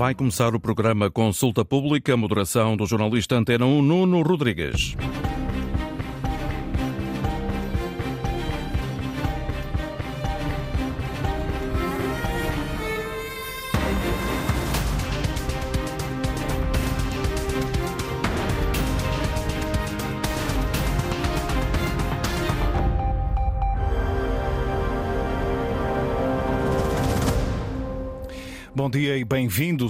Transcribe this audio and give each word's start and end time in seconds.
Vai 0.00 0.14
começar 0.14 0.54
o 0.54 0.58
programa 0.58 1.10
Consulta 1.10 1.62
Pública, 1.62 2.16
moderação 2.16 2.74
do 2.74 2.86
jornalista 2.86 3.36
Antena 3.36 3.66
1 3.66 3.82
Nuno 3.82 4.22
Rodrigues. 4.22 4.96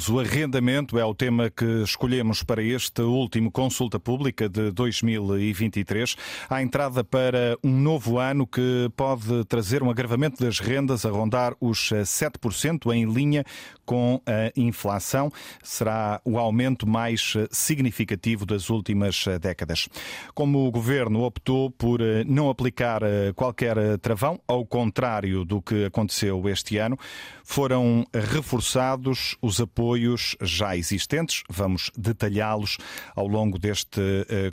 O 0.09 0.19
arrendamento 0.19 0.99
é 0.99 1.05
o 1.05 1.15
tema 1.15 1.51
que 1.51 1.83
escolhemos 1.83 2.43
para 2.43 2.63
este 2.63 3.03
último 3.03 3.51
consulta 3.51 4.01
pública 4.01 4.49
de 4.49 4.71
2023. 4.71 6.17
A 6.49 6.63
entrada 6.63 7.05
para 7.05 7.59
um 7.63 7.71
novo 7.71 8.19
ano 8.19 8.47
que 8.47 8.91
pode 8.97 9.45
trazer 9.45 9.83
um 9.83 9.91
agravamento 9.91 10.43
das 10.43 10.59
rendas 10.59 11.05
a 11.05 11.11
rondar 11.11 11.55
os 11.61 11.91
7% 11.91 12.93
em 12.95 13.05
linha 13.05 13.45
com 13.91 14.23
a 14.25 14.53
inflação. 14.57 15.33
Será 15.65 16.21
o 16.25 16.39
aumento 16.39 16.87
mais 16.87 17.35
significativo 17.51 18.47
das 18.47 18.71
últimas 18.71 19.25
décadas. 19.41 19.89
Como 20.33 20.65
o 20.65 20.71
governo 20.71 21.25
optou 21.25 21.73
por 21.73 21.99
não 22.25 22.49
aplicar 22.49 23.03
qualquer 23.35 23.99
travão, 23.99 24.41
ao 24.47 24.65
contrário 24.65 25.45
do 25.45 25.61
que 25.61 25.87
aconteceu 25.87 26.49
este 26.49 26.77
ano, 26.77 26.97
foram 27.43 28.07
reforçados 28.15 29.37
os 29.43 29.61
apoios 29.61 30.37
já 30.41 30.77
existentes. 30.77 31.43
Vamos 31.51 31.91
detalhá-los 31.99 32.79
ao 33.17 33.27
longo 33.27 33.59
deste 33.59 34.01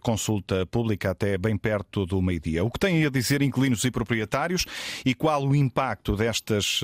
consulta 0.02 0.66
pública 0.66 1.12
até 1.12 1.38
bem 1.38 1.56
perto 1.56 2.08
do 2.08 2.20
meio-dia. 2.24 2.64
O 2.64 2.72
que 2.72 2.80
têm 2.80 3.06
a 3.06 3.10
dizer 3.12 3.44
inquilinos 3.44 3.84
e 3.84 3.92
proprietários 3.92 4.66
e 5.06 5.14
qual 5.14 5.46
o 5.46 5.56
impacto 5.56 6.16
destas 6.16 6.82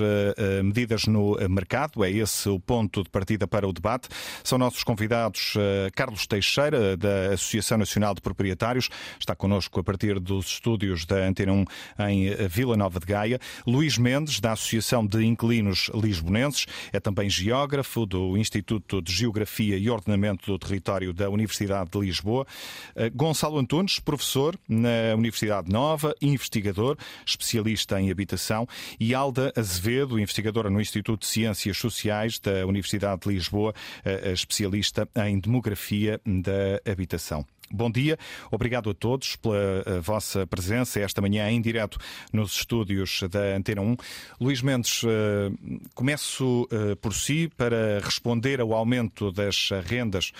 medidas 0.62 1.06
no 1.06 1.36
mercado? 1.50 2.04
É 2.04 2.10
esse 2.12 2.43
o 2.48 2.60
ponto 2.60 3.02
de 3.02 3.10
partida 3.10 3.46
para 3.46 3.68
o 3.68 3.72
debate. 3.72 4.08
São 4.42 4.58
nossos 4.58 4.84
convidados 4.84 5.54
Carlos 5.94 6.26
Teixeira, 6.26 6.96
da 6.96 7.34
Associação 7.34 7.78
Nacional 7.78 8.14
de 8.14 8.20
Proprietários, 8.20 8.88
está 9.18 9.34
connosco 9.34 9.80
a 9.80 9.84
partir 9.84 10.18
dos 10.20 10.46
estúdios 10.46 11.04
da 11.04 11.26
Antena 11.26 11.52
1 11.52 11.64
em 12.10 12.48
Vila 12.48 12.76
Nova 12.76 13.00
de 13.00 13.06
Gaia. 13.06 13.38
Luís 13.66 13.98
Mendes, 13.98 14.40
da 14.40 14.52
Associação 14.52 15.06
de 15.06 15.24
Inquilinos 15.24 15.90
Lisbonenses, 15.94 16.66
é 16.92 17.00
também 17.00 17.28
geógrafo 17.28 18.06
do 18.06 18.36
Instituto 18.36 19.00
de 19.00 19.12
Geografia 19.12 19.76
e 19.76 19.90
Ordenamento 19.90 20.50
do 20.50 20.58
Território 20.58 21.12
da 21.12 21.28
Universidade 21.30 21.90
de 21.90 21.98
Lisboa. 21.98 22.46
Eh, 22.94 23.10
Gonçalo 23.10 23.58
Antunes, 23.58 23.98
professor 23.98 24.58
na 24.68 25.14
Universidade 25.16 25.70
Nova, 25.70 26.14
investigador, 26.20 26.96
especialista 27.26 28.00
em 28.00 28.10
habitação. 28.10 28.66
E 28.98 29.14
Alda 29.14 29.52
Azevedo, 29.56 30.18
investigadora 30.18 30.70
no 30.70 30.80
Instituto 30.80 31.20
de 31.20 31.26
Ciências 31.26 31.76
Sociais 31.76 32.33
da 32.42 32.66
Universidade 32.66 33.22
de 33.22 33.28
Lisboa, 33.34 33.74
eh, 34.04 34.32
especialista 34.32 35.08
em 35.26 35.38
demografia 35.38 36.20
da 36.24 36.90
habitação. 36.90 37.44
Bom 37.70 37.90
dia, 37.90 38.18
obrigado 38.50 38.90
a 38.90 38.94
todos 38.94 39.36
pela 39.36 39.56
eh, 39.56 40.00
vossa 40.00 40.46
presença 40.46 41.00
esta 41.00 41.20
manhã 41.22 41.50
em 41.50 41.60
direto 41.60 41.98
nos 42.32 42.56
estúdios 42.56 43.22
da 43.30 43.56
Antena 43.56 43.80
1. 43.80 43.96
Luís 44.38 44.60
Mendes, 44.60 45.02
eh, 45.02 45.50
começo 45.94 46.68
eh, 46.70 46.94
por 46.96 47.14
si 47.14 47.50
para 47.56 48.00
responder 48.00 48.60
ao 48.60 48.74
aumento 48.74 49.32
das 49.32 49.70
rendas. 49.86 50.32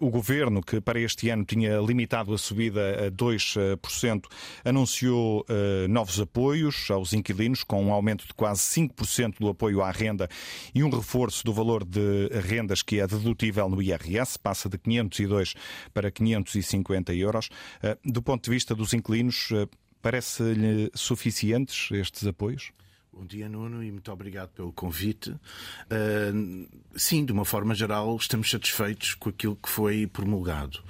O 0.00 0.10
governo, 0.10 0.62
que 0.62 0.80
para 0.80 1.00
este 1.00 1.28
ano 1.28 1.44
tinha 1.44 1.78
limitado 1.78 2.34
a 2.34 2.38
subida 2.38 3.06
a 3.06 3.10
2%, 3.10 4.24
anunciou 4.64 5.44
novos 5.88 6.20
apoios 6.20 6.90
aos 6.90 7.12
inquilinos, 7.12 7.62
com 7.62 7.84
um 7.84 7.92
aumento 7.92 8.26
de 8.26 8.34
quase 8.34 8.62
5% 8.62 9.38
do 9.38 9.48
apoio 9.48 9.82
à 9.82 9.90
renda 9.90 10.28
e 10.74 10.82
um 10.82 10.90
reforço 10.90 11.44
do 11.44 11.52
valor 11.52 11.84
de 11.84 12.28
rendas 12.48 12.82
que 12.82 13.00
é 13.00 13.06
dedutível 13.06 13.68
no 13.68 13.82
IRS, 13.82 14.38
passa 14.38 14.68
de 14.68 14.78
502 14.78 15.54
para 15.92 16.10
500 16.10 16.55
250 16.60 17.14
euros. 17.14 17.50
Eh, 17.82 17.96
do 18.04 18.22
ponto 18.22 18.44
de 18.44 18.50
vista 18.50 18.74
dos 18.74 18.92
inquilinos, 18.92 19.48
eh, 19.52 19.66
parece-lhe 20.00 20.90
suficientes 20.94 21.90
estes 21.92 22.26
apoios? 22.26 22.72
Bom 23.18 23.24
dia, 23.24 23.48
Nuno, 23.48 23.82
e 23.82 23.90
muito 23.90 24.12
obrigado 24.12 24.50
pelo 24.50 24.70
convite. 24.70 25.30
Uh, 25.30 26.68
sim, 26.94 27.24
de 27.24 27.32
uma 27.32 27.46
forma 27.46 27.74
geral, 27.74 28.14
estamos 28.14 28.50
satisfeitos 28.50 29.14
com 29.14 29.30
aquilo 29.30 29.56
que 29.56 29.70
foi 29.70 30.06
promulgado. 30.06 30.80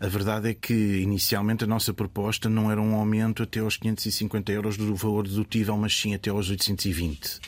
A 0.00 0.08
verdade 0.08 0.48
é 0.48 0.54
que, 0.54 0.72
inicialmente, 0.72 1.62
a 1.62 1.66
nossa 1.66 1.92
proposta 1.92 2.48
não 2.48 2.70
era 2.70 2.80
um 2.80 2.94
aumento 2.94 3.42
até 3.42 3.60
aos 3.60 3.76
550 3.76 4.50
euros 4.50 4.76
do 4.78 4.94
valor 4.96 5.28
dedutível, 5.28 5.76
mas 5.76 5.94
sim 5.94 6.14
até 6.14 6.30
aos 6.30 6.48
820. 6.48 7.40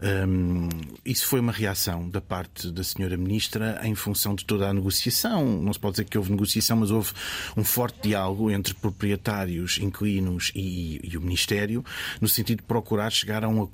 Um, 0.00 0.68
isso 1.04 1.26
foi 1.26 1.40
uma 1.40 1.52
reação 1.52 2.08
da 2.08 2.20
parte 2.20 2.70
da 2.70 2.84
senhora 2.84 3.16
Ministra 3.16 3.80
em 3.82 3.96
função 3.96 4.36
de 4.36 4.44
toda 4.44 4.68
a 4.68 4.72
negociação. 4.72 5.60
Não 5.60 5.72
se 5.72 5.80
pode 5.80 5.94
dizer 5.94 6.04
que 6.04 6.16
houve 6.16 6.30
negociação, 6.30 6.76
mas 6.76 6.92
houve 6.92 7.12
um 7.56 7.64
forte 7.64 8.00
diálogo 8.00 8.48
entre 8.48 8.74
proprietários, 8.74 9.78
inquilinos 9.78 10.52
e, 10.54 11.00
e 11.02 11.16
o 11.16 11.20
Ministério, 11.20 11.84
no 12.20 12.28
sentido 12.28 12.58
de 12.58 12.64
procurar 12.64 13.10
chegar 13.10 13.42
a 13.42 13.48
um 13.48 13.60
acordo 13.60 13.71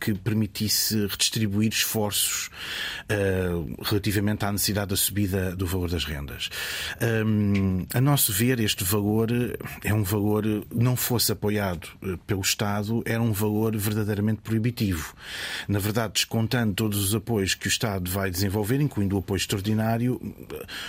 que 0.00 0.14
permitisse 0.14 1.06
redistribuir 1.06 1.72
esforços 1.72 2.50
uh, 3.10 3.82
relativamente 3.82 4.44
à 4.44 4.52
necessidade 4.52 4.90
da 4.90 4.96
subida 4.96 5.56
do 5.56 5.66
valor 5.66 5.90
das 5.90 6.04
rendas. 6.04 6.50
Um, 7.00 7.86
a 7.92 8.00
nosso 8.00 8.32
ver, 8.32 8.60
este 8.60 8.84
valor 8.84 9.30
é 9.82 9.92
um 9.92 10.02
valor, 10.02 10.44
não 10.72 10.96
fosse 10.96 11.32
apoiado 11.32 11.88
eh, 12.02 12.18
pelo 12.26 12.40
Estado, 12.40 13.02
era 13.04 13.22
um 13.22 13.32
valor 13.32 13.76
verdadeiramente 13.76 14.42
proibitivo. 14.42 15.14
Na 15.66 15.78
verdade, 15.78 16.14
descontando 16.14 16.74
todos 16.74 16.98
os 16.98 17.14
apoios 17.14 17.54
que 17.54 17.66
o 17.66 17.68
Estado 17.68 18.10
vai 18.10 18.30
desenvolver, 18.30 18.80
incluindo 18.80 19.16
o 19.16 19.20
apoio 19.20 19.38
extraordinário, 19.38 20.20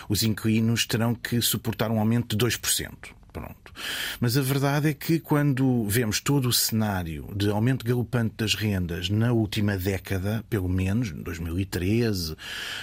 os 0.07 0.23
inquilinos 0.23 0.85
terão 0.85 1.15
que 1.15 1.41
suportar 1.41 1.91
um 1.91 1.99
aumento 1.99 2.35
de 2.35 2.45
2%. 2.45 3.18
Pronto. 3.31 3.71
Mas 4.19 4.35
a 4.37 4.41
verdade 4.41 4.89
é 4.89 4.93
que 4.93 5.19
quando 5.19 5.85
vemos 5.85 6.19
todo 6.19 6.49
o 6.49 6.53
cenário 6.53 7.27
de 7.35 7.49
aumento 7.49 7.85
galopante 7.85 8.33
das 8.37 8.55
rendas 8.55 9.07
na 9.09 9.31
última 9.31 9.77
década, 9.77 10.43
pelo 10.49 10.67
menos 10.67 11.11
2013, 11.11 12.35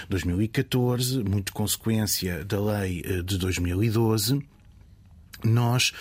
2014, 0.09 1.23
muito 1.23 1.51
consequência 1.51 2.45
da 2.45 2.61
lei 2.61 3.03
eh, 3.05 3.21
de 3.21 3.37
2012, 3.37 4.41
nós 5.43 5.93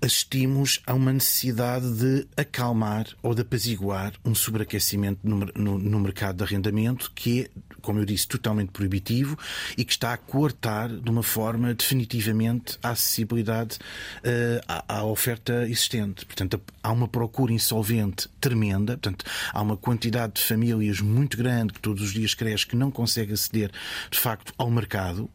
assistimos 0.00 0.80
a 0.86 0.94
uma 0.94 1.12
necessidade 1.12 1.90
de 1.92 2.26
acalmar 2.36 3.06
ou 3.22 3.34
de 3.34 3.42
apaziguar 3.42 4.12
um 4.24 4.34
sobreaquecimento 4.34 5.20
no, 5.22 5.38
no, 5.54 5.78
no, 5.78 6.00
mercado 6.00 6.36
de 6.36 6.44
arrendamento 6.44 7.10
que 7.14 7.42
é, 7.42 7.50
como 7.84 8.00
eu 8.00 8.04
disse, 8.04 8.26
totalmente 8.26 8.70
proibitivo 8.70 9.38
e 9.76 9.84
que 9.84 9.92
está 9.92 10.12
a 10.12 10.16
coartar 10.16 10.88
de 10.88 11.10
uma 11.10 11.22
forma 11.22 11.74
definitivamente 11.74 12.78
a 12.82 12.90
acessibilidade 12.90 13.76
uh, 13.76 14.64
à, 14.66 14.98
à, 14.98 15.04
oferta 15.04 15.68
existente. 15.68 16.24
Portanto, 16.24 16.60
há 16.82 16.90
uma 16.90 17.06
procura 17.06 17.52
insolvente 17.52 18.28
tremenda, 18.40 18.92
portanto, 18.92 19.24
há 19.52 19.60
uma 19.60 19.76
quantidade 19.76 20.34
de 20.34 20.42
famílias 20.42 21.00
muito 21.00 21.36
grande 21.36 21.74
que 21.74 21.80
todos 21.80 22.02
os 22.02 22.12
dias 22.12 22.34
cresce 22.34 22.66
que 22.66 22.76
não 22.76 22.90
consegue 22.90 23.32
aceder 23.34 23.70
de 24.10 24.18
facto 24.18 24.52
ao 24.56 24.70
mercado. 24.70 25.30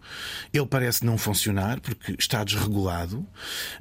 Ele 0.53 0.65
parece 0.65 1.05
não 1.05 1.17
funcionar 1.17 1.79
porque 1.79 2.15
está 2.17 2.43
desregulado. 2.43 3.25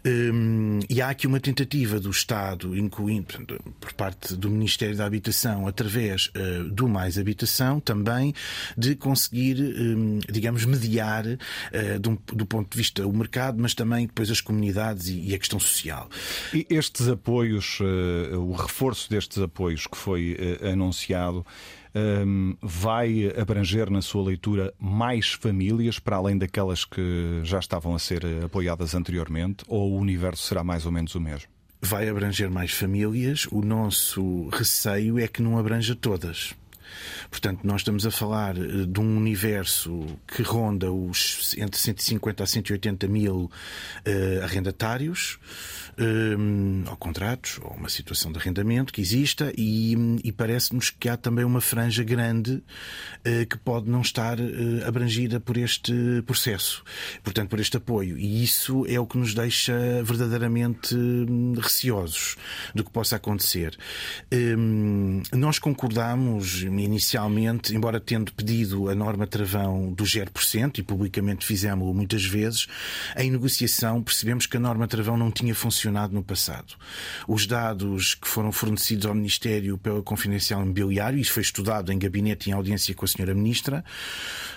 Um, 0.05 0.81
e 0.89 1.00
há 1.00 1.09
aqui 1.09 1.27
uma 1.27 1.41
tentativa 1.41 1.99
do 1.99 2.11
Estado, 2.11 2.77
incluindo 2.77 3.59
por 3.81 3.93
parte 3.95 4.37
do 4.37 4.50
Ministério 4.50 4.97
da 4.97 5.06
Habitação, 5.06 5.67
através 5.67 6.31
uh, 6.37 6.65
do 6.65 6.89
Mais 6.89 7.19
Habitação, 7.19 7.81
também 7.81 8.35
de 8.77 8.95
conseguir, 8.95 9.61
um, 9.61 10.19
digamos, 10.31 10.65
mediar 10.65 11.25
uh, 11.27 11.99
do, 11.99 12.47
ponto 12.47 12.71
de 12.71 12.77
vista 12.77 13.06
o 13.06 13.12
mercado, 13.12 13.61
mas 13.61 13.75
também 13.75 14.06
depois 14.06 14.31
as 14.31 14.41
comunidades 14.41 15.09
e, 15.09 15.35
a 15.35 15.38
questão 15.38 15.59
social. 15.59 16.09
E 16.53 16.67
estes 16.71 17.09
apoios, 17.09 17.79
uh, 17.81 18.38
o 18.38 18.53
reforço 18.53 19.11
destes 19.11 19.38
apoios 19.38 19.87
que 19.87 19.97
foi 19.97 20.37
anunciado, 20.62 21.44
um, 21.94 22.56
vai 22.61 23.32
abranger 23.38 23.91
na 23.91 24.03
sua 24.03 24.23
leitura 24.25 24.73
mais 24.79 25.32
famílias 25.32 25.99
para 25.99 26.17
além 26.17 26.37
daquelas 26.37 26.85
que 26.85 27.41
já 27.43 27.59
estavam 27.59 27.94
a 27.94 27.99
ser 27.99 28.25
apoiadas 28.44 28.94
anteriormente 28.94 29.65
ou 29.67 29.93
o 29.93 29.99
universo 29.99 30.43
será 30.43 30.62
mais 30.62 30.87
ou 30.87 30.93
menos 30.93 31.15
o 31.15 31.21
mesmo? 31.21 31.49
Vai 31.81 32.09
abranger 32.09 32.50
mais 32.50 32.73
famílias. 32.73 33.47
O 33.53 33.62
nosso 33.62 34.49
receio 34.49 35.19
é 35.19 35.29
que 35.29 35.41
não 35.41 35.59
abranja 35.59 35.94
todas. 35.94 36.55
Portanto, 37.31 37.61
nós 37.64 37.81
estamos 37.82 38.06
a 38.06 38.11
falar 38.11 38.55
de 38.55 39.00
um 39.00 39.17
universo 39.17 40.05
que 40.26 40.43
ronda 40.43 40.93
os 40.93 41.55
entre 41.58 41.79
150 41.79 42.43
a 42.43 42.46
180 42.46 43.06
mil 43.08 43.50
uh, 44.06 44.44
arrendatários 44.44 45.38
um, 45.99 46.85
ou 46.89 46.97
contratos, 46.97 47.59
ou 47.62 47.73
uma 47.73 47.89
situação 47.89 48.31
de 48.31 48.39
arrendamento 48.39 48.93
que 48.93 49.00
exista, 49.00 49.53
e, 49.56 49.97
e 50.23 50.31
parece-nos 50.31 50.91
que 50.91 51.09
há 51.09 51.17
também 51.17 51.45
uma 51.45 51.61
franja 51.61 52.05
grande 52.05 52.53
uh, 52.53 53.47
que 53.49 53.59
pode 53.59 53.91
não 53.91 54.00
estar 54.00 54.39
uh, 54.39 54.45
abrangida 54.87 55.41
por 55.41 55.56
este 55.56 55.93
processo, 56.27 56.85
portanto, 57.23 57.50
por 57.50 57.59
este 57.59 57.77
apoio. 57.77 58.17
E 58.17 58.43
isso 58.45 58.85
é 58.89 58.99
o 59.00 59.06
que 59.06 59.19
nos 59.19 59.35
deixa 59.35 60.03
verdadeiramente 60.05 60.95
hum, 60.95 61.55
receosos 61.61 62.37
do 62.75 62.85
que 62.85 62.91
possa 62.91 63.17
acontecer. 63.17 63.77
Um, 64.33 65.23
nós 65.33 65.59
concordamos 65.59 66.62
inicialmente, 66.62 67.75
embora 67.75 67.99
tendo 67.99 68.33
pedido 68.33 68.89
a 68.89 68.94
norma 68.94 69.27
travão 69.27 69.93
do 69.93 70.05
0%, 70.05 70.79
e 70.79 70.83
publicamente 70.83 71.44
fizemos-o 71.44 71.93
muitas 71.93 72.25
vezes, 72.25 72.67
em 73.17 73.31
negociação 73.31 74.03
percebemos 74.03 74.47
que 74.47 74.56
a 74.56 74.61
norma 74.61 74.87
travão 74.87 75.17
não 75.17 75.31
tinha 75.31 75.55
funcionado 75.55 75.88
no 75.90 76.23
passado. 76.23 76.75
Os 77.26 77.46
dados 77.46 78.14
que 78.14 78.29
foram 78.29 78.52
fornecidos 78.52 79.06
ao 79.06 79.14
Ministério 79.14 79.79
pela 79.79 80.02
Confidencial 80.02 80.62
Imobiliário, 80.62 81.19
isso 81.19 81.32
foi 81.32 81.43
estudado 81.43 81.93
em 81.93 81.99
gabinete 81.99 82.46
e 82.46 82.50
em 82.50 82.55
audiência 82.55 82.94
com 82.94 83.05
a 83.05 83.08
Sra. 83.08 83.35
Ministra, 83.35 83.85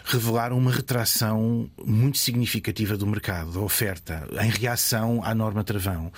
revelaram 0.05 0.57
uma 0.57 0.71
retração 0.71 1.69
muito 1.85 2.17
significativa 2.17 2.97
do 2.97 3.05
mercado, 3.05 3.51
da 3.51 3.59
oferta, 3.59 4.27
em 4.41 4.49
reação 4.49 5.21
à 5.23 5.33
norma 5.33 5.63
travão. 5.63 6.11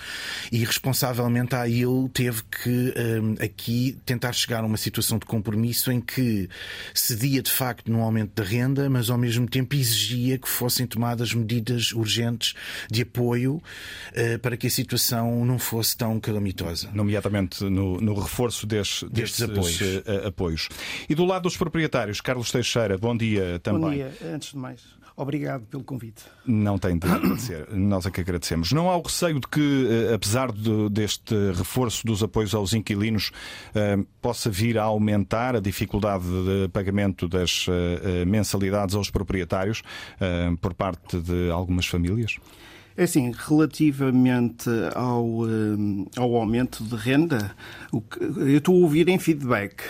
E 0.50 0.64
responsavelmente 0.64 1.54
a 1.54 1.68
ele 1.68 2.08
teve 2.12 2.42
que 2.44 2.94
um, 2.96 3.44
aqui 3.44 3.98
tentar 4.04 4.32
chegar 4.32 4.62
a 4.62 4.66
uma 4.66 4.76
situação 4.76 5.18
de 5.18 5.26
compromisso 5.26 5.92
em 5.92 6.00
que 6.00 6.48
cedia 6.94 7.42
de 7.42 7.50
facto 7.50 7.90
no 7.90 8.02
aumento 8.02 8.34
da 8.34 8.44
renda, 8.44 8.88
mas 8.88 9.10
ao 9.10 9.18
mesmo 9.18 9.48
tempo 9.48 9.74
exigia 9.74 10.38
que 10.38 10.48
fossem 10.48 10.86
tomadas 10.86 11.34
medidas 11.34 11.92
urgentes 11.92 12.54
de 12.90 13.02
apoio 13.02 13.56
uh, 13.56 14.38
para 14.40 14.56
que 14.56 14.66
a 14.66 14.70
situação 14.70 15.03
situação 15.04 15.44
não 15.44 15.58
fosse 15.58 15.96
tão 15.96 16.18
calamitosa. 16.18 16.90
Nomeadamente 16.92 17.64
no, 17.64 18.00
no 18.00 18.14
reforço 18.14 18.66
destes, 18.66 19.08
destes 19.10 19.42
apoios. 19.42 19.80
Uh, 19.80 20.28
apoios. 20.28 20.68
E 21.08 21.14
do 21.14 21.24
lado 21.24 21.42
dos 21.42 21.56
proprietários, 21.56 22.20
Carlos 22.20 22.50
Teixeira, 22.50 22.96
bom 22.96 23.16
dia 23.16 23.60
também. 23.60 23.80
Bom 23.80 23.90
dia, 23.90 24.12
antes 24.32 24.50
de 24.50 24.56
mais. 24.56 24.80
Obrigado 25.16 25.64
pelo 25.66 25.84
convite. 25.84 26.24
Não 26.44 26.76
tem 26.76 26.98
de 26.98 27.06
agradecer. 27.06 27.68
Nós 27.70 28.04
é 28.04 28.10
que 28.10 28.20
agradecemos. 28.20 28.72
Não 28.72 28.90
há 28.90 28.96
o 28.96 29.02
receio 29.02 29.38
de 29.38 29.46
que, 29.46 29.88
eh, 30.10 30.14
apesar 30.14 30.50
de, 30.50 30.88
deste 30.90 31.34
reforço 31.52 32.04
dos 32.04 32.20
apoios 32.20 32.52
aos 32.52 32.74
inquilinos, 32.74 33.30
eh, 33.76 33.96
possa 34.20 34.50
vir 34.50 34.76
a 34.76 34.82
aumentar 34.82 35.54
a 35.54 35.60
dificuldade 35.60 36.24
de 36.24 36.68
pagamento 36.72 37.28
das 37.28 37.66
mensalidades 38.26 38.94
aos 38.96 39.10
proprietários 39.10 39.82
por 40.60 40.74
parte 40.74 41.20
de 41.20 41.50
algumas 41.50 41.86
famílias? 41.86 42.38
É 42.96 43.04
assim, 43.04 43.32
relativamente 43.32 44.70
ao, 44.94 45.26
eh, 45.48 46.06
ao 46.16 46.36
aumento 46.36 46.84
de 46.84 46.94
renda, 46.94 47.54
eu 47.92 48.58
estou 48.58 48.76
a 48.76 48.78
ouvir 48.78 49.08
em 49.08 49.18
feedback. 49.18 49.82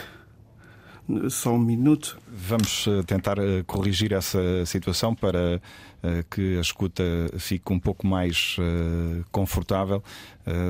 Só 1.28 1.52
um 1.52 1.58
minuto. 1.58 2.18
Vamos 2.26 2.86
eh, 2.86 3.02
tentar 3.02 3.38
eh, 3.38 3.62
corrigir 3.66 4.14
essa 4.14 4.64
situação 4.64 5.14
para 5.14 5.60
que 6.30 6.58
a 6.58 6.60
escuta 6.60 7.02
fique 7.38 7.72
um 7.72 7.80
pouco 7.80 8.06
mais 8.06 8.58
confortável. 9.32 10.04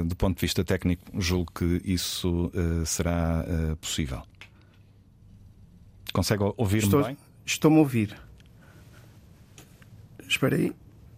Do 0.06 0.14
ponto 0.14 0.36
de 0.36 0.40
vista 0.42 0.62
técnico, 0.62 1.02
julgo 1.20 1.50
que 1.52 1.82
isso 1.84 2.52
será 2.86 3.44
possível. 3.80 4.22
Consegue 6.12 6.44
ouvir-me 6.56 7.02
bem? 7.02 7.16
Estou-me 7.44 7.78
a 7.78 7.80
ouvir. 7.80 8.16
Espera 10.28 10.54
aí. 10.54 10.72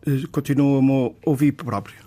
Eh, 0.06 0.24
continuo 0.30 0.78
a 0.78 1.28
ouvir 1.28 1.52
próprio. 1.52 2.05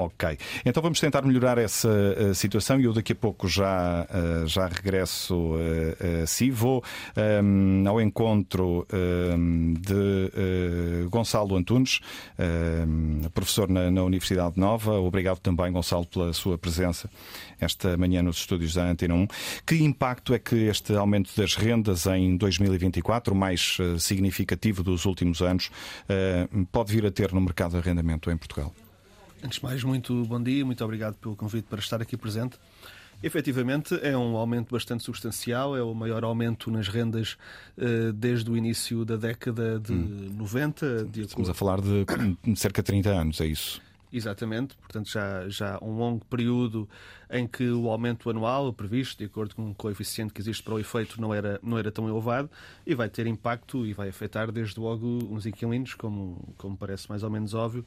Ok. 0.00 0.38
Então 0.64 0.82
vamos 0.82 0.98
tentar 0.98 1.20
melhorar 1.20 1.58
essa 1.58 1.90
uh, 1.90 2.34
situação 2.34 2.80
e 2.80 2.84
eu 2.84 2.92
daqui 2.94 3.12
a 3.12 3.14
pouco 3.14 3.46
já, 3.46 4.06
uh, 4.08 4.46
já 4.46 4.66
regresso 4.66 5.34
uh, 5.36 6.22
a 6.22 6.26
si. 6.26 6.50
Vou 6.50 6.82
um, 7.14 7.82
ehm, 7.82 7.86
ao 7.86 8.00
encontro 8.00 8.86
ehm, 8.90 9.74
de 9.74 11.06
Gonçalo 11.10 11.54
Antunes, 11.54 12.00
ehm, 12.38 13.28
professor 13.34 13.68
na, 13.68 13.90
na, 13.90 14.02
Universidade 14.02 14.58
Nova. 14.58 14.92
Obrigado 14.92 15.38
também, 15.38 15.70
Gonçalo, 15.70 16.06
pela 16.06 16.32
sua 16.32 16.56
presença 16.56 17.10
esta 17.60 17.94
manhã 17.98 18.22
nos 18.22 18.38
estúdios 18.38 18.72
da 18.72 18.84
Antena 18.84 19.14
1. 19.14 19.26
Que 19.66 19.84
impacto 19.84 20.32
é 20.32 20.38
que 20.38 20.56
este 20.64 20.94
aumento 20.94 21.30
das 21.36 21.56
rendas 21.56 22.06
em 22.06 22.38
2024, 22.38 23.34
o 23.34 23.36
mais 23.36 23.76
significativo 23.98 24.82
dos 24.82 25.04
últimos 25.04 25.42
anos, 25.42 25.70
pode 26.72 26.90
vir 26.90 27.04
a 27.04 27.10
ter 27.10 27.34
no 27.34 27.40
mercado 27.42 27.72
de 27.72 27.76
arrendamento 27.76 28.30
em 28.30 28.36
Portugal? 28.38 28.72
Antes 29.42 29.58
de 29.58 29.64
mais, 29.64 29.82
muito 29.82 30.24
bom 30.26 30.42
dia, 30.42 30.64
muito 30.66 30.84
obrigado 30.84 31.14
pelo 31.16 31.34
convite 31.34 31.64
para 31.64 31.78
estar 31.78 32.02
aqui 32.02 32.16
presente. 32.16 32.58
Efetivamente, 33.22 33.98
é 34.02 34.16
um 34.16 34.36
aumento 34.36 34.72
bastante 34.72 35.02
substancial, 35.02 35.76
é 35.76 35.82
o 35.82 35.94
maior 35.94 36.24
aumento 36.24 36.70
nas 36.70 36.88
rendas 36.88 37.36
uh, 37.76 38.12
desde 38.12 38.50
o 38.50 38.56
início 38.56 39.04
da 39.04 39.16
década 39.16 39.78
de 39.78 39.92
hum. 39.92 40.34
90. 40.36 41.04
De 41.04 41.22
Estamos 41.22 41.48
a 41.50 41.54
falar 41.54 41.80
de 41.80 42.04
cerca 42.56 42.82
de 42.82 42.86
30 42.86 43.10
anos, 43.10 43.40
é 43.40 43.46
isso? 43.46 43.80
Exatamente, 44.12 44.76
portanto 44.76 45.08
já, 45.08 45.48
já 45.48 45.78
um 45.80 45.96
longo 45.96 46.24
período 46.24 46.88
em 47.30 47.46
que 47.46 47.70
o 47.70 47.88
aumento 47.88 48.28
anual 48.28 48.72
previsto, 48.72 49.18
de 49.18 49.24
acordo 49.24 49.54
com 49.54 49.70
o 49.70 49.74
coeficiente 49.74 50.34
que 50.34 50.40
existe 50.40 50.64
para 50.64 50.74
o 50.74 50.80
efeito, 50.80 51.20
não 51.20 51.32
era, 51.32 51.60
não 51.62 51.78
era 51.78 51.92
tão 51.92 52.08
elevado 52.08 52.50
e 52.84 52.92
vai 52.92 53.08
ter 53.08 53.28
impacto 53.28 53.86
e 53.86 53.92
vai 53.92 54.08
afetar 54.08 54.50
desde 54.50 54.80
logo 54.80 55.06
uns 55.30 55.46
inquilinos, 55.46 55.94
como, 55.94 56.52
como 56.58 56.76
parece 56.76 57.08
mais 57.08 57.22
ou 57.22 57.30
menos 57.30 57.54
óbvio. 57.54 57.86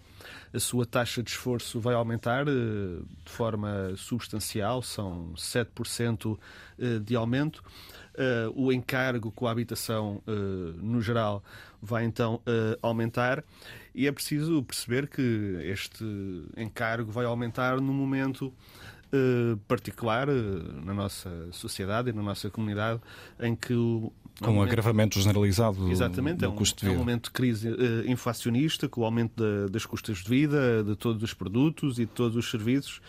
A 0.53 0.59
sua 0.59 0.85
taxa 0.85 1.21
de 1.21 1.29
esforço 1.29 1.77
vai 1.81 1.93
aumentar 1.93 2.47
eh, 2.47 2.51
de 3.25 3.31
forma 3.31 3.93
substancial, 3.97 4.81
são 4.81 5.33
7% 5.35 6.39
eh, 6.79 6.99
de 6.99 7.15
aumento. 7.15 7.61
Uh, 8.13 8.67
o 8.67 8.71
encargo 8.71 9.31
com 9.31 9.47
a 9.47 9.51
habitação, 9.51 10.21
no 10.77 11.01
geral, 11.01 11.43
vai 11.83 12.05
então 12.05 12.35
uh, 12.35 12.77
aumentar 12.81 13.43
e 13.93 14.07
é 14.07 14.11
preciso 14.11 14.63
perceber 14.63 15.07
que 15.07 15.59
este 15.63 16.03
encargo 16.57 17.11
vai 17.11 17.25
aumentar 17.25 17.79
no 17.79 17.93
momento 17.93 18.53
particular 19.67 20.25
na 20.83 20.91
nossa 20.91 21.29
sociedade 21.51 22.09
e 22.09 22.13
na 22.13 22.23
nossa 22.23 22.49
comunidade 22.49 22.99
em 23.39 23.55
que 23.55 23.71
o 23.71 24.11
com 24.41 24.57
um 24.57 24.61
agravamento 24.61 25.19
generalizado 25.19 25.89
Exatamente, 25.91 26.37
do 26.37 26.45
é 26.45 26.47
um, 26.49 26.55
custo 26.55 26.79
de 26.79 26.85
vida. 26.85 26.95
É 26.95 26.97
um 26.97 26.99
momento 26.99 27.25
de 27.25 27.31
crise 27.31 27.69
uh, 27.69 28.09
inflacionista, 28.09 28.89
com 28.89 29.01
o 29.01 29.05
aumento 29.05 29.33
da, 29.35 29.67
das 29.71 29.85
custas 29.85 30.17
de 30.17 30.29
vida, 30.29 30.83
de 30.83 30.95
todos 30.95 31.21
os 31.21 31.33
produtos 31.33 31.99
e 31.99 32.05
de 32.05 32.11
todos 32.11 32.35
os 32.35 32.49
serviços. 32.49 32.99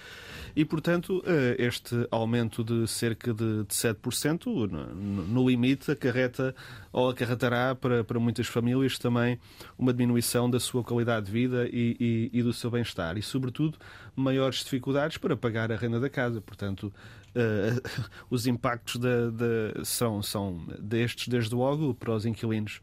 E, 0.57 0.65
portanto, 0.65 1.19
uh, 1.19 1.23
este 1.59 2.07
aumento 2.11 2.63
de 2.63 2.87
cerca 2.87 3.35
de, 3.35 3.65
de 3.65 3.75
7%, 3.75 4.47
no, 4.71 5.49
limite, 5.49 5.91
acarreta 5.91 6.55
ou 6.93 7.11
acarretará 7.11 7.75
para, 7.75 8.05
para 8.05 8.21
muitas 8.21 8.47
famílias 8.47 8.99
também 8.99 9.39
uma 9.77 9.93
diminuição 9.93 10.49
da 10.49 10.61
sua 10.61 10.85
qualidade 10.85 11.27
de 11.27 11.33
vida 11.33 11.69
e, 11.73 12.31
e, 12.33 12.39
e 12.39 12.43
do 12.43 12.53
seu 12.53 12.71
bem-estar. 12.71 13.19
E, 13.19 13.23
sobretudo, 13.23 13.79
maiores 14.15 14.63
dificuldades 14.63 15.19
para 15.19 15.37
pagar 15.37 15.73
a 15.73 15.77
renda 15.77 15.99
da 15.99 16.09
casa. 16.09 16.41
Portanto, 16.41 16.93
uh, 17.35 18.11
os 18.31 18.47
impactos 18.47 18.97
de, 18.97 19.31
de, 19.33 19.85
são, 19.85 20.23
são 20.23 20.65
destes, 20.79 21.27
desde 21.27 21.55
logo, 21.55 21.95
para 21.95 22.13
os 22.13 22.25
inquilinos. 22.25 22.81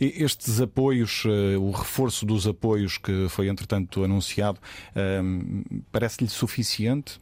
Estes 0.00 0.60
apoios, 0.60 1.24
uh, 1.24 1.60
o 1.60 1.70
reforço 1.70 2.24
dos 2.26 2.46
apoios 2.46 2.98
que 2.98 3.28
foi 3.28 3.48
entretanto 3.48 4.04
anunciado, 4.04 4.58
uh, 4.92 5.82
parece-lhe 5.90 6.28
suficiente? 6.28 7.18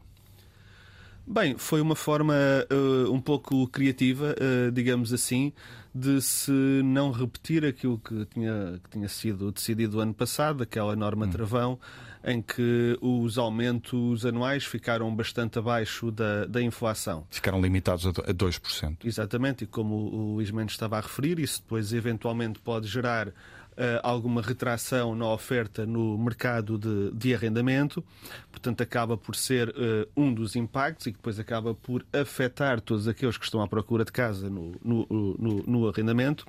Bem, 1.27 1.57
foi 1.57 1.81
uma 1.81 1.97
forma 1.97 2.35
uh, 2.71 3.11
um 3.11 3.19
pouco 3.19 3.67
criativa, 3.69 4.35
uh, 4.39 4.71
digamos 4.71 5.11
assim, 5.11 5.55
de 5.95 6.21
se 6.21 6.53
não 6.85 7.11
repetir 7.13 7.65
aquilo 7.65 7.99
que 7.99 8.27
tinha, 8.27 8.79
que 8.85 8.91
tinha 8.91 9.09
sido 9.09 9.51
decidido 9.51 10.01
ano 10.01 10.13
passado, 10.13 10.63
aquela 10.63 10.95
norma 10.95 11.25
hum. 11.25 11.31
travão, 11.31 11.79
em 12.25 12.41
que 12.41 12.99
os 13.01 13.37
aumentos 13.37 14.25
anuais 14.25 14.65
ficaram 14.65 15.15
bastante 15.15 15.59
abaixo 15.59 16.11
da, 16.11 16.47
da 16.47 16.63
inflação. 16.63 17.27
Ficaram 17.31 17.61
limitados 17.61 18.07
a 18.07 18.13
2%. 18.13 18.97
Exatamente, 19.05 19.65
e 19.65 19.67
como 19.67 19.95
o 19.95 20.35
Luís 20.35 20.51
Mendes 20.51 20.75
estava 20.75 20.97
a 20.97 21.01
referir, 21.01 21.39
isso 21.39 21.61
depois 21.61 21.93
eventualmente 21.93 22.59
pode 22.59 22.89
gerar 22.89 23.33
Uh, 23.75 23.99
alguma 24.05 24.41
retração 24.41 25.17
na 25.17 25.29
oferta 25.29 25.85
no 25.85 26.17
mercado 26.17 26.79
de, 26.79 27.11
de 27.11 27.35
arrendamento, 27.35 28.05
portanto, 28.49 28.81
acaba 28.85 29.17
por 29.17 29.35
ser 29.35 29.71
uh, 29.71 30.09
um 30.17 30.33
dos 30.33 30.55
impactos 30.55 31.09
e 31.09 31.11
que 31.11 31.17
depois 31.17 31.41
acaba 31.41 31.75
por 31.75 32.07
afetar 32.13 32.81
todos 32.81 33.09
aqueles 33.09 33.37
que 33.37 33.45
estão 33.45 33.61
à 33.61 33.67
procura 33.67 34.05
de 34.05 34.13
casa 34.13 34.49
no, 34.49 34.77
no, 34.81 35.07
no, 35.11 35.65
no 35.67 35.89
arrendamento. 35.89 36.47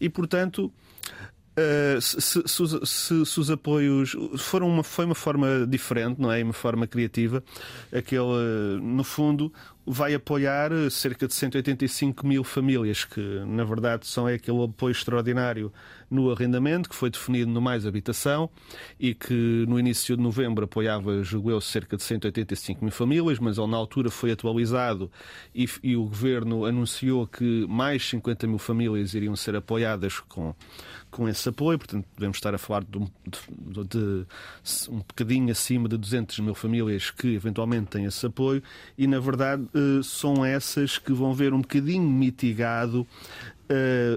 E, 0.00 0.08
portanto, 0.08 0.72
Uh, 1.58 2.00
se, 2.00 2.20
se, 2.20 2.42
se, 2.86 3.26
se, 3.26 3.40
os 3.40 3.50
apoios 3.50 4.14
foram 4.36 4.68
uma, 4.68 4.84
foi 4.84 5.04
uma 5.04 5.14
forma 5.14 5.66
diferente, 5.66 6.20
não 6.20 6.30
é? 6.30 6.40
Uma 6.42 6.52
forma 6.52 6.86
criativa. 6.86 7.42
Aquele, 7.92 8.80
no 8.80 9.02
fundo, 9.02 9.52
vai 9.84 10.14
apoiar 10.14 10.70
cerca 10.90 11.26
de 11.26 11.34
185 11.34 12.24
mil 12.24 12.44
famílias, 12.44 13.04
que 13.04 13.20
na 13.46 13.64
verdade 13.64 14.06
são 14.06 14.28
é 14.28 14.34
aquele 14.34 14.62
apoio 14.62 14.92
extraordinário 14.92 15.72
no 16.10 16.30
arrendamento, 16.30 16.88
que 16.88 16.94
foi 16.94 17.10
definido 17.10 17.50
no 17.50 17.60
Mais 17.60 17.86
Habitação 17.86 18.48
e 18.98 19.14
que 19.14 19.64
no 19.68 19.78
início 19.78 20.16
de 20.16 20.22
novembro 20.22 20.64
apoiava, 20.64 21.22
julgo 21.22 21.50
eu, 21.50 21.60
cerca 21.60 21.96
de 21.96 22.02
185 22.02 22.84
mil 22.84 22.92
famílias, 22.92 23.38
mas 23.38 23.58
na 23.58 23.76
altura 23.76 24.10
foi 24.10 24.32
atualizado 24.32 25.10
e, 25.54 25.68
e 25.82 25.96
o 25.96 26.04
Governo 26.04 26.64
anunciou 26.64 27.26
que 27.26 27.66
mais 27.68 28.08
50 28.08 28.46
mil 28.46 28.58
famílias 28.58 29.14
iriam 29.14 29.36
ser 29.36 29.56
apoiadas 29.56 30.20
com 30.20 30.54
com 31.10 31.26
esse 31.28 31.48
apoio, 31.48 31.78
portanto, 31.78 32.06
devemos 32.14 32.36
estar 32.36 32.54
a 32.54 32.58
falar 32.58 32.84
de 32.84 32.98
de, 32.98 33.88
de 33.88 34.26
um 34.90 34.98
bocadinho 34.98 35.50
acima 35.50 35.88
de 35.88 35.96
200 35.96 36.38
mil 36.40 36.54
famílias 36.54 37.10
que 37.10 37.34
eventualmente 37.34 37.86
têm 37.86 38.04
esse 38.04 38.24
apoio, 38.26 38.62
e 38.96 39.06
na 39.06 39.18
verdade 39.18 39.66
eh, 39.74 40.00
são 40.02 40.44
essas 40.44 40.98
que 40.98 41.12
vão 41.12 41.32
ver 41.32 41.52
um 41.52 41.60
bocadinho 41.60 42.08
mitigado 42.08 43.06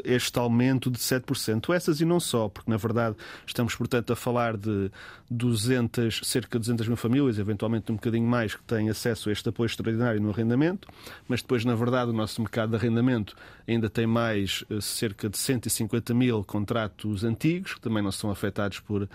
este 0.04 0.40
aumento 0.40 0.90
de 0.90 0.98
7%. 0.98 1.74
Essas 1.74 2.02
e 2.02 2.06
não 2.06 2.20
só, 2.20 2.50
porque 2.50 2.70
na 2.70 2.78
verdade 2.78 3.16
estamos, 3.46 3.76
portanto, 3.76 4.14
a 4.14 4.16
falar 4.16 4.58
de 4.58 4.92
200, 5.30 6.22
cerca 6.24 6.60
de 6.60 6.66
200 6.66 6.88
mil 6.88 6.98
famílias, 6.98 7.40
eventualmente 7.40 7.92
um 7.92 7.96
bocadinho 7.96 8.28
mais, 8.28 8.56
que 8.56 8.64
têm 8.64 8.90
acesso 8.90 9.30
a 9.30 9.32
este 9.32 9.48
apoio 9.48 9.68
extraordinário 9.68 10.22
no 10.22 10.30
arrendamento, 10.30 10.88
mas 11.28 11.42
depois, 11.42 11.64
na 11.64 11.76
verdade, 11.76 12.12
o 12.12 12.14
nosso 12.14 12.42
mercado 12.42 12.72
de 12.72 12.76
arrendamento 12.76 13.36
ainda 13.68 13.90
tem 13.90 14.06
mais 14.06 14.64
uh, 14.70 14.82
cerca 14.82 15.30
de 15.30 15.38
150 15.38 16.14
mil 16.14 16.44
contratos 16.44 17.24
antigos, 17.24 17.76
que 17.76 17.82
também 17.82 18.04
não 18.04 18.12
são 18.12 18.30
afetados 18.30 18.80
por, 18.80 19.08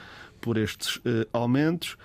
por 0.47 0.57
estes 0.57 0.99
uh, 0.99 1.26
aumentos. 1.33 1.97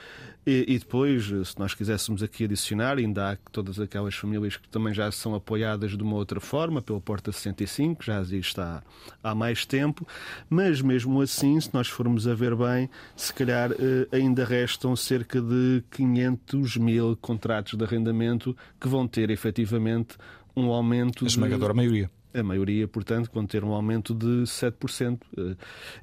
E, 0.48 0.66
e, 0.68 0.80
depois, 0.80 1.26
se 1.26 1.60
nós 1.60 1.76
quiséssemos 1.76 2.24
aqui 2.24 2.46
adicionar, 2.46 2.98
ainda 2.98 3.30
há 3.30 3.38
todas 3.52 3.80
aquelas 3.80 4.16
famílias 4.16 4.58
que 4.58 4.68
também 4.68 4.92
já 4.92 5.12
são 5.12 5.36
apoiadas 5.36 5.96
de 5.96 6.02
uma 6.02 6.16
outra 6.16 6.40
forma, 6.40 6.82
pelo 6.82 7.00
Porta 7.00 7.32
65, 7.32 8.04
já 8.04 8.20
existe 8.20 8.60
há, 8.60 8.82
há 9.24 9.36
mais 9.36 9.68
tempo, 9.68 10.08
mas 10.50 10.82
mesmo 10.82 11.22
assim, 11.22 11.62
se 11.62 11.72
nós 11.72 11.88
formos 11.88 12.28
a 12.28 12.34
ver 12.34 12.56
bem, 12.56 12.90
se 13.16 13.32
calhar 13.32 13.72
eh, 13.74 14.08
ainda 14.12 14.44
restam 14.44 14.96
cerca 14.96 15.40
de 15.40 15.84
500 15.92 16.78
mil 16.78 17.16
contratos 17.18 17.78
de 17.78 17.84
arrendamento 17.84 18.58
que 18.80 18.88
vão 18.88 19.08
ter 19.08 19.30
efetivamente 19.30 20.18
um 20.58 20.72
aumento. 20.72 21.24
A 21.24 21.28
esmagadora 21.28 21.72
de... 21.72 21.78
maioria 21.78 22.10
a 22.34 22.44
maioria, 22.44 22.88
portanto, 22.88 23.30
vão 23.34 23.46
ter 23.46 23.64
um 23.64 23.74
aumento 23.74 24.14
de 24.14 24.44
7%. 24.44 25.20
Eh, 25.38 25.56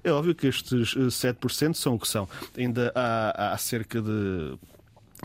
é 0.04 0.12
óbvio 0.12 0.35
que 0.35 0.47
estes 0.47 0.94
7% 0.94 1.70
eh, 1.70 1.73
são 1.75 1.94
o 1.94 1.99
que 1.99 2.08
são. 2.08 2.28
Ainda 2.56 2.92
há, 2.94 3.52
há 3.52 3.58
cerca 3.58 4.00
de 4.00 4.58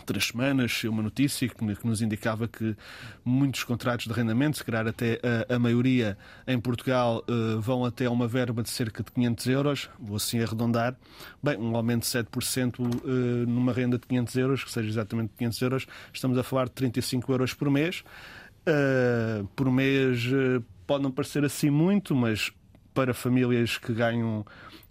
três 0.04 0.26
semanas 0.26 0.82
uma 0.84 1.02
notícia 1.02 1.48
que, 1.48 1.86
nos 1.86 2.02
indicava 2.02 2.48
que 2.48 2.76
muitos 3.24 3.62
contratos 3.64 4.06
de 4.06 4.12
arrendamento, 4.12 4.58
se 4.58 4.64
calhar 4.64 4.86
até 4.86 5.20
a, 5.48 5.54
a 5.54 5.58
maioria 5.58 6.16
em 6.46 6.58
Portugal, 6.58 7.24
uh, 7.28 7.60
vão 7.60 7.84
até 7.84 8.08
uma 8.08 8.26
verba 8.26 8.62
de 8.62 8.70
cerca 8.70 9.02
de 9.02 9.12
500 9.12 9.46
euros, 9.46 9.90
vou 9.98 10.16
assim 10.16 10.40
arredondar. 10.40 10.96
Bem, 11.42 11.56
um 11.58 11.76
aumento 11.76 12.02
de 12.02 12.08
7% 12.08 12.80
uh, 12.80 13.08
numa 13.46 13.72
renda 13.72 13.98
de 13.98 14.06
500 14.06 14.36
euros, 14.36 14.64
que 14.64 14.72
seja 14.72 14.88
exatamente 14.88 15.32
500 15.38 15.62
euros, 15.62 15.86
estamos 16.12 16.38
a 16.38 16.42
falar 16.42 16.64
de 16.66 16.72
35 16.72 17.32
euros 17.32 17.54
por 17.54 17.70
mês. 17.70 18.02
Uh, 18.66 19.46
por 19.54 19.70
mês 19.70 20.26
pode 20.86 21.02
não 21.02 21.10
parecer 21.10 21.44
assim 21.44 21.70
muito, 21.70 22.14
mas 22.14 22.52
para 22.92 23.12
famílias 23.12 23.76
que 23.76 23.92
ganham 23.92 24.44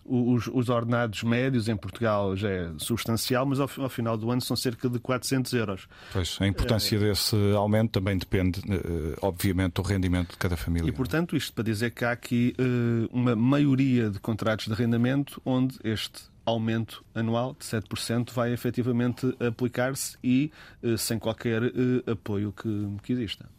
os, 0.05 0.47
os, 0.47 0.69
ordenados 0.69 1.23
médios 1.23 1.69
em 1.69 1.77
Portugal 1.77 2.35
já 2.35 2.49
é 2.49 2.71
substancial, 2.77 3.45
mas 3.45 3.59
ao, 3.59 3.69
ao, 3.77 3.89
final 3.89 4.17
do 4.17 4.29
ano 4.29 4.41
são 4.41 4.55
cerca 4.55 4.89
de 4.89 4.99
400 4.99 5.53
euros. 5.53 5.87
Pois, 6.11 6.37
a 6.41 6.47
importância 6.47 6.97
é, 6.97 6.99
desse 6.99 7.35
aumento 7.55 7.91
também 7.91 8.17
depende, 8.17 8.59
eh, 8.69 9.17
obviamente, 9.21 9.75
do 9.75 9.81
rendimento 9.81 10.31
de 10.31 10.37
cada 10.37 10.57
família. 10.57 10.89
E, 10.89 10.91
portanto, 10.91 11.37
isto 11.37 11.53
para 11.53 11.63
dizer 11.63 11.91
que 11.91 12.03
há 12.03 12.11
aqui 12.11 12.53
uh, 12.59 13.17
uma 13.17 13.35
maioria 13.35 14.09
de 14.09 14.19
contratos 14.19 14.67
de 14.67 14.73
arrendamento 14.73 15.41
onde 15.45 15.77
este 15.83 16.23
aumento 16.45 17.05
anual 17.15 17.55
de 17.57 17.65
7% 17.65 18.33
vai 18.33 18.51
efetivamente 18.51 19.33
aplicar-se 19.39 20.17
e 20.21 20.51
uh, 20.83 20.97
sem 20.97 21.17
qualquer 21.17 21.61
apoio 22.05 22.51
que, 22.51 22.87
que 23.03 23.13
exista. 23.13 23.49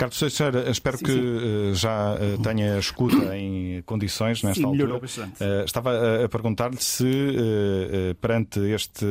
Carlos 0.00 0.18
Teixeira, 0.18 0.70
espero 0.70 0.96
sim, 0.96 1.04
que 1.04 1.12
sim. 1.12 1.20
Eh, 1.20 1.74
já 1.74 2.16
eh, 2.18 2.38
tenha 2.42 2.78
escuta 2.78 3.36
em 3.36 3.82
condições 3.82 4.42
nesta 4.42 4.62
sim, 4.62 4.66
altura. 4.66 4.98
Eh, 5.38 5.64
estava 5.66 6.24
a 6.24 6.26
perguntar-lhe 6.26 6.78
se, 6.78 7.04
perante 8.18 8.60
este 8.60 9.04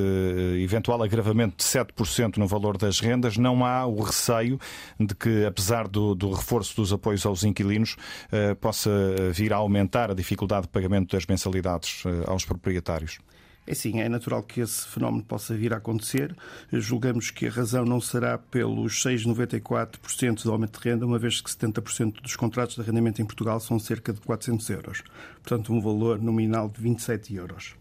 eventual 0.63 1.03
agravamento 1.03 1.57
de 1.57 1.63
7% 1.63 2.37
no 2.37 2.47
valor 2.47 2.75
das 2.75 2.99
rendas, 2.99 3.37
não 3.37 3.63
há 3.63 3.85
o 3.85 4.01
receio 4.01 4.59
de 4.99 5.13
que, 5.13 5.45
apesar 5.45 5.87
do, 5.87 6.15
do 6.15 6.31
reforço 6.31 6.75
dos 6.75 6.91
apoios 6.91 7.23
aos 7.23 7.43
inquilinos, 7.43 7.95
possa 8.59 8.89
vir 9.31 9.53
a 9.53 9.57
aumentar 9.57 10.09
a 10.09 10.15
dificuldade 10.15 10.63
de 10.63 10.69
pagamento 10.69 11.15
das 11.15 11.27
mensalidades 11.27 12.01
aos 12.25 12.45
proprietários. 12.45 13.19
É 13.69 13.75
sim, 13.75 13.99
é 13.99 14.09
natural 14.09 14.41
que 14.41 14.61
esse 14.61 14.87
fenómeno 14.87 15.23
possa 15.23 15.55
vir 15.55 15.75
a 15.75 15.77
acontecer. 15.77 16.35
Julgamos 16.73 17.29
que 17.29 17.45
a 17.45 17.51
razão 17.51 17.85
não 17.85 18.01
será 18.01 18.35
pelos 18.35 19.03
6,94% 19.03 20.41
de 20.41 20.49
aumento 20.49 20.81
de 20.81 20.89
renda, 20.89 21.05
uma 21.05 21.19
vez 21.19 21.39
que 21.39 21.51
70% 21.51 22.19
dos 22.19 22.35
contratos 22.35 22.73
de 22.73 22.81
arrendamento 22.81 23.21
em 23.21 23.25
Portugal 23.25 23.59
são 23.59 23.77
cerca 23.77 24.11
de 24.11 24.21
400 24.21 24.67
euros. 24.71 25.03
Portanto, 25.43 25.71
um 25.71 25.79
valor 25.79 26.19
nominal 26.19 26.67
de 26.67 26.81
27 26.81 27.35
euros. 27.35 27.75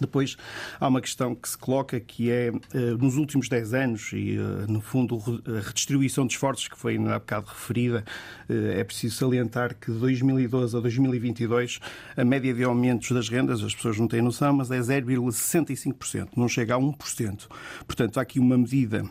Depois 0.00 0.36
há 0.78 0.88
uma 0.88 1.00
questão 1.00 1.34
que 1.34 1.48
se 1.48 1.56
coloca 1.56 1.98
que 2.00 2.30
é, 2.30 2.48
eh, 2.48 2.78
nos 2.98 3.16
últimos 3.16 3.48
10 3.48 3.74
anos, 3.74 4.12
e 4.12 4.36
eh, 4.36 4.66
no 4.68 4.80
fundo 4.80 5.18
a 5.46 5.60
redistribuição 5.60 6.26
de 6.26 6.34
esforços 6.34 6.68
que 6.68 6.78
foi 6.78 6.94
ainda 6.94 7.14
há 7.14 7.18
bocado 7.18 7.46
referida, 7.46 8.04
eh, 8.48 8.80
é 8.80 8.84
preciso 8.84 9.16
salientar 9.16 9.74
que 9.74 9.90
de 9.90 9.98
2012 9.98 10.76
a 10.76 10.80
2022 10.80 11.80
a 12.16 12.24
média 12.24 12.52
de 12.52 12.64
aumentos 12.64 13.10
das 13.10 13.28
rendas, 13.28 13.62
as 13.62 13.74
pessoas 13.74 13.98
não 13.98 14.08
têm 14.08 14.22
noção, 14.22 14.52
mas 14.52 14.70
é 14.70 14.78
0,65%, 14.78 16.30
não 16.36 16.48
chega 16.48 16.74
a 16.74 16.78
1%. 16.78 17.48
Portanto, 17.86 18.18
há 18.18 18.22
aqui 18.22 18.38
uma 18.38 18.58
medida 18.58 19.04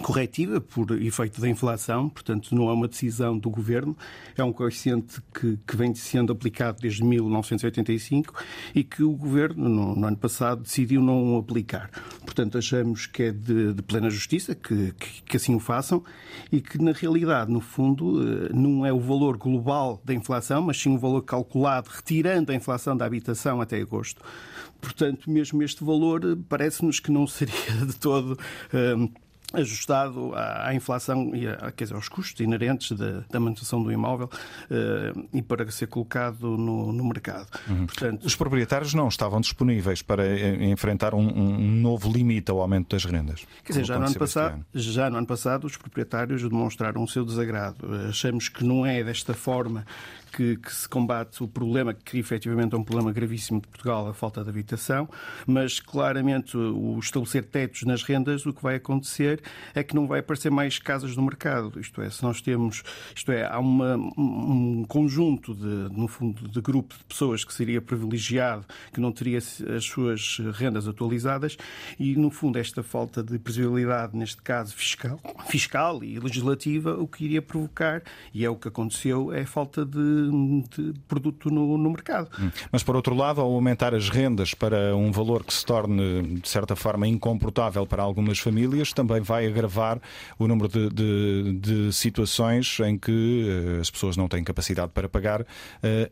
corretiva 0.00 0.60
por 0.60 0.90
efeito 1.02 1.40
da 1.40 1.48
inflação, 1.48 2.08
portanto 2.08 2.54
não 2.54 2.68
é 2.68 2.72
uma 2.72 2.88
decisão 2.88 3.36
do 3.38 3.50
governo, 3.50 3.96
é 4.36 4.42
um 4.42 4.52
coeficiente 4.52 5.20
que, 5.34 5.58
que 5.66 5.76
vem 5.76 5.94
sendo 5.94 6.32
aplicado 6.32 6.80
desde 6.80 7.04
1985 7.04 8.34
e 8.74 8.82
que 8.82 9.02
o 9.02 9.12
governo 9.12 9.68
no, 9.68 9.94
no 9.94 10.06
ano 10.06 10.16
passado 10.16 10.62
decidiu 10.62 11.02
não 11.02 11.36
aplicar. 11.36 11.90
Portanto 12.24 12.56
achamos 12.56 13.06
que 13.06 13.24
é 13.24 13.32
de, 13.32 13.74
de 13.74 13.82
plena 13.82 14.08
justiça 14.08 14.54
que, 14.54 14.92
que, 14.92 15.22
que, 15.22 15.36
assim 15.36 15.54
o 15.54 15.60
façam 15.60 16.02
e 16.50 16.60
que 16.60 16.82
na 16.82 16.92
realidade, 16.92 17.50
no 17.50 17.60
fundo, 17.60 18.22
eh, 18.22 18.50
não 18.52 18.86
é 18.86 18.92
o 18.92 19.00
valor 19.00 19.36
global 19.36 20.00
da 20.04 20.14
inflação, 20.14 20.62
mas 20.62 20.80
sim 20.80 20.94
o 20.94 20.98
valor 20.98 21.22
calculado 21.22 21.90
retirando 21.90 22.50
a 22.50 22.54
inflação 22.54 22.96
da 22.96 23.04
habitação 23.04 23.60
até 23.60 23.80
agosto. 23.80 24.22
Portanto, 24.80 25.30
mesmo 25.30 25.62
este 25.62 25.84
valor 25.84 26.24
eh, 26.24 26.36
parece-nos 26.48 26.98
que 26.98 27.12
não 27.12 27.26
seria 27.26 27.54
de 27.86 27.94
todo 27.96 28.32
uh, 28.32 29.12
ajustado 29.52 30.32
à, 30.34 30.74
inflação 30.74 31.34
e 31.34 31.46
a, 31.46 31.70
quer 31.72 31.84
dizer, 31.84 31.94
aos 31.94 32.08
custos 32.08 32.40
inerentes 32.40 32.96
da, 32.96 33.22
da 33.30 33.38
manutenção 33.38 33.82
do 33.82 33.92
imóvel 33.92 34.30
uh, 34.70 35.28
e 35.32 35.42
para 35.42 35.70
ser 35.70 35.86
colocado 35.86 36.56
no, 36.56 36.92
no 36.92 37.04
mercado. 37.04 37.46
Uhum. 37.68 37.86
Portanto, 37.86 38.24
Os 38.24 38.34
proprietários 38.34 38.94
não 38.94 39.08
estavam 39.08 39.40
disponíveis 39.40 40.02
para 40.02 40.24
enfrentar 40.64 41.14
um, 41.14 41.20
um 41.20 41.70
novo 41.70 42.10
limite 42.10 42.50
ao 42.50 42.60
aumento 42.60 42.94
das 42.94 43.04
rendas. 43.04 43.44
Quer 43.64 43.72
dizer, 43.72 43.84
já 43.84 43.98
no, 43.98 44.06
ano 44.06 44.14
passado, 44.14 44.66
já 44.74 45.10
no 45.10 45.18
ano 45.18 45.26
passado 45.26 45.66
os 45.66 45.76
proprietários 45.76 46.42
demonstraram 46.42 47.02
o 47.02 47.08
seu 47.08 47.24
desagrado. 47.24 47.86
Achamos 48.08 48.48
que 48.48 48.64
não 48.64 48.86
é 48.86 49.04
desta 49.04 49.34
forma 49.34 49.84
que, 50.32 50.56
que, 50.56 50.72
se 50.72 50.88
combate 50.88 51.42
o 51.42 51.48
problema, 51.48 51.92
que 51.92 52.18
efetivamente 52.18 52.74
é 52.74 52.78
um 52.78 52.84
problema 52.84 53.12
gravíssimo 53.12 53.60
de 53.60 53.68
Portugal, 53.68 54.08
a 54.08 54.14
falta 54.14 54.42
de 54.42 54.48
habitação, 54.48 55.08
mas 55.46 55.78
claramente 55.78 56.56
o 56.56 56.98
estabelecer 56.98 57.44
tetos 57.44 57.82
nas 57.82 58.02
rendas, 58.02 58.46
o 58.46 58.52
que 58.52 58.62
vai 58.62 58.76
acontecer 58.76 59.42
é 59.74 59.82
que 59.82 59.94
não 59.94 60.06
vai 60.06 60.20
aparecer 60.20 60.50
mais 60.50 60.78
casas 60.78 61.14
no 61.16 61.22
mercado. 61.22 61.78
Isto 61.78 62.00
é, 62.00 62.08
se 62.08 62.22
nós 62.22 62.40
temos, 62.40 62.82
isto 63.14 63.30
é, 63.30 63.44
há 63.44 63.58
uma, 63.58 63.96
um 63.96 64.84
conjunto 64.88 65.54
de, 65.54 65.94
no 65.96 66.08
fundo, 66.08 66.48
de 66.48 66.60
grupo 66.60 66.94
de 66.96 67.04
pessoas 67.04 67.44
que 67.44 67.52
seria 67.52 67.80
privilegiado, 67.80 68.64
que 68.92 69.00
não 69.00 69.12
teria 69.12 69.38
as 69.38 69.84
suas 69.84 70.38
rendas 70.54 70.88
atualizadas 70.88 71.56
e, 71.98 72.16
no 72.16 72.30
fundo, 72.30 72.58
esta 72.58 72.82
falta 72.82 73.22
de 73.22 73.38
previsibilidade, 73.38 74.16
neste 74.16 74.40
caso 74.40 74.74
fiscal, 74.74 75.20
fiscal 75.46 76.02
e 76.02 76.18
legislativa, 76.18 76.94
o 76.94 77.06
que 77.06 77.24
iria 77.24 77.42
provocar, 77.42 78.02
e 78.32 78.44
é 78.44 78.50
o 78.50 78.56
que 78.56 78.68
aconteceu, 78.68 79.32
é 79.32 79.42
a 79.42 79.46
falta 79.46 79.84
de 79.84 80.21
de 80.30 80.92
produto 81.08 81.50
no, 81.50 81.76
no 81.76 81.90
mercado. 81.90 82.28
Hum. 82.40 82.50
Mas, 82.70 82.82
por 82.82 82.96
outro 82.96 83.14
lado, 83.14 83.40
ao 83.40 83.52
aumentar 83.52 83.94
as 83.94 84.08
rendas 84.08 84.54
para 84.54 84.94
um 84.96 85.10
valor 85.10 85.44
que 85.44 85.52
se 85.52 85.64
torne, 85.64 86.40
de 86.40 86.48
certa 86.48 86.76
forma, 86.76 87.06
incomportável 87.06 87.86
para 87.86 88.02
algumas 88.02 88.38
famílias, 88.38 88.92
também 88.92 89.20
vai 89.20 89.46
agravar 89.46 90.00
o 90.38 90.46
número 90.46 90.68
de, 90.68 90.88
de, 90.90 91.52
de 91.60 91.92
situações 91.92 92.78
em 92.80 92.98
que 92.98 93.46
uh, 93.46 93.80
as 93.80 93.90
pessoas 93.90 94.16
não 94.16 94.28
têm 94.28 94.42
capacidade 94.42 94.92
para 94.92 95.08
pagar 95.08 95.42
uh, 95.42 95.46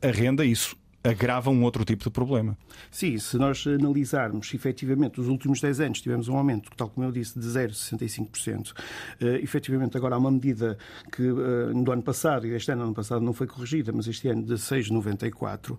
a 0.02 0.10
renda. 0.10 0.44
Isso 0.44 0.76
agrava 1.02 1.50
um 1.50 1.62
outro 1.62 1.84
tipo 1.84 2.04
de 2.04 2.10
problema. 2.10 2.56
Sim, 2.90 3.18
se 3.18 3.38
nós 3.38 3.66
analisarmos 3.66 4.52
efetivamente 4.52 5.20
os 5.20 5.28
últimos 5.28 5.60
10 5.60 5.80
anos, 5.80 6.00
tivemos 6.00 6.28
um 6.28 6.36
aumento, 6.36 6.70
tal 6.76 6.88
como 6.88 7.06
eu 7.06 7.12
disse, 7.12 7.38
de 7.38 7.46
0,65%. 7.46 8.70
Uh, 8.70 9.26
efetivamente, 9.42 9.96
agora 9.96 10.14
há 10.14 10.18
uma 10.18 10.30
medida 10.30 10.76
que 11.10 11.22
uh, 11.22 11.72
no 11.74 11.90
ano 11.90 12.02
passado, 12.02 12.46
e 12.46 12.50
este 12.54 12.70
ano, 12.70 12.82
ano 12.82 12.94
passado 12.94 13.22
não 13.22 13.32
foi 13.32 13.46
corrigida, 13.46 13.92
mas 13.92 14.06
este 14.06 14.28
ano 14.28 14.42
de 14.42 14.54
6,94%. 14.54 15.70
Uh, 15.70 15.76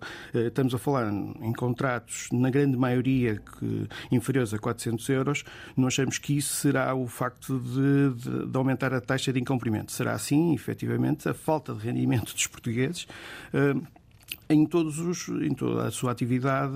estamos 0.48 0.74
a 0.74 0.78
falar 0.78 1.12
em 1.12 1.52
contratos, 1.52 2.28
na 2.32 2.50
grande 2.50 2.76
maioria, 2.76 3.36
que, 3.36 3.88
inferiores 4.10 4.52
a 4.52 4.58
400 4.58 5.08
euros. 5.08 5.44
Nós 5.76 5.94
achamos 5.94 6.18
que 6.18 6.36
isso 6.36 6.54
será 6.54 6.94
o 6.94 7.06
facto 7.06 7.60
de, 7.60 8.14
de, 8.22 8.46
de 8.46 8.56
aumentar 8.56 8.92
a 8.92 9.00
taxa 9.00 9.32
de 9.32 9.40
incumprimento. 9.40 9.92
Será 9.92 10.12
assim, 10.12 10.52
efetivamente, 10.54 11.28
a 11.28 11.34
falta 11.34 11.72
de 11.72 11.80
rendimento 11.80 12.32
dos 12.32 12.46
portugueses. 12.48 13.06
Uh, 13.54 13.82
em, 14.48 14.66
todos 14.66 14.98
os, 14.98 15.28
em 15.28 15.54
toda 15.54 15.86
a 15.86 15.90
sua 15.90 16.12
atividade 16.12 16.74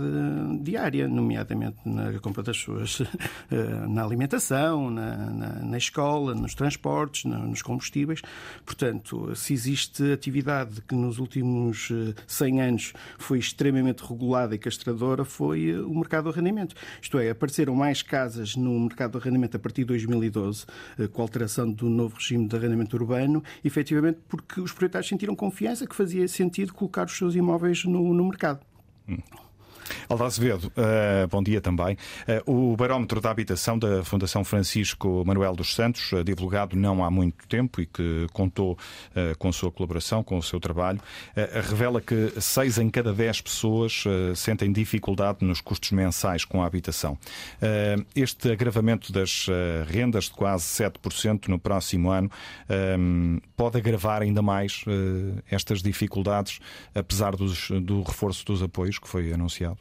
diária, 0.61 1.09
nomeadamente 1.09 1.77
na 1.85 2.19
compra 2.21 2.43
das 2.43 2.57
suas, 2.57 3.03
eh, 3.51 3.87
na 3.89 4.05
alimentação, 4.05 4.91
na, 4.91 5.17
na, 5.17 5.49
na 5.63 5.79
escola, 5.79 6.35
nos 6.35 6.55
transportes, 6.55 7.25
nos 7.25 7.63
combustíveis. 7.63 8.23
Portanto, 8.65 9.35
se 9.35 9.53
existe 9.53 10.13
atividade 10.13 10.81
que 10.83 10.95
nos 10.95 11.19
últimos 11.19 11.91
100 12.27 12.61
eh, 12.61 12.69
anos 12.69 12.93
foi 13.19 13.39
extremamente 13.39 14.01
regulada 14.01 14.55
e 14.55 14.59
castradora, 14.59 15.25
foi 15.25 15.71
eh, 15.71 15.81
o 15.81 15.95
mercado 15.95 16.25
do 16.25 16.31
arrendamento. 16.31 16.75
Isto 17.01 17.19
é, 17.19 17.31
apareceram 17.31 17.75
mais 17.75 18.03
casas 18.03 18.57
no 18.57 18.79
mercado 18.81 19.13
do 19.13 19.19
arrendamento 19.19 19.57
a 19.57 19.61
partir 19.61 19.83
de 19.83 19.89
2012, 19.89 20.67
com 21.13 21.23
a 21.23 21.25
alteração 21.25 21.71
do 21.71 21.89
novo 21.89 22.17
regime 22.17 22.49
de 22.49 22.57
arrendamento 22.57 22.97
urbano, 22.97 23.43
efetivamente 23.65 24.19
porque 24.29 24.61
os 24.61 24.71
proprietários 24.71 25.09
sentiram 25.09 25.35
confiança 25.35 25.87
que 25.87 25.95
fazia 25.95 26.27
sentido 26.29 26.73
colocar 26.73 27.07
os 27.07 27.17
seus 27.17 27.35
imóveis 27.35 27.66
no, 27.87 28.01
no 28.01 28.25
mercado. 28.25 28.61
Hum. 29.09 29.19
Aldo 30.09 30.25
Azevedo, 30.25 30.73
uh, 30.77 31.27
bom 31.29 31.43
dia 31.43 31.61
também. 31.61 31.97
Uh, 32.47 32.73
o 32.73 32.77
barómetro 32.77 33.21
da 33.21 33.31
habitação 33.31 33.79
da 33.79 34.05
Fundação 34.05 34.45
Francisco 34.45 35.25
Manuel 35.27 35.55
dos 35.55 35.75
Santos, 35.75 36.13
uh, 36.13 36.23
divulgado 36.23 36.77
não 36.77 37.05
há 37.05 37.11
muito 37.11 37.47
tempo 37.49 37.81
e 37.81 37.87
que 37.87 38.27
contou 38.33 38.79
com 39.39 39.49
a 39.49 39.53
sua 39.53 39.71
colaboração, 39.71 40.23
com 40.23 40.39
o 40.39 40.43
seu 40.43 40.61
trabalho, 40.61 41.01
revela 41.69 42.01
que 42.01 42.33
6 42.39 42.79
em 42.79 42.91
cada 42.91 43.13
10 43.13 43.41
pessoas 43.41 44.05
sentem 44.35 44.73
dificuldade 44.73 45.39
nos 45.45 45.61
custos 45.61 45.91
mensais 45.93 46.45
com 46.45 46.63
a 46.63 46.67
habitação. 46.67 47.19
Este 48.15 48.51
agravamento 48.51 49.13
das 49.13 49.47
rendas 49.87 50.25
de 50.25 50.33
quase 50.33 50.65
7% 50.65 51.49
no 51.49 51.59
próximo 51.59 52.11
ano 52.11 52.31
pode 53.57 53.79
agravar 53.79 54.23
ainda 54.23 54.43
mais 54.43 54.85
estas 55.51 55.83
dificuldades, 55.83 56.61
apesar 56.95 57.35
dos, 57.37 57.71
do 57.71 58.03
reforço 58.03 58.45
dos 58.45 58.63
apoios 58.63 58.99
que 58.99 59.09
foi 59.09 59.33
anunciado? 59.33 59.76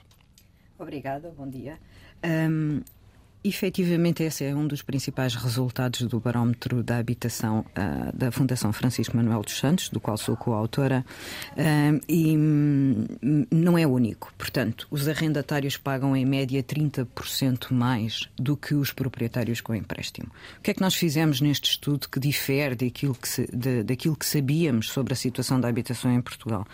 Obrigada, 0.78 1.34
bom 1.38 1.48
dia. 1.48 1.80
Um, 2.24 2.82
Efetivamente, 3.48 4.24
esse 4.24 4.44
é 4.44 4.56
um 4.56 4.66
dos 4.66 4.82
principais 4.82 5.36
resultados 5.36 6.02
do 6.02 6.20
barómetro 6.20 6.82
da 6.82 6.98
habitação 6.98 7.60
uh, 7.60 8.12
da 8.12 8.32
Fundação 8.32 8.74
Francisco 8.74 9.16
Manuel 9.16 9.44
dos 9.44 9.60
Santos, 9.60 9.88
do 9.88 10.00
qual 10.00 10.18
sou 10.18 10.36
coautora, 10.36 11.06
uh, 11.52 12.02
e 12.10 12.36
um, 12.36 13.06
não 13.52 13.78
é 13.78 13.86
único. 13.86 14.34
Portanto, 14.36 14.88
os 14.90 15.08
arrendatários 15.08 15.78
pagam 15.78 16.16
em 16.18 16.26
média 16.26 16.64
30% 16.64 17.72
mais 17.72 18.28
do 18.36 18.58
que 18.58 18.74
os 18.74 18.92
proprietários 18.92 19.62
com 19.62 19.76
empréstimo. 19.76 20.32
O 20.58 20.62
que 20.64 20.72
é 20.72 20.74
que 20.74 20.82
nós 20.82 20.96
fizemos 20.96 21.40
neste 21.40 21.70
estudo 21.70 22.10
que 22.10 22.20
difere 22.20 22.74
daquilo 22.74 23.14
que, 23.14 23.30
se, 23.30 23.46
de, 23.56 23.84
daquilo 23.84 24.16
que 24.16 24.26
sabíamos 24.26 24.90
sobre 24.90 25.14
a 25.14 25.16
situação 25.16 25.62
da 25.62 25.68
habitação 25.68 26.12
em 26.12 26.20
Portugal? 26.20 26.66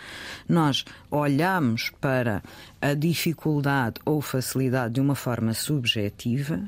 Nós 0.48 0.86
olhamos 1.10 1.90
para 2.00 2.42
a 2.82 2.94
dificuldade 2.94 4.00
ou 4.04 4.20
facilidade 4.20 4.94
de 4.94 5.00
uma 5.00 5.14
forma 5.14 5.54
subjetiva 5.54 6.60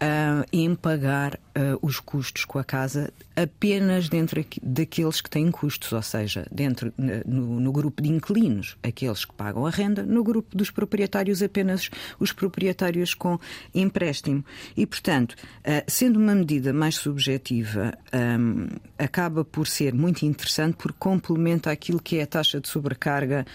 uh, 0.00 0.46
em 0.52 0.74
pagar 0.74 1.34
uh, 1.34 1.78
os 1.82 2.00
custos 2.00 2.44
com 2.44 2.58
a 2.58 2.64
casa 2.64 3.12
apenas 3.36 4.08
dentro 4.08 4.44
daqueles 4.62 5.20
que 5.20 5.30
têm 5.30 5.50
custos, 5.50 5.92
ou 5.92 6.02
seja, 6.02 6.46
dentro 6.50 6.92
no, 6.96 7.60
no, 7.60 7.72
grupo 7.72 8.02
de 8.02 8.10
inquilinos, 8.10 8.76
aqueles 8.82 9.24
que 9.24 9.32
pagam 9.32 9.64
a 9.66 9.70
renda, 9.70 10.02
no 10.02 10.22
grupo 10.22 10.54
dos 10.56 10.70
proprietários, 10.70 11.42
apenas 11.42 11.90
os 12.18 12.32
proprietários 12.32 13.14
com 13.14 13.38
empréstimo. 13.74 14.44
E, 14.76 14.86
portanto, 14.86 15.32
uh, 15.32 15.84
sendo 15.86 16.18
uma 16.18 16.34
medida 16.34 16.72
mais 16.72 16.96
subjetiva, 16.96 17.94
um, 18.12 18.68
acaba 18.98 19.44
por 19.44 19.66
ser 19.66 19.94
muito 19.94 20.24
interessante 20.24 20.76
porque 20.76 20.98
complementa 20.98 21.70
aquilo 21.70 22.00
que 22.00 22.18
é 22.18 22.22
a 22.22 22.26
taxa 22.26 22.60
de 22.60 22.68
sobrecarga 22.68 23.46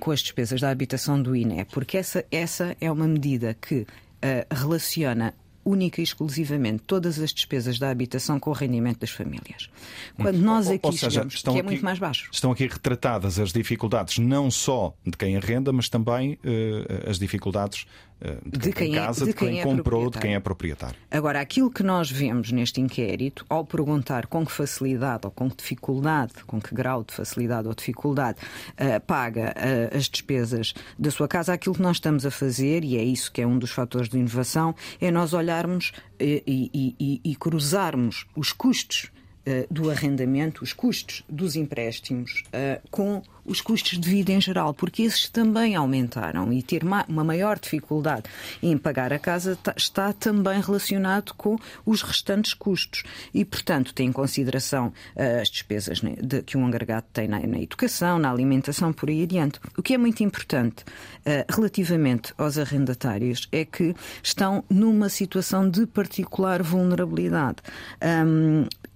com 0.00 0.10
as 0.10 0.20
despesas 0.20 0.60
da 0.60 0.70
habitação 0.70 1.20
do 1.20 1.36
INE, 1.36 1.64
porque 1.66 1.96
essa, 1.98 2.24
essa 2.30 2.76
é 2.80 2.90
uma 2.90 3.06
medida 3.06 3.54
que 3.54 3.86
relaciona 4.50 5.34
única 5.64 6.00
e 6.00 6.04
exclusivamente 6.04 6.82
todas 6.86 7.18
as 7.18 7.32
despesas 7.32 7.78
da 7.78 7.90
habitação 7.90 8.38
com 8.38 8.50
o 8.50 8.52
rendimento 8.52 9.00
das 9.00 9.10
famílias. 9.10 9.70
Quando 10.16 10.38
nós 10.38 10.68
aqui 10.68 10.80
ou, 10.82 10.92
seja, 10.92 11.10
chegamos, 11.10 11.42
que 11.42 11.48
é 11.48 11.52
aqui, 11.52 11.62
muito 11.62 11.84
mais 11.84 11.98
baixo. 11.98 12.28
Estão 12.32 12.50
aqui 12.50 12.66
retratadas 12.66 13.38
as 13.38 13.52
dificuldades 13.52 14.18
não 14.18 14.50
só 14.50 14.94
de 15.04 15.16
quem 15.16 15.36
arrenda, 15.36 15.72
mas 15.72 15.88
também 15.88 16.34
uh, 16.34 17.10
as 17.10 17.18
dificuldades 17.18 17.86
de, 18.44 18.58
de 18.58 18.72
quem, 18.72 18.94
é- 18.96 19.00
casa, 19.00 19.24
de 19.24 19.32
quem, 19.32 19.48
de 19.48 19.54
quem 19.54 19.60
é 19.60 19.64
comprou, 19.64 20.10
de 20.10 20.18
quem 20.18 20.34
é 20.34 20.40
proprietário. 20.40 20.96
Agora, 21.10 21.40
aquilo 21.40 21.70
que 21.70 21.82
nós 21.82 22.10
vemos 22.10 22.52
neste 22.52 22.80
inquérito, 22.80 23.44
ao 23.48 23.64
perguntar 23.64 24.26
com 24.26 24.44
que 24.46 24.52
facilidade 24.52 25.26
ou 25.26 25.30
com 25.30 25.50
que 25.50 25.56
dificuldade, 25.56 26.32
com 26.46 26.60
que 26.60 26.74
grau 26.74 27.04
de 27.04 27.12
facilidade 27.14 27.66
ou 27.68 27.74
dificuldade 27.74 28.38
uh, 28.72 29.00
paga 29.06 29.54
as 29.94 30.08
despesas 30.08 30.74
da 30.98 31.10
sua 31.10 31.26
casa, 31.28 31.52
aquilo 31.52 31.74
que 31.74 31.82
nós 31.82 31.96
estamos 31.96 32.24
a 32.24 32.30
fazer, 32.30 32.84
e 32.84 32.96
é 32.96 33.02
isso 33.02 33.30
que 33.32 33.40
é 33.42 33.46
um 33.46 33.58
dos 33.58 33.70
fatores 33.70 34.08
de 34.08 34.18
inovação, 34.18 34.74
é 35.00 35.10
nós 35.10 35.32
olharmos 35.32 35.92
e, 36.18 36.42
e, 36.46 36.96
e, 36.98 37.32
e 37.32 37.36
cruzarmos 37.36 38.26
os 38.36 38.52
custos 38.52 39.04
uh, 39.04 39.21
do 39.70 39.90
arrendamento, 39.90 40.62
os 40.62 40.72
custos 40.72 41.24
dos 41.28 41.56
empréstimos, 41.56 42.44
uh, 42.48 42.80
com 42.90 43.22
os 43.44 43.60
custos 43.60 43.98
de 43.98 44.08
vida 44.08 44.30
em 44.30 44.40
geral, 44.40 44.72
porque 44.72 45.02
esses 45.02 45.28
também 45.28 45.74
aumentaram 45.74 46.52
e 46.52 46.62
ter 46.62 46.84
uma 46.84 47.04
maior 47.08 47.58
dificuldade 47.58 48.30
em 48.62 48.78
pagar 48.78 49.12
a 49.12 49.18
casa 49.18 49.58
está 49.76 50.12
também 50.12 50.60
relacionado 50.60 51.34
com 51.34 51.58
os 51.84 52.02
restantes 52.02 52.54
custos. 52.54 53.02
E, 53.34 53.44
portanto, 53.44 53.92
tem 53.92 54.08
em 54.08 54.12
consideração 54.12 54.92
uh, 55.16 55.40
as 55.40 55.48
despesas 55.48 56.02
né, 56.02 56.14
que 56.46 56.56
um 56.56 56.64
agregado 56.64 57.06
tem 57.12 57.26
na, 57.26 57.40
educação, 57.60 58.20
na 58.20 58.30
alimentação, 58.30 58.92
por 58.92 59.08
aí 59.08 59.24
adiante. 59.24 59.58
O 59.76 59.82
que 59.82 59.94
é 59.94 59.98
muito 59.98 60.22
importante 60.22 60.84
relativamente 61.48 62.34
aos 62.36 62.58
arrendatários 62.58 63.48
é 63.52 63.64
que 63.64 63.94
estão 64.22 64.64
numa 64.68 65.08
situação 65.08 65.68
de 65.68 65.86
particular 65.86 66.62
vulnerabilidade. 66.62 67.58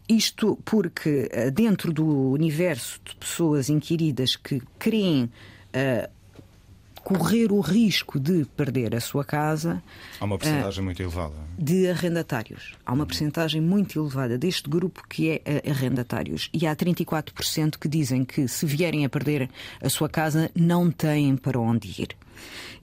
Isto 0.08 0.58
porque, 0.64 1.28
eh, 1.32 1.50
dentro 1.50 1.92
do 1.92 2.30
universo 2.30 3.00
de 3.04 3.16
pessoas 3.16 3.68
inquiridas 3.68 4.36
que 4.36 4.62
creem 4.78 5.24
uh, 5.24 6.08
correr 7.06 7.52
o 7.52 7.60
risco 7.60 8.18
de 8.18 8.44
perder 8.56 8.94
a 8.96 9.00
sua 9.00 9.24
casa. 9.24 9.80
Há 10.18 10.24
uma 10.24 10.36
porcentagem 10.36 10.82
uh, 10.82 10.84
muito 10.84 11.00
elevada. 11.00 11.34
De 11.56 11.88
arrendatários. 11.88 12.74
Há 12.84 12.92
uma 12.92 13.06
porcentagem 13.06 13.60
muito 13.60 13.96
elevada 14.00 14.36
deste 14.36 14.68
grupo 14.68 15.02
que 15.08 15.30
é 15.30 15.36
uh, 15.36 15.70
arrendatários. 15.70 16.50
E 16.52 16.66
há 16.66 16.74
34% 16.74 17.78
que 17.78 17.88
dizem 17.88 18.24
que, 18.24 18.48
se 18.48 18.66
vierem 18.66 19.04
a 19.04 19.08
perder 19.08 19.48
a 19.80 19.88
sua 19.88 20.08
casa, 20.08 20.50
não 20.52 20.90
têm 20.90 21.36
para 21.36 21.60
onde 21.60 21.88
ir. 22.02 22.16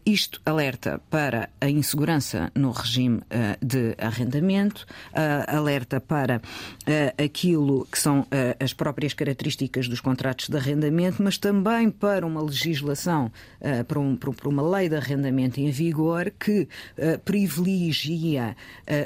Isto 0.05 0.41
alerta 0.45 0.99
para 1.09 1.49
a 1.61 1.69
insegurança 1.69 2.51
no 2.53 2.71
regime 2.71 3.19
uh, 3.19 3.65
de 3.65 3.95
arrendamento, 3.97 4.85
uh, 5.11 5.55
alerta 5.55 6.01
para 6.01 6.37
uh, 6.39 7.23
aquilo 7.23 7.87
que 7.89 7.97
são 7.97 8.27
as 8.59 8.73
próprias 8.73 9.13
características 9.13 9.87
dos 9.87 10.01
contratos 10.01 10.49
de 10.49 10.57
arrendamento, 10.57 11.23
mas 11.23 11.37
também 11.37 11.89
para 11.89 12.25
uma 12.25 12.41
legislação, 12.41 13.31
para, 13.87 14.49
uma 14.49 14.77
lei 14.77 14.89
de 14.89 14.95
arrendamento 14.95 15.59
em 15.59 15.69
vigor 15.71 16.31
que 16.31 16.67
privilegia 17.23 18.55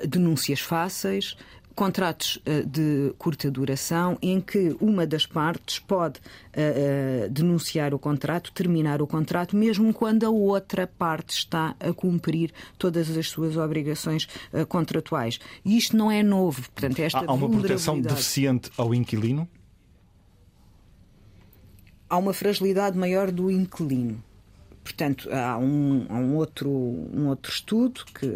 denúncias 0.07 0.59
fáceis, 0.59 1.35
contratos 1.77 2.37
uh, 2.37 2.65
de 2.65 3.13
curta 3.19 3.51
duração 3.51 4.17
em 4.19 4.41
que 4.41 4.75
uma 4.81 5.05
das 5.05 5.27
partes 5.27 5.77
pode 5.77 6.19
uh, 6.19 7.27
uh, 7.27 7.29
denunciar 7.29 7.93
o 7.93 7.99
contrato, 7.99 8.51
terminar 8.51 8.99
o 8.99 9.05
contrato, 9.05 9.55
mesmo 9.55 9.93
quando 9.93 10.23
a 10.23 10.29
outra 10.31 10.87
parte 10.87 11.29
está 11.29 11.75
a 11.79 11.93
cumprir 11.93 12.51
todas 12.79 13.15
as 13.15 13.29
suas 13.29 13.55
obrigações 13.55 14.27
contratuais. 14.67 15.39
E 15.63 15.77
isto 15.77 15.95
não 15.95 16.09
é 16.09 16.23
novo. 16.23 16.63
Portanto, 16.71 16.99
esta 16.99 17.19
Há 17.19 17.31
uma 17.31 17.47
proteção 17.47 18.01
deficiente 18.01 18.71
ao 18.75 18.93
inquilino? 18.95 19.47
Há 22.09 22.17
uma 22.17 22.33
fragilidade 22.33 22.97
maior 22.97 23.29
do 23.29 23.51
inquilino. 23.51 24.23
Portanto, 24.83 25.29
há 25.31 25.57
um, 25.57 26.07
um, 26.09 26.35
outro, 26.35 26.69
um 26.69 27.27
outro 27.27 27.51
estudo 27.51 28.05
que, 28.05 28.27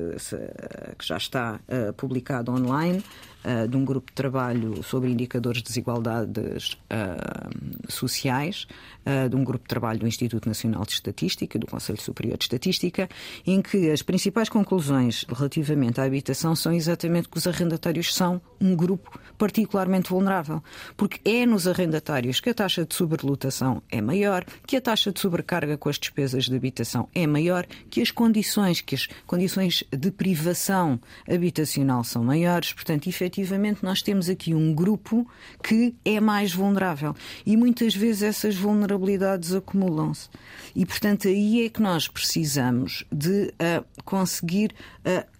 que 0.97 1.08
já 1.08 1.17
está 1.17 1.60
publicado 1.97 2.51
online 2.51 3.01
uh, 3.43 3.67
de 3.67 3.77
um 3.77 3.86
grupo 3.86 4.08
de 4.08 4.15
trabalho 4.15 4.84
sobre 4.84 5.10
indicadores 5.10 5.62
de 5.62 5.67
desigualdades 5.67 6.73
uh, 6.73 7.91
sociais, 7.91 8.67
uh, 9.06 9.30
de 9.30 9.36
um 9.36 9.43
grupo 9.43 9.63
de 9.63 9.69
trabalho 9.69 9.99
do 9.99 10.08
Instituto 10.08 10.47
Nacional 10.47 10.84
de 10.84 10.93
Estatística, 10.93 11.58
do 11.58 11.67
Conselho 11.67 12.01
Superior 12.01 12.38
de 12.38 12.45
Estatística, 12.45 13.10
em 13.45 13.62
que 13.62 13.89
as 13.91 14.01
principais 14.01 14.49
conclusões 14.49 15.25
relativamente 15.30 15.99
à 15.99 16.04
habitação 16.04 16.56
são 16.56 16.73
exatamente 16.73 17.30
que 17.30 17.38
os 17.38 17.47
arrendatários 17.47 18.13
são 18.13 18.41
um 18.62 18.76
grupo 18.76 19.19
particularmente 19.38 20.10
vulnerável, 20.10 20.63
porque 20.95 21.19
é 21.28 21.45
nos 21.45 21.67
arrendatários 21.67 22.39
que 22.39 22.52
a 22.52 22.54
taxa 22.54 22.86
de 22.86 22.93
sobrelotação 22.93 23.82
é 23.89 24.00
maior, 24.00 24.45
que 24.67 24.78
a 24.78 24.82
taxa 24.82 25.12
de 25.12 25.19
sobrecarga 25.19 25.78
com 25.78 25.89
as 25.89 25.97
despesas 25.97 26.45
de 26.45 26.56
habitação 26.56 27.10
é 27.15 27.26
maior, 27.26 27.65
que 27.89 28.02
as 28.02 28.12
condições, 28.12 28.82
que 28.82 28.93
as 28.93 29.08
condições 29.26 29.84
de 29.91 30.12
privação 30.12 31.00
habitacional 31.28 32.04
são 32.04 32.24
maiores. 32.24 32.71
Portanto, 32.71 33.08
efetivamente, 33.08 33.84
nós 33.84 34.04
temos 34.04 34.30
aqui 34.30 34.54
um 34.54 34.74
grupo 34.76 35.28
que 35.63 35.95
é 36.06 36.19
mais 36.19 36.54
vulnerável 36.54 37.15
e 37.45 37.58
muitas 37.58 37.95
vezes 37.95 38.21
essas 38.21 38.56
vulnerabilidades 38.56 39.54
acumulam-se. 39.54 40.30
E, 40.76 40.86
portanto, 40.86 41.28
aí 41.28 41.65
é 41.65 41.69
que 41.69 41.82
nós 41.82 42.08
precisamos 42.08 43.04
de 43.12 43.54
uh, 43.54 43.86
conseguir 44.06 44.74
uh, 45.00 45.31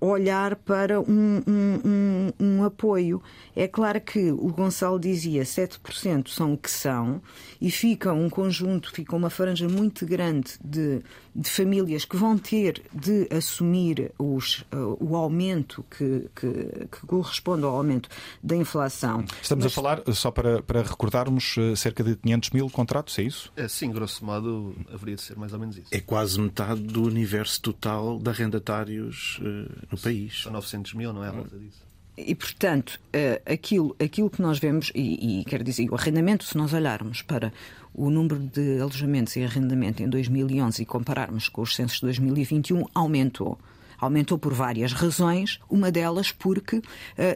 olhar 0.00 0.54
para 0.56 1.00
um, 1.00 1.42
um, 1.46 1.80
um, 1.84 2.32
um, 2.40 2.64
apoio. 2.64 3.22
É 3.54 3.66
claro 3.66 4.00
que 4.00 4.30
o 4.30 4.48
Gonçalo 4.52 4.98
dizia 4.98 5.42
7% 5.42 6.28
são 6.28 6.54
o 6.54 6.58
que 6.58 6.70
são 6.70 7.20
e 7.60 7.70
fica 7.70 8.12
um 8.12 8.30
conjunto, 8.30 8.92
fica 8.92 9.16
uma 9.16 9.30
franja 9.30 9.68
muito 9.68 10.06
grande 10.06 10.52
de, 10.64 11.00
de 11.38 11.48
famílias 11.48 12.04
que 12.04 12.16
vão 12.16 12.36
ter 12.36 12.82
de 12.92 13.28
assumir 13.30 14.10
os, 14.18 14.64
uh, 14.72 14.96
o 14.98 15.14
aumento 15.14 15.84
que, 15.88 16.28
que, 16.34 16.88
que, 16.90 17.06
corresponde 17.06 17.64
ao 17.64 17.76
aumento 17.76 18.08
da 18.42 18.56
inflação. 18.56 19.24
Estamos 19.40 19.64
Mas... 19.64 19.72
a 19.72 19.74
falar, 19.74 20.02
só 20.12 20.32
para, 20.32 20.60
para 20.60 20.82
recordarmos, 20.82 21.56
uh, 21.56 21.76
cerca 21.76 22.02
de 22.02 22.16
500 22.16 22.50
mil 22.50 22.68
contratos, 22.68 23.16
é 23.20 23.22
isso? 23.22 23.52
É, 23.54 23.68
sim, 23.68 23.92
grosso 23.92 24.24
modo, 24.24 24.74
haveria 24.92 25.14
de 25.14 25.22
ser 25.22 25.36
mais 25.36 25.52
ou 25.52 25.60
menos 25.60 25.76
isso. 25.76 25.88
É 25.92 26.00
quase 26.00 26.40
metade 26.40 26.80
do 26.80 27.04
universo 27.04 27.60
total 27.60 28.18
de 28.18 28.28
arrendatários 28.28 29.38
uh, 29.40 29.86
no 29.92 29.98
país. 29.98 30.42
São 30.42 30.52
900 30.52 30.94
mil, 30.94 31.12
não 31.12 31.24
é? 31.24 31.28
A 31.28 31.32
disso. 31.32 31.87
E, 32.26 32.34
portanto, 32.34 32.98
aquilo, 33.46 33.94
aquilo 34.02 34.28
que 34.28 34.42
nós 34.42 34.58
vemos, 34.58 34.90
e, 34.94 35.40
e 35.40 35.44
quero 35.44 35.62
dizer, 35.62 35.88
o 35.90 35.94
arrendamento, 35.94 36.44
se 36.44 36.56
nós 36.56 36.72
olharmos 36.72 37.22
para 37.22 37.52
o 37.94 38.10
número 38.10 38.38
de 38.38 38.80
alojamentos 38.80 39.36
em 39.36 39.44
arrendamento 39.44 40.02
em 40.02 40.08
2011 40.08 40.82
e 40.82 40.86
compararmos 40.86 41.48
com 41.48 41.62
os 41.62 41.74
censos 41.74 41.96
de 41.96 42.02
2021, 42.02 42.84
aumentou. 42.94 43.58
Aumentou 43.98 44.38
por 44.38 44.54
várias 44.54 44.92
razões, 44.92 45.58
uma 45.68 45.90
delas 45.90 46.30
porque 46.30 46.76
uh, 46.76 46.82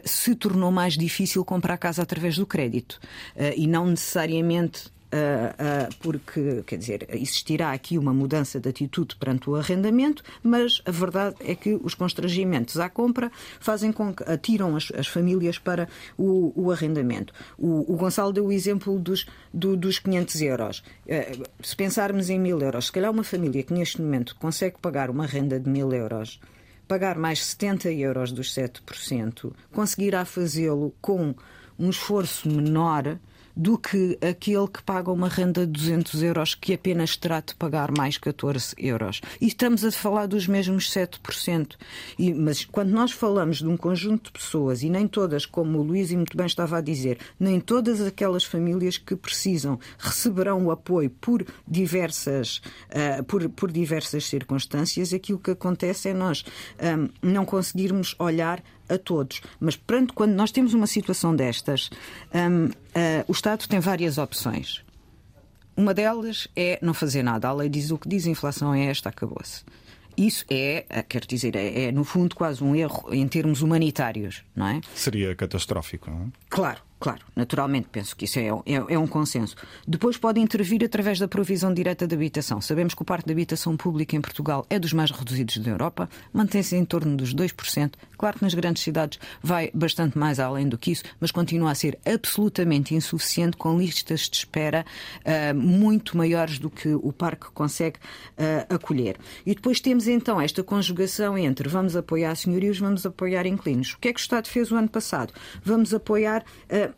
se 0.05 0.33
tornou 0.33 0.71
mais 0.71 0.97
difícil 0.97 1.43
comprar 1.43 1.77
casa 1.77 2.01
através 2.01 2.37
do 2.37 2.45
crédito 2.45 2.93
uh, 3.35 3.53
e 3.57 3.67
não 3.67 3.85
necessariamente 3.87 4.92
porque, 5.99 6.63
quer 6.65 6.77
dizer, 6.77 7.07
existirá 7.09 7.71
aqui 7.71 7.97
uma 7.97 8.13
mudança 8.13 8.59
de 8.59 8.69
atitude 8.69 9.15
perante 9.15 9.49
o 9.49 9.55
arrendamento, 9.55 10.23
mas 10.41 10.81
a 10.85 10.91
verdade 10.91 11.35
é 11.39 11.55
que 11.55 11.79
os 11.81 11.93
constrangimentos 11.93 12.79
à 12.79 12.89
compra 12.89 13.31
fazem 13.59 13.91
com 13.91 14.13
que 14.13 14.23
atiram 14.23 14.75
as, 14.75 14.91
as 14.95 15.07
famílias 15.07 15.57
para 15.57 15.87
o, 16.17 16.51
o 16.55 16.71
arrendamento. 16.71 17.33
O, 17.57 17.93
o, 17.93 17.97
Gonçalo 17.97 18.33
deu 18.33 18.47
o 18.47 18.51
exemplo 18.51 18.99
dos, 18.99 19.25
do, 19.53 19.75
dos 19.77 19.99
500 19.99 20.41
euros. 20.41 20.83
Uh, 21.05 21.43
se 21.61 21.75
pensarmos 21.75 22.29
em 22.29 22.39
1000 22.39 22.59
euros, 22.61 22.85
se 22.87 22.91
calhar 22.91 23.11
uma 23.11 23.23
família 23.23 23.63
que 23.63 23.73
neste 23.73 24.01
momento 24.01 24.35
consegue 24.35 24.77
pagar 24.81 25.09
uma 25.09 25.25
renda 25.25 25.59
de 25.59 25.69
1000 25.69 25.93
euros 25.93 26.39
pagar 26.85 27.17
mais 27.17 27.43
70 27.43 27.91
euros 27.93 28.31
dos 28.31 28.53
7%, 28.53 29.53
conseguirá 29.71 30.25
fazê-lo 30.25 30.93
com 31.01 31.33
um 31.79 31.89
esforço 31.89 32.47
menor 32.49 33.17
do 33.55 33.77
que 33.77 34.17
aquele 34.21 34.67
que 34.67 34.81
paga 34.83 35.11
uma 35.11 35.27
renda 35.27 35.65
de 35.65 35.71
200 35.71 36.23
euros 36.23 36.55
que 36.55 36.73
apenas 36.73 37.15
terá 37.15 37.39
de 37.39 37.55
pagar 37.55 37.91
mais 37.95 38.17
14 38.17 38.75
euros. 38.77 39.21
E 39.39 39.47
estamos 39.47 39.85
a 39.85 39.91
falar 39.91 40.27
dos 40.27 40.47
mesmos 40.47 40.89
7%. 40.89 41.75
E, 42.17 42.33
mas 42.33 42.65
quando 42.65 42.89
nós 42.89 43.11
falamos 43.11 43.57
de 43.57 43.67
um 43.67 43.77
conjunto 43.77 44.25
de 44.25 44.31
pessoas, 44.31 44.83
e 44.83 44.89
nem 44.89 45.07
todas, 45.07 45.45
como 45.45 45.79
o 45.79 45.83
Luís 45.83 46.11
muito 46.11 46.35
bem 46.35 46.45
estava 46.45 46.77
a 46.77 46.81
dizer, 46.81 47.17
nem 47.39 47.59
todas 47.59 48.01
aquelas 48.01 48.43
famílias 48.43 48.97
que 48.97 49.15
precisam 49.15 49.79
receberão 49.97 50.65
o 50.65 50.71
apoio 50.71 51.09
por 51.09 51.45
diversas, 51.67 52.57
uh, 52.89 53.23
por, 53.23 53.47
por 53.49 53.71
diversas 53.71 54.25
circunstâncias, 54.25 55.13
aquilo 55.13 55.39
que 55.39 55.51
acontece 55.51 56.09
é 56.09 56.13
nós 56.13 56.43
um, 56.79 57.09
não 57.21 57.45
conseguirmos 57.45 58.15
olhar 58.19 58.63
a 58.89 58.97
todos. 58.97 59.41
Mas 59.59 59.75
pronto, 59.75 60.13
quando 60.13 60.33
nós 60.33 60.51
temos 60.51 60.73
uma 60.73 60.87
situação 60.87 61.35
destas, 61.35 61.89
um, 62.33 62.65
uh, 62.65 62.71
o 63.27 63.31
Estado 63.31 63.67
tem 63.67 63.79
várias 63.79 64.17
opções. 64.17 64.83
Uma 65.75 65.93
delas 65.93 66.47
é 66.55 66.77
não 66.81 66.93
fazer 66.93 67.23
nada. 67.23 67.47
A 67.47 67.53
lei 67.53 67.69
diz 67.69 67.89
o 67.91 67.97
que 67.97 68.07
diz, 68.07 68.27
a 68.27 68.29
inflação 68.29 68.73
é 68.73 68.85
esta, 68.85 69.09
acabou-se. 69.09 69.63
Isso 70.15 70.45
é, 70.49 70.85
eh, 70.89 71.01
quer 71.01 71.25
dizer, 71.25 71.55
é, 71.55 71.85
é, 71.85 71.91
no 71.91 72.03
fundo 72.03 72.35
quase 72.35 72.63
um 72.63 72.75
erro 72.75 73.11
em 73.11 73.27
termos 73.27 73.63
humanitários, 73.63 74.43
não 74.55 74.67
é? 74.67 74.81
Seria 74.93 75.35
catastrófico, 75.35 76.11
não 76.11 76.21
é? 76.21 76.25
Claro, 76.49 76.81
Claro, 77.03 77.19
naturalmente, 77.35 77.89
penso 77.91 78.15
que 78.15 78.23
isso 78.23 78.39
é, 78.39 78.47
é, 78.47 78.93
é, 78.93 78.97
um 78.97 79.05
consenso. 79.05 79.57
Depois 79.85 80.15
pode 80.15 80.39
intervir 80.39 80.85
através 80.85 81.19
da 81.19 81.27
provisão 81.27 81.73
direta 81.73 82.07
de 82.07 82.15
habitação. 82.15 82.61
Sabemos 82.61 82.93
que 82.93 83.01
o 83.01 83.03
parque 83.03 83.25
de 83.25 83.33
habitação 83.33 83.75
pública 83.75 84.15
em 84.15 84.21
Portugal 84.21 84.65
é 84.69 84.79
dos 84.79 84.93
mais 84.93 85.11
reduzidos 85.11 85.57
da 85.57 85.69
Europa, 85.69 86.09
mantém-se 86.31 86.77
em 86.77 86.85
torno 86.85 87.17
dos 87.17 87.35
2%. 87.35 87.95
Claro 88.17 88.37
que 88.37 88.43
nas 88.45 88.53
grandes 88.53 88.83
cidades 88.83 89.19
vai 89.41 89.69
bastante 89.73 90.17
mais 90.17 90.39
além 90.39 90.69
do 90.69 90.77
que 90.77 90.91
isso, 90.93 91.03
mas 91.19 91.29
continua 91.29 91.71
a 91.71 91.75
ser 91.75 91.99
absolutamente 92.05 92.95
insuficiente, 92.95 93.57
com 93.57 93.77
listas 93.77 94.21
de 94.29 94.37
espera 94.37 94.85
uh, 95.25 95.53
muito 95.53 96.15
maiores 96.15 96.57
do 96.57 96.69
que 96.69 96.95
o 96.95 97.11
parque 97.11 97.47
consegue 97.53 97.97
uh, 97.97 98.73
acolher. 98.73 99.17
E 99.45 99.53
depois 99.53 99.81
temos 99.81 100.07
então 100.07 100.39
esta 100.39 100.63
conjugação 100.63 101.37
entre 101.37 101.67
vamos 101.67 101.97
apoiar 101.97 102.33
senhorios, 102.37 102.79
vamos 102.79 103.05
apoiar 103.05 103.45
inquilinos. 103.45 103.91
O 103.91 103.99
que 103.99 104.07
é 104.07 104.13
que 104.13 104.21
o 104.21 104.21
Estado 104.21 104.47
fez 104.47 104.71
o 104.71 104.77
ano 104.77 104.87
passado? 104.87 105.33
Vamos 105.65 105.93
apoiar. 105.93 106.45
Uh, 106.71 106.92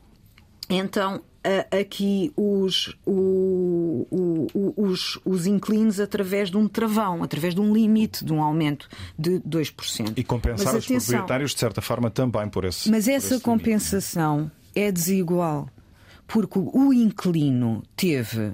então, 0.70 1.22
aqui 1.72 2.32
os, 2.36 2.96
o, 3.06 4.08
o, 4.10 4.74
os, 4.76 5.20
os 5.24 5.46
inclinos 5.46 6.00
através 6.00 6.50
de 6.50 6.58
um 6.58 6.68
travão, 6.68 7.24
através 7.24 7.54
de 7.54 7.62
um 7.62 7.74
limite 7.74 8.26
de 8.26 8.34
um 8.34 8.42
aumento 8.42 8.90
de 9.18 9.40
2%. 9.42 10.14
E 10.18 10.24
compensar 10.24 10.74
mas, 10.74 10.84
os 10.84 10.86
atenção, 10.86 11.16
proprietários, 11.20 11.52
de 11.52 11.60
certa 11.60 11.82
forma, 11.82 12.10
também 12.10 12.50
por 12.50 12.66
esse. 12.66 12.90
Mas 12.90 13.08
essa 13.08 13.36
esse 13.36 13.44
compensação 13.44 14.38
limite. 14.38 14.56
é 14.76 14.92
desigual, 14.92 15.70
porque 16.28 16.58
o 16.58 16.92
inclino 16.92 17.84
teve 17.96 18.54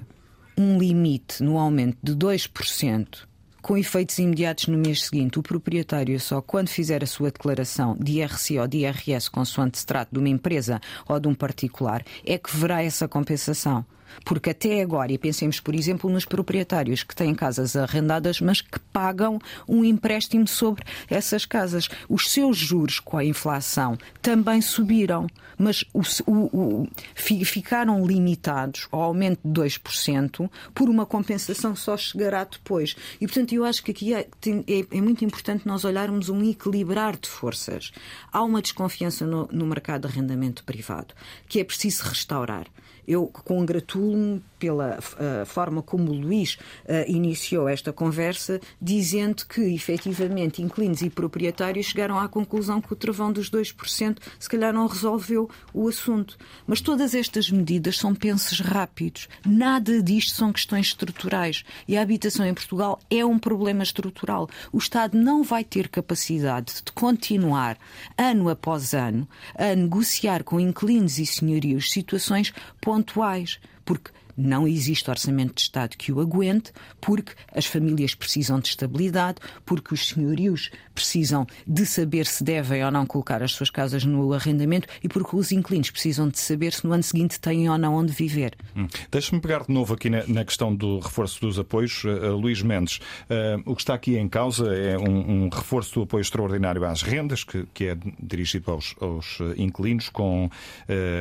um 0.56 0.78
limite 0.78 1.42
no 1.42 1.58
aumento 1.58 1.96
de 2.02 2.14
2% 2.14 3.26
com 3.62 3.78
efeitos 3.78 4.18
imediatos 4.18 4.66
no 4.66 4.76
mês 4.76 5.04
seguinte. 5.04 5.38
O 5.38 5.42
proprietário 5.42 6.18
só 6.18 6.42
quando 6.42 6.68
fizer 6.68 7.02
a 7.02 7.06
sua 7.06 7.30
declaração 7.30 7.96
de 7.98 8.18
IRC 8.18 8.58
ou 8.58 8.66
de 8.66 8.78
IRS, 8.78 9.30
consoante 9.30 9.78
se 9.78 9.86
trate 9.86 10.10
de 10.12 10.18
uma 10.18 10.28
empresa 10.28 10.80
ou 11.08 11.18
de 11.18 11.28
um 11.28 11.34
particular, 11.34 12.04
é 12.26 12.36
que 12.36 12.54
verá 12.54 12.82
essa 12.82 13.06
compensação. 13.06 13.86
Porque 14.24 14.50
até 14.50 14.82
agora, 14.82 15.12
e 15.12 15.18
pensemos, 15.18 15.60
por 15.60 15.74
exemplo, 15.74 16.10
nos 16.10 16.24
proprietários 16.24 17.02
que 17.02 17.14
têm 17.14 17.34
casas 17.34 17.76
arrendadas, 17.76 18.40
mas 18.40 18.60
que 18.60 18.78
pagam 18.92 19.38
um 19.68 19.84
empréstimo 19.84 20.46
sobre 20.46 20.84
essas 21.08 21.44
casas. 21.44 21.88
Os 22.08 22.30
seus 22.30 22.56
juros 22.56 23.00
com 23.00 23.16
a 23.18 23.24
inflação 23.24 23.96
também 24.20 24.60
subiram, 24.60 25.26
mas 25.58 25.84
o, 25.92 26.02
o, 26.26 26.82
o, 26.82 26.88
ficaram 27.14 28.04
limitados 28.06 28.88
ao 28.90 29.02
aumento 29.02 29.40
de 29.44 29.60
2% 29.60 30.50
por 30.74 30.88
uma 30.88 31.06
compensação 31.06 31.76
só 31.76 31.96
chegará 31.96 32.44
depois. 32.44 32.96
E, 33.20 33.26
portanto, 33.26 33.52
eu 33.52 33.64
acho 33.64 33.82
que 33.82 33.90
aqui 33.90 34.14
é, 34.14 34.20
é, 34.20 34.86
é 34.90 35.00
muito 35.00 35.24
importante 35.24 35.66
nós 35.66 35.84
olharmos 35.84 36.28
um 36.28 36.42
equilibrar 36.42 37.16
de 37.16 37.28
forças. 37.28 37.92
Há 38.32 38.42
uma 38.42 38.62
desconfiança 38.62 39.26
no, 39.26 39.48
no 39.52 39.66
mercado 39.66 40.02
de 40.02 40.08
arrendamento 40.08 40.64
privado 40.64 41.14
que 41.48 41.60
é 41.60 41.64
preciso 41.64 42.04
restaurar. 42.04 42.66
Eu 43.06 43.26
congratulo-me 43.26 44.42
pela 44.62 44.98
uh, 45.00 45.44
forma 45.44 45.82
como 45.82 46.12
o 46.12 46.14
Luís 46.14 46.56
uh, 46.84 47.10
iniciou 47.10 47.68
esta 47.68 47.92
conversa, 47.92 48.60
dizendo 48.80 49.44
que, 49.44 49.60
efetivamente, 49.60 50.62
inquilinos 50.62 51.02
e 51.02 51.10
proprietários 51.10 51.86
chegaram 51.86 52.16
à 52.16 52.28
conclusão 52.28 52.80
que 52.80 52.92
o 52.92 52.96
travão 52.96 53.32
dos 53.32 53.50
2% 53.50 54.18
se 54.38 54.48
calhar 54.48 54.72
não 54.72 54.86
resolveu 54.86 55.50
o 55.74 55.88
assunto. 55.88 56.38
Mas 56.64 56.80
todas 56.80 57.12
estas 57.12 57.50
medidas 57.50 57.98
são 57.98 58.14
pensos 58.14 58.60
rápidos. 58.60 59.28
Nada 59.44 60.00
disto 60.00 60.36
são 60.36 60.52
questões 60.52 60.86
estruturais. 60.86 61.64
E 61.88 61.96
a 61.96 62.02
habitação 62.02 62.46
em 62.46 62.54
Portugal 62.54 63.00
é 63.10 63.24
um 63.24 63.40
problema 63.40 63.82
estrutural. 63.82 64.48
O 64.72 64.78
Estado 64.78 65.18
não 65.18 65.42
vai 65.42 65.64
ter 65.64 65.88
capacidade 65.88 66.74
de 66.84 66.92
continuar, 66.92 67.76
ano 68.16 68.48
após 68.48 68.94
ano, 68.94 69.28
a 69.56 69.74
negociar 69.74 70.44
com 70.44 70.60
inquilinos 70.60 71.18
e 71.18 71.26
senhorios 71.26 71.90
situações 71.90 72.52
pontuais. 72.92 73.58
Porque 73.86 74.10
não 74.36 74.66
existe 74.66 75.10
orçamento 75.10 75.54
de 75.54 75.62
Estado 75.62 75.96
que 75.96 76.12
o 76.12 76.20
aguente, 76.20 76.72
porque 77.00 77.32
as 77.54 77.66
famílias 77.66 78.14
precisam 78.14 78.60
de 78.60 78.68
estabilidade, 78.68 79.38
porque 79.64 79.94
os 79.94 80.08
senhorios 80.08 80.70
precisam 80.94 81.46
de 81.66 81.86
saber 81.86 82.26
se 82.26 82.44
devem 82.44 82.84
ou 82.84 82.90
não 82.90 83.06
colocar 83.06 83.42
as 83.42 83.52
suas 83.52 83.70
casas 83.70 84.04
no 84.04 84.32
arrendamento 84.32 84.88
e 85.02 85.08
porque 85.08 85.36
os 85.36 85.52
inquilinos 85.52 85.90
precisam 85.90 86.28
de 86.28 86.38
saber 86.38 86.72
se 86.72 86.86
no 86.86 86.92
ano 86.92 87.02
seguinte 87.02 87.40
têm 87.40 87.68
ou 87.68 87.78
não 87.78 87.94
onde 87.94 88.12
viver. 88.12 88.56
Hum. 88.76 88.86
Deixe-me 89.10 89.40
pegar 89.40 89.64
de 89.64 89.72
novo 89.72 89.94
aqui 89.94 90.10
na, 90.10 90.26
na, 90.26 90.44
questão 90.44 90.74
do 90.74 90.98
reforço 90.98 91.40
dos 91.40 91.58
apoios. 91.58 92.04
Uh, 92.04 92.36
Luís 92.36 92.62
Mendes, 92.62 92.98
uh, 92.98 93.62
o 93.64 93.74
que 93.74 93.82
está 93.82 93.94
aqui 93.94 94.16
em 94.16 94.28
causa 94.28 94.74
é 94.74 94.98
um, 94.98 95.44
um 95.44 95.48
reforço 95.48 95.94
do 95.94 96.02
apoio 96.02 96.22
extraordinário 96.22 96.84
às 96.84 97.02
rendas, 97.02 97.44
que, 97.44 97.66
que 97.72 97.86
é 97.86 97.96
dirigido 98.22 98.70
aos, 98.70 98.94
aos 99.00 99.38
inquilinos, 99.56 100.08
com 100.08 100.46
uh, 100.46 100.50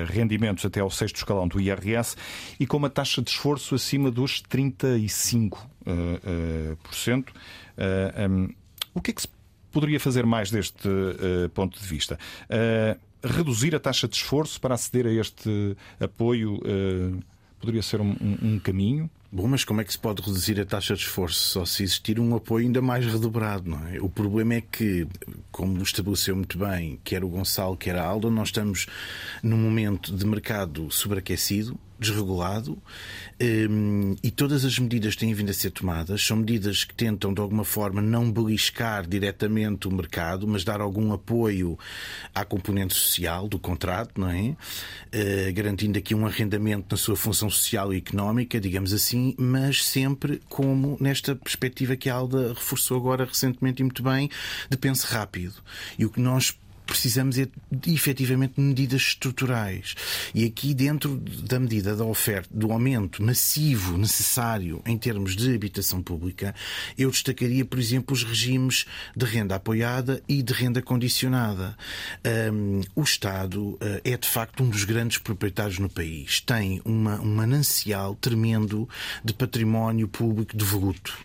rendimentos 0.08 0.65
até 0.65 0.80
ao 0.80 0.89
sexto 0.89 1.17
escalão 1.17 1.47
do 1.47 1.60
IRS 1.60 2.15
e 2.60 2.65
com 2.65 2.78
uma 2.78 2.89
taxa 2.89 3.00
de 3.03 3.29
esforço 3.29 3.75
acima 3.75 4.11
dos 4.11 4.41
35%. 4.43 5.53
Uh, 5.53 5.57
uh, 5.87 6.77
um, 8.29 8.49
o 8.93 9.01
que 9.01 9.11
é 9.11 9.13
que 9.13 9.21
se 9.21 9.27
poderia 9.71 9.99
fazer 9.99 10.25
mais 10.25 10.51
deste 10.51 10.87
uh, 10.87 11.49
ponto 11.53 11.79
de 11.79 11.85
vista? 11.85 12.19
Uh, 12.45 12.99
reduzir 13.23 13.75
a 13.75 13.79
taxa 13.79 14.07
de 14.07 14.15
esforço 14.15 14.59
para 14.59 14.75
aceder 14.75 15.05
a 15.05 15.11
este 15.11 15.77
apoio 15.99 16.59
poderia 17.61 17.83
ser 17.83 18.01
um, 18.01 18.15
um, 18.19 18.37
um, 18.41 18.59
caminho? 18.59 19.09
Bom, 19.31 19.47
mas 19.47 19.63
como 19.63 19.79
é 19.79 19.83
que 19.83 19.93
se 19.93 19.99
pode 19.99 20.21
reduzir 20.21 20.59
a 20.59 20.65
taxa 20.65 20.95
de 20.95 21.01
esforço 21.01 21.39
só 21.39 21.63
se 21.63 21.83
existir 21.83 22.19
um 22.19 22.35
apoio 22.35 22.65
ainda 22.65 22.81
mais 22.81 23.05
redobrado, 23.05 23.69
não 23.69 23.87
é? 23.87 24.01
O 24.01 24.09
problema 24.09 24.55
é 24.55 24.61
que, 24.61 25.07
como 25.51 25.81
estabeleceu 25.81 26.35
muito 26.35 26.57
bem, 26.57 26.99
quer 27.03 27.23
o 27.23 27.29
Gonçalo, 27.29 27.77
quer 27.77 27.95
a 27.95 28.03
Alda, 28.03 28.29
nós 28.29 28.49
estamos 28.49 28.87
num 29.41 29.57
momento 29.57 30.13
de 30.13 30.25
mercado 30.25 30.91
sobreaquecido, 30.91 31.79
desregulado 32.01 32.81
um, 33.39 34.15
e 34.23 34.31
todas 34.31 34.65
as 34.65 34.77
medidas 34.79 35.13
que 35.13 35.19
têm 35.19 35.33
vindo 35.35 35.51
a 35.51 35.53
ser 35.53 35.69
tomadas 35.69 36.25
são 36.25 36.37
medidas 36.37 36.83
que 36.83 36.95
tentam, 36.95 37.31
de 37.31 37.39
alguma 37.39 37.63
forma, 37.63 38.01
não 38.01 38.31
beliscar 38.31 39.07
diretamente 39.07 39.87
o 39.87 39.91
mercado, 39.91 40.47
mas 40.47 40.63
dar 40.63 40.81
algum 40.81 41.13
apoio 41.13 41.77
à 42.33 42.43
componente 42.43 42.95
social 42.95 43.47
do 43.47 43.59
contrato, 43.59 44.19
não 44.19 44.29
é? 44.29 44.49
Uh, 44.49 45.53
garantindo 45.53 45.99
aqui 45.99 46.15
um 46.15 46.25
arrendamento 46.25 46.87
na 46.89 46.97
sua 46.97 47.15
função 47.15 47.49
social 47.49 47.93
e 47.93 47.97
económica, 47.97 48.59
digamos 48.59 48.93
assim, 48.93 49.35
mas 49.37 49.85
sempre 49.85 50.41
como 50.49 50.97
nesta 50.99 51.35
perspectiva 51.35 51.95
que 51.95 52.09
a 52.09 52.15
Alda 52.15 52.49
reforçou 52.49 52.97
agora 52.97 53.25
recentemente 53.25 53.81
e 53.81 53.83
muito 53.83 54.01
bem, 54.01 54.29
de 54.69 54.77
pense 54.77 55.05
rápido. 55.05 55.55
E 55.99 56.05
o 56.05 56.09
que 56.09 56.19
nós 56.19 56.51
precisamos 56.85 57.37
é 57.37 57.47
de, 57.71 57.93
efetivamente 57.93 58.59
medidas 58.59 59.01
estruturais. 59.01 59.95
E 60.33 60.45
aqui, 60.45 60.73
dentro 60.73 61.17
da 61.17 61.59
medida 61.59 61.95
da 61.95 62.05
oferta, 62.05 62.49
do 62.51 62.71
aumento 62.71 63.23
massivo 63.23 63.97
necessário 63.97 64.81
em 64.85 64.97
termos 64.97 65.35
de 65.35 65.53
habitação 65.53 66.01
pública, 66.01 66.53
eu 66.97 67.09
destacaria, 67.09 67.65
por 67.65 67.79
exemplo, 67.79 68.13
os 68.13 68.23
regimes 68.23 68.85
de 69.15 69.25
renda 69.25 69.55
apoiada 69.55 70.21
e 70.27 70.41
de 70.41 70.53
renda 70.53 70.81
condicionada. 70.81 71.75
Um, 72.53 72.81
o 72.95 73.03
Estado 73.03 73.61
uh, 73.61 73.79
é, 74.03 74.17
de 74.17 74.27
facto, 74.27 74.63
um 74.63 74.69
dos 74.69 74.83
grandes 74.83 75.17
proprietários 75.17 75.79
no 75.79 75.89
país. 75.89 76.41
Tem 76.41 76.81
uma, 76.83 77.19
um 77.21 77.35
manancial 77.35 78.15
tremendo 78.15 78.87
de 79.23 79.33
património 79.33 80.07
público 80.07 80.55
devoluto. 80.55 81.17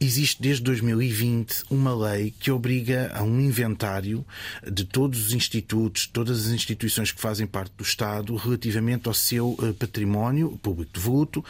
Existe, 0.00 0.40
desde 0.40 0.62
2020, 0.64 1.64
uma 1.70 1.94
lei 1.94 2.34
que 2.38 2.50
obriga 2.50 3.12
a 3.14 3.22
um 3.22 3.40
inventário 3.40 4.24
de 4.70 4.84
todos 4.92 5.26
os 5.26 5.32
institutos, 5.32 6.06
todas 6.06 6.46
as 6.46 6.52
instituições 6.52 7.10
que 7.10 7.20
fazem 7.20 7.46
parte 7.46 7.72
do 7.76 7.82
Estado 7.82 8.36
relativamente 8.36 9.08
ao 9.08 9.14
seu 9.14 9.56
eh, 9.62 9.72
património 9.72 10.58
público 10.62 10.92
devoluto, 10.92 11.42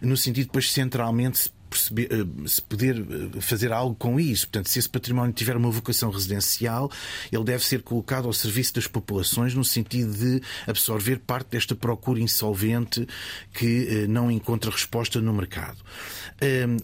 no 0.00 0.16
sentido 0.16 0.46
depois 0.46 0.72
centralmente 0.72 1.38
se 1.38 1.50
perceber, 1.68 2.08
eh, 2.10 2.48
se 2.48 2.62
poder 2.62 2.96
eh, 2.98 3.40
fazer 3.40 3.72
algo 3.72 3.94
com 3.94 4.18
isso. 4.18 4.46
Portanto, 4.46 4.68
se 4.68 4.78
esse 4.78 4.88
património 4.88 5.32
tiver 5.32 5.56
uma 5.56 5.70
vocação 5.70 6.10
residencial, 6.10 6.90
ele 7.30 7.44
deve 7.44 7.64
ser 7.64 7.82
colocado 7.82 8.26
ao 8.26 8.32
serviço 8.32 8.74
das 8.74 8.86
populações 8.86 9.54
no 9.54 9.64
sentido 9.64 10.12
de 10.12 10.42
absorver 10.66 11.18
parte 11.18 11.50
desta 11.50 11.74
procura 11.74 12.20
insolvente 12.20 13.06
que 13.52 13.88
eh, 13.88 14.06
não 14.06 14.30
encontra 14.30 14.70
resposta 14.70 15.20
no 15.20 15.32
mercado. 15.32 15.78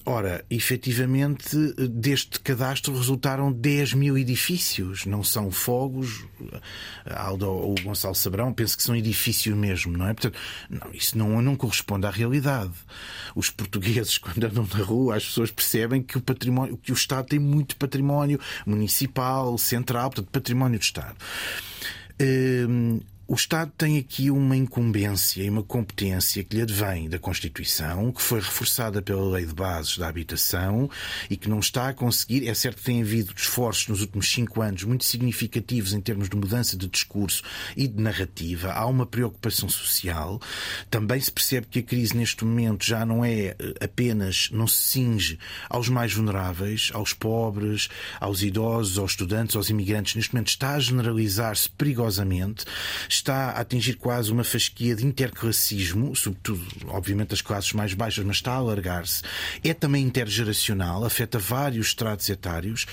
Ora, 0.07 0.42
efetivamente, 0.49 1.57
deste 1.90 2.40
cadastro 2.40 2.97
resultaram 2.97 3.53
10 3.53 3.92
mil 3.92 4.16
edifícios, 4.16 5.05
não 5.05 5.23
são 5.23 5.51
fogos. 5.51 6.25
Aldo 7.05 7.51
ou 7.51 7.75
Gonçalo 7.83 8.14
Sabrão, 8.14 8.53
penso 8.53 8.77
que 8.77 8.83
são 8.83 8.97
edifícios 8.97 9.57
mesmo, 9.57 9.97
não 9.97 10.07
é? 10.07 10.14
Portanto, 10.14 10.38
não, 10.71 10.90
isso 10.92 11.18
não, 11.18 11.42
não 11.42 11.57
corresponde 11.57 12.07
à 12.07 12.11
realidade. 12.11 12.73
Os 13.35 13.51
portugueses, 13.51 14.18
quando 14.18 14.45
andam 14.45 14.64
na 14.76 14.85
rua, 14.85 15.16
as 15.16 15.24
pessoas 15.24 15.50
percebem 15.50 16.02
que 16.02 16.18
o 16.18 16.20
património, 16.20 16.76
que 16.76 16.92
o 16.92 16.94
Estado 16.94 17.28
tem 17.28 17.38
muito 17.38 17.76
património 17.76 18.38
municipal, 18.66 19.56
central, 19.58 20.11
portanto, 20.11 20.30
património 20.30 20.78
do 20.78 20.82
Estado. 20.82 21.16
Hum, 22.20 23.00
o 23.33 23.35
Estado 23.35 23.73
tem 23.79 23.97
aqui 23.97 24.31
uma 24.31 24.55
incumbência 24.55 25.42
e 25.42 25.49
uma 25.49 25.62
competência 25.62 26.45
que 26.45 26.55
lhe 26.55 26.61
advém 26.61 27.09
da 27.09 27.18
Constituição, 27.18 28.12
que 28.12 28.21
foi 28.21 28.40
reforçada 28.40 29.01
pela 29.01 29.25
Lei 29.25 29.47
de 29.47 29.55
Bases 29.55 29.97
da 29.97 30.07
Habitação 30.07 30.90
e 31.31 31.37
que 31.38 31.49
não 31.49 31.59
está 31.59 31.88
a 31.88 31.95
conseguir. 31.95 32.47
É 32.47 32.53
certo 32.53 32.77
que 32.77 32.85
tem 32.85 33.01
havido 33.01 33.33
esforços 33.35 33.88
nos 33.88 34.03
últimos 34.03 34.31
cinco 34.31 34.61
anos 34.61 34.85
muito 34.85 35.07
significativos 35.07 35.95
em 35.95 36.01
termos 36.03 36.29
de 36.29 36.37
mudança 36.37 36.77
de 36.77 36.87
discurso 36.87 37.42
e 37.75 37.88
de 37.88 38.03
narrativa. 38.03 38.71
Há 38.71 38.85
uma 38.85 39.07
preocupação 39.07 39.66
social. 39.66 40.38
Também 40.90 41.18
se 41.18 41.33
percebe 41.33 41.68
que 41.71 41.79
a 41.79 41.83
crise 41.83 42.14
neste 42.14 42.45
momento 42.45 42.85
já 42.85 43.07
não 43.07 43.25
é 43.25 43.57
eh, 43.59 43.75
apenas, 43.81 44.51
não 44.53 44.66
se 44.66 44.77
cinge 44.77 45.38
aos 45.71 45.88
mais 45.88 46.12
vulneráveis, 46.12 46.90
aos 46.92 47.14
pobres, 47.14 47.88
aos 48.21 48.42
idosos, 48.42 48.99
aos 48.99 49.12
estudantes, 49.12 49.57
aos 49.57 49.71
imigrantes. 49.71 50.16
Neste 50.16 50.35
momento 50.35 50.49
está 50.49 50.75
a 50.75 50.81
generalizar-se 50.81 51.71
perigosamente 51.71 52.66
está 53.22 53.50
a 53.50 53.61
atingir 53.61 53.94
quase 53.94 54.30
uma 54.30 54.44
fasquia 54.44 54.94
de 54.94 55.06
interclassismo, 55.06 56.14
sobretudo, 56.14 56.64
obviamente, 56.88 57.32
as 57.32 57.40
classes 57.40 57.72
mais 57.72 57.94
baixas, 57.94 58.24
mas 58.24 58.37
está 58.37 58.52
a 58.52 58.56
alargar-se. 58.56 59.22
É 59.64 59.72
também 59.72 60.04
intergeracional, 60.04 61.04
afeta 61.04 61.38
vários 61.38 61.88
estratos 61.88 62.28
etários 62.28 62.87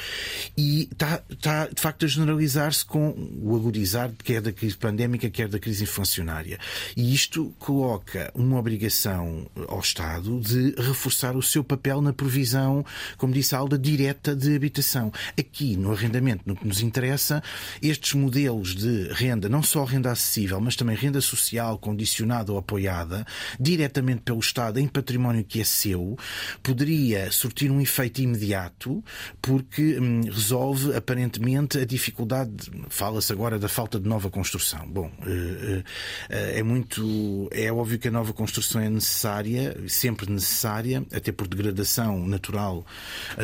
e 0.55 0.87
está, 0.91 1.21
está 1.29 1.67
de 1.67 1.81
facto, 1.81 2.05
a 2.05 2.07
generalizar-se 2.07 2.85
com 2.85 3.15
o 3.41 3.55
agudizar, 3.55 4.11
quer 4.23 4.41
da 4.41 4.51
crise 4.51 4.77
pandémica, 4.77 5.29
quer 5.29 5.47
da 5.47 5.59
crise 5.59 5.83
inflacionária. 5.83 6.59
E 6.95 7.13
isto 7.13 7.53
coloca 7.59 8.31
uma 8.35 8.57
obrigação 8.57 9.49
ao 9.67 9.79
Estado 9.79 10.39
de 10.39 10.75
reforçar 10.77 11.35
o 11.35 11.41
seu 11.41 11.63
papel 11.63 12.01
na 12.01 12.13
provisão, 12.13 12.85
como 13.17 13.33
disse 13.33 13.55
a 13.55 13.57
Alda, 13.57 13.77
direta 13.77 14.35
de 14.35 14.55
habitação. 14.55 15.11
Aqui, 15.37 15.75
no 15.75 15.91
arrendamento, 15.91 16.43
no 16.45 16.55
que 16.55 16.67
nos 16.67 16.81
interessa, 16.81 17.41
estes 17.81 18.13
modelos 18.13 18.75
de 18.75 19.11
renda, 19.13 19.49
não 19.49 19.63
só 19.63 19.83
renda 19.83 20.11
acessível, 20.19 20.59
mas 20.59 20.75
também 20.75 20.95
renda 20.95 21.21
social 21.21 21.77
condicionada 21.77 22.51
ou 22.51 22.57
apoiada 22.57 23.25
diretamente 23.59 24.21
pelo 24.21 24.39
Estado 24.39 24.79
em 24.79 24.87
património 24.87 25.43
que 25.43 25.61
é 25.61 25.63
seu, 25.63 26.17
poderia 26.61 27.31
surtir 27.31 27.71
um 27.71 27.79
efeito 27.81 28.21
imediato 28.21 29.03
porque 29.41 29.97
hum, 29.99 30.21
resolve 30.21 30.95
aparentemente 30.95 31.77
a 31.77 31.85
dificuldade, 31.85 32.69
fala-se 32.89 33.31
agora 33.31 33.57
da 33.57 33.69
falta 33.69 33.99
de 33.99 34.07
nova 34.07 34.29
construção. 34.29 34.87
Bom, 34.87 35.07
uh, 35.07 35.79
uh, 35.79 35.83
é 36.29 36.61
muito. 36.61 37.47
É 37.51 37.71
óbvio 37.71 37.97
que 37.97 38.07
a 38.07 38.11
nova 38.11 38.33
construção 38.33 38.81
é 38.81 38.89
necessária, 38.89 39.75
sempre 39.87 40.29
necessária, 40.31 41.05
até 41.13 41.31
por 41.31 41.47
degradação 41.47 42.27
natural 42.27 42.85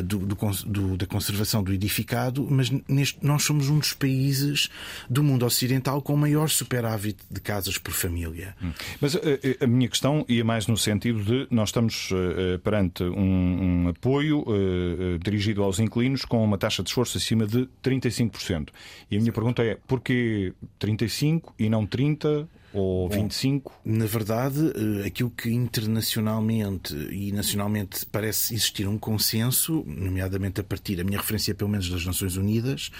do, 0.03 0.19
do, 0.19 0.97
da 0.97 1.05
conservação 1.05 1.63
do 1.63 1.73
edificado, 1.73 2.45
mas 2.49 2.69
neste, 2.88 3.17
nós 3.25 3.43
somos 3.43 3.69
um 3.69 3.79
dos 3.79 3.93
países 3.93 4.69
do 5.09 5.23
mundo 5.23 5.45
ocidental 5.45 6.01
com 6.01 6.15
maior 6.15 6.49
superávit 6.55 7.17
de 7.29 7.39
casas 7.39 7.77
por 7.77 7.93
família. 7.93 8.55
Hum. 8.61 8.71
Mas 8.99 9.15
a, 9.15 9.19
eh, 9.19 9.39
eh, 9.43 9.57
a 9.63 9.67
minha 9.67 9.87
questão 9.87 10.25
ia 10.27 10.43
mais 10.43 10.67
no 10.67 10.77
sentido 10.77 11.23
de 11.23 11.47
nós 11.49 11.69
estamos 11.69 12.09
uh, 12.11 12.59
perante 12.59 13.03
um, 13.03 13.85
um 13.85 13.87
apoio 13.89 14.41
uh, 14.41 15.19
dirigido 15.19 15.63
aos 15.63 15.79
inquilinos 15.79 16.25
com 16.25 16.43
uma 16.43 16.57
taxa 16.57 16.83
de 16.83 16.89
esforço 16.89 17.17
acima 17.17 17.45
de 17.45 17.67
35%. 17.83 18.69
E 19.09 19.17
a 19.17 19.19
minha 19.19 19.31
pergunta 19.31 19.63
é 19.63 19.77
porquê 19.87 20.53
35% 20.79 21.53
e 21.59 21.69
não 21.69 21.85
30%? 21.85 22.47
Ou 22.75 23.09
25? 23.09 23.71
Bom, 23.71 23.97
na 23.97 24.05
verdade, 24.05 24.59
eh, 24.75 25.07
aquilo 25.07 25.29
que 25.29 25.49
internacionalmente 25.49 26.93
e 27.11 27.31
nacionalmente 27.31 28.05
parece 28.05 28.53
existir 28.53 28.88
um 28.88 28.97
consenso, 28.97 29.83
nomeadamente 29.88 30.59
a 30.59 30.63
partir, 30.63 30.99
a 30.99 31.03
minha 31.03 31.17
referência 31.17 31.55
pelo 31.55 31.69
menos 31.69 31.89
das 31.89 32.05
Nações 32.05 32.35
Unidas, 32.35 32.91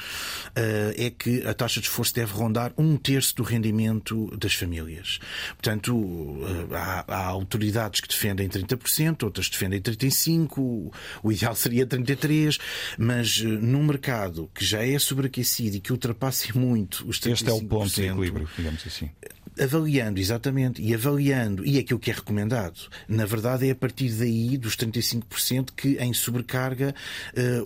eh, 0.56 0.96
é 0.98 1.10
que 1.10 1.46
a 1.46 1.54
taxa 1.54 1.80
de 1.80 1.88
esforço 1.88 2.14
deve 2.14 2.32
rondar 2.34 2.74
um 2.78 2.96
terço 2.98 3.36
do 3.36 3.44
rendimento 3.44 4.28
das 4.38 4.54
famílias. 4.54 5.20
Portanto, 5.50 6.38
eh, 6.72 6.76
há, 6.76 7.06
há 7.08 7.26
autoridades 7.26 8.02
que 8.02 8.08
defendem 8.08 8.48
30%, 8.48 9.24
outras 9.24 9.50
defendem 9.50 9.82
35%, 9.82 10.92
o 11.24 11.32
ideal 11.32 11.56
seria 11.56 11.86
33%, 11.86 12.60
mas 12.98 13.42
num 13.42 13.84
mercado 13.84 14.50
que 14.54 14.64
já 14.64 14.86
é 14.86 14.98
sobreaquecido 14.98 15.78
e 15.78 15.80
que 15.80 15.92
ultrapassa 15.92 16.48
muito 16.58 17.08
os 17.08 17.20
35%. 17.20 17.34
Este 17.34 17.50
é 17.50 17.54
o 17.54 17.64
ponto 17.64 17.94
de 17.94 18.06
equilíbrio, 18.06 18.50
digamos 18.58 18.86
assim 18.86 19.10
avaliando, 19.60 20.20
exatamente, 20.20 20.82
e 20.82 20.94
avaliando, 20.94 21.66
e 21.66 21.80
aquilo 21.80 22.00
que 22.00 22.12
é 22.12 22.14
recomendado, 22.14 22.80
na 23.08 23.26
verdade 23.26 23.68
é 23.68 23.72
a 23.72 23.76
partir 23.76 24.10
daí, 24.10 24.58
dos 24.58 24.76
35%, 24.76 25.70
que 25.76 25.98
em 26.00 26.14
sobrecarga 26.14 26.94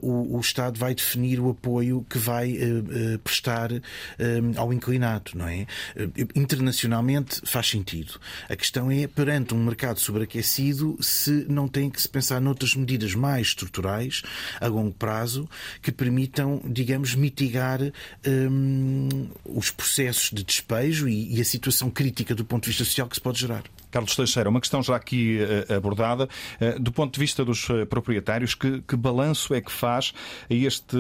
uh, 0.02 0.06
o, 0.06 0.38
o, 0.38 0.40
Estado 0.40 0.80
vai 0.80 0.94
definir 0.94 1.40
o 1.40 1.50
apoio 1.50 2.06
que 2.10 2.18
vai 2.18 2.54
uh, 2.54 3.16
uh, 3.16 3.20
prestar 3.20 3.70
ao 4.56 4.74
inclinado, 4.74 5.32
não 5.36 5.48
é? 5.48 5.66
internacionalmente 6.36 7.42
faz 7.46 7.68
sentido. 7.68 8.20
A 8.48 8.56
questão 8.56 8.92
é, 8.92 9.08
perante 9.08 9.54
um 9.54 9.64
mercado 9.64 10.00
sobreaquecido, 10.00 10.98
se 11.02 11.46
não 11.50 11.68
tem 11.68 11.90
que 11.90 12.02
se 12.02 12.08
pensar 12.08 12.40
noutras 12.40 12.76
medidas 12.76 13.14
mais 13.16 13.48
estruturais, 13.48 14.22
a 14.60 14.68
longo 14.68 14.94
prazo, 14.94 15.50
que 15.82 15.92
permitam, 15.92 16.62
digamos, 16.66 17.16
mitigar 17.16 17.80
um, 18.26 19.30
os 19.46 19.72
processos 19.72 20.30
de 20.32 20.44
despejo 20.44 21.08
e, 21.08 21.38
e 21.38 21.42
a 21.42 21.46
situação 21.46 21.79
crítica 21.88 22.34
do 22.34 22.44
ponto 22.44 22.64
de 22.64 22.70
vista 22.70 22.84
social 22.84 23.08
que 23.08 23.14
se 23.14 23.22
pode 23.22 23.40
gerar. 23.40 23.62
Carlos 23.92 24.16
Teixeira, 24.16 24.50
uma 24.50 24.60
questão 24.60 24.82
já 24.82 24.96
aqui 24.96 25.40
uh, 25.70 25.76
abordada. 25.76 26.28
Uh, 26.60 26.80
do 26.80 26.92
ponto 26.92 27.14
de 27.14 27.20
vista 27.20 27.46
dos 27.46 27.70
uh, 27.70 27.86
proprietários, 27.86 28.56
que, 28.56 28.82
que, 28.82 28.96
balanço 28.96 29.54
é 29.54 29.62
que 29.62 29.72
faz 29.72 30.14
a 30.50 30.54
este 30.54 30.98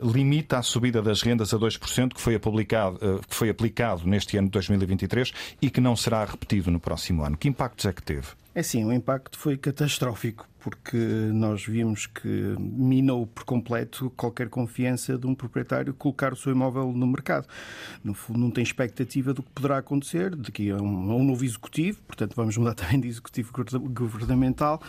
limite 0.00 0.54
à 0.54 0.62
subida 0.62 1.00
das 1.00 1.22
rendas 1.22 1.54
a 1.54 1.58
2% 1.58 2.14
que 2.14 2.20
foi, 2.20 2.34
aplicado, 2.34 2.98
que 3.28 3.34
foi 3.34 3.48
aplicado 3.48 4.06
neste 4.06 4.36
ano 4.36 4.48
de 4.48 4.52
2023 4.52 5.32
e 5.62 5.70
que 5.70 5.80
não 5.80 5.96
será 5.96 6.24
repetido 6.24 6.70
no 6.70 6.78
próximo 6.78 7.24
ano? 7.24 7.36
Que 7.36 7.48
impactos 7.48 7.86
é 7.86 7.92
que 7.92 8.02
teve? 8.02 8.26
É 8.54 8.62
sim, 8.62 8.84
o 8.84 8.92
impacto 8.92 9.38
foi 9.38 9.56
catastrófico, 9.56 10.46
porque 10.68 10.96
nós 11.32 11.64
vimos 11.64 12.06
que 12.06 12.54
minou 12.58 13.26
por 13.26 13.44
completo 13.44 14.10
qualquer 14.16 14.48
confiança 14.48 15.16
de 15.16 15.26
um 15.26 15.34
proprietário 15.34 15.94
colocar 15.94 16.32
o 16.32 16.36
seu 16.36 16.52
imóvel 16.52 16.92
no 16.92 17.06
mercado. 17.06 17.46
No 18.04 18.14
fundo, 18.14 18.38
não 18.38 18.50
tem 18.50 18.62
expectativa 18.62 19.32
do 19.32 19.42
que 19.42 19.50
poderá 19.50 19.78
acontecer 19.78 20.36
daqui 20.36 20.70
a 20.70 20.76
um, 20.76 21.10
a 21.10 21.16
um 21.16 21.24
novo 21.24 21.44
executivo, 21.44 21.98
portanto, 22.06 22.34
vamos 22.36 22.56
mudar 22.56 22.74
também 22.76 23.00
de 23.00 23.08
executivo 23.08 23.52
governamental, 23.90 24.82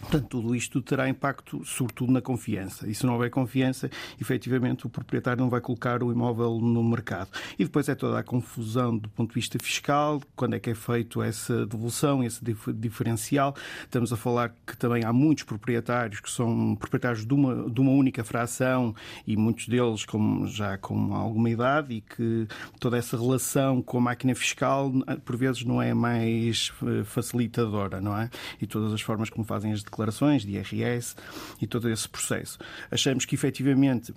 Portanto, 0.00 0.26
tudo 0.28 0.54
isto 0.54 0.82
terá 0.82 1.08
impacto, 1.08 1.64
sobretudo, 1.64 2.12
na 2.12 2.20
confiança. 2.20 2.88
E 2.88 2.94
se 2.94 3.06
não 3.06 3.14
houver 3.14 3.30
confiança, 3.30 3.88
efetivamente, 4.20 4.86
o 4.86 4.90
proprietário 4.90 5.40
não 5.40 5.48
vai 5.48 5.60
colocar 5.60 6.02
o 6.02 6.10
imóvel 6.10 6.58
no 6.60 6.82
mercado. 6.82 7.30
E 7.58 7.64
depois 7.64 7.88
é 7.88 7.94
toda 7.94 8.18
a 8.18 8.22
confusão 8.22 8.96
do 8.98 9.08
ponto 9.08 9.28
de 9.28 9.34
vista 9.36 9.58
fiscal, 9.60 10.20
quando 10.34 10.54
é 10.54 10.60
que 10.60 10.70
é 10.70 10.74
feito 10.74 11.22
essa 11.22 11.64
devolução, 11.66 12.22
esse 12.24 12.40
diferencial. 12.74 13.54
Estamos 13.84 14.12
a 14.12 14.16
falar 14.16 14.54
que 14.66 14.76
também 14.76 15.04
há 15.04 15.12
muitos 15.12 15.44
proprietários 15.44 16.20
que 16.20 16.30
são 16.30 16.74
proprietários 16.76 17.24
de 17.24 17.32
uma, 17.32 17.70
de 17.70 17.80
uma 17.80 17.92
única 17.92 18.24
fração 18.24 18.94
e 19.26 19.36
muitos 19.36 19.68
deles 19.68 20.04
com, 20.04 20.46
já 20.46 20.76
com 20.78 21.14
alguma 21.14 21.48
idade 21.48 21.94
e 21.94 22.00
que 22.00 22.48
toda 22.80 22.96
essa 22.96 23.16
relação 23.16 23.80
com 23.80 23.98
a 23.98 24.00
máquina 24.00 24.34
fiscal, 24.34 24.92
por 25.24 25.36
vezes, 25.36 25.64
não 25.64 25.80
é 25.80 25.94
mais 25.94 26.72
eh, 26.82 27.04
facilitadora, 27.04 28.00
não 28.00 28.16
é? 28.16 28.28
E 28.60 28.66
todas 28.66 28.92
as 28.92 29.00
formas 29.00 29.30
como 29.30 29.44
fazem 29.44 29.72
as 29.72 29.81
declarações 29.82 30.42
de 30.44 30.52
IRS 30.52 31.14
e 31.60 31.66
todo 31.66 31.88
esse 31.88 32.08
processo. 32.08 32.58
Achamos 32.90 33.24
que 33.24 33.34
efetivamente 33.34 34.12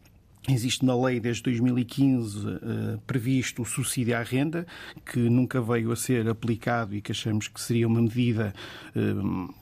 Existe 0.47 0.85
na 0.85 0.95
lei 0.95 1.19
desde 1.19 1.41
2015 1.43 2.37
uh, 2.37 2.49
eh, 2.49 2.99
previsto 3.07 3.63
o 3.63 3.65
subsídio 3.65 4.15
à 4.15 4.21
renda, 4.21 4.67
que 5.03 5.17
nunca 5.17 5.59
veio 5.59 5.91
a 5.91 5.95
ser 5.95 6.29
aplicado 6.29 6.93
e 6.93 7.01
que 7.01 7.11
achamos 7.11 7.47
que 7.47 7.59
seria 7.59 7.87
uma 7.87 7.99
medida 7.99 8.53
uh, 8.95 9.53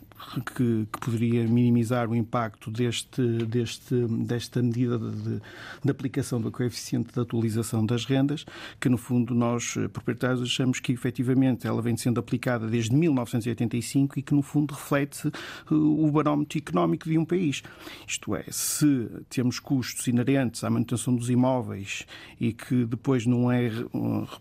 que, 0.45 0.87
que, 0.91 0.99
poderia 0.99 1.47
minimizar 1.47 2.09
o 2.09 2.15
impacto 2.15 2.71
deste, 2.71 3.21
deste, 3.45 3.95
desta 4.25 4.61
medida 4.61 4.97
de, 4.97 5.41
de, 5.83 5.91
aplicação 5.91 6.39
do 6.41 6.51
coeficiente 6.51 7.13
de 7.13 7.19
atualização 7.19 7.85
das 7.85 8.05
rendas, 8.05 8.45
que 8.79 8.89
no 8.89 8.97
fundo 8.97 9.35
nós, 9.35 9.75
eh, 9.77 9.87
proprietários, 9.87 10.41
achamos 10.41 10.79
que 10.79 10.91
efetivamente 10.91 11.67
ela 11.67 11.81
vem 11.81 11.95
sendo 11.97 12.19
aplicada 12.19 12.67
desde 12.67 12.95
1985 12.95 14.19
e 14.19 14.21
que 14.21 14.33
no 14.33 14.41
fundo 14.41 14.73
reflete 14.73 15.27
eh, 15.27 15.31
o 15.73 16.09
barómetro 16.11 16.57
económico 16.57 17.09
de 17.09 17.17
um 17.17 17.25
país. 17.25 17.61
Isto 18.07 18.35
é, 18.35 18.45
se 18.49 19.09
temos 19.29 19.59
custos 19.59 20.07
inerentes 20.07 20.63
à 20.63 20.69
manutenção 20.69 21.15
dos 21.15 21.29
imóveis 21.29 22.05
e 22.39 22.53
que 22.53 22.85
depois 22.85 23.25
não 23.25 23.51
é, 23.51 23.69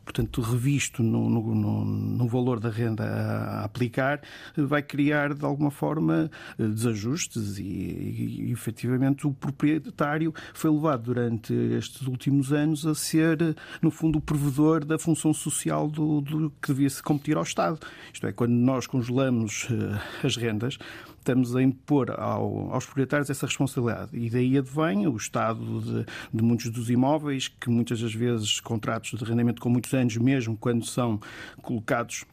portanto, 0.04 0.40
revisto 0.40 1.02
no, 1.02 1.28
no, 1.28 1.84
no 1.84 2.28
valor 2.28 2.60
da 2.60 2.70
renda 2.70 3.04
a 3.04 3.64
aplicar, 3.64 4.20
vai 4.56 4.82
criar 4.82 5.34
de 5.34 5.44
alguma 5.44 5.70
forma 5.72 6.30
eh, 6.58 6.66
desajustes 6.68 7.58
e, 7.58 7.62
e, 7.62 8.42
e 8.48 8.52
efetivamente 8.52 9.26
o 9.26 9.32
proprietário 9.32 10.32
foi 10.54 10.70
levado 10.70 11.02
durante 11.02 11.52
estes 11.52 12.06
últimos 12.06 12.52
anos 12.52 12.86
a 12.86 12.94
ser, 12.94 13.56
no 13.80 13.90
fundo, 13.90 14.18
o 14.18 14.20
provedor 14.20 14.84
da 14.84 14.98
função 14.98 15.34
social 15.34 15.88
do, 15.88 16.20
do 16.20 16.50
que 16.62 16.68
devia 16.68 16.88
se 16.88 17.02
competir 17.02 17.36
ao 17.36 17.42
Estado. 17.42 17.78
Isto 18.12 18.26
é, 18.26 18.32
quando 18.32 18.52
nós 18.52 18.86
congelamos 18.86 19.64
uh, 19.64 20.26
as 20.26 20.36
rendas, 20.36 20.78
estamos 21.22 21.54
a 21.54 21.62
impor 21.62 22.10
ao, 22.10 22.72
aos 22.72 22.84
proprietários 22.84 23.30
essa 23.30 23.46
responsabilidade. 23.46 24.10
E 24.12 24.28
daí 24.28 24.58
advém 24.58 25.06
o 25.06 25.16
estado 25.16 25.80
de, 25.80 26.06
de, 26.34 26.42
muitos 26.42 26.70
dos 26.70 26.90
imóveis, 26.90 27.48
que 27.48 27.70
muitas 27.70 28.00
das 28.00 28.12
vezes 28.12 28.60
contratos 28.60 29.18
de 29.18 29.24
arrendamento 29.24 29.62
com 29.62 29.70
muitos 29.70 29.92
anos, 29.94 30.16
mesmo 30.16 30.56
quando 30.56 30.84
são 30.84 31.20
colocados 31.62 32.24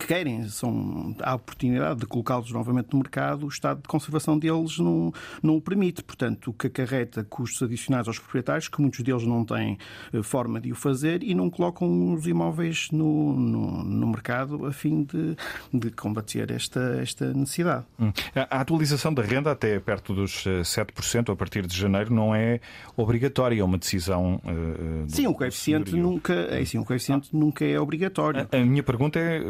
que 0.00 0.06
querem, 0.06 0.48
são, 0.48 1.14
há 1.20 1.32
a 1.32 1.34
oportunidade 1.34 2.00
de 2.00 2.06
colocá-los 2.06 2.50
novamente 2.50 2.88
no 2.92 3.00
mercado, 3.00 3.44
o 3.44 3.48
estado 3.48 3.82
de 3.82 3.88
conservação 3.88 4.38
deles 4.38 4.78
não, 4.78 5.12
não 5.42 5.56
o 5.56 5.60
permite. 5.60 6.02
Portanto, 6.02 6.50
o 6.50 6.52
que 6.54 6.68
acarreta 6.68 7.22
custos 7.22 7.62
adicionais 7.62 8.08
aos 8.08 8.18
proprietários, 8.18 8.66
que 8.66 8.80
muitos 8.80 9.00
deles 9.00 9.24
não 9.24 9.44
têm 9.44 9.76
eh, 10.12 10.22
forma 10.22 10.58
de 10.58 10.72
o 10.72 10.74
fazer 10.74 11.22
e 11.22 11.34
não 11.34 11.50
colocam 11.50 12.14
os 12.14 12.26
imóveis 12.26 12.88
no, 12.90 13.34
no, 13.34 13.84
no 13.84 14.06
mercado 14.06 14.64
a 14.64 14.72
fim 14.72 15.04
de, 15.04 15.36
de 15.72 15.90
combater 15.90 16.50
esta, 16.50 16.98
esta 17.00 17.34
necessidade. 17.34 17.84
Hum. 17.98 18.10
A 18.34 18.60
atualização 18.60 19.12
da 19.12 19.22
renda 19.22 19.50
até 19.50 19.78
perto 19.78 20.14
dos 20.14 20.44
7% 20.44 21.28
eh, 21.28 21.32
a 21.32 21.36
partir 21.36 21.66
de 21.66 21.76
janeiro 21.76 22.12
não 22.12 22.34
é 22.34 22.60
obrigatória, 22.96 23.60
é 23.60 23.64
uma 23.64 23.76
decisão. 23.76 24.40
Uh, 24.44 25.04
sim, 25.08 25.26
o 25.26 25.34
coeficiente, 25.34 25.94
nunca, 25.94 26.32
é, 26.32 26.64
sim, 26.64 26.78
o 26.78 26.84
coeficiente 26.86 27.28
ah. 27.34 27.36
nunca 27.36 27.66
é 27.66 27.78
obrigatório. 27.78 28.48
A, 28.50 28.56
a 28.56 28.64
minha 28.64 28.82
pergunta 28.82 29.18
é 29.18 29.42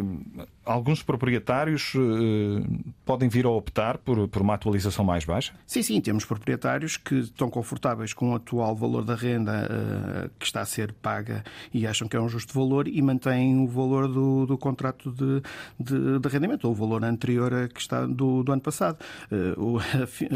alguns 0.64 1.02
proprietários 1.02 1.94
uh, 1.94 2.92
podem 3.04 3.28
vir 3.28 3.44
a 3.46 3.50
optar 3.50 3.98
por, 3.98 4.28
por 4.28 4.42
uma 4.42 4.54
atualização 4.54 5.04
mais 5.04 5.24
baixa? 5.24 5.52
Sim, 5.66 5.82
sim, 5.82 6.00
temos 6.00 6.24
proprietários 6.24 6.96
que 6.96 7.16
estão 7.16 7.50
confortáveis 7.50 8.12
com 8.12 8.32
o 8.32 8.34
atual 8.34 8.76
valor 8.76 9.04
da 9.04 9.14
renda 9.14 9.66
uh, 9.66 10.30
que 10.38 10.46
está 10.46 10.60
a 10.60 10.66
ser 10.66 10.92
paga 10.92 11.42
e 11.72 11.86
acham 11.86 12.06
que 12.06 12.16
é 12.16 12.20
um 12.20 12.28
justo 12.28 12.54
valor 12.54 12.86
e 12.86 13.00
mantêm 13.02 13.58
o 13.58 13.66
valor 13.66 14.06
do, 14.06 14.46
do 14.46 14.58
contrato 14.58 15.10
de, 15.10 15.42
de, 15.78 16.18
de 16.18 16.28
arrendamento, 16.28 16.66
ou 16.66 16.72
o 16.72 16.76
valor 16.76 17.04
anterior 17.04 17.52
a 17.52 17.68
que 17.68 17.80
está 17.80 18.06
do, 18.06 18.42
do 18.42 18.52
ano 18.52 18.62
passado. 18.62 18.98
Uh, 19.30 19.78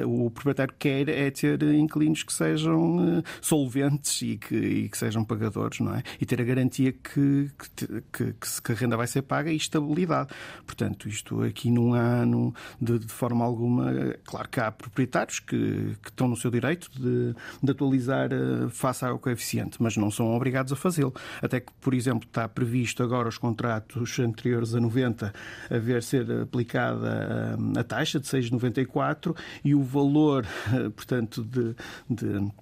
o, 0.04 0.26
o, 0.26 0.30
proprietário 0.30 0.74
quer 0.78 1.08
é 1.08 1.30
ter 1.30 1.62
inquilinos 1.62 2.22
que 2.22 2.32
sejam 2.32 3.22
solventes 3.40 4.22
e 4.22 4.36
que, 4.36 4.56
e 4.56 4.88
que 4.88 4.98
sejam 4.98 5.24
pagadores, 5.24 5.80
não 5.80 5.94
é? 5.94 6.02
E 6.20 6.26
ter 6.26 6.40
a 6.40 6.44
garantia 6.44 6.92
que, 6.92 7.50
que, 7.76 8.02
que, 8.12 8.34
que 8.62 8.72
a 8.72 8.74
renda 8.74 8.96
vai 8.96 9.06
ser 9.06 9.22
paga 9.22 9.52
e 9.52 9.56
estabilidade. 9.94 10.30
Portanto, 10.66 11.08
isto 11.08 11.42
aqui 11.42 11.70
não 11.70 11.94
há, 11.94 12.24
de, 12.80 12.98
de, 12.98 13.12
forma 13.12 13.44
alguma, 13.44 13.92
claro 14.24 14.48
que 14.48 14.60
há 14.60 14.70
proprietários 14.70 15.38
que, 15.38 15.96
que 16.02 16.10
estão 16.10 16.28
no 16.28 16.36
seu 16.36 16.50
direito 16.50 16.90
de, 16.92 17.34
de 17.62 17.70
atualizar 17.70 18.30
uh, 18.32 18.68
face 18.70 19.04
ao 19.04 19.18
coeficiente, 19.18 19.76
mas 19.80 19.96
não 19.96 20.10
são 20.10 20.34
obrigados 20.34 20.72
a 20.72 20.76
fazê-lo. 20.76 21.14
Até 21.40 21.60
que, 21.60 21.72
por 21.80 21.94
exemplo, 21.94 22.26
está 22.26 22.48
previsto 22.48 23.02
agora 23.02 23.28
os 23.28 23.38
contratos 23.38 24.18
anteriores 24.18 24.74
a 24.74 24.80
90 24.80 25.32
a 25.70 25.78
ver 25.78 26.02
ser 26.02 26.30
aplicada 26.42 27.56
a, 27.76 27.80
a 27.80 27.84
taxa 27.84 28.18
de 28.18 28.26
6,94 28.26 29.36
e 29.64 29.74
o 29.74 29.82
valor, 29.82 30.44
uh, 30.72 30.90
portanto, 30.90 31.42
de, 31.44 31.74
de 32.10 32.52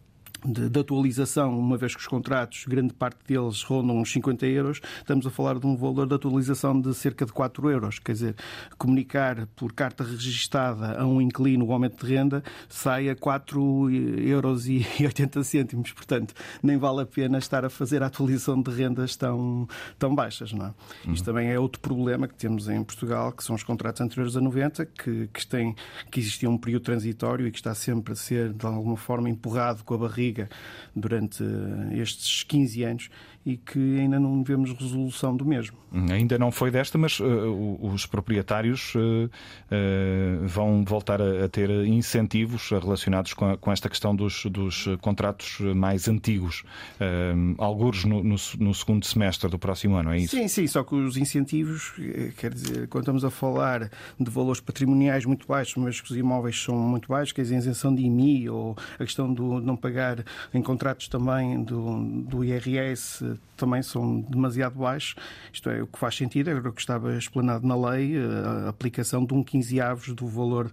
de, 0.45 0.69
de, 0.69 0.81
atualização, 0.81 1.59
uma 1.59 1.77
vez 1.77 1.95
que 1.95 2.01
os 2.01 2.07
contratos, 2.07 2.65
grande 2.67 2.93
parte 2.93 3.19
deles 3.27 3.63
rondam 3.63 3.99
uns 3.99 4.13
50 4.13 4.47
euros, 4.47 4.81
estamos 4.99 5.27
a 5.27 5.31
falar 5.31 5.59
de 5.59 5.67
um 5.67 5.77
valor 5.77 6.07
de 6.07 6.15
atualização 6.15 6.81
de 6.81 6.93
cerca 6.95 7.25
de 7.25 7.33
4 7.33 7.71
euros. 7.71 7.99
Quer 7.99 8.13
dizer, 8.13 8.37
comunicar 8.77 9.47
por 9.55 9.73
carta 9.73 10.03
registada 10.03 11.01
a 11.01 11.07
um 11.07 11.21
inquilino 11.21 11.65
o 11.65 11.73
aumento 11.73 12.05
de 12.05 12.13
renda 12.13 12.43
sai 12.69 13.09
a 13.09 13.17
4 13.17 13.91
euros 13.91 14.67
e 14.67 14.85
80 15.01 15.45
cêntimos. 15.45 15.93
Portanto, 15.93 16.35
nem 16.63 16.77
vale 16.77 17.03
a 17.03 17.07
pena 17.07 17.39
estar 17.39 17.65
a 17.65 17.71
fazer 17.71 18.03
a 18.03 18.07
atualização 18.07 18.61
de 18.61 18.71
rendas 18.71 19.17
tão, 19.17 19.69
tão 19.99 20.15
baixas. 20.15 20.53
Não 20.53 20.67
é? 20.67 20.75
Uhum. 21.07 21.13
Isto 21.13 21.25
também 21.25 21.51
é 21.51 21.59
outro 21.59 21.81
problema 21.81 22.27
que 22.27 22.35
temos 22.35 22.69
em 22.69 22.83
Portugal, 22.83 23.33
que 23.33 23.45
são 23.45 23.55
os 23.55 23.63
contratos 23.63 24.01
anteriores 24.01 24.37
a 24.37 24.41
90, 24.41 24.87
que, 24.87 25.29
que, 25.33 25.47
têm, 25.47 25.75
que 26.11 26.21
existia 26.21 26.51
um 26.51 26.59
período 26.59 26.83
transitório 26.83 27.47
e 27.47 27.51
que 27.51 27.59
está 27.59 27.75
sempre 27.75 28.13
a 28.13 28.17
ser, 28.17 28.53
de 28.53 28.67
alguma 28.67 28.97
forma, 28.97 29.29
empurrado 29.29 29.85
com 29.85 29.95
a 29.95 29.99
barriga 29.99 30.32
durante 30.95 31.45
estes 31.93 32.43
15 32.45 32.85
anos 32.85 33.11
e 33.45 33.57
que 33.57 33.99
ainda 33.99 34.21
não 34.21 34.43
vemos 34.43 34.73
resolução 34.73 35.37
do 35.37 35.45
mesmo. 35.45 35.77
Ainda 36.11 36.39
não 36.39 36.51
foi 36.51 36.71
desta, 36.71 36.97
mas 36.97 37.21
uh, 37.21 37.25
os 37.83 38.07
proprietários 38.07 38.95
uh, 38.95 38.99
uh, 38.99 40.47
vão 40.47 40.85
voltar 40.85 41.21
a, 41.21 41.45
a, 41.45 41.49
ter 41.49 41.69
incentivos 41.85 42.71
relacionados 42.71 43.35
com, 43.35 43.51
a, 43.51 43.59
com 43.59 43.71
esta 43.71 43.89
questão 43.91 44.15
dos, 44.15 44.47
dos, 44.47 44.89
contratos 45.01 45.61
mais 45.61 46.09
antigos, 46.09 46.63
alguns 47.59 48.05
no, 48.05 48.23
no, 48.23 48.37
no, 48.59 48.75
segundo 48.75 49.05
semestre 49.05 49.51
do 49.51 49.59
próximo 49.59 49.97
ano, 49.97 50.13
é 50.13 50.19
isso? 50.19 50.37
Sim, 50.37 50.49
sim, 50.49 50.67
só 50.67 50.83
que 50.83 50.95
os 50.95 51.17
incentivos, 51.17 51.93
quer 52.37 52.53
dizer, 52.53 52.89
quando 52.89 53.03
estamos 53.03 53.25
a 53.25 53.31
falar 53.31 53.91
de 54.19 54.31
valores 54.31 54.61
patrimoniais 54.61 55.25
muito 55.25 55.47
baixos, 55.47 55.77
mas 55.77 56.01
que 56.01 56.11
os 56.11 56.17
imóveis 56.17 56.61
são 56.61 56.77
muito 56.77 57.09
baixos, 57.09 57.33
quer 57.33 57.43
dizer, 57.43 57.57
a 57.57 57.59
isenção 57.59 57.95
de 57.95 58.03
IMI 58.03 58.49
ou 58.49 58.77
a 58.95 59.05
questão 59.05 59.33
do 59.33 59.61
não 59.61 59.77
pagar 59.77 60.25
em 60.55 60.63
contratos 60.63 61.09
também 61.09 61.63
do, 61.63 62.03
do 62.25 62.45
IRS 62.45 63.32
também 63.57 63.83
são 63.83 64.21
demasiado 64.21 64.79
baixos. 64.79 65.15
Isto 65.53 65.71
é, 65.71 65.83
o 65.83 65.87
que 65.87 65.99
faz 65.99 66.17
sentido 66.17 66.51
é 66.51 66.55
o 66.55 66.73
que 66.73 66.81
estava 66.81 67.17
explanado 67.17 67.67
na 67.67 67.77
lei, 67.77 68.15
a 68.19 68.69
aplicação 68.69 69.25
de 69.25 69.33
um 69.35 69.43
15 69.43 69.81
avos 69.81 70.09
do 70.15 70.27
valor 70.27 70.71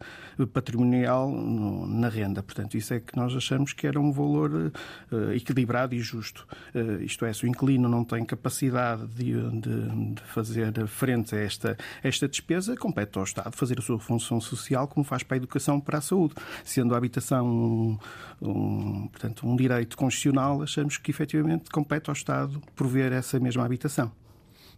patrimonial 0.54 1.32
na 1.32 2.10
renda. 2.10 2.42
Portanto, 2.42 2.76
isso 2.76 2.94
é 2.94 3.00
que 3.00 3.16
nós 3.16 3.36
achamos 3.36 3.74
que 3.74 3.86
era 3.86 4.00
um 4.00 4.12
valor 4.12 4.72
eh, 5.12 5.36
equilibrado 5.36 5.94
e 5.94 6.00
justo. 6.00 6.48
Eh, 6.74 7.04
isto 7.04 7.26
é, 7.26 7.34
se 7.34 7.46
o 7.46 7.48
inquilino 7.48 7.88
não 7.88 8.04
tem 8.04 8.26
capacidade 8.26 9.06
de, 9.08 9.34
de, 9.60 10.14
de 10.16 10.22
fazer 10.24 10.88
frente 10.88 11.36
a 11.36 11.40
esta, 11.40 11.78
esta 12.02 12.28
despesa, 12.28 12.76
compete 12.76 13.18
ao 13.18 13.24
Estado 13.24 13.56
fazer 13.56 13.78
a 13.80 13.82
sua 13.82 14.00
função 14.00 14.40
social 14.40 14.88
como 14.88 15.04
faz 15.04 15.22
para 15.22 15.36
a 15.36 15.38
educação 15.38 15.80
para 15.80 16.00
a 16.00 16.02
saúde. 16.02 16.34
Sendo 16.64 16.96
a 16.96 16.98
habitação 16.98 17.46
um, 17.46 17.98
um, 18.42 19.08
portanto, 19.08 19.48
um 19.48 19.56
direito 19.56 19.98
constitucional, 19.98 20.62
achamos 20.62 20.98
que 20.98 21.12
efetivamente 21.12 21.70
compete 21.70 22.10
ao 22.10 22.14
Estado 22.14 22.49
prover 22.76 23.12
essa 23.12 23.40
mesma 23.40 23.66
habitação. 23.66 24.12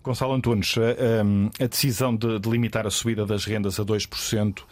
Gonçalo 0.03 0.34
Antunes, 0.34 0.76
a, 1.59 1.67
decisão 1.67 2.15
de, 2.15 2.39
limitar 2.49 2.88
a 2.88 2.89
subida 2.89 3.24
das 3.24 3.45
rendas 3.45 3.80
a 3.80 3.86
2% 3.86 4.63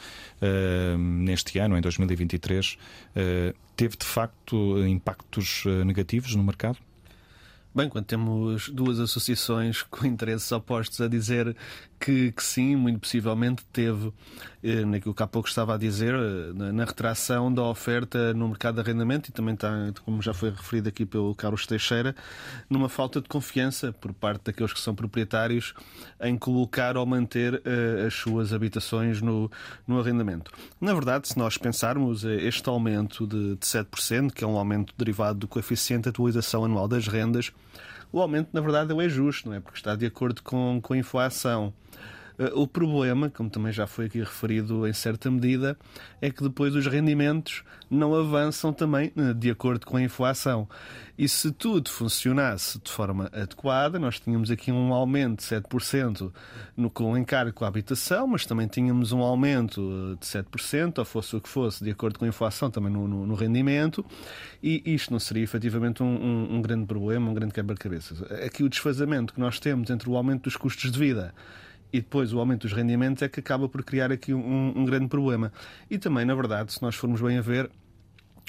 neste 0.98 1.60
ano, 1.60 1.78
em 1.78 1.82
2023, 1.82 2.78
eh, 3.16 3.54
teve 3.76 3.96
de 3.96 4.06
facto 4.06 4.56
impactos 4.88 5.64
eh, 5.68 5.84
negativos 5.84 6.34
no 6.34 6.44
mercado? 6.44 6.80
Bem, 7.74 7.88
quando 7.88 8.06
temos 8.06 8.70
duas 8.70 9.00
associações 9.00 9.84
com 9.84 10.06
interesses 10.06 10.52
opostos 10.52 11.00
a 11.00 11.08
dizer 11.08 11.56
que, 12.00 12.32
que 12.32 12.44
sim, 12.44 12.76
muito 12.76 13.00
possivelmente 13.00 13.66
teve, 13.74 14.14
eh, 14.64 14.86
naquilo 14.86 15.14
que 15.14 15.22
há 15.22 15.28
pouco 15.28 15.50
estava 15.50 15.76
a 15.76 15.78
dizer, 15.78 16.14
eh, 16.14 16.54
na, 16.54 16.72
na, 16.72 16.86
retração 16.86 17.54
da 17.54 17.64
oferta 17.64 18.34
no 18.34 18.48
mercado 18.48 18.76
de 18.76 18.82
arrendamento 18.82 19.30
e 19.30 19.34
também 19.34 19.54
está, 19.54 19.70
como 20.06 20.22
já 20.22 20.34
foi 20.34 20.50
referido 20.50 20.88
aqui 20.88 21.06
pelo 21.06 21.36
Carlos 21.36 21.68
Teixeira, 21.68 22.16
numa 22.70 22.88
falta 22.88 23.22
de 23.22 23.28
confiança 23.28 23.92
por 23.92 24.14
parte 24.14 24.46
daqueles 24.46 24.72
que 24.72 24.80
são 24.80 24.96
proprietários 24.96 25.74
em 26.22 26.38
colocar 26.38 26.96
ou 26.96 27.06
manter 27.06 27.62
eh, 27.66 28.06
as 28.08 28.14
suas 28.14 28.54
habitações 28.54 29.22
no, 29.22 29.52
no 29.88 30.00
arrendamento. 30.00 30.52
Na 30.80 30.94
verdade, 30.94 31.28
se 31.28 31.38
nós 31.38 31.58
pensarmos 31.58 32.24
este 32.24 32.70
aumento 32.70 33.28
de, 33.28 33.56
de 33.56 33.66
7%, 33.66 34.32
que 34.32 34.44
é 34.44 34.48
um 34.48 34.58
aumento 34.58 34.94
derivado 34.98 35.40
do 35.40 35.48
coeficiente 35.48 36.04
de 36.04 36.10
atualização 36.10 36.64
anual 36.64 36.88
das 36.88 37.08
rendas, 37.08 37.52
o 38.12 38.22
aumento, 38.22 38.50
na 38.54 38.62
verdade, 38.62 38.92
é 39.02 39.10
justo, 39.10 39.50
não 39.50 39.56
é? 39.56 39.60
Porque 39.60 39.78
está 39.78 39.96
de 39.96 40.06
acordo 40.06 40.42
com, 40.42 40.80
com 40.82 40.94
a 40.94 40.98
inflação. 40.98 41.74
Eh, 42.40 42.52
o 42.56 42.66
problema, 42.66 43.30
como 43.30 43.50
também 43.50 43.74
já 43.74 43.86
foi 43.86 44.06
aqui 44.06 44.20
referido 44.20 44.88
em 44.88 44.94
certa 44.94 45.30
medida, 45.30 45.78
é 46.22 46.32
que 46.32 46.42
depois 46.42 46.74
os 46.74 46.88
rendimentos 46.88 47.64
não 47.92 48.16
avançam 48.16 48.72
também 48.72 49.12
eh, 49.18 49.34
de 49.34 49.52
acordo 49.52 49.86
com 49.86 49.98
a 49.98 50.02
inflação. 50.02 50.68
E 51.18 51.28
se 51.28 51.52
tudo 51.52 51.90
funcionasse 51.90 52.80
de 52.80 52.90
forma 52.90 53.30
adequada, 53.34 54.00
nós 54.00 54.22
tínhamos 54.22 54.50
aqui 54.50 54.72
um 54.72 54.94
aumento 54.94 55.40
de 55.40 55.44
7% 55.44 56.32
no, 56.78 56.90
com 56.90 57.14
à 57.14 57.68
habitação, 57.68 58.26
mas 58.26 58.46
também 58.46 58.68
tínhamos 58.68 59.12
um 59.12 59.20
aumento 59.20 59.82
eh, 60.14 60.18
de 60.18 60.26
7%, 60.26 61.00
ou 61.00 61.06
fosse 61.06 61.36
o 61.36 61.42
que 61.42 61.50
fosse, 61.50 61.84
de 61.84 61.92
acordo 61.92 62.18
com 62.18 62.24
a 62.24 62.28
inflação, 62.30 62.72
também 62.72 62.92
no, 62.92 63.06
no, 63.06 63.26
no 63.26 63.36
rendimento, 63.36 64.06
e 64.64 64.82
isto 64.86 65.12
não 65.12 65.20
seria 65.20 65.44
efetivamente 65.44 66.02
um, 66.02 66.08
um, 66.08 66.56
um 66.56 66.62
grande 66.62 66.86
problema, 66.86 67.30
um 67.30 67.34
grande 67.34 67.54
quebra-cabeças. 67.54 68.24
Aqui 68.32 68.64
o 68.64 68.70
desfazamento 68.70 69.34
que 69.34 69.42
nós 69.42 69.60
temos 69.60 69.90
entre 69.90 70.10
o 70.10 70.16
aumento 70.16 70.44
dos 70.44 70.56
custos 70.56 70.90
de 70.90 70.98
vida 70.98 71.34
e 71.92 72.00
depois 72.00 72.34
o 72.34 72.40
aumento 72.40 72.62
dos 72.62 72.74
rendimentos 72.74 73.24
é 73.24 73.30
que 73.30 73.40
acaba 73.40 73.68
por 73.68 73.84
criar 73.84 74.12
aqui 74.12 74.34
um, 74.34 74.74
um 74.76 74.86
grande 74.86 75.08
problema. 75.08 75.52
E 75.90 75.98
também, 75.98 76.26
na 76.26 76.36
verdade, 76.36 76.74
se 76.74 76.82
nós 76.82 76.96
formos 76.96 77.22
bem 77.22 77.38
a 77.38 77.42
ver, 77.42 77.70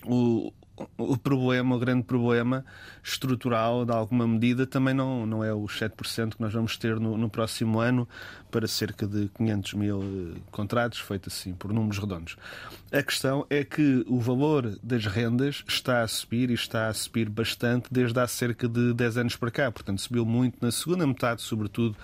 o, 0.06 0.52
o 0.96 1.16
problema, 1.16 1.74
o 1.74 1.78
grande 1.78 2.04
problema 2.04 2.64
estrutural, 3.02 3.84
de 3.84 3.92
alguma 3.92 4.26
medida, 4.26 4.66
também 4.66 4.94
não, 4.94 5.26
não 5.26 5.44
é 5.44 5.52
os 5.52 5.78
7% 5.78 6.34
que 6.34 6.40
nós 6.40 6.52
vamos 6.52 6.76
ter 6.76 6.98
no, 6.98 7.16
no, 7.16 7.28
próximo 7.28 7.80
ano 7.80 8.08
para 8.50 8.66
cerca 8.66 9.06
de 9.06 9.28
500 9.36 9.74
mil 9.74 10.02
eh, 10.02 10.40
contratos, 10.50 10.98
feito 10.98 11.28
assim, 11.28 11.54
por 11.54 11.72
números 11.72 11.98
redondos. 11.98 12.36
A 12.92 13.02
questão 13.02 13.46
é 13.48 13.62
que 13.62 14.04
o 14.08 14.18
valor 14.18 14.76
das 14.82 15.06
rendas 15.06 15.62
está 15.68 16.02
a 16.02 16.08
subir 16.08 16.50
e 16.50 16.54
está 16.54 16.88
a 16.88 16.94
subir 16.94 17.28
bastante 17.28 17.86
desde 17.90 18.18
há 18.18 18.26
cerca 18.26 18.68
de 18.68 18.92
10 18.92 19.18
anos 19.18 19.36
para 19.36 19.50
cá. 19.50 19.70
Portanto, 19.70 20.00
subiu 20.00 20.24
muito 20.24 20.58
na 20.60 20.72
segunda 20.72 21.06
metade, 21.06 21.42
sobretudo, 21.42 21.96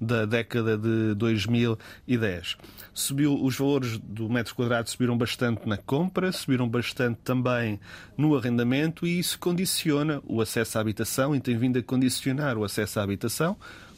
da 0.00 0.26
década 0.26 0.76
de 0.76 1.14
2010. 1.14 2.56
Subiu, 2.92 3.42
os 3.42 3.56
valores 3.56 3.98
do 3.98 4.28
metro 4.28 4.54
quadrado 4.54 4.90
subiram 4.90 5.16
bastante 5.16 5.66
na 5.66 5.76
compra, 5.76 6.30
subiram 6.30 6.68
bastante 6.68 7.20
também 7.24 7.80
no 8.16 8.36
arrendamento 8.36 9.06
e 9.06 9.18
isso 9.18 9.38
condiciona 9.38 10.20
o 10.26 10.40
acesso 10.40 10.78
à 10.78 10.80
habitação 10.80 11.34
e 11.34 11.40
tem 11.40 11.56
vindo 11.56 11.78
a 11.78 11.82
condicionar 11.82 12.58
o 12.58 12.64
acesso 12.64 13.00
à 13.00 13.02
habitação 13.02 13.56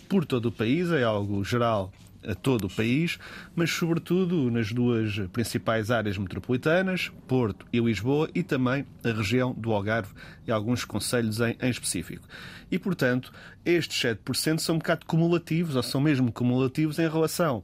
por 0.08 0.24
todo 0.24 0.46
o 0.46 0.52
país, 0.52 0.90
é 0.90 1.02
algo 1.02 1.44
geral 1.44 1.92
a 2.26 2.34
todo 2.34 2.66
o 2.66 2.70
país, 2.70 3.18
mas 3.54 3.70
sobretudo 3.70 4.50
nas 4.50 4.72
duas 4.72 5.16
principais 5.32 5.90
áreas 5.90 6.18
metropolitanas, 6.18 7.10
Porto 7.28 7.64
e 7.72 7.78
Lisboa, 7.78 8.28
e 8.34 8.42
também 8.42 8.84
a 9.04 9.10
região 9.10 9.54
do 9.54 9.72
Algarve 9.72 10.12
e 10.46 10.50
alguns 10.50 10.84
conselhos 10.84 11.40
em, 11.40 11.56
em 11.60 11.70
específico. 11.70 12.26
E, 12.70 12.78
portanto, 12.78 13.32
estes 13.64 14.02
7% 14.02 14.58
são 14.58 14.74
um 14.74 14.78
bocado 14.78 15.06
cumulativos, 15.06 15.76
ou 15.76 15.82
são 15.82 16.00
mesmo 16.00 16.32
cumulativos 16.32 16.98
em 16.98 17.08
relação. 17.08 17.62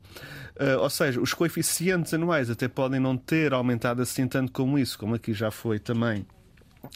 Uh, 0.54 0.78
ou 0.80 0.90
seja, 0.90 1.20
os 1.20 1.34
coeficientes 1.34 2.14
anuais 2.14 2.48
até 2.48 2.68
podem 2.68 3.00
não 3.00 3.16
ter 3.16 3.52
aumentado 3.52 4.00
assim 4.00 4.28
tanto 4.28 4.52
como 4.52 4.78
isso, 4.78 4.98
como 4.98 5.14
aqui 5.14 5.34
já 5.34 5.50
foi 5.50 5.80
também 5.80 6.24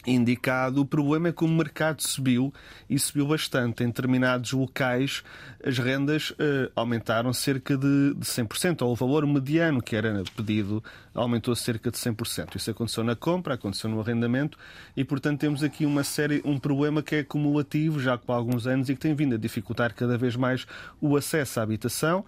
indicado. 0.05 0.81
O 0.81 0.85
problema 0.85 1.29
é 1.29 1.31
que 1.31 1.43
o 1.43 1.47
mercado 1.47 2.01
subiu 2.01 2.53
e 2.89 2.97
subiu 2.99 3.27
bastante. 3.27 3.83
Em 3.83 3.87
determinados 3.87 4.51
locais, 4.51 5.23
as 5.63 5.77
rendas 5.77 6.31
uh, 6.31 6.71
aumentaram 6.75 7.33
cerca 7.33 7.77
de, 7.77 8.13
de 8.13 8.25
100%, 8.25 8.81
ou 8.81 8.91
o 8.91 8.95
valor 8.95 9.25
mediano 9.25 9.81
que 9.81 9.95
era 9.95 10.23
pedido 10.35 10.83
aumentou 11.13 11.55
cerca 11.55 11.89
de 11.89 11.97
100%. 11.97 12.55
Isso 12.55 12.71
aconteceu 12.71 13.03
na 13.03 13.15
compra, 13.15 13.55
aconteceu 13.55 13.89
no 13.89 13.99
arrendamento 13.99 14.57
e, 14.95 15.03
portanto, 15.03 15.39
temos 15.39 15.63
aqui 15.63 15.85
uma 15.85 16.03
série, 16.03 16.41
um 16.45 16.59
problema 16.59 17.01
que 17.01 17.15
é 17.15 17.19
acumulativo 17.19 17.99
já 17.99 18.13
há 18.15 18.33
alguns 18.33 18.67
anos 18.67 18.89
e 18.89 18.93
que 18.93 18.99
tem 18.99 19.15
vindo 19.15 19.35
a 19.35 19.37
dificultar 19.37 19.93
cada 19.93 20.17
vez 20.17 20.35
mais 20.35 20.67
o 21.01 21.15
acesso 21.17 21.59
à 21.59 21.63
habitação. 21.63 22.25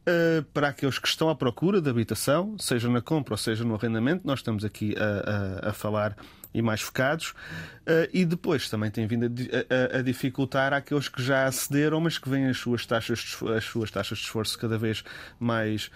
Uh, 0.00 0.42
para 0.54 0.68
aqueles 0.68 0.98
que 0.98 1.06
estão 1.06 1.28
à 1.28 1.34
procura 1.34 1.80
de 1.80 1.90
habitação, 1.90 2.56
seja 2.58 2.88
na 2.88 3.02
compra 3.02 3.34
ou 3.34 3.38
seja 3.38 3.64
no 3.64 3.74
arrendamento, 3.74 4.26
nós 4.26 4.38
estamos 4.38 4.64
aqui 4.64 4.94
a, 4.96 5.66
a, 5.66 5.70
a 5.70 5.72
falar 5.74 6.16
e 6.52 6.60
mais 6.60 6.80
focados, 6.80 7.30
uh, 7.30 8.08
e 8.12 8.24
depois 8.24 8.68
também 8.68 8.90
tem 8.90 9.06
vindo 9.06 9.26
a, 9.26 9.96
a, 9.96 9.98
a, 9.98 10.02
dificultar 10.02 10.72
aqueles 10.72 11.08
que 11.08 11.22
já 11.22 11.46
acederam, 11.46 12.00
mas 12.00 12.18
que 12.18 12.28
vêm 12.28 12.46
as 12.46 12.58
suas 12.58 12.84
taxas 12.84 13.18
de, 13.20 13.52
as 13.52 13.64
suas 13.64 13.90
taxas 13.90 14.18
de 14.18 14.24
esforço 14.24 14.58
cada 14.58 14.76
vez 14.76 15.04
mais 15.38 15.90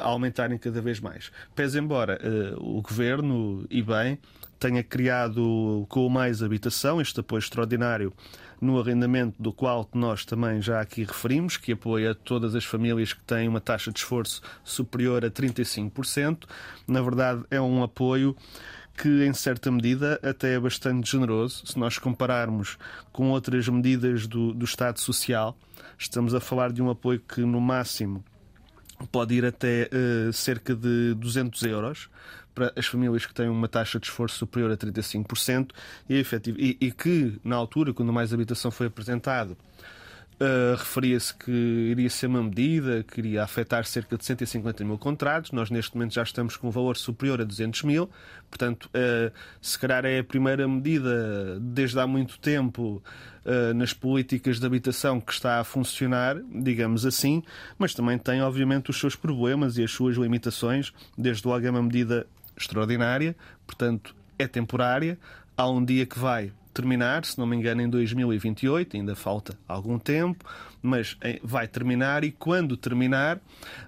aumentarem 0.00 0.58
cada 0.58 0.80
vez 0.80 1.00
mais. 1.00 1.30
Pese 1.54 1.78
embora 1.78 2.18
uh, 2.22 2.78
o 2.78 2.82
governo, 2.82 3.66
e 3.70 3.82
bem, 3.82 4.18
tenha 4.58 4.82
criado 4.82 5.86
com 5.88 6.06
o 6.06 6.10
Mais 6.10 6.42
Habitação, 6.42 7.00
este 7.00 7.20
apoio 7.20 7.38
extraordinário 7.38 8.12
no 8.60 8.80
arrendamento, 8.80 9.40
do 9.40 9.52
qual 9.52 9.88
nós 9.94 10.24
também 10.24 10.62
já 10.62 10.80
aqui 10.80 11.04
referimos, 11.04 11.56
que 11.56 11.72
apoia 11.72 12.14
todas 12.14 12.54
as 12.54 12.64
famílias 12.64 13.12
que 13.12 13.20
têm 13.22 13.48
uma 13.48 13.60
taxa 13.60 13.92
de 13.92 13.98
esforço 13.98 14.40
superior 14.64 15.24
a 15.24 15.30
35%. 15.30 16.44
Na 16.88 17.02
verdade, 17.02 17.44
é 17.50 17.60
um 17.60 17.82
apoio 17.82 18.34
que, 18.96 19.24
em 19.24 19.32
certa 19.32 19.70
medida, 19.70 20.18
até 20.22 20.54
é 20.54 20.60
bastante 20.60 21.10
generoso. 21.10 21.66
Se 21.66 21.78
nós 21.78 21.98
compararmos 21.98 22.78
com 23.12 23.30
outras 23.30 23.68
medidas 23.68 24.26
do, 24.26 24.52
do 24.52 24.64
Estado 24.64 24.98
Social, 25.00 25.56
estamos 25.98 26.34
a 26.34 26.40
falar 26.40 26.72
de 26.72 26.82
um 26.82 26.90
apoio 26.90 27.20
que, 27.20 27.40
no 27.42 27.60
máximo, 27.60 28.24
pode 29.12 29.34
ir 29.34 29.44
até 29.44 29.90
uh, 29.92 30.32
cerca 30.32 30.74
de 30.74 31.14
200 31.14 31.62
euros 31.64 32.08
para 32.54 32.72
as 32.74 32.86
famílias 32.86 33.26
que 33.26 33.34
têm 33.34 33.50
uma 33.50 33.68
taxa 33.68 34.00
de 34.00 34.06
esforço 34.06 34.38
superior 34.38 34.72
a 34.72 34.76
35% 34.76 35.72
e, 36.08 36.14
efetivo, 36.14 36.58
e, 36.58 36.76
e 36.80 36.90
que, 36.90 37.38
na 37.44 37.54
altura, 37.54 37.92
quando 37.92 38.12
mais 38.12 38.32
habitação 38.32 38.70
foi 38.70 38.86
apresentado, 38.86 39.56
Uh, 40.38 40.76
referia-se 40.76 41.34
que 41.34 41.50
iria 41.50 42.10
ser 42.10 42.26
uma 42.26 42.42
medida 42.42 43.02
que 43.02 43.20
iria 43.20 43.42
afetar 43.42 43.86
cerca 43.86 44.18
de 44.18 44.24
150 44.24 44.84
mil 44.84 44.98
contratos. 44.98 45.50
Nós, 45.50 45.70
neste 45.70 45.94
momento, 45.94 46.12
já 46.12 46.22
estamos 46.22 46.58
com 46.58 46.68
um 46.68 46.70
valor 46.70 46.98
superior 46.98 47.40
a 47.40 47.44
200 47.44 47.84
mil. 47.84 48.10
Portanto, 48.50 48.84
uh, 48.86 49.32
se 49.62 49.78
calhar 49.78 50.04
é 50.04 50.18
a 50.18 50.24
primeira 50.24 50.68
medida 50.68 51.58
desde 51.58 51.98
há 51.98 52.06
muito 52.06 52.38
tempo 52.38 53.02
uh, 53.46 53.72
nas 53.72 53.94
políticas 53.94 54.60
de 54.60 54.66
habitação 54.66 55.22
que 55.22 55.32
está 55.32 55.58
a 55.58 55.64
funcionar, 55.64 56.36
digamos 56.52 57.06
assim, 57.06 57.42
mas 57.78 57.94
também 57.94 58.18
tem, 58.18 58.42
obviamente, 58.42 58.90
os 58.90 59.00
seus 59.00 59.16
problemas 59.16 59.78
e 59.78 59.84
as 59.84 59.90
suas 59.90 60.16
limitações. 60.16 60.92
Desde 61.16 61.48
logo 61.48 61.66
é 61.66 61.70
uma 61.70 61.82
medida 61.82 62.26
extraordinária, 62.54 63.34
portanto, 63.66 64.14
é 64.38 64.46
temporária. 64.46 65.18
Há 65.56 65.66
um 65.70 65.82
dia 65.82 66.04
que 66.04 66.18
vai 66.18 66.52
terminar, 66.76 67.24
se 67.24 67.38
não 67.38 67.46
me 67.46 67.56
engano, 67.56 67.80
em 67.80 67.88
2028, 67.88 68.98
ainda 68.98 69.16
falta 69.16 69.58
algum 69.66 69.98
tempo, 69.98 70.44
mas 70.82 71.16
eh, 71.22 71.40
vai 71.42 71.66
terminar 71.66 72.22
e 72.22 72.30
quando 72.30 72.76
terminar 72.76 73.40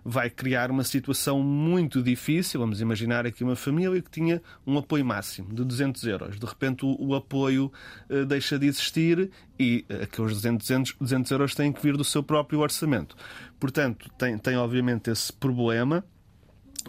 vai 0.03 0.31
criar 0.31 0.71
uma 0.71 0.83
situação 0.83 1.43
muito 1.43 2.03
difícil. 2.03 2.59
Vamos 2.59 2.81
imaginar 2.81 3.27
aqui 3.27 3.45
uma 3.45 3.55
família 3.55 4.01
que 4.01 4.11
tinha 4.11 4.41
um 4.67 4.79
apoio 4.79 5.05
máximo 5.05 5.55
de 5.55 5.63
200 5.65 6.03
euros. 6.05 6.41
De 6.41 6.47
repente 6.47 6.87
o, 6.87 7.15
apoio 7.15 7.71
uh, 8.09 8.25
deixa 8.25 8.59
de 8.59 8.67
existir 8.67 9.31
e 9.59 9.85
uh, 9.91 10.05
aqueles 10.05 10.33
200, 10.33 10.95
200 10.99 11.31
euros 11.31 11.55
têm 11.55 11.71
que 11.71 11.83
vir 11.83 11.95
do 11.95 12.05
seu 12.05 12.23
próprio 12.23 12.61
orçamento. 12.61 13.15
Portanto, 13.61 14.09
tem, 14.17 14.39
tem 14.39 14.57
obviamente 14.57 15.11
esse 15.11 15.31
problema. 15.31 16.03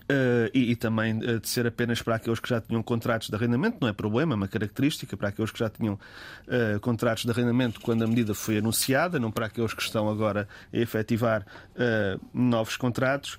Uh, 0.09 0.49
e, 0.53 0.71
e, 0.71 0.75
também 0.75 1.17
uh, 1.17 1.39
de 1.39 1.47
ser 1.47 1.67
apenas 1.67 2.01
para 2.01 2.15
aqueles 2.15 2.39
que 2.39 2.49
já 2.49 2.59
tinham 2.59 2.81
contratos 2.81 3.29
de 3.29 3.35
arrendamento, 3.35 3.77
não 3.79 3.87
é 3.87 3.93
problema, 3.93 4.33
é 4.33 4.37
uma 4.37 4.47
característica 4.47 5.15
para 5.15 5.29
aqueles 5.29 5.51
que 5.51 5.59
já 5.59 5.69
tinham 5.69 5.93
uh, 5.93 6.79
contratos 6.79 7.25
de 7.25 7.31
arrendamento 7.31 7.79
quando 7.81 8.03
a 8.03 8.07
medida 8.07 8.33
foi 8.33 8.57
anunciada, 8.57 9.19
não 9.19 9.31
para 9.31 9.45
aqueles 9.45 9.73
que 9.73 9.81
estão 9.81 10.09
agora 10.09 10.47
a 10.73 10.77
efetivar 10.77 11.45
novos 12.33 12.75
contratos. 12.75 13.37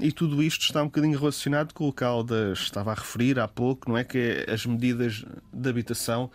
e 0.00 0.10
tudo 0.12 0.42
isto 0.42 0.62
está 0.62 0.82
um 0.82 0.86
bocadinho 0.86 1.18
relacionado 1.18 1.72
com 1.72 1.88
o 1.88 1.92
que 1.92 2.02
a 2.02 2.06
Alda 2.06 2.52
estava 2.52 2.92
a 2.92 2.94
referir 2.94 3.38
há 3.38 3.46
pouco, 3.46 3.90
não 3.90 3.96
é? 3.96 4.04
Que 4.04 4.44
é 4.46 4.52
as 4.52 4.66
medidas 4.66 5.24
de 5.52 5.68
habitação 5.68 6.30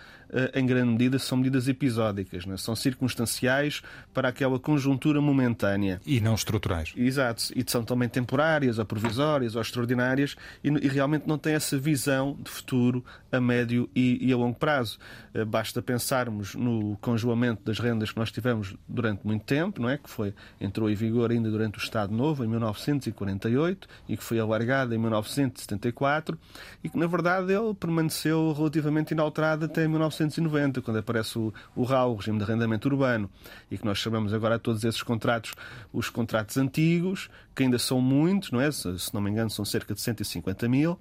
em 0.54 0.66
grande 0.66 0.92
medida, 0.92 1.20
são 1.20 1.38
medidas 1.38 1.68
episódicas, 1.68 2.46
é? 2.48 2.58
são 2.58 2.76
circunstanciais 2.76 3.82
para 4.14 4.30
aquela 4.30 4.60
conjuntura 4.60 5.22
momentânea. 5.22 6.02
E 6.06 6.20
não 6.20 6.36
estruturais. 6.36 6.94
Exato, 6.96 7.52
e 7.56 7.64
são 7.66 7.84
também 7.84 8.10
temporárias, 8.10 8.80
ou 8.80 8.86
provisórias, 8.86 9.56
ou 9.56 9.62
extraordinárias, 9.62 10.36
e, 10.64 10.70
e 10.70 10.88
realmente 10.88 11.28
não 11.28 11.38
têm 11.38 11.54
essa 11.54 11.78
visão 11.78 12.38
de 12.42 12.50
futuro 12.50 13.04
a 13.32 13.40
médio 13.40 13.90
e, 13.96 14.18
e 14.22 14.32
a 14.32 14.38
longo 14.38 14.58
prazo. 14.58 14.98
Eh, 15.34 15.46
basta 15.46 15.82
pensarmos 15.82 16.56
no 16.56 16.98
congelamento 16.98 17.64
das 17.64 17.80
rendas 17.80 18.12
que 18.12 18.18
nós 18.18 18.32
tivemos 18.32 18.76
durante 18.88 19.26
muito 19.26 19.44
tempo, 19.44 19.82
não 19.82 19.90
é? 19.90 19.98
que 19.98 20.10
foi, 20.10 20.34
entrou 20.60 20.90
em 20.90 20.96
vigor 20.96 21.32
ainda 21.32 21.50
durante 21.50 21.78
o 21.78 21.82
Estado 21.82 22.14
Novo, 22.14 22.44
em 22.44 22.48
1948, 22.48 23.88
e 24.08 24.18
que 24.18 24.24
foi 24.24 24.40
alargado 24.40 24.94
em 24.94 24.98
1974, 24.98 26.38
e 26.84 26.90
que, 26.90 26.98
na 26.98 27.08
verdade, 27.08 27.54
ele 27.54 27.74
permaneceu 27.74 28.54
relativamente 28.54 29.12
inalterado 29.12 29.66
até 29.66 29.88
1990, 30.24 30.82
quando 30.82 30.98
aparece 30.98 31.38
o, 31.38 31.54
o 31.76 31.84
RAU, 31.84 32.14
o 32.14 32.16
Regime 32.16 32.38
de 32.38 32.44
Arrendamento 32.44 32.88
Urbano, 32.88 33.30
e 33.70 33.78
que 33.78 33.86
nós 33.86 33.98
chamamos 33.98 34.34
agora 34.34 34.60
todos 34.60 34.84
esses 34.84 35.04
contratos 35.04 35.54
os 35.94 36.10
contratos 36.10 36.58
antigos, 36.58 37.30
que 37.56 37.64
ainda 37.64 37.80
são 37.80 38.02
muitos, 38.02 38.52
não 38.52 38.62
é? 38.62 38.72
Se, 38.72 38.98
se 39.00 39.14
não 39.14 39.22
me 39.22 39.30
engano, 39.30 39.50
são 39.50 39.66
cerca 39.66 39.94
de 39.94 40.02
150 40.02 40.68
mil. 40.68 41.00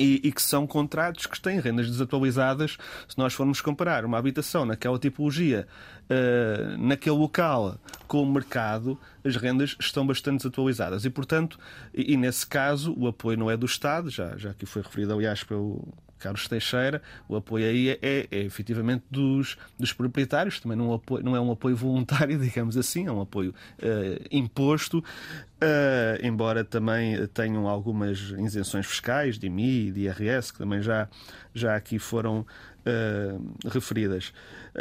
E, 0.00 0.20
e, 0.24 0.32
que 0.32 0.42
são 0.42 0.66
contratos 0.66 1.26
que 1.26 1.40
têm 1.40 1.60
rendas 1.60 1.88
desatualizadas. 1.88 2.76
Se 3.08 3.16
nós 3.16 3.32
formos 3.32 3.60
comparar 3.60 4.04
uma 4.04 4.18
habitação 4.18 4.66
naquela 4.66 4.98
tipologia, 4.98 5.66
uh, 6.10 6.76
naquele 6.76 7.16
local, 7.16 7.78
com 8.08 8.20
o 8.20 8.30
mercado, 8.30 8.98
as 9.24 9.36
rendas 9.36 9.76
estão 9.78 10.04
bastante 10.04 10.38
desatualizadas. 10.38 11.04
E, 11.04 11.10
portanto, 11.10 11.58
e, 11.94 12.14
e, 12.14 12.16
nesse 12.16 12.46
caso, 12.46 12.94
o 12.98 13.06
apoio 13.06 13.38
não 13.38 13.50
é 13.50 13.56
do 13.56 13.64
Estado, 13.64 14.10
já, 14.10 14.36
já 14.36 14.50
aqui 14.50 14.66
foi 14.66 14.82
referido, 14.82 15.14
aliás, 15.14 15.44
pelo 15.44 15.94
Carlos 16.18 16.48
Teixeira, 16.48 17.02
o 17.28 17.36
apoio 17.36 17.66
aí 17.66 17.90
é, 17.90 17.98
é, 18.02 18.28
é 18.30 18.40
efetivamente 18.42 19.04
dos, 19.10 19.56
dos 19.78 19.92
proprietários, 19.92 20.60
também 20.60 20.76
não, 20.76 20.92
apoio, 20.92 21.22
não, 21.22 21.36
é 21.36 21.40
um 21.40 21.50
apoio 21.50 21.76
voluntário, 21.76 22.38
digamos 22.40 22.76
assim, 22.76 23.06
é 23.06 23.12
um 23.12 23.20
apoio 23.20 23.54
uh, 23.78 24.26
imposto, 24.30 24.98
uh, 24.98 26.26
embora 26.26 26.64
também 26.64 27.26
tenham 27.28 27.68
algumas 27.68 28.18
isenções 28.38 28.86
fiscais 28.86 29.38
de 29.38 29.46
IMI 29.46 29.88
e 29.88 29.92
de 29.92 30.00
IRS, 30.02 30.52
que 30.52 30.58
também 30.58 30.82
já, 30.82 31.08
já 31.54 31.76
aqui 31.76 31.98
foram 31.98 32.40
uh, 32.40 33.68
referidas. 33.68 34.32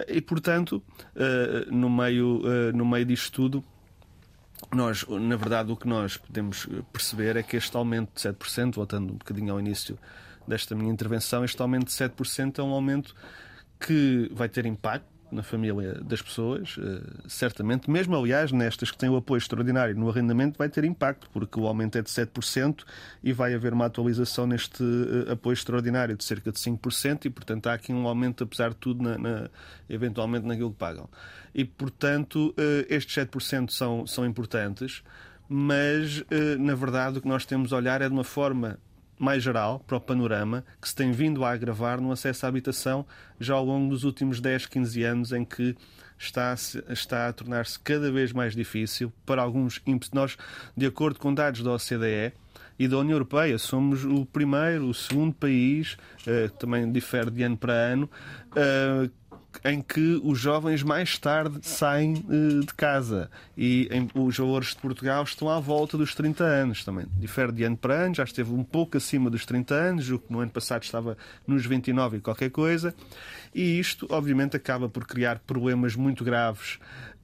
E, 0.09 0.19
portanto, 0.19 0.83
no, 1.71 1.89
meio, 1.89 2.41
no 2.73 2.85
meio 2.85 3.05
disto 3.05 3.31
tudo, 3.31 3.63
nós, 4.73 5.05
na 5.07 5.37
verdade, 5.37 5.71
o 5.71 5.77
que 5.77 5.87
nós 5.87 6.17
podemos 6.17 6.67
perceber 6.91 7.37
é 7.37 7.43
que 7.43 7.55
este 7.55 7.75
aumento 7.77 8.09
de 8.13 8.21
7%, 8.21 8.75
voltando 8.75 9.13
um 9.13 9.17
bocadinho 9.17 9.53
ao 9.53 9.59
início 9.59 9.97
desta 10.47 10.75
minha 10.75 10.91
intervenção, 10.91 11.43
este 11.43 11.61
aumento 11.61 11.85
de 11.85 11.91
7% 11.91 12.59
é 12.59 12.63
um 12.63 12.71
aumento 12.71 13.15
que 13.79 14.29
vai 14.33 14.49
ter 14.49 14.65
impacto 14.65 15.15
na 15.31 15.43
família 15.43 15.95
das 16.01 16.21
pessoas, 16.21 16.77
uh, 16.77 17.01
certamente, 17.27 17.89
mesmo 17.89 18.15
aliás 18.15 18.51
nestas 18.51 18.91
que 18.91 18.97
têm 18.97 19.09
o 19.09 19.15
apoio 19.15 19.37
extraordinário 19.37 19.95
no 19.95 20.09
arrendamento, 20.09 20.57
vai 20.57 20.69
ter 20.69 20.83
impacto, 20.83 21.29
porque 21.31 21.59
o 21.59 21.67
aumento 21.67 21.97
é 21.97 22.01
de 22.01 22.09
7% 22.09 22.83
e 23.23 23.33
vai 23.33 23.53
haver 23.53 23.73
uma 23.73 23.85
atualização 23.85 24.45
neste 24.47 24.83
uh, 24.83 25.31
apoio 25.31 25.53
extraordinário 25.53 26.15
de 26.15 26.23
cerca 26.23 26.51
de 26.51 26.59
5% 26.59 27.25
e, 27.25 27.29
portanto, 27.29 27.67
há 27.67 27.73
aqui 27.73 27.91
um 27.91 28.07
aumento, 28.07 28.43
apesar 28.43 28.69
de 28.69 28.77
tudo, 28.77 29.03
na, 29.03 29.17
na, 29.17 29.49
eventualmente 29.89 30.45
naquilo 30.45 30.71
que 30.71 30.77
pagam. 30.77 31.09
E, 31.53 31.65
portanto, 31.65 32.53
uh, 32.57 32.85
estes 32.89 33.15
7% 33.25 33.71
são, 33.71 34.07
são 34.07 34.25
importantes, 34.25 35.03
mas, 35.47 36.23
na 36.59 36.73
verdade, 36.73 37.19
o 37.19 37.21
que 37.21 37.27
nós 37.27 37.45
temos 37.45 37.71
a 37.71 37.75
olhar 37.75 38.01
é 38.01 38.07
de 38.07 38.13
uma 38.13 38.23
forma 38.23 38.79
mais 39.17 39.43
geral, 39.43 39.79
para 39.79 39.97
o 39.97 40.01
panorama, 40.01 40.63
que 40.81 40.87
se 40.87 40.95
tem 40.95 41.11
vindo 41.11 41.43
a 41.43 41.51
agravar 41.51 42.01
no 42.01 42.11
acesso 42.11 42.45
à 42.45 42.49
habitação 42.49 43.05
já 43.39 43.53
ao 43.53 43.65
longo 43.65 43.89
dos 43.89 44.03
últimos 44.03 44.39
10, 44.39 44.65
15 44.65 45.03
anos, 45.03 45.31
em 45.31 45.45
que 45.45 45.75
está 46.17 46.53
a, 46.53 46.93
está 46.93 47.27
a 47.27 47.33
tornar-se 47.33 47.79
cada 47.79 48.11
vez 48.11 48.31
mais 48.31 48.55
difícil 48.55 49.11
para 49.25 49.41
alguns 49.41 49.81
Nós, 50.13 50.37
de 50.75 50.85
acordo 50.85 51.19
com 51.19 51.33
dados 51.33 51.61
da 51.61 51.71
OCDE, 51.71 52.33
e 52.77 52.87
da 52.87 52.97
União 52.97 53.15
Europeia. 53.15 53.57
Somos 53.57 54.03
o 54.03 54.25
primeiro, 54.25 54.87
o 54.89 54.93
segundo 54.93 55.33
país, 55.33 55.97
uh, 56.27 56.49
também 56.57 56.91
difere 56.91 57.31
de 57.31 57.43
ano 57.43 57.57
para 57.57 57.73
ano, 57.73 58.09
uh, 58.51 59.09
em 59.63 59.81
que 59.81 60.19
os 60.23 60.39
jovens 60.39 60.83
mais 60.83 61.17
tarde 61.17 61.59
saem 61.61 62.25
uh, 62.27 62.59
de 62.61 62.73
casa 62.73 63.29
e 63.57 63.89
os 64.13 64.37
valores 64.37 64.69
de 64.69 64.77
Portugal 64.77 65.23
estão 65.23 65.49
à 65.49 65.59
volta 65.59 65.97
dos 65.97 66.13
30 66.13 66.43
anos 66.43 66.83
também. 66.83 67.05
Difere 67.17 67.51
de 67.51 67.63
ano 67.63 67.77
para 67.77 67.93
ano, 67.93 68.15
já 68.15 68.23
esteve 68.23 68.51
um 68.51 68.63
pouco 68.63 68.97
acima 68.97 69.29
dos 69.29 69.45
30 69.45 69.73
anos, 69.73 70.09
o 70.09 70.19
que 70.19 70.31
no 70.31 70.39
ano 70.39 70.51
passado 70.51 70.83
estava 70.83 71.17
nos 71.47 71.65
29 71.65 72.17
e 72.17 72.21
qualquer 72.21 72.49
coisa. 72.49 72.93
E 73.53 73.79
isto, 73.79 74.07
obviamente, 74.09 74.57
acaba 74.57 74.89
por 74.89 75.05
criar 75.05 75.39
problemas 75.39 75.95
muito 75.95 76.23
graves 76.23 76.79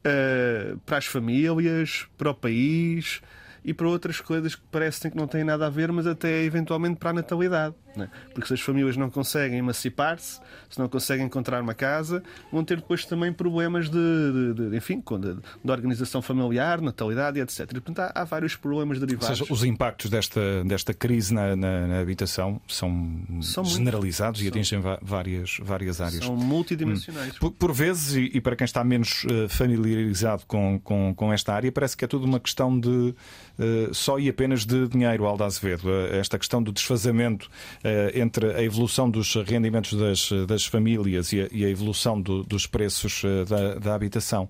uh, 0.06 0.78
para 0.86 0.98
as 0.98 1.06
famílias, 1.06 2.08
para 2.18 2.32
o 2.32 2.34
país 2.34 3.22
e 3.64 3.74
para 3.74 3.88
outras 3.88 4.20
coisas 4.20 4.56
que 4.56 4.62
parecem 4.72 5.12
que 5.12 5.18
não 5.18 5.28
têm 5.28 5.44
nada 5.44 5.68
a 5.68 5.70
ver, 5.70 5.92
mas 5.92 6.08
até 6.08 6.44
eventualmente 6.44 6.98
para 6.98 7.12
a 7.12 7.14
natalidade. 7.14 7.76
É? 7.98 8.08
Porque 8.34 8.48
se 8.48 8.54
as 8.54 8.62
famílias 8.62 8.96
não 8.96 9.10
conseguem 9.10 9.60
emancipar-se, 9.60 10.40
se 10.70 10.80
não 10.80 10.88
conseguem 10.88 11.26
encontrar 11.26 11.62
uma 11.62 11.74
casa, 11.74 12.24
vão 12.52 12.64
ter 12.64 12.78
depois 12.78 13.04
também 13.06 13.34
problemas 13.34 13.90
de, 13.90 14.54
de, 14.56 14.70
de 14.70 14.78
enfim, 14.78 15.04
de, 15.20 15.36
de, 15.36 15.72
organização 15.72 16.22
familiar, 16.22 16.80
natalidade, 16.80 17.40
etc. 17.40 17.60
E, 17.62 17.66
portanto, 17.82 18.00
há, 18.00 18.22
há, 18.22 18.24
vários 18.24 18.56
problemas 18.56 19.00
derivados. 19.00 19.42
Ou 19.42 19.48
seja, 19.48 19.54
os 19.54 19.64
impactos 19.64 20.10
desta, 20.10 20.64
desta 20.64 20.94
crise 20.94 21.34
na, 21.34 21.56
na, 21.56 21.88
na 21.88 22.00
habitação 22.00 22.62
são, 22.68 23.22
são 23.42 23.66
generalizados 23.66 24.42
muito, 24.42 24.56
e 24.56 24.60
atingem 24.60 24.82
são, 24.82 24.98
várias, 25.02 25.58
várias 25.62 26.00
áreas. 26.00 26.24
São 26.24 26.36
multidimensionais. 26.36 27.34
Hum. 27.36 27.40
Por, 27.40 27.52
por, 27.52 27.74
vezes, 27.74 28.16
e, 28.16 28.38
e, 28.38 28.42
para 28.42 28.56
quem 28.56 28.66
está 28.66 28.84
menos 28.84 29.26
uh, 29.26 29.50
familiarizado 29.50 30.44
com, 30.48 30.80
com, 30.80 31.14
com 31.14 31.34
esta 31.34 31.54
área, 31.54 31.72
parece 31.72 31.98
que 31.98 32.06
é 32.06 32.08
tudo 32.08 32.26
uma 32.26 32.40
questão 32.40 32.80
de 32.80 32.90
uh, 32.90 33.94
só 33.94 34.18
e 34.18 34.30
apenas 34.30 34.66
de 34.66 34.88
dinheiro, 34.88 35.26
Alda 35.26 35.46
Azevedo. 35.46 35.90
Uh, 35.90 36.16
esta 36.16 36.40
questão 36.40 36.64
do 36.64 36.72
desfazamento 36.72 37.50
eh, 37.81 37.81
entre 38.14 38.54
a 38.54 38.64
evolução 38.64 39.10
dos 39.10 39.34
rendimentos 39.36 39.94
das, 39.94 40.30
das 40.48 40.66
famílias 40.66 41.34
e 41.34 41.42
a, 41.42 41.48
e 41.52 41.66
a 41.66 41.70
evolução 41.70 42.22
do, 42.22 42.44
dos 42.44 42.68
preços 42.68 43.24
eh, 43.24 43.46
da, 43.46 43.76
da 43.76 43.96
habitação. 43.96 44.48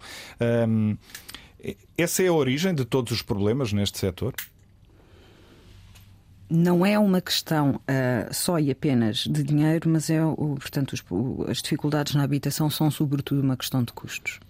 Um, 0.67 0.97
essa 1.97 2.23
é 2.23 2.27
a 2.27 2.33
origem 2.33 2.73
de 2.73 2.85
todos 2.85 3.11
os 3.11 3.21
problemas 3.21 3.71
neste 3.71 3.97
setor? 3.99 4.33
não 6.51 6.85
é 6.85 6.99
uma 6.99 7.21
questão 7.21 7.75
uh, 7.75 8.33
só 8.33 8.59
e 8.59 8.69
apenas 8.69 9.19
de 9.19 9.41
dinheiro, 9.41 9.89
mas 9.89 10.09
é, 10.09 10.21
o, 10.21 10.57
portanto, 10.59 10.91
os, 10.91 11.01
o, 11.09 11.45
as 11.49 11.61
dificuldades 11.61 12.13
na 12.13 12.23
habitação 12.23 12.69
são 12.69 12.91
sobretudo 12.91 13.41
uma 13.41 13.55
questão 13.55 13.81
de 13.81 13.93
custos. 13.93 14.41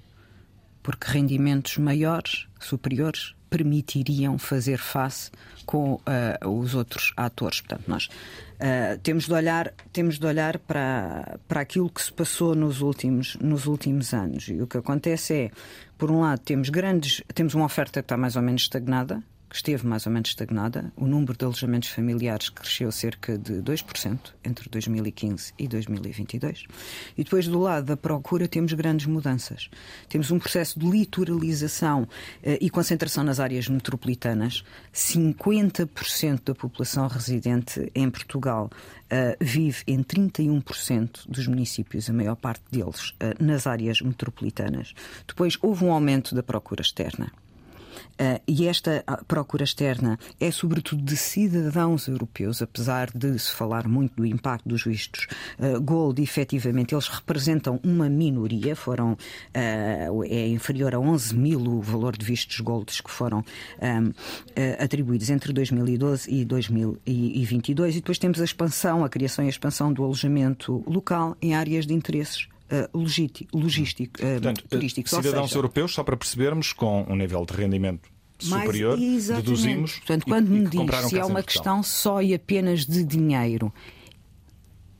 Porque 0.81 1.11
rendimentos 1.11 1.77
maiores, 1.77 2.47
superiores, 2.59 3.35
permitiriam 3.51 4.39
fazer 4.39 4.79
face 4.79 5.29
com 5.63 5.93
uh, 5.93 6.49
os 6.49 6.73
outros 6.73 7.13
atores. 7.15 7.61
Portanto, 7.61 7.83
nós 7.87 8.09
uh, 8.61 8.99
temos 8.99 9.27
de 9.27 9.33
olhar, 9.33 9.73
temos 9.91 10.19
de 10.19 10.25
olhar 10.25 10.59
para, 10.59 11.39
para 11.47 11.61
aquilo 11.61 11.89
que 11.89 12.01
se 12.01 12.13
passou 12.13 12.55
nos 12.55 12.81
últimos, 12.81 13.35
nos 13.41 13.65
últimos 13.65 14.13
anos. 14.13 14.47
E 14.47 14.61
o 14.61 14.67
que 14.67 14.77
acontece 14.77 15.33
é, 15.33 15.51
por 15.97 16.11
um 16.11 16.21
lado, 16.21 16.39
temos 16.39 16.69
grandes, 16.69 17.21
temos 17.33 17.53
uma 17.53 17.65
oferta 17.65 18.01
que 18.01 18.05
está 18.05 18.15
mais 18.15 18.35
ou 18.35 18.41
menos 18.41 18.61
estagnada, 18.61 19.21
que 19.51 19.57
esteve 19.57 19.85
mais 19.85 20.05
ou 20.05 20.13
menos 20.13 20.29
estagnada. 20.29 20.93
O 20.95 21.05
número 21.05 21.35
de 21.35 21.43
alojamentos 21.43 21.89
familiares 21.89 22.49
cresceu 22.49 22.89
cerca 22.89 23.37
de 23.37 23.55
2% 23.55 24.17
entre 24.45 24.69
2015 24.69 25.53
e 25.59 25.67
2022. 25.67 26.63
E 27.17 27.23
depois, 27.25 27.49
do 27.49 27.59
lado 27.59 27.87
da 27.87 27.97
procura, 27.97 28.47
temos 28.47 28.71
grandes 28.71 29.07
mudanças. 29.07 29.69
Temos 30.07 30.31
um 30.31 30.39
processo 30.39 30.79
de 30.79 30.89
litoralização 30.89 32.07
eh, 32.41 32.59
e 32.61 32.69
concentração 32.69 33.25
nas 33.25 33.41
áreas 33.41 33.67
metropolitanas. 33.67 34.63
50% 34.93 36.45
da 36.45 36.55
população 36.55 37.07
residente 37.07 37.91
em 37.93 38.09
Portugal 38.09 38.69
Uh, 39.11 39.35
vive 39.41 39.83
em 39.87 40.01
31% 40.01 41.27
dos 41.27 41.45
municípios, 41.45 42.09
a 42.09 42.13
maior 42.13 42.37
parte 42.37 42.63
deles 42.71 43.09
uh, 43.09 43.43
nas 43.43 43.67
áreas 43.67 43.99
metropolitanas. 43.99 44.93
Depois 45.27 45.57
houve 45.61 45.83
um 45.83 45.91
aumento 45.91 46.33
da 46.33 46.41
procura 46.41 46.81
externa. 46.81 47.29
Uh, 48.13 48.39
e 48.47 48.67
esta 48.67 49.03
ah, 49.07 49.23
procura 49.27 49.63
externa 49.63 50.17
é 50.39 50.51
sobretudo 50.51 51.01
de 51.01 51.17
cidadãos 51.17 52.07
europeus, 52.07 52.61
apesar 52.61 53.09
de 53.13 53.37
se 53.37 53.53
falar 53.53 53.87
muito 53.87 54.15
do 54.15 54.25
impacto 54.25 54.67
dos 54.67 54.83
vistos 54.83 55.27
uh, 55.59 55.79
Gold, 55.81 56.21
efetivamente 56.21 56.93
eles 56.93 57.07
representam 57.07 57.79
uma 57.83 58.09
minoria, 58.09 58.75
foram 58.75 59.17
é 59.53 60.47
inferior 60.47 60.93
a 60.95 60.99
11 60.99 61.35
mil 61.35 61.61
o 61.61 61.81
valor 61.81 62.17
de 62.17 62.25
vistos 62.25 62.59
Golds 62.59 63.01
que 63.01 63.09
foram 63.09 63.43
atribuídos 64.79 65.29
entre 65.29 65.53
2012 65.53 66.31
e 66.31 66.45
2022. 66.45 67.95
E 67.95 67.99
depois 67.99 68.17
temos 68.17 68.41
a 68.41 68.43
expansão, 68.43 69.03
a 69.03 69.09
criação 69.09 69.45
e 69.45 69.47
a 69.47 69.49
expansão 69.49 69.91
do 69.91 70.03
alojamento 70.03 70.83
local 70.87 71.35
em 71.41 71.55
áreas 71.55 71.85
de 71.85 71.93
interesses 71.93 72.50
logístico, 72.93 73.57
logístico, 73.57 74.19
uh, 74.21 74.31
Portanto, 74.33 74.63
turístico. 74.69 75.09
Cidadãos 75.09 75.49
seja, 75.49 75.57
europeus, 75.57 75.93
só 75.93 76.03
para 76.03 76.17
percebermos, 76.17 76.73
com 76.73 77.05
um 77.07 77.15
nível 77.15 77.45
de 77.45 77.53
rendimento 77.53 78.09
superior, 78.39 78.97
mais, 78.97 79.27
deduzimos. 79.27 79.95
Portanto, 79.97 80.25
quando 80.25 80.47
e, 80.47 80.59
me 80.59 80.67
diz 80.67 81.09
se 81.09 81.17
é 81.17 81.25
uma 81.25 81.43
questão 81.43 81.83
só 81.83 82.21
e 82.21 82.33
apenas 82.33 82.85
de 82.85 83.03
dinheiro, 83.03 83.71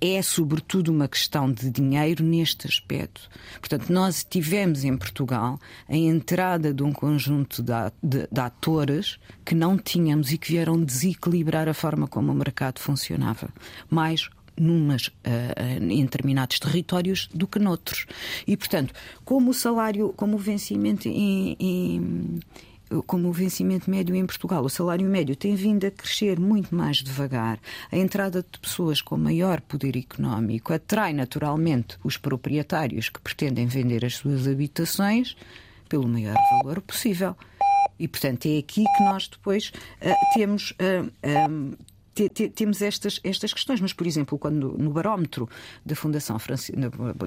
é 0.02 0.20
sobretudo 0.24 0.92
uma 0.92 1.08
questão 1.08 1.52
de 1.52 1.70
dinheiro 1.70 2.24
neste 2.24 2.66
aspecto. 2.66 3.30
Portanto, 3.60 3.94
nós 3.94 4.26
tivemos 4.28 4.84
em 4.84 4.98
Portugal 4.98 5.60
a 5.88 5.96
entrada 5.96 6.74
de 6.74 6.82
um 6.82 6.92
conjunto 6.92 7.64
de 7.64 8.42
atores 8.42 9.20
que 9.46 9.54
não 9.54 9.78
tínhamos 9.78 10.32
e 10.32 10.40
que 10.40 10.54
vieram 10.54 10.84
desequilibrar 10.84 11.70
a 11.70 11.74
forma 11.74 12.08
como 12.08 12.32
o 12.32 12.36
mercado 12.36 12.80
funcionava. 12.80 13.50
Mais 13.92 14.28
numas, 14.62 15.08
uh, 15.08 15.12
em 15.82 16.04
determinados 16.04 16.60
territórios 16.60 17.28
do 17.34 17.48
que 17.48 17.60
noutros. 17.60 18.06
E, 18.48 18.56
portanto, 18.56 18.94
como 19.26 19.52
o 19.52 19.54
salário, 19.54 20.14
como 20.16 20.36
o 20.36 20.40
vencimento 20.40 21.08
em, 21.08 21.56
em 21.60 22.40
como 23.08 23.30
o 23.30 23.32
vencimento 23.32 23.90
médio 23.90 24.14
em 24.14 24.26
Portugal, 24.26 24.64
o 24.66 24.70
salário 24.70 25.08
médio 25.08 25.34
tem 25.34 25.56
vindo 25.56 25.86
a 25.88 25.92
crescer 25.92 26.38
muito 26.38 26.76
mais 26.76 26.98
devagar. 26.98 27.58
A 27.90 27.98
entrada 27.98 28.44
de 28.44 28.60
pessoas 28.60 29.02
com 29.02 29.16
maior 29.16 29.62
poder 29.62 29.96
económico 29.96 30.74
atrai 30.74 31.14
naturalmente 31.14 31.98
os 32.04 32.18
proprietários 32.18 33.08
que 33.08 33.22
pretendem 33.22 33.66
vender 33.66 34.04
as 34.04 34.16
suas 34.16 34.46
habitações 34.46 35.38
pelo 35.88 36.08
maior 36.08 36.36
valor 36.52 36.82
possível. 36.82 37.36
E, 37.98 38.08
portanto, 38.08 38.48
é 38.48 38.58
aqui 38.58 38.84
que 38.98 39.04
nós 39.04 39.28
depois 39.28 39.72
uh, 40.02 40.34
temos 40.34 40.72
uh, 40.72 41.10
um, 41.50 41.74
te, 42.14 42.30
te, 42.30 42.50
temos 42.50 42.82
estas, 42.82 43.20
estas 43.24 43.54
questões, 43.54 43.80
mas, 43.80 43.94
por 43.94 44.06
exemplo, 44.06 44.38
quando 44.38 44.76
no 44.78 44.92
barómetro 44.92 45.50
da 45.86 45.96
Fundação 45.96 46.38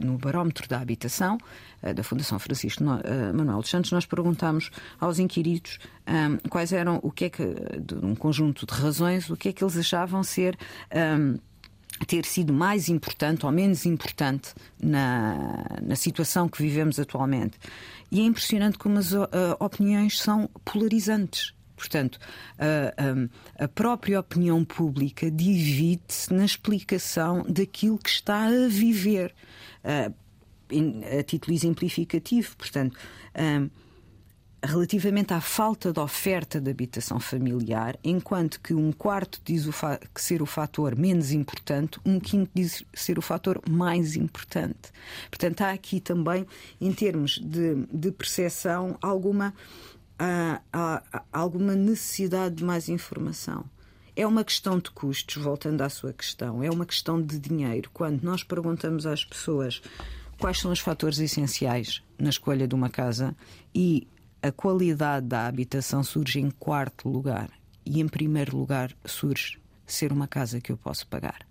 no 0.03 0.19
barómetro 0.19 0.69
da 0.69 0.79
habitação 0.79 1.39
eh, 1.83 1.95
da 1.95 2.03
Fundação 2.03 2.39
Francisco 2.39 2.83
eh, 2.83 3.33
Manuel 3.33 3.61
dos 3.61 3.71
Santos, 3.71 3.93
nós 3.93 4.05
perguntámos 4.05 4.71
aos 5.01 5.19
inquiridos 5.19 5.79
um, 6.07 6.49
quais 6.49 6.73
eram, 6.73 7.01
o 7.03 7.11
que 7.11 7.27
é 7.27 7.31
que, 7.31 7.45
de 7.81 7.95
um 7.95 8.15
conjunto 8.15 8.67
de 8.67 8.75
razões, 8.75 9.31
o 9.31 9.37
que 9.37 9.49
é 9.49 9.53
que 9.53 9.65
eles 9.65 9.77
achavam 9.77 10.23
ser. 10.23 10.57
Um, 10.95 11.39
ter 12.09 12.25
sido 12.25 12.53
mais 12.53 12.89
importante 12.89 13.47
ou 13.47 13.53
menos 13.53 13.87
importante 13.87 14.53
na, 14.83 15.65
na 15.81 15.95
situação 15.95 16.49
que 16.49 16.61
vivemos 16.61 16.99
atualmente. 16.99 17.57
E 18.11 18.21
é 18.21 18.25
impressionante 18.25 18.77
como 18.77 18.99
as 18.99 19.13
uh, 19.13 19.29
opiniões 19.61 20.19
são 20.19 20.51
polarizantes. 20.65 21.55
Portanto, 21.85 22.19
a, 22.59 23.65
a, 23.65 23.69
própria 23.69 24.19
opinião 24.19 24.65
pública 24.65 25.31
divide-se 25.31 26.33
na 26.33 26.47
explicação 26.47 27.45
daquilo 27.47 27.99
que 27.99 28.09
está 28.09 28.47
a 28.47 28.69
viver, 28.69 29.35
a 29.85 31.23
título 31.23 31.55
exemplificativo. 31.55 32.57
Portanto, 32.57 32.97
relativamente 34.65 35.35
à 35.35 35.43
falta 35.43 35.93
de 35.93 36.01
oferta 36.01 36.59
de 36.59 36.71
habitação 36.71 37.21
familiar, 37.21 37.99
enquanto 38.03 38.61
que 38.61 38.73
um 38.73 38.93
quarto 38.93 39.39
diz 39.45 39.67
o 39.67 39.73
que 40.15 40.23
ser 40.23 40.41
o 40.41 40.47
fator 40.47 40.97
menos 40.97 41.33
importante, 41.33 42.01
um 42.05 42.19
quinto 42.19 42.51
diz 42.55 42.83
ser 42.95 43.19
o 43.19 43.23
fator 43.23 43.61
mais 43.69 44.17
importante. 44.17 44.91
Portanto, 45.31 45.61
há 45.61 45.71
aqui 45.71 46.01
também, 46.01 46.47
em 46.81 46.93
termos 46.93 47.39
de, 47.39 47.87
de 47.93 48.11
percepção, 48.11 48.97
alguma 49.03 49.53
há, 50.19 50.61
há, 50.73 51.23
alguma 51.33 51.75
necessidade 51.75 52.57
de 52.57 52.65
mais 52.65 52.89
informação. 52.89 53.65
É 54.17 54.27
uma 54.27 54.45
questão 54.45 54.79
de 54.79 54.91
custos, 54.91 55.43
voltando 55.43 55.83
à 55.83 55.89
sua 55.89 56.13
questão, 56.13 56.63
é 56.63 56.71
uma 56.71 56.87
questão 56.87 57.21
de 57.21 57.39
dinheiro. 57.39 57.91
Quando 57.93 58.23
nós 58.23 58.45
perguntamos 58.45 59.07
às 59.07 59.25
pessoas 59.25 59.83
quais 60.39 60.59
são 60.59 60.71
os 60.71 60.79
fatores 60.79 61.19
essenciais 61.19 62.03
na 62.19 62.31
escolha 62.31 62.69
de 62.69 62.75
uma 62.75 62.89
casa 62.89 63.37
e 63.75 64.07
a 64.43 64.53
qualidade 64.53 65.27
da 65.27 65.47
habitação 65.47 66.05
surge 66.05 66.39
em 66.39 66.51
quarto 66.51 67.09
lugar 67.09 67.51
e 67.85 68.01
em 68.01 68.07
primeiro 68.07 68.57
lugar 68.57 68.93
surge 69.05 69.59
ser 69.87 70.13
uma 70.13 70.29
casa 70.29 70.61
que 70.61 70.71
eu 70.71 70.77
posso 70.77 71.07
pagar. 71.07 71.47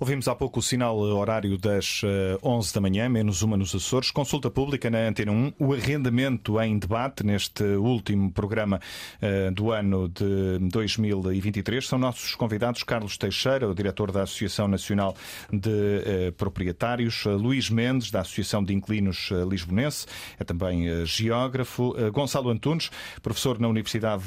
Ouvimos 0.00 0.28
há 0.28 0.34
pouco 0.34 0.60
o 0.60 0.62
sinal 0.62 0.98
horário 0.98 1.58
das 1.58 2.00
11 2.42 2.70
eh, 2.70 2.74
da 2.74 2.80
manhã, 2.80 3.08
menos 3.08 3.42
uma 3.42 3.56
nos 3.56 3.74
Açores. 3.74 4.10
Consulta 4.10 4.50
pública 4.50 4.88
na 4.88 4.98
Antena 5.08 5.30
1. 5.32 5.52
O 5.58 5.74
arrendamento 5.74 6.60
em 6.60 6.78
debate 6.78 7.24
neste 7.24 7.62
último 7.62 8.32
programa 8.32 8.80
eh, 9.20 9.50
do 9.50 9.70
ano 9.70 10.08
de 10.08 10.58
2023. 10.70 11.86
São 11.86 11.98
nossos 11.98 12.34
convidados 12.34 12.82
Carlos 12.82 13.18
Teixeira, 13.18 13.68
o 13.68 13.74
diretor 13.74 14.10
da 14.10 14.22
Associação 14.22 14.68
Nacional 14.68 15.14
de 15.52 15.70
eh, 15.70 16.30
Proprietários, 16.36 17.24
Luís 17.26 17.68
Mendes, 17.68 18.10
da 18.10 18.20
Associação 18.20 18.64
de 18.64 18.72
Inquilinos 18.72 19.30
Lisbonense, 19.48 20.06
é 20.38 20.44
também 20.44 21.04
geógrafo, 21.04 21.94
Gonçalo 22.12 22.50
Antunes, 22.50 22.90
professor 23.22 23.58
na 23.58 23.68
Universidade 23.68 24.24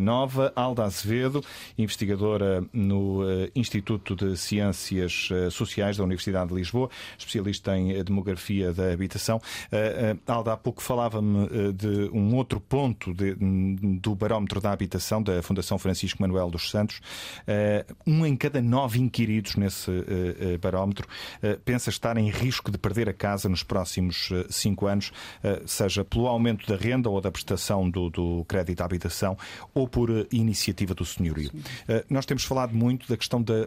Nova, 0.00 0.52
Alda 0.56 0.84
Azevedo, 0.84 1.42
investigadora 1.76 2.64
no 2.72 3.22
Instituto 3.54 4.14
de 4.14 4.36
Ciências 4.36 4.53
Ciências 4.54 5.28
eh, 5.32 5.50
Sociais 5.50 5.96
da 5.96 6.04
Universidade 6.04 6.48
de 6.48 6.54
Lisboa, 6.54 6.88
especialista 7.18 7.76
em 7.76 8.02
Demografia 8.04 8.72
da 8.72 8.92
Habitação. 8.92 9.40
Eh, 9.72 10.16
eh, 10.26 10.32
Alda, 10.32 10.52
há 10.52 10.56
pouco 10.56 10.82
falava-me 10.82 11.72
de 11.72 12.10
um 12.12 12.34
outro 12.36 12.60
ponto 12.60 13.12
de, 13.12 13.34
do 13.34 14.14
barómetro 14.14 14.60
da 14.60 14.70
habitação 14.70 15.22
da 15.22 15.42
Fundação 15.42 15.78
Francisco 15.78 16.20
Manuel 16.20 16.50
dos 16.50 16.70
Santos. 16.70 17.00
Um 18.06 18.24
em 18.26 18.36
cada 18.36 18.60
nove 18.60 19.00
inquiridos 19.00 19.56
nesse 19.56 19.90
barómetro 20.60 21.06
pensa 21.64 21.90
estar 21.90 22.16
em 22.16 22.30
risco 22.30 22.70
de 22.70 22.78
perder 22.78 23.08
a 23.08 23.12
casa 23.12 23.48
nos 23.48 23.62
próximos 23.62 24.30
cinco 24.50 24.86
anos, 24.86 25.12
seja 25.66 26.04
pelo 26.04 26.26
aumento 26.26 26.66
da 26.66 26.76
renda 26.76 27.08
ou 27.08 27.20
da 27.20 27.30
prestação 27.30 27.88
do, 27.88 28.10
do 28.10 28.44
crédito 28.46 28.80
à 28.80 28.84
habitação 28.84 29.36
ou 29.72 29.88
por 29.88 30.10
iniciativa 30.32 30.94
do 30.94 31.04
senhorio. 31.04 31.50
Nós 32.08 32.26
temos 32.26 32.44
falado 32.44 32.74
muito 32.74 33.08
da 33.08 33.16
questão 33.16 33.42
da 33.42 33.66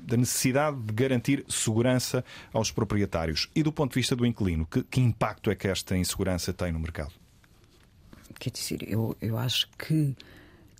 da 0.00 0.16
necessidade 0.16 0.80
de 0.80 0.92
garantir 0.92 1.44
segurança 1.48 2.24
aos 2.52 2.70
proprietários. 2.70 3.48
E 3.54 3.62
do 3.62 3.72
ponto 3.72 3.92
de 3.92 4.00
vista 4.00 4.16
do 4.16 4.24
inquilino, 4.24 4.66
que, 4.66 4.82
que 4.82 5.00
impacto 5.00 5.50
é 5.50 5.54
que 5.54 5.68
esta 5.68 5.96
insegurança 5.96 6.52
tem 6.52 6.72
no 6.72 6.78
mercado? 6.78 7.12
Quer 8.38 8.50
dizer, 8.50 8.88
eu, 8.88 9.16
eu 9.20 9.36
acho 9.36 9.68
que 9.76 10.14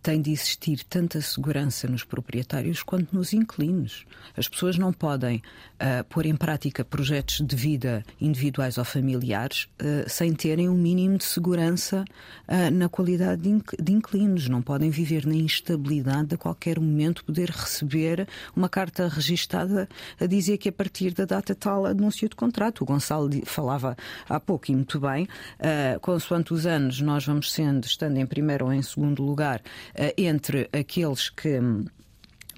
tem 0.00 0.20
de 0.20 0.30
existir 0.30 0.84
tanta 0.84 1.20
segurança 1.20 1.88
nos 1.88 2.04
proprietários 2.04 2.82
quanto 2.82 3.14
nos 3.14 3.32
inquilinos. 3.32 4.06
As 4.36 4.48
pessoas 4.48 4.78
não 4.78 4.92
podem 4.92 5.36
uh, 5.36 6.04
pôr 6.08 6.26
em 6.26 6.36
prática 6.36 6.84
projetos 6.84 7.40
de 7.40 7.56
vida 7.56 8.04
individuais 8.20 8.78
ou 8.78 8.84
familiares 8.84 9.68
uh, 9.80 10.08
sem 10.08 10.32
terem 10.34 10.68
um 10.68 10.74
mínimo 10.74 11.18
de 11.18 11.24
segurança 11.24 12.04
uh, 12.48 12.70
na 12.72 12.88
qualidade 12.88 13.42
de, 13.42 13.92
inquilinos. 13.92 14.48
Não 14.48 14.62
podem 14.62 14.90
viver 14.90 15.26
na 15.26 15.34
instabilidade 15.34 16.28
de 16.28 16.34
a 16.34 16.38
qualquer 16.38 16.78
momento 16.78 17.24
poder 17.24 17.50
receber 17.50 18.26
uma 18.54 18.68
carta 18.68 19.08
registada 19.08 19.88
a 20.20 20.26
dizer 20.26 20.58
que 20.58 20.68
a 20.68 20.72
partir 20.72 21.12
da 21.12 21.24
data 21.24 21.54
tal 21.54 21.86
anúncio 21.86 22.28
de 22.28 22.36
contrato. 22.36 22.82
O 22.82 22.84
Gonçalo 22.84 23.28
falava 23.44 23.96
há 24.28 24.38
pouco 24.38 24.70
e 24.70 24.74
muito 24.74 25.00
bem, 25.00 25.26
consoante 26.00 26.52
os 26.52 26.66
anos, 26.66 27.00
nós 27.00 27.24
vamos 27.24 27.52
sendo, 27.52 27.84
estando 27.84 28.18
em 28.18 28.26
primeiro 28.26 28.66
ou 28.66 28.72
em 28.72 28.82
segundo 28.82 29.22
lugar, 29.22 29.60
entre 30.16 30.68
aqueles 30.72 31.30
que 31.30 31.60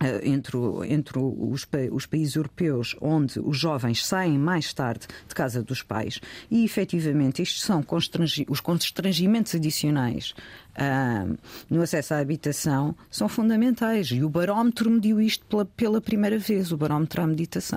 eh, 0.02 0.22
entre, 0.24 0.56
entre 0.88 1.18
os, 1.18 1.68
os, 1.92 2.06
países 2.06 2.34
europeus 2.34 2.96
onde 3.02 3.38
os 3.38 3.58
jovens 3.58 4.06
saem 4.06 4.38
mais 4.38 4.72
tarde 4.72 5.06
de 5.28 5.34
casa 5.34 5.62
dos 5.62 5.82
pais. 5.82 6.18
E 6.50 6.64
efetivamente 6.64 7.42
estes 7.42 7.62
são 7.62 7.82
constrangi 7.82 8.46
os 8.48 8.60
constrangimentos 8.60 9.54
adicionais 9.54 10.34
uh, 10.70 11.38
no 11.68 11.82
acesso 11.82 12.14
à 12.14 12.18
habitação 12.18 12.94
são 13.10 13.28
fundamentais. 13.28 14.08
E 14.08 14.24
o 14.24 14.30
barómetro 14.30 14.90
mediu 14.90 15.20
isto 15.20 15.44
pela, 15.44 15.66
pela 15.66 16.00
primeira 16.00 16.38
vez. 16.38 16.72
O 16.72 16.78
barómetro 16.78 17.20
à, 17.20 17.26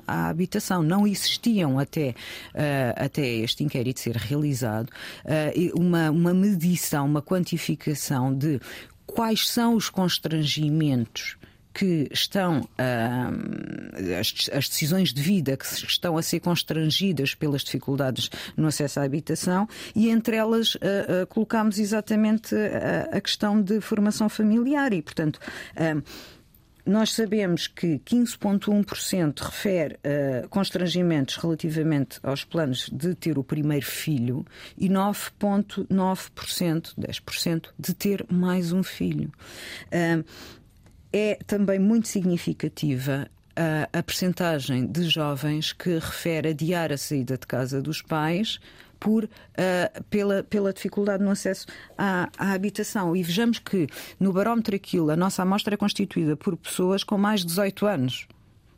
à 0.07 0.29
habitação. 0.29 0.81
Não 0.81 1.05
existiam 1.05 1.77
até, 1.77 2.15
uh, 2.55 3.03
até 3.03 3.27
este 3.27 3.65
inquérito 3.65 3.99
ser 3.99 4.15
realizado 4.15 4.89
uma, 5.75 6.09
uma 6.09 6.33
medição, 6.33 7.05
uma 7.05 7.21
quantificação 7.21 8.33
de 8.33 8.61
quais 9.05 9.49
são 9.49 9.75
os 9.75 9.89
constrangimentos 9.89 11.37
que 11.73 12.07
estão 12.11 12.61
uh, 12.61 14.19
as, 14.19 14.69
decisões 14.69 15.11
de 15.11 15.21
vida 15.21 15.57
que 15.57 15.65
estão 15.65 16.17
a 16.17 16.21
ser 16.21 16.39
constrangidas 16.39 17.33
pelas 17.33 17.63
dificuldades 17.63 18.29
no 18.55 18.67
acesso 18.67 18.99
à 18.99 19.03
habitação 19.03 19.67
e 19.95 20.09
entre 20.09 20.35
elas 20.35 20.75
uh, 20.75 20.77
uh, 21.23 21.27
colocámos 21.27 21.79
exatamente 21.79 22.55
a, 22.55 23.17
a, 23.17 23.19
questão 23.19 23.59
de 23.59 23.81
formação 23.81 24.29
familiar 24.29 24.93
e 24.93 25.01
portanto 25.01 25.39
nós 26.85 27.13
sabemos 27.13 27.67
que 27.67 27.99
15,1% 27.99 29.39
refere 29.39 29.95
uh, 29.95 30.49
constrangimentos 30.49 31.37
relativamente 31.37 32.19
aos 32.21 32.43
planos 32.43 32.89
de 32.91 33.15
ter 33.15 33.37
o 33.37 33.43
primeiro 33.43 33.85
filho 33.85 34.45
e 34.77 34.89
9,9%, 34.89 36.93
10%, 36.99 37.69
de 37.79 37.93
ter 37.93 38.25
mais 38.29 38.73
um 38.73 38.83
filho. 38.83 39.31
Uh, 39.87 40.25
é 41.13 41.37
também 41.45 41.79
muito 41.79 42.07
significativa 42.07 43.29
a, 43.55 43.99
a 43.99 44.03
percentagem 44.03 44.87
de 44.87 45.03
jovens 45.03 45.71
que 45.71 45.93
refere 45.93 46.49
adiar 46.49 46.91
a 46.91 46.97
saída 46.97 47.37
de 47.37 47.45
casa 47.45 47.81
dos 47.81 48.01
pais 48.01 48.59
por, 49.03 49.25
uh, 49.25 50.03
pela, 50.09 50.43
pela 50.43 50.71
dificuldade 50.71 51.21
no 51.21 51.29
acesso 51.29 51.67
à, 51.97 52.29
à, 52.37 52.53
habitação. 52.53 53.13
E 53.13 53.21
vejamos 53.21 53.59
que 53.59 53.85
no 54.17 54.31
barómetro 54.31 54.73
aquilo, 54.73 55.11
a 55.11 55.17
nossa 55.17 55.41
amostra 55.41 55.73
é 55.73 55.77
constituída 55.77 56.37
por 56.37 56.55
pessoas 56.55 57.03
com 57.03 57.17
mais 57.17 57.41
de 57.41 57.47
18 57.47 57.85
anos. 57.85 58.27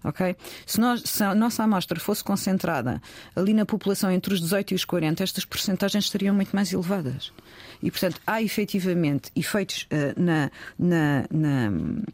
Okay? 0.06 0.36
Se, 0.66 0.80
nós, 0.80 1.02
se 1.02 1.24
a 1.24 1.34
nossa 1.34 1.64
amostra 1.64 2.00
fosse 2.00 2.24
concentrada 2.24 3.02
ali 3.36 3.54
na 3.54 3.66
população 3.66 4.12
entre 4.12 4.34
os 4.34 4.40
18 4.40 4.72
e 4.72 4.76
os 4.76 4.86
40, 4.86 5.24
estas 5.24 5.46
percentagens 5.46 6.06
estariam 6.06 6.36
muito 6.36 6.56
mais 6.56 6.72
elevadas. 6.72 7.34
E, 7.82 7.90
portanto, 7.90 8.22
há 8.26 8.42
efetivamente 8.42 9.32
efeitos 9.36 9.88
uh, 9.92 10.22
na, 10.22 10.52
na, 10.78 11.26
na, 11.32 11.72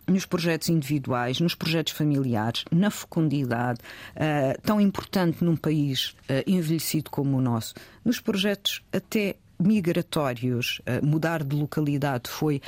nos 0.08 0.26
projetos 0.26 0.70
individuais, 0.70 1.40
nos 1.40 1.54
projetos 1.54 1.94
familiares, 1.94 2.64
na 2.72 2.90
fecundidade, 2.90 3.80
uh, 4.16 4.62
tão 4.62 4.80
importante 4.80 5.44
num 5.44 5.56
país 5.56 6.16
uh, 6.30 6.44
envelhecido 6.48 7.10
como 7.10 7.38
o 7.38 7.42
nosso, 7.42 7.74
nos 8.06 8.20
projetos 8.20 8.82
até 8.92 9.36
migratórios, 9.60 10.82
mudar 11.04 11.44
de 11.44 11.56
localidade 11.56 12.28
foi 12.28 12.60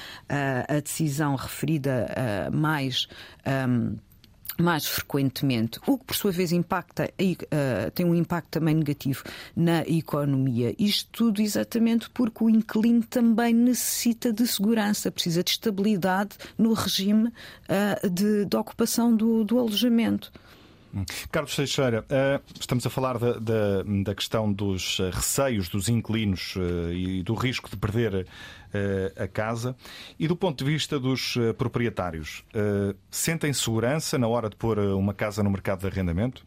a 0.70 0.80
decisão 0.80 1.36
referida 1.36 2.06
mais. 2.52 3.08
Um, 3.68 3.98
mais 4.58 4.86
frequentemente, 4.86 5.80
o 5.88 5.98
que 5.98 6.06
por 6.06 6.16
sua 6.16 6.32
vez 6.32 6.52
impacta, 6.52 7.06
uh, 7.06 7.92
tem 7.92 8.06
um 8.06 8.16
impacto 8.16 8.50
também 8.50 8.76
negativo 8.76 9.24
na 9.56 9.82
economia. 9.82 10.76
Isto 10.78 11.10
tudo 11.12 11.42
exatamente 11.42 12.10
porque 12.10 12.44
o 12.44 12.50
inquilino 12.50 13.04
também 13.04 13.54
necessita 13.54 14.32
de 14.32 14.48
segurança, 14.48 15.12
precisa 15.12 15.44
de 15.44 15.52
estabilidade 15.52 16.38
no 16.58 16.74
regime 16.74 17.28
uh, 17.30 18.10
de, 18.10 18.46
de, 18.46 18.58
ocupação 18.58 19.16
do, 19.16 19.44
do 19.44 19.60
alojamento. 19.60 20.32
Carlos 21.32 21.56
Teixeira, 21.56 22.06
eh, 22.10 22.40
estamos 22.60 22.86
a 22.86 22.90
falar 22.90 23.18
da, 23.18 23.34
da, 23.34 23.84
da, 24.04 24.16
questão 24.16 24.52
dos 24.52 25.00
receios 25.12 25.68
dos 25.68 25.90
inquilinos 25.90 26.56
e 26.92 27.24
do 27.24 27.34
risco 27.34 27.70
de 27.70 27.78
perder 27.78 28.28
eh, 28.74 29.14
a 29.16 29.28
casa. 29.28 29.76
E 30.20 30.28
do 30.28 30.36
ponto 30.36 30.64
de 30.64 30.72
vista 30.72 31.00
dos 31.00 31.38
eh, 31.38 31.54
proprietários, 31.54 32.44
eh, 32.56 32.96
sentem 33.12 33.54
segurança 33.54 34.18
na 34.18 34.28
hora 34.28 34.50
de 34.50 34.56
pôr 34.56 34.80
uma 34.80 35.14
casa 35.14 35.44
no 35.44 35.52
mercado 35.52 35.82
de 35.82 35.88
arrendamento? 35.88 36.44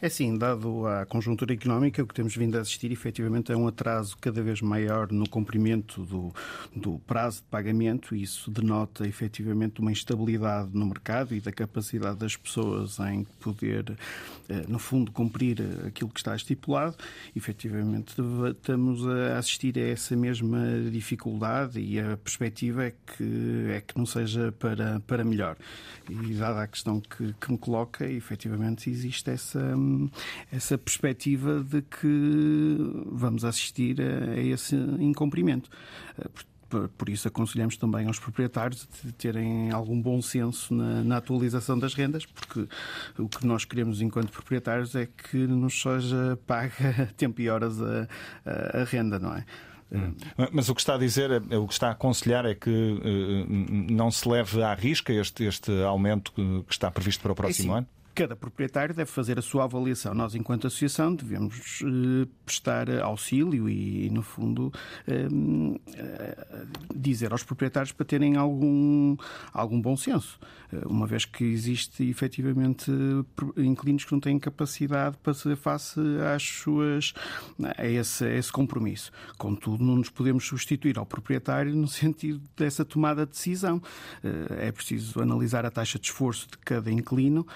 É 0.00 0.08
sim, 0.08 0.38
dado 0.38 0.86
a 0.86 1.04
conjuntura 1.04 1.52
económica, 1.52 2.00
o 2.00 2.06
que 2.06 2.14
temos 2.14 2.36
vindo 2.36 2.56
a 2.56 2.60
assistir 2.60 2.92
efetivamente 2.92 3.50
é 3.50 3.56
um 3.56 3.66
atraso 3.66 4.16
cada 4.20 4.40
vez 4.40 4.62
maior 4.62 5.10
no 5.10 5.28
cumprimento 5.28 6.04
do, 6.04 6.32
do 6.72 7.00
prazo 7.00 7.38
de 7.38 7.48
pagamento 7.48 8.14
e 8.14 8.22
isso 8.22 8.48
denota 8.48 9.08
efetivamente 9.08 9.80
uma 9.80 9.90
instabilidade 9.90 10.70
no 10.72 10.86
mercado 10.86 11.34
e 11.34 11.40
da 11.40 11.50
capacidade 11.50 12.16
das 12.16 12.36
pessoas 12.36 13.00
em 13.00 13.24
poder, 13.40 13.98
eh, 14.48 14.64
no 14.68 14.78
fundo, 14.78 15.10
cumprir 15.10 15.58
aquilo 15.84 16.10
que 16.10 16.20
está 16.20 16.36
estipulado. 16.36 16.94
Efetivamente, 17.34 18.14
estamos 18.52 19.04
a 19.04 19.36
assistir 19.36 19.76
a 19.80 19.82
essa 19.82 20.14
mesma 20.14 20.60
dificuldade 20.92 21.80
e 21.80 21.98
a 21.98 22.16
perspectiva 22.16 22.84
é 22.84 22.92
que, 22.92 23.66
é 23.70 23.80
que 23.80 23.98
não 23.98 24.06
seja 24.06 24.52
para, 24.60 25.00
para 25.00 25.24
melhor. 25.24 25.56
E 26.08 26.34
dada 26.34 26.62
a 26.62 26.68
questão 26.68 27.00
que, 27.00 27.34
que 27.40 27.50
me 27.50 27.58
coloca, 27.58 28.08
efetivamente 28.08 28.88
existe 28.88 29.28
essa 29.30 29.76
essa 30.52 30.76
perspectiva 30.76 31.60
de 31.62 31.82
que 31.82 32.76
vamos 33.06 33.44
assistir 33.44 34.00
a, 34.00 34.32
a 34.32 34.40
esse 34.40 34.74
incumprimento. 34.98 35.70
Por 36.98 37.08
isso 37.08 37.26
aconselhamos 37.26 37.78
também 37.78 38.06
aos 38.06 38.18
proprietários 38.18 38.86
de 39.02 39.10
terem 39.12 39.70
algum 39.70 40.00
bom 40.00 40.20
senso 40.20 40.74
na, 40.74 41.02
na, 41.02 41.16
atualização 41.16 41.78
das 41.78 41.94
rendas, 41.94 42.26
porque 42.26 42.68
o 43.16 43.26
que 43.26 43.46
nós 43.46 43.64
queremos 43.64 44.02
enquanto 44.02 44.30
proprietários 44.30 44.94
é 44.94 45.06
que 45.06 45.38
nos 45.38 45.80
seja 45.80 46.38
paga 46.46 47.10
tempo 47.16 47.40
e 47.40 47.48
horas 47.48 47.80
a, 47.80 48.06
a, 48.44 48.82
a 48.82 48.84
renda, 48.84 49.18
não 49.18 49.34
é? 49.34 49.46
Hum. 49.90 50.14
Mas 50.52 50.68
o 50.68 50.74
que 50.74 50.82
está 50.82 50.96
a 50.96 50.98
dizer, 50.98 51.30
o 51.32 51.66
que 51.66 51.72
está 51.72 51.88
a 51.88 51.92
aconselhar 51.92 52.44
é 52.44 52.54
que 52.54 52.70
uh, 52.70 53.46
não 53.90 54.10
se 54.10 54.28
leve 54.28 54.62
à 54.62 54.74
risca 54.74 55.12
este, 55.12 55.44
este 55.44 55.72
aumento 55.82 56.32
que 56.32 56.64
está 56.70 56.90
previsto 56.90 57.22
para 57.22 57.32
o 57.32 57.34
próximo 57.34 57.74
é 57.74 57.78
ano? 57.78 57.86
Cada 58.18 58.34
proprietário 58.34 58.92
deve 58.92 59.08
fazer 59.08 59.38
a 59.38 59.42
sua 59.42 59.62
avaliação. 59.62 60.12
Nós, 60.12 60.34
enquanto 60.34 60.66
associação, 60.66 61.14
devemos 61.14 61.80
eh, 61.84 62.26
prestar 62.44 62.90
auxílio 63.00 63.68
e, 63.68 64.10
no 64.10 64.22
fundo, 64.22 64.72
eh, 65.06 65.28
eh, 65.94 66.66
dizer 66.92 67.30
aos 67.30 67.44
proprietários 67.44 67.92
para 67.92 68.04
terem 68.04 68.34
algum, 68.34 69.16
algum 69.52 69.80
bom 69.80 69.96
senso, 69.96 70.36
uma 70.84 71.06
vez 71.06 71.24
que 71.24 71.44
existe 71.44 72.02
efetivamente 72.10 72.90
inquilinos 73.56 74.04
que 74.04 74.10
não 74.10 74.18
têm 74.18 74.36
capacidade 74.36 75.16
para 75.22 75.32
fazer 75.32 75.54
face 75.54 76.00
às 76.34 76.42
suas, 76.42 77.14
a, 77.76 77.86
esse, 77.86 78.24
a 78.24 78.34
esse 78.34 78.50
compromisso. 78.50 79.12
Contudo, 79.38 79.84
não 79.84 79.94
nos 79.94 80.10
podemos 80.10 80.44
substituir 80.44 80.98
ao 80.98 81.06
proprietário 81.06 81.72
no 81.72 81.86
sentido 81.86 82.42
dessa 82.56 82.84
tomada 82.84 83.24
de 83.24 83.30
decisão. 83.30 83.80
É 84.58 84.72
preciso 84.72 85.22
analisar 85.22 85.64
a 85.64 85.70
taxa 85.70 85.98
de 85.98 86.06
esforço 86.06 86.48
de 86.50 86.58
cada 86.58 86.90
inquilino 86.90 87.46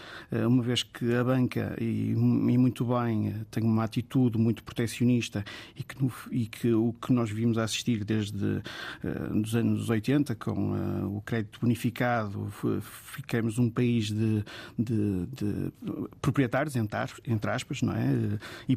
uma 0.53 0.63
vez 0.63 0.83
que 0.83 1.15
a 1.15 1.25
banca, 1.25 1.75
e, 1.81 2.11
e 2.11 2.15
muito 2.15 2.85
bem, 2.85 3.35
tem 3.51 3.63
uma 3.63 3.85
atitude 3.85 4.39
muito 4.39 4.63
proteccionista 4.63 5.45
e 5.75 5.83
que, 5.83 5.97
e 6.31 6.47
que 6.47 6.73
o 6.73 6.93
que 6.93 7.13
nós 7.13 7.31
vimos 7.31 7.59
a 7.59 7.65
assistir 7.65 8.05
desde 8.05 8.45
uh, 8.45 9.41
os 9.43 9.55
anos 9.55 9.89
80, 9.89 10.35
com 10.35 10.73
uh, 10.73 11.17
o 11.17 11.23
crédito 11.23 11.61
bonificado, 11.61 12.53
ficamos 12.83 13.59
um 13.59 13.71
país 13.71 14.11
de, 14.11 14.45
de, 14.79 15.27
de 15.27 15.73
proprietários, 16.21 16.77
entre 16.77 17.51
aspas, 17.51 17.83
não 17.83 17.95
é? 17.95 18.39
E 18.69 18.77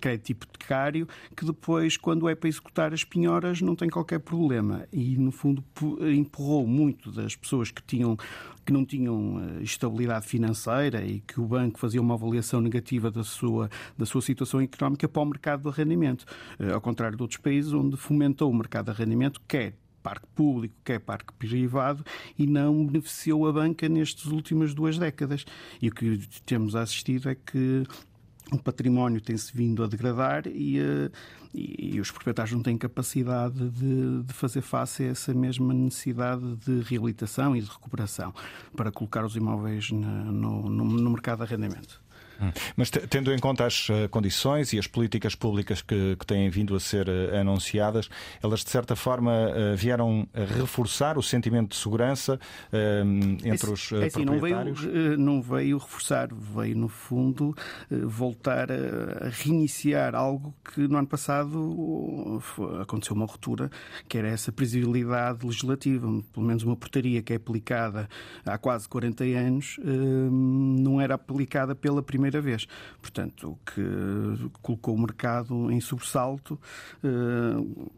crédito 0.00 0.30
hipotecário, 0.30 1.08
que 1.36 1.44
depois, 1.44 1.96
quando 1.96 2.28
é 2.28 2.34
para 2.34 2.48
executar 2.48 2.92
as 2.92 3.04
penhoras, 3.04 3.60
não 3.60 3.76
tem 3.76 3.88
qualquer 3.88 4.18
problema. 4.18 4.86
E, 4.92 5.16
no 5.16 5.30
fundo, 5.30 5.64
empurrou 6.00 6.66
muito 6.66 7.10
das 7.12 7.36
pessoas 7.36 7.70
que 7.70 7.82
tinham 7.82 8.16
que 8.64 8.72
não 8.72 8.84
tinham 8.84 9.40
eh, 9.40 9.62
estabilidade 9.62 10.26
financeira 10.26 11.04
e 11.04 11.20
que 11.20 11.40
o 11.40 11.46
banco 11.46 11.78
fazia 11.78 12.00
uma 12.00 12.14
avaliação 12.14 12.60
negativa 12.60 13.10
da 13.10 13.24
sua, 13.24 13.68
da 13.96 14.06
sua 14.06 14.22
situação 14.22 14.60
económica 14.60 15.08
para 15.08 15.22
o 15.22 15.26
mercado 15.26 15.62
de 15.62 15.68
arrendamento. 15.68 16.24
Eh, 16.58 16.72
ao 16.72 16.80
contrário 16.80 17.16
de 17.16 17.22
outros 17.22 17.40
países 17.40 17.72
onde 17.72 17.96
fomentou 17.96 18.50
o 18.50 18.54
mercado 18.54 18.86
de 18.86 18.90
arrendamento, 18.92 19.40
quer 19.46 19.74
parque 20.02 20.26
público, 20.34 20.74
quer 20.84 20.98
parque 20.98 21.32
privado, 21.34 22.04
e 22.38 22.46
não 22.46 22.84
beneficiou 22.84 23.46
a 23.46 23.52
banca 23.52 23.88
nestas 23.88 24.26
últimas 24.26 24.74
duas 24.74 24.98
décadas. 24.98 25.44
E 25.80 25.88
o 25.88 25.94
que 25.94 26.18
temos 26.44 26.74
assistido 26.74 27.28
é 27.28 27.34
que 27.34 27.84
o 28.52 28.58
património 28.58 29.20
tem-se 29.20 29.54
vindo 29.56 29.82
a 29.82 29.86
degradar 29.86 30.46
e, 30.46 30.80
uh, 30.80 31.10
e, 31.54 31.96
e, 31.96 32.00
os 32.00 32.10
proprietários 32.10 32.54
não 32.54 32.62
têm 32.62 32.76
capacidade 32.76 33.68
de, 33.70 34.22
de, 34.22 34.32
fazer 34.32 34.62
face 34.62 35.04
a 35.04 35.06
essa 35.06 35.32
mesma 35.32 35.72
necessidade 35.72 36.56
de 36.56 36.80
reabilitação 36.80 37.56
e 37.56 37.60
de 37.60 37.68
recuperação 37.68 38.34
para 38.76 38.90
colocar 38.90 39.24
os 39.24 39.36
imóveis 39.36 39.90
na, 39.90 40.24
no, 40.24 40.68
no, 40.68 40.84
no 40.84 41.10
mercado 41.10 41.38
de 41.38 41.44
arrendamento. 41.44 42.01
Mas 42.76 42.90
tendo 42.90 43.32
em 43.32 43.38
conta 43.38 43.66
as 43.66 43.88
eh, 43.90 44.08
condições 44.08 44.72
e 44.72 44.78
as 44.78 44.86
políticas 44.86 45.34
públicas 45.34 45.82
que, 45.82 46.16
que 46.16 46.26
têm 46.26 46.48
vindo 46.50 46.74
a 46.74 46.80
ser 46.80 47.08
eh, 47.08 47.38
anunciadas, 47.38 48.08
elas 48.42 48.64
de 48.64 48.70
certa 48.70 48.96
forma 48.96 49.32
eh, 49.32 49.74
vieram 49.76 50.26
a 50.34 50.40
reforçar 50.58 51.18
o 51.18 51.22
sentimento 51.22 51.70
de 51.70 51.76
segurança 51.76 52.38
entre 53.44 53.70
os 53.70 53.92
é 53.92 54.06
assim, 54.06 54.24
proprietários? 54.24 54.84
Não 54.84 54.92
veio, 54.92 55.18
não 55.18 55.42
veio 55.42 55.78
reforçar, 55.78 56.28
veio 56.32 56.76
no 56.76 56.88
fundo 56.88 57.54
voltar 57.90 58.70
a 58.70 59.28
reiniciar 59.28 60.14
algo 60.14 60.54
que 60.74 60.80
no 60.88 60.96
ano 60.96 61.06
passado 61.06 62.40
aconteceu 62.80 63.14
uma 63.14 63.26
ruptura, 63.26 63.70
que 64.08 64.18
era 64.18 64.28
essa 64.28 64.50
previsibilidade 64.52 65.46
legislativa, 65.46 66.06
pelo 66.32 66.46
menos 66.46 66.62
uma 66.62 66.76
portaria 66.76 67.22
que 67.22 67.32
é 67.32 67.36
aplicada 67.36 68.08
há 68.44 68.56
quase 68.58 68.88
40 68.88 69.24
anos, 69.24 69.78
não 69.84 71.00
era 71.00 71.14
aplicada 71.14 71.74
pela 71.74 72.02
primeira 72.02 72.31
primeira 72.32 72.40
vez. 72.40 72.66
Portanto, 73.00 73.50
o 73.50 73.58
que 73.66 74.50
colocou 74.62 74.94
o 74.94 74.98
mercado 74.98 75.70
em 75.70 75.80
sobressalto, 75.80 76.58
eh, 77.04 77.08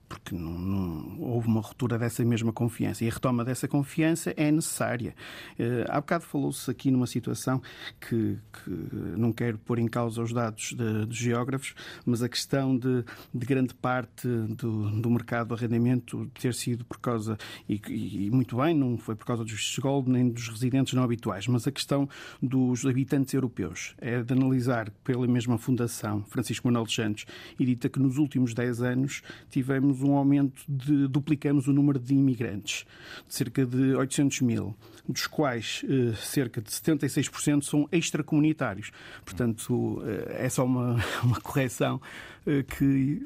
porque 0.09 0.35
não, 0.35 0.59
não, 0.59 1.21
houve 1.21 1.47
uma 1.47 1.61
ruptura 1.61 1.99
dessa 1.99 2.25
mesma 2.25 2.53
confiança. 2.53 3.05
E 3.05 3.09
a 3.09 3.13
retoma 3.13 3.45
dessa 3.45 3.69
confiança 3.69 4.35
é 4.37 4.51
necessária. 4.51 5.15
Eh, 5.59 5.85
há 5.89 6.01
bocado 6.01 6.25
falou-se 6.25 6.71
aqui 6.71 6.91
numa 6.91 7.07
situação 7.07 7.63
que, 8.01 8.39
que, 8.53 8.71
não 9.17 9.33
quero 9.33 9.59
pôr 9.59 9.79
em 9.79 9.87
causa 9.87 10.23
os 10.23 10.33
dados 10.33 10.75
de, 10.77 11.07
dos 11.07 11.17
geógrafos, 11.17 11.75
mas 12.05 12.23
a 12.23 12.29
questão 12.29 12.77
de, 12.77 13.05
de 13.33 13.47
grande 13.47 13.75
parte 13.75 14.27
do, 14.27 14.91
do, 15.01 15.11
mercado 15.11 15.49
do 15.49 15.55
arrendamento 15.55 16.31
ter 16.41 16.55
sido 16.55 16.85
por 16.85 16.99
causa, 16.99 17.39
e, 17.69 17.81
e, 17.89 18.31
muito 18.31 18.57
bem, 18.57 18.75
não 18.75 18.99
foi 18.99 19.15
por 19.15 19.27
causa 19.27 19.45
dos 19.45 19.79
gold 19.79 20.11
nem 20.11 20.29
dos 20.29 20.49
residentes 20.49 20.95
não 20.95 21.03
habituais, 21.03 21.47
mas 21.47 21.67
a 21.67 21.73
questão 21.73 22.09
dos 22.43 22.85
habitantes 22.87 23.35
europeus. 23.35 23.95
É 23.99 24.24
de 24.25 24.33
analisar 24.33 24.91
pela 25.05 25.27
mesma 25.27 25.59
Fundação 25.59 26.25
Francisco 26.25 26.67
Manuel 26.67 26.85
dos 26.85 26.95
Santos 26.95 27.27
e 27.59 27.65
dita 27.65 27.89
que 27.89 27.99
nos 27.99 28.19
últimos 28.19 28.55
10 28.55 28.83
anos 28.83 29.23
tivemos 29.51 30.03
um 30.03 30.17
aumento 30.17 30.63
de 30.69 31.07
duplicamos 31.09 31.69
o 31.69 31.73
número 31.73 31.99
de 31.99 32.15
imigrantes, 32.15 32.87
de 33.29 33.35
cerca 33.35 33.65
de 33.65 33.95
800 33.95 34.41
mil, 34.41 34.75
dos 35.09 35.27
quais 35.27 35.85
eh, 35.89 36.15
cerca 36.17 36.61
de 36.61 36.71
76% 36.71 37.63
são 37.63 37.89
extracomunitários. 37.93 38.91
Portanto, 39.25 40.03
eh, 40.07 40.47
é 40.47 40.49
só 40.49 40.65
uma, 40.65 40.97
uma 41.23 41.41
correção 41.41 42.01
eh, 42.47 42.63
que 42.63 43.23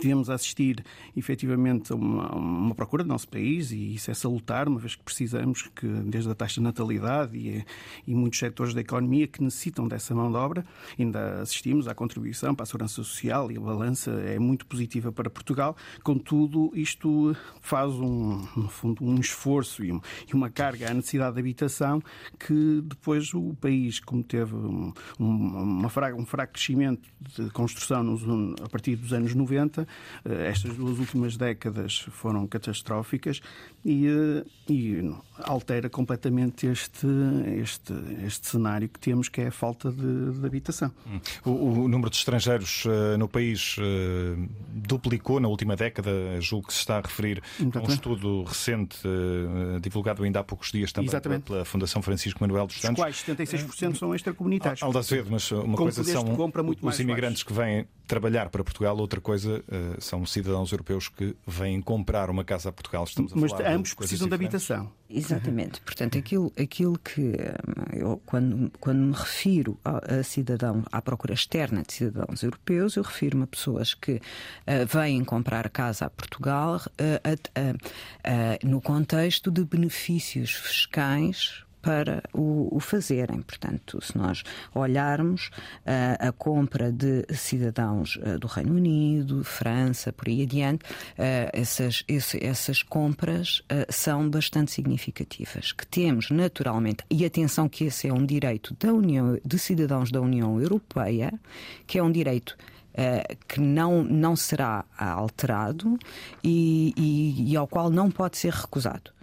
Tivemos 0.00 0.28
a 0.28 0.34
assistir 0.34 0.84
efetivamente 1.16 1.92
a 1.92 1.96
uma, 1.96 2.34
uma, 2.34 2.74
procura 2.74 3.04
do 3.04 3.08
nosso 3.08 3.28
país 3.28 3.70
e 3.70 3.94
isso 3.94 4.10
é 4.10 4.14
salutar, 4.14 4.68
uma 4.68 4.80
vez 4.80 4.96
que 4.96 5.02
precisamos 5.02 5.62
que, 5.74 5.86
desde 5.86 6.30
a 6.30 6.34
taxa 6.34 6.54
de 6.54 6.62
natalidade 6.62 7.36
e, 7.38 7.64
e 8.06 8.14
muitos 8.14 8.38
setores 8.38 8.74
da 8.74 8.80
economia 8.80 9.26
que 9.26 9.42
necessitam 9.42 9.86
dessa 9.86 10.14
mão 10.14 10.30
de 10.30 10.36
obra, 10.36 10.66
ainda 10.98 11.40
assistimos 11.40 11.86
à 11.86 11.94
contribuição 11.94 12.54
para 12.54 12.64
a 12.64 12.66
segurança 12.66 12.94
social 12.94 13.50
e 13.50 13.56
a 13.56 13.60
balança 13.60 14.10
é 14.10 14.38
muito 14.38 14.66
positiva 14.66 15.12
para 15.12 15.30
Portugal. 15.30 15.76
Contudo, 16.02 16.72
isto 16.74 17.36
faz 17.60 17.92
um, 17.92 18.44
no 18.56 18.68
fundo, 18.68 19.04
um 19.04 19.18
esforço 19.20 19.84
e, 19.84 19.92
um, 19.92 20.00
e 20.28 20.34
uma 20.34 20.50
carga 20.50 20.90
à 20.90 20.94
necessidade 20.94 21.34
de 21.34 21.40
habitação 21.40 22.02
que 22.38 22.82
depois 22.82 23.32
o 23.34 23.54
país, 23.60 24.00
como 24.00 24.22
teve 24.22 24.54
um, 24.54 24.92
uma, 25.18 25.86
um 25.86 26.26
fraco 26.26 26.52
crescimento 26.52 27.08
de 27.36 27.50
construção 27.50 28.02
nos, 28.02 28.22
a 28.60 28.68
partir 28.68 28.96
dos 28.96 29.12
anos 29.12 29.34
90, 29.34 29.75
eh, 29.75 29.75
estas 30.48 30.76
duas 30.76 30.98
últimas 30.98 31.36
décadas 31.36 32.06
foram 32.12 32.46
catastróficas 32.46 33.40
e, 33.86 34.08
eh, 34.08 34.44
e 34.68 35.14
altera 35.38 35.88
completamente 35.88 36.66
este, 36.66 37.06
este, 37.62 37.92
este 38.26 38.48
cenário 38.48 38.88
que 38.88 38.98
temos, 38.98 39.28
que 39.28 39.40
é 39.40 39.46
a 39.46 39.50
falta 39.52 39.92
de, 39.92 40.32
de 40.32 40.44
habitação. 40.44 40.90
O, 41.44 41.50
o, 41.50 41.88
número 41.88 42.10
de 42.10 42.16
estrangeiros 42.16 42.84
uh, 42.84 43.16
no 43.16 43.28
país 43.28 43.76
uh, 43.78 44.48
duplicou 44.72 45.38
na 45.38 45.46
última 45.46 45.76
década, 45.76 46.10
julgo 46.40 46.66
que 46.66 46.72
se 46.72 46.80
está 46.80 46.98
a 46.98 47.00
referir 47.00 47.40
a 47.60 47.78
um 47.78 47.92
estudo 47.92 48.42
recente, 48.42 48.98
uh, 49.06 49.78
divulgado 49.78 50.24
ainda 50.24 50.40
há 50.40 50.44
poucos 50.44 50.72
dias 50.72 50.90
também 50.90 51.08
Exatamente. 51.08 51.44
pela 51.44 51.64
Fundação 51.64 52.02
Francisco 52.02 52.40
Manuel 52.40 52.66
dos 52.66 52.80
Santos. 52.80 52.98
Os 52.98 53.24
quais 53.24 53.38
76% 53.38 53.96
são 53.96 54.14
extracomunitários. 54.14 54.82
Aldacedo, 54.82 55.28
mas 55.30 55.48
uma 55.52 55.76
coisa 55.76 56.02
são 56.02 56.24
os 56.82 56.98
imigrantes 56.98 57.44
que 57.44 57.52
vêm 57.52 57.86
trabalhar 58.08 58.48
para 58.48 58.64
Portugal, 58.64 58.96
outra 58.96 59.20
coisa 59.20 59.62
são 59.98 60.24
cidadãos 60.24 60.72
europeus 60.72 61.08
que 61.08 61.36
vêm 61.46 61.80
comprar 61.80 62.30
uma 62.30 62.44
casa 62.44 62.68
a 62.68 62.72
Portugal. 62.72 63.04
Estamos 63.04 63.32
a 63.32 63.36
Mas 63.36 63.50
falar 63.50 63.75
ambos 63.76 63.94
precisam 63.94 64.28
de 64.28 64.34
habitação. 64.34 64.92
Exatamente. 65.08 65.80
Portanto, 65.82 66.18
aquilo, 66.18 66.52
aquilo 66.58 66.98
que 66.98 67.32
eh, 67.38 67.54
eu, 67.92 68.20
quando, 68.26 68.72
quando 68.80 68.98
me 68.98 69.12
refiro 69.12 69.78
a, 69.84 70.16
a, 70.16 70.22
cidadão, 70.22 70.82
à 70.90 71.00
procura 71.00 71.34
externa 71.34 71.82
de 71.82 71.92
cidadãos 71.92 72.42
europeus, 72.42 72.96
eu 72.96 73.02
refiro-me 73.02 73.44
a 73.44 73.46
pessoas 73.46 73.94
que 73.94 74.14
uh, 74.14 74.20
vêm 74.88 75.24
comprar 75.24 75.68
casa 75.70 76.06
a 76.06 76.10
Portugal 76.10 76.80
uh, 76.80 78.66
no 78.66 78.80
contexto 78.80 79.50
de 79.50 79.64
benefícios 79.64 80.50
fiscais 80.50 81.65
para 81.86 82.20
o, 82.32 82.68
o 82.72 82.80
fazerem. 82.80 83.42
Portanto, 83.42 84.04
se 84.04 84.18
nós 84.18 84.42
olharmos 84.74 85.52
uh, 85.86 86.28
a 86.28 86.32
compra 86.32 86.90
de 86.90 87.24
cidadãos 87.32 88.16
uh, 88.16 88.40
do 88.40 88.48
Reino 88.48 88.74
Unido, 88.74 89.44
França, 89.44 90.12
por 90.12 90.26
aí 90.26 90.42
adiante, 90.42 90.84
uh, 90.84 91.48
essas, 91.52 92.02
esse, 92.08 92.44
essas 92.44 92.82
compras 92.82 93.62
são 93.88 94.28
bastante 94.28 94.72
significativas. 94.72 95.70
Que 95.70 95.86
temos 95.86 96.28
naturalmente, 96.30 97.04
e 97.08 97.24
atenção 97.24 97.68
que 97.68 97.84
esse 97.84 98.08
é 98.08 98.12
um 98.12 98.26
direito 98.26 98.76
da 98.80 98.92
União, 98.92 99.38
de 99.44 99.56
cidadãos 99.56 100.10
da 100.10 100.20
União 100.20 100.60
Europeia, 100.60 101.32
que 101.86 101.98
é 101.98 102.02
um 102.02 102.10
direito 102.10 102.56
que 103.46 103.60
não, 103.60 104.02
não 104.02 104.34
será 104.34 104.82
alterado 104.96 105.98
e, 106.42 106.94
e, 106.96 107.52
e, 107.52 107.56
ao 107.56 107.68
qual 107.68 107.90
não 107.90 108.10
pode 108.10 108.38
ser 108.38 108.54
recusado. 108.54 109.15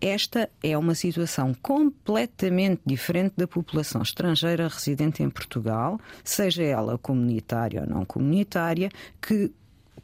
Esta 0.00 0.48
é 0.62 0.76
uma 0.76 0.94
situação 0.94 1.54
completamente 1.54 2.82
diferente 2.84 3.34
da 3.36 3.46
população 3.46 4.02
estrangeira 4.02 4.68
residente 4.68 5.22
em 5.22 5.30
Portugal, 5.30 5.98
seja 6.22 6.62
ela 6.62 6.98
comunitária 6.98 7.82
ou 7.82 7.86
não 7.88 8.04
comunitária, 8.04 8.90
que 9.20 9.50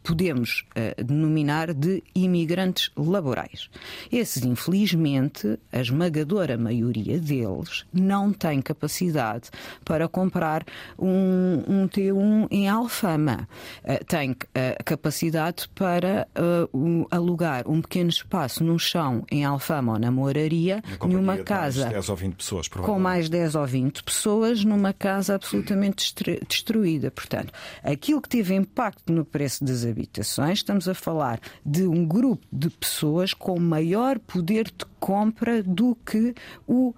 podemos 0.02 0.64
uh, 0.70 1.04
denominar 1.04 1.72
de 1.72 2.02
imigrantes 2.14 2.90
laborais. 2.96 3.70
Esses, 4.10 4.44
infelizmente, 4.44 5.58
a 5.72 5.80
esmagadora 5.80 6.58
maioria 6.58 7.18
deles 7.18 7.84
não 7.92 8.32
tem 8.32 8.60
capacidade 8.60 9.50
para 9.84 10.08
comprar 10.08 10.64
um, 10.98 11.62
um 11.68 11.88
T1 11.88 12.48
em 12.50 12.68
Alfama. 12.68 13.48
Uh, 13.84 14.04
tem 14.04 14.32
uh, 14.32 14.36
capacidade 14.84 15.68
para 15.74 16.26
um, 16.72 17.06
alugar 17.10 17.68
um 17.68 17.80
pequeno 17.80 18.10
espaço 18.10 18.64
no 18.64 18.78
chão 18.78 19.24
em 19.30 19.44
Alfama 19.44 19.94
ou 19.94 19.98
na 19.98 20.10
moraria, 20.10 20.82
numa 21.00 21.38
casa. 21.38 21.82
Mais 21.84 21.94
10 21.94 22.08
ou 22.08 22.16
20 22.16 22.34
pessoas, 22.34 22.68
com 22.68 22.98
mais 22.98 23.28
10 23.28 23.54
ou 23.54 23.66
20 23.66 24.02
pessoas, 24.02 24.64
numa 24.64 24.92
casa 24.92 25.34
absolutamente 25.34 26.14
destruída. 26.48 27.10
Portanto, 27.10 27.52
aquilo 27.82 28.20
que 28.20 28.28
teve 28.28 28.54
impacto 28.54 29.12
no 29.12 29.24
preço 29.24 29.64
das 29.64 29.84
habitações, 29.92 30.58
estamos 30.58 30.88
a 30.88 30.94
falar 30.94 31.40
de 31.64 31.86
um 31.86 32.04
grupo 32.04 32.44
de 32.52 32.68
pessoas 32.70 33.32
com 33.32 33.58
maior 33.60 34.18
poder 34.18 34.64
de 34.64 34.84
compra 34.98 35.62
do 35.62 35.96
que 36.04 36.34
o, 36.66 36.90
uh, 36.90 36.94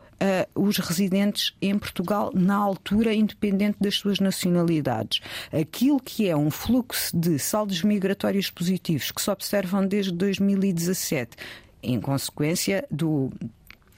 os 0.55 0.79
residentes 0.79 1.55
em 1.61 1.79
Portugal 1.79 2.31
na 2.35 2.55
altura, 2.55 3.13
independente 3.13 3.79
das 3.81 3.97
suas 3.97 4.19
nacionalidades. 4.21 5.21
Aquilo 5.53 6.01
que 6.01 6.29
é 6.29 6.37
um 6.37 6.51
fluxo 6.51 7.17
de 7.17 7.39
saldos 7.39 7.83
migratórios 7.83 8.51
positivos 8.51 9.11
que 9.11 9.21
se 9.21 9.31
observam 9.31 9.87
desde 9.87 10.13
2017, 10.13 11.37
em 11.83 12.01
consequência 12.01 12.87
do 12.91 13.31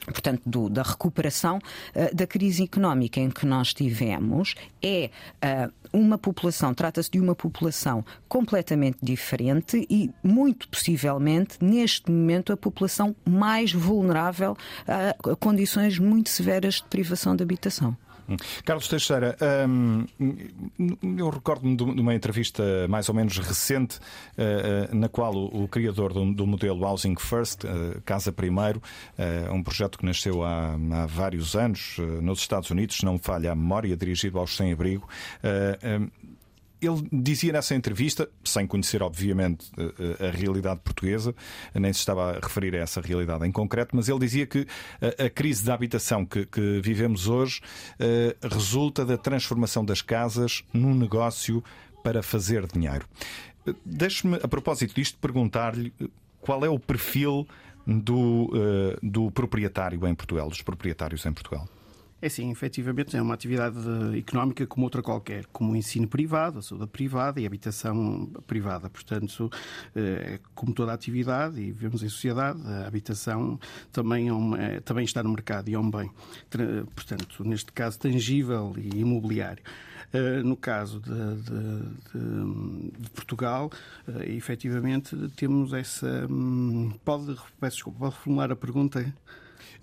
portanto, 0.06 0.42
do, 0.46 0.68
da 0.68 0.82
recuperação 0.82 1.58
uh, 1.58 2.14
da 2.14 2.26
crise 2.26 2.64
económica 2.64 3.20
em 3.20 3.30
que 3.30 3.46
nós 3.46 3.72
tivemos, 3.74 4.54
é 4.82 5.10
uh, 5.42 5.72
uma 5.92 6.18
população, 6.18 6.74
trata-se 6.74 7.10
de 7.10 7.20
uma 7.20 7.34
população 7.34 8.04
completamente 8.28 8.98
diferente 9.02 9.86
e, 9.88 10.10
muito 10.22 10.68
possivelmente, 10.68 11.58
neste 11.60 12.10
momento, 12.10 12.52
a 12.52 12.56
população 12.56 13.14
mais 13.24 13.72
vulnerável 13.72 14.56
a 14.86 15.36
condições 15.36 15.98
muito 15.98 16.28
severas 16.28 16.76
de 16.76 16.84
privação 16.84 17.34
de 17.34 17.42
habitação. 17.42 17.96
Carlos 18.64 18.88
Teixeira, 18.88 19.36
hum, 19.68 20.06
eu 21.18 21.30
recordo-me 21.30 21.76
de 21.76 21.82
uma 21.82 22.14
entrevista 22.14 22.62
mais 22.88 23.08
ou 23.08 23.14
menos 23.14 23.38
recente, 23.38 23.98
uh, 23.98 24.94
na 24.94 25.08
qual 25.08 25.34
o, 25.34 25.68
criador 25.68 26.12
do, 26.12 26.46
modelo 26.46 26.84
Housing 26.84 27.16
First, 27.16 27.64
uh, 27.64 28.00
Casa 28.04 28.32
Primeiro, 28.32 28.82
um 29.52 29.62
projeto 29.62 29.98
que 29.98 30.04
nasceu 30.04 30.42
há, 30.42 30.74
há 30.74 31.06
vários 31.06 31.54
anos 31.54 31.96
nos 32.22 32.40
Estados 32.40 32.70
Unidos, 32.70 32.96
se 32.96 33.04
não 33.04 33.14
me 33.14 33.18
falha 33.18 33.52
a 33.52 33.54
memória, 33.54 33.96
dirigido 33.96 34.38
aos 34.38 34.56
sem-abrigo. 34.56 35.08
Ele 36.80 37.08
dizia 37.10 37.52
nessa 37.52 37.74
entrevista, 37.74 38.28
sem 38.44 38.66
conhecer, 38.66 39.02
obviamente, 39.02 39.70
eh, 39.78 40.16
eh, 40.20 40.28
a 40.28 40.30
realidade 40.30 40.80
portuguesa, 40.80 41.34
nem 41.74 41.92
se 41.92 42.00
estava 42.00 42.36
a 42.36 42.40
referir 42.40 42.74
a 42.74 42.78
essa 42.78 43.00
realidade 43.00 43.46
em 43.46 43.52
concreto, 43.52 43.96
mas 43.96 44.08
ele 44.08 44.18
dizia 44.18 44.46
que 44.46 44.66
a 45.18 45.30
crise 45.30 45.64
da 45.64 45.74
habitação 45.74 46.24
que, 46.24 46.44
que 46.44 46.80
vivemos 46.80 47.28
hoje 47.28 47.60
eh, 47.98 48.36
resulta 48.42 49.04
da 49.04 49.16
transformação 49.16 49.84
das 49.84 50.02
casas 50.02 50.64
num 50.72 50.94
negócio 50.94 51.64
para 52.02 52.22
fazer 52.22 52.66
dinheiro. 52.66 53.06
Deixe-me, 53.84 54.36
a 54.36 54.48
propósito 54.48 54.94
disto, 54.94 55.18
perguntar-lhe 55.18 55.92
qual 56.40 56.64
é 56.64 56.68
o 56.68 56.78
perfil 56.78 57.48
do, 57.84 58.50
do 59.02 59.30
proprietário 59.32 60.06
em 60.06 60.14
Portugal, 60.14 60.48
dos 60.48 60.62
proprietários 60.62 61.26
em 61.26 61.32
Portugal. 61.32 61.68
É 62.20 62.30
sim, 62.30 62.50
efetivamente 62.50 63.14
é 63.14 63.20
uma 63.20 63.34
atividade 63.34 63.78
económica 64.16 64.66
como 64.66 64.86
outra 64.86 65.02
qualquer, 65.02 65.44
como 65.46 65.72
o 65.72 65.76
ensino 65.76 66.08
privado, 66.08 66.60
a 66.60 66.62
saúde 66.62 66.86
privada 66.86 67.38
e 67.40 67.44
a 67.44 67.46
habitação 67.46 68.26
privada. 68.46 68.88
Portanto, 68.88 69.50
é 69.94 70.40
como 70.54 70.72
toda 70.72 70.92
a 70.92 70.94
atividade, 70.94 71.60
e 71.60 71.70
vivemos 71.70 72.02
em 72.02 72.08
sociedade, 72.08 72.58
a 72.66 72.86
habitação 72.86 73.60
também, 73.92 74.28
é 74.28 74.32
uma, 74.32 74.58
é, 74.58 74.80
também 74.80 75.04
está 75.04 75.22
no 75.22 75.28
mercado 75.28 75.68
e 75.68 75.74
é 75.74 75.78
um 75.78 75.90
bem. 75.90 76.10
Portanto, 76.94 77.44
neste 77.44 77.70
caso, 77.70 77.98
tangível 77.98 78.74
e 78.78 79.00
imobiliário. 79.00 79.62
Eh, 80.12 80.42
no 80.42 80.56
caso 80.56 81.00
de, 81.00 81.42
de, 81.42 83.02
de, 83.02 83.10
Portugal, 83.10 83.70
efetivamente, 84.26 85.16
temos 85.36 85.72
essa. 85.72 86.26
Hum, 86.30 86.92
pode, 87.04 87.36
peço 87.60 87.76
desculpa, 87.76 87.98
pode 87.98 88.16
formular 88.16 88.50
a 88.52 88.56
pergunta? 88.56 89.14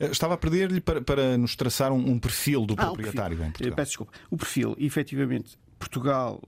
Eh, 0.03 0.11
estava 0.11 0.33
a 0.33 0.37
perder-lhe 0.37 0.81
para, 0.81 1.01
para 1.01 1.37
nos 1.37 1.55
traçar 1.55 1.91
um, 1.91 2.11
um 2.11 2.19
perfil 2.19 2.65
do 2.65 2.75
ah, 2.77 2.85
proprietário 2.85 3.35
em 3.43 3.51
Portugal. 3.51 3.75
Peço 3.75 3.89
desculpa. 3.89 4.13
O 4.29 4.37
perfil, 4.37 4.75
efetivamente, 4.79 5.57
Portugal 5.79 6.41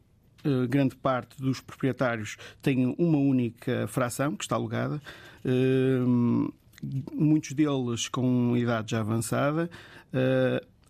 grande 0.70 0.96
parte 0.96 1.42
dos 1.42 1.60
proprietários 1.60 2.38
tem 2.62 2.94
uma 3.00 3.18
única 3.18 3.88
fração 3.88 4.36
que 4.36 4.44
está 4.44 4.56
alugada, 4.56 5.02
muitos 7.12 7.54
deles 7.54 8.08
com 8.08 8.56
idade 8.56 8.92
já 8.92 9.00
avançada. 9.00 9.68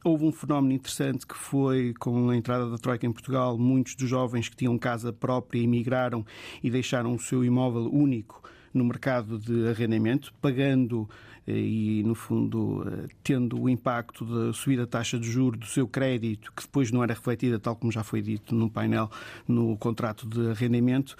Houve 0.03 0.25
um 0.25 0.31
fenómeno 0.31 0.73
interessante 0.73 1.25
que 1.25 1.35
foi 1.35 1.93
com 1.97 2.29
a 2.29 2.35
entrada 2.35 2.69
da 2.69 2.77
Troika 2.77 3.07
em 3.07 3.11
Portugal, 3.11 3.57
muitos 3.57 3.95
dos 3.95 4.09
jovens 4.09 4.49
que 4.49 4.55
tinham 4.55 4.77
casa 4.77 5.11
própria 5.11 5.59
emigraram 5.59 6.25
e 6.61 6.69
deixaram 6.69 7.15
o 7.15 7.19
seu 7.19 7.43
imóvel 7.43 7.89
único 7.91 8.43
no 8.71 8.83
mercado 8.83 9.39
de 9.39 9.69
arrendamento, 9.69 10.33
pagando 10.41 11.09
eh, 11.09 11.34
e, 11.47 12.03
no 12.03 12.15
fundo, 12.15 12.83
eh, 12.87 13.07
tendo 13.23 13.61
o 13.61 13.69
impacto 13.69 14.25
da 14.25 14.53
subida 14.53 14.83
da 14.83 14.87
taxa 14.87 15.19
de 15.19 15.29
juros 15.29 15.59
do 15.59 15.65
seu 15.65 15.87
crédito, 15.87 16.51
que 16.55 16.63
depois 16.63 16.91
não 16.91 17.03
era 17.03 17.13
refletida, 17.13 17.59
tal 17.59 17.75
como 17.75 17.91
já 17.91 18.03
foi 18.03 18.21
dito 18.21 18.55
no 18.55 18.69
painel, 18.69 19.09
no 19.47 19.77
contrato 19.77 20.27
de 20.27 20.49
arrendamento 20.49 21.15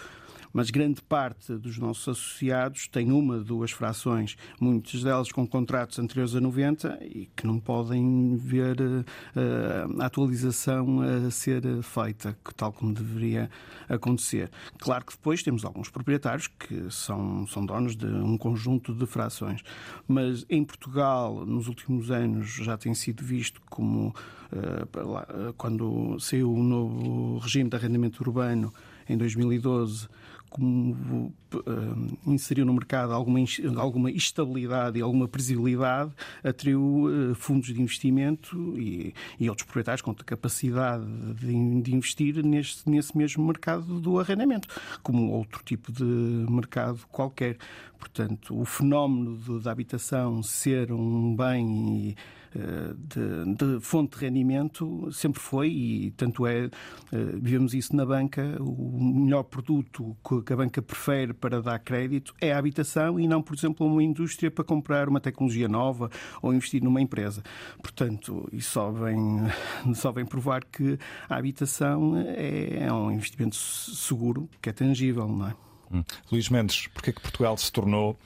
mas 0.56 0.70
grande 0.70 1.02
parte 1.02 1.54
dos 1.58 1.78
nossos 1.78 2.08
associados 2.08 2.88
tem 2.88 3.12
uma, 3.12 3.40
duas 3.40 3.72
frações, 3.72 4.38
muitas 4.58 5.04
delas 5.04 5.30
com 5.30 5.46
contratos 5.46 6.00
anteriores 6.00 6.34
a 6.34 6.40
90 6.40 6.98
e 7.04 7.30
que 7.36 7.46
não 7.46 7.60
podem 7.60 8.38
ver 8.38 8.80
uh, 8.80 10.02
a 10.02 10.06
atualização 10.06 11.02
a 11.02 11.30
ser 11.30 11.62
feita, 11.84 12.38
tal 12.56 12.72
como 12.72 12.94
deveria 12.94 13.50
acontecer. 13.90 14.50
Claro 14.80 15.04
que 15.04 15.12
depois 15.12 15.44
temos 15.44 15.66
alguns 15.66 15.90
proprietários 15.90 16.48
que 16.48 16.90
são, 16.90 17.46
são 17.48 17.66
donos 17.66 17.94
de 17.94 18.06
um 18.06 18.38
conjunto 18.38 18.94
de 18.94 19.06
frações, 19.06 19.62
mas 20.08 20.46
em 20.50 20.64
Portugal, 20.64 21.46
nos 21.46 21.68
últimos 21.68 22.10
anos, 22.12 22.48
já 22.48 22.78
tem 22.78 22.94
sido 22.94 23.26
visto 23.26 23.62
como 23.70 24.16
uh, 24.54 25.54
quando 25.58 26.18
saiu 26.18 26.54
o 26.54 26.64
novo 26.64 27.40
regime 27.40 27.70
de 27.70 27.76
arrendamento 27.76 28.22
urbano 28.22 28.74
em 29.10 29.18
2012 29.18 30.08
como 30.56 31.34
uh, 31.54 32.18
inseriu 32.26 32.66
no 32.66 32.74
mercado 32.74 33.12
alguma, 33.12 33.40
alguma 33.76 34.10
estabilidade 34.10 34.98
e 34.98 35.02
alguma 35.02 35.28
previsibilidade, 35.28 36.14
atraiu 36.42 36.82
uh, 36.82 37.36
fundos 37.36 37.74
de 37.74 37.82
investimento 37.82 38.56
e, 38.80 39.14
e, 39.38 39.50
outros 39.50 39.66
proprietários 39.66 40.02
com 40.02 40.16
capacidade 40.16 41.06
de, 41.34 41.82
de 41.82 41.94
investir 41.94 42.42
neste, 42.42 42.90
nesse 42.90 43.18
mesmo 43.18 43.46
mercado 43.46 44.00
do 44.00 44.18
arrendamento, 44.18 44.70
como 45.04 45.30
outro 45.34 45.62
tipo 45.66 45.92
de 45.92 46.06
mercado 46.06 47.02
qualquer. 47.12 47.58
Portanto, 48.00 48.58
o 48.58 48.64
fenómeno 48.64 49.60
da 49.60 49.74
habitação 49.74 50.42
ser 50.42 50.90
um 50.94 51.36
bem 51.36 52.12
e 52.12 52.16
de, 52.60 53.56
de, 53.56 53.80
fonte 53.82 54.18
de 54.18 54.26
rendimento 54.26 55.12
sempre 55.12 55.42
foi, 55.42 55.70
e 55.70 56.12
tanto 56.12 56.48
é, 56.48 56.66
eh, 56.66 56.70
vivemos 57.12 57.74
isso 57.74 57.96
na 57.96 58.06
banca, 58.06 58.58
o 58.60 59.00
melhor 59.00 59.44
produto 59.44 60.16
que 60.46 60.54
a 60.54 60.56
banca 60.56 60.82
prefere 60.82 61.34
para 61.34 61.62
dar 61.62 61.80
crédito 61.80 62.34
é 62.40 62.54
a 62.54 62.58
habitação 62.58 63.20
e 63.20 63.28
não, 63.28 63.42
por 63.42 63.56
exemplo, 63.56 63.86
uma 63.86 64.04
indústria 64.04 64.50
para 64.50 64.64
comprar 64.64 65.10
uma 65.10 65.20
tecnologia 65.20 65.68
nova 65.68 66.10
ou 66.42 66.54
investir 66.54 66.84
numa 66.84 67.02
empresa. 67.02 67.44
Portanto, 67.82 68.48
isso 68.52 68.72
só 68.72 68.92
vem, 68.92 69.18
só 69.94 70.12
vem 70.12 70.26
provar 70.26 70.64
que 70.64 70.98
a 71.30 71.36
habitação 71.36 72.18
é, 72.18 72.86
é 72.86 72.94
um 72.94 73.12
investimento 73.12 73.56
seguro, 73.56 74.50
que 74.62 74.70
é 74.70 74.74
tangível, 74.74 75.28
não 75.28 75.48
é? 75.48 75.56
Hum. 75.92 76.04
Luís 76.32 76.50
Mendes, 76.50 76.88
porquê 76.88 77.14
que 77.14 77.22
Portugal 77.22 77.56
se 77.58 77.72
tornou 77.72 78.18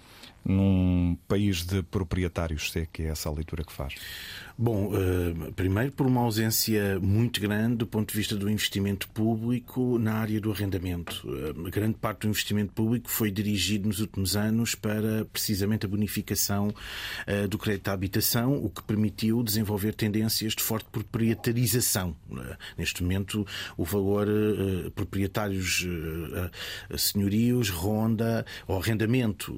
num 0.46 1.18
país 1.28 1.64
de 1.64 1.84
proprietários, 1.84 2.72
se 2.72 2.82
é 2.82 2.86
que 2.86 3.04
é 3.04 3.08
essa 3.08 3.30
a 3.30 3.32
leitura 3.32 3.64
que 3.64 3.72
faz? 3.72 3.96
Bom, 4.62 4.92
uh, 4.92 5.54
primeiro 5.54 5.94
por 5.94 6.06
uma 6.06 6.20
ausência 6.20 7.00
muito 7.00 7.40
grande 7.40 7.78
do 7.78 7.88
ponto 7.88 8.12
de 8.12 8.18
vista 8.18 8.36
do 8.36 8.50
investimento 8.50 9.08
público 9.08 9.98
na 9.98 10.16
área 10.16 10.38
do 10.42 10.52
arrendamento. 10.52 11.26
Uh, 11.26 11.72
grande 11.72 11.94
parte 11.94 12.24
do 12.24 12.28
investimento 12.28 12.74
público 12.74 13.10
foi 13.10 13.32
dirigido 13.32 13.88
nos 13.88 14.02
últimos 14.02 14.36
anos 14.36 14.76
para 14.76 15.24
precisamente 15.32 15.86
a 15.86 15.90
bonificação 15.90 16.68
uh, 16.68 17.48
do 17.48 17.58
crédito 17.58 17.88
à 17.88 17.94
habitação, 17.94 18.54
o 18.62 18.70
que 18.70 18.84
permitiu 18.84 19.42
desenvolver 19.44 19.94
tendências 19.96 20.54
de 20.54 20.62
forte 20.62 20.90
proprietarização. 20.92 22.14
neste 22.78 23.02
momento, 23.02 23.48
o 23.78 23.86
valor 23.86 24.28
proprietários 24.94 25.88
senhorios 26.98 27.70
ronda, 27.70 28.46
o 28.68 28.74
arrendamento, 28.74 29.54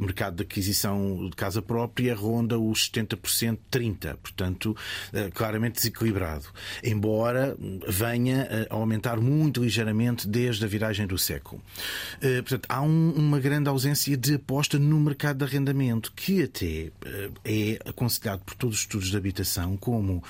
mercado 0.00 0.36
de 0.36 0.44
aquisição 0.44 1.28
de 1.28 1.36
casa 1.36 1.60
própria 1.60 2.14
ronda 2.14 2.58
os 2.58 2.90
70%, 2.90 3.58
30%. 3.70 4.16
Portanto, 4.16 4.45
portanto, 4.46 4.76
eh, 5.12 5.30
claramente 5.32 5.76
desequilibrado. 5.76 6.46
Embora 6.82 7.56
venha 7.88 8.48
a 8.70 8.74
aumentar 8.74 9.20
muito 9.20 9.62
ligeiramente 9.62 10.28
desde 10.28 10.64
a 10.64 10.68
viragem 10.68 11.06
do 11.06 11.18
século. 11.18 11.60
Eh, 12.20 12.42
portanto, 12.42 12.66
há 12.68 12.80
uma 12.80 13.40
grande 13.40 13.68
ausência 13.68 14.16
de 14.16 14.34
aposta 14.34 14.78
no 14.78 15.00
mercado 15.00 15.38
de 15.38 15.44
arrendamento, 15.44 16.12
que 16.14 16.42
até 16.42 16.90
eh, 17.04 17.30
é 17.44 17.78
aconselhado 17.88 18.42
por 18.44 18.54
todos 18.54 18.76
os 18.76 18.80
estudos 18.82 19.10
de 19.10 19.16
habitação 19.16 19.76
como, 19.76 20.22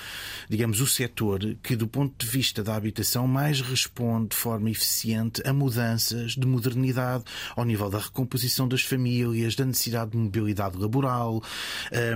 digamos, 0.49 0.81
o 0.81 0.87
setor 0.87 1.39
que, 1.61 1.75
do 1.75 1.87
ponto 1.87 2.25
de 2.25 2.31
vista 2.31 2.63
da 2.63 2.75
habitação, 2.75 3.27
mais 3.27 3.61
responde 3.61 4.29
de 4.29 4.35
forma 4.35 4.69
eficiente 4.69 5.41
a 5.45 5.53
mudanças 5.53 6.31
de 6.33 6.47
modernidade 6.47 7.23
ao 7.55 7.65
nível 7.65 7.89
da 7.89 7.99
recomposição 7.99 8.67
das 8.67 8.81
famílias, 8.81 9.55
da 9.55 9.65
necessidade 9.65 10.11
de 10.11 10.17
mobilidade 10.17 10.77
laboral. 10.77 11.41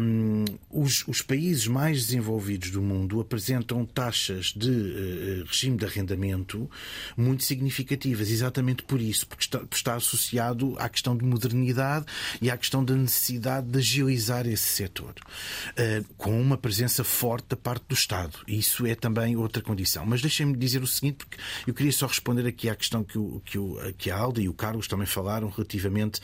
Um, 0.02 0.46
os, 0.70 1.08
os 1.08 1.22
países 1.22 1.68
mais 1.68 1.81
mais 1.82 2.06
desenvolvidos 2.06 2.70
do 2.70 2.80
mundo 2.80 3.20
apresentam 3.20 3.84
taxas 3.88 4.54
de 4.56 4.70
uh, 4.70 5.46
regime 5.48 5.78
de 5.78 5.84
arrendamento 5.84 6.70
muito 7.18 7.44
significativas, 7.44 8.30
exatamente 8.30 8.84
por 8.84 9.02
isso, 9.02 9.26
porque 9.26 9.48
está, 9.74 9.96
associado 9.96 10.76
à 10.78 10.88
questão 10.88 11.18
de 11.18 11.26
modernidade 11.26 12.06
e 12.40 12.52
à 12.52 12.56
questão 12.56 12.86
da 12.86 12.94
necessidade 12.94 13.68
de 13.68 13.80
agilizar 13.80 14.46
esse 14.46 14.64
setor, 14.64 15.16
uh, 15.16 16.14
com 16.18 16.40
uma 16.40 16.56
presença 16.56 17.04
forte 17.04 17.48
da 17.50 17.58
parte 17.58 17.84
do 17.90 17.96
Estado. 17.96 18.38
Isso 18.48 18.86
é 18.86 18.94
também 18.94 19.36
outra 19.36 19.64
condição. 19.64 20.06
Mas 20.06 20.22
deixem-me 20.22 20.56
dizer 20.56 20.84
o 20.84 20.88
seguinte, 20.88 21.26
porque 21.26 21.42
eu 21.66 21.74
queria 21.74 21.92
só 21.92 22.06
responder 22.06 22.46
aqui 22.46 22.70
à 22.70 22.76
questão 22.76 23.04
que, 23.04 23.18
o, 23.18 23.42
que, 23.44 23.58
o, 23.58 23.80
que 23.98 24.12
a 24.12 24.18
Alda 24.18 24.40
e 24.40 24.48
o 24.48 24.54
Carlos 24.54 24.88
também 24.88 25.08
falaram 25.08 25.50
relativamente 25.50 26.22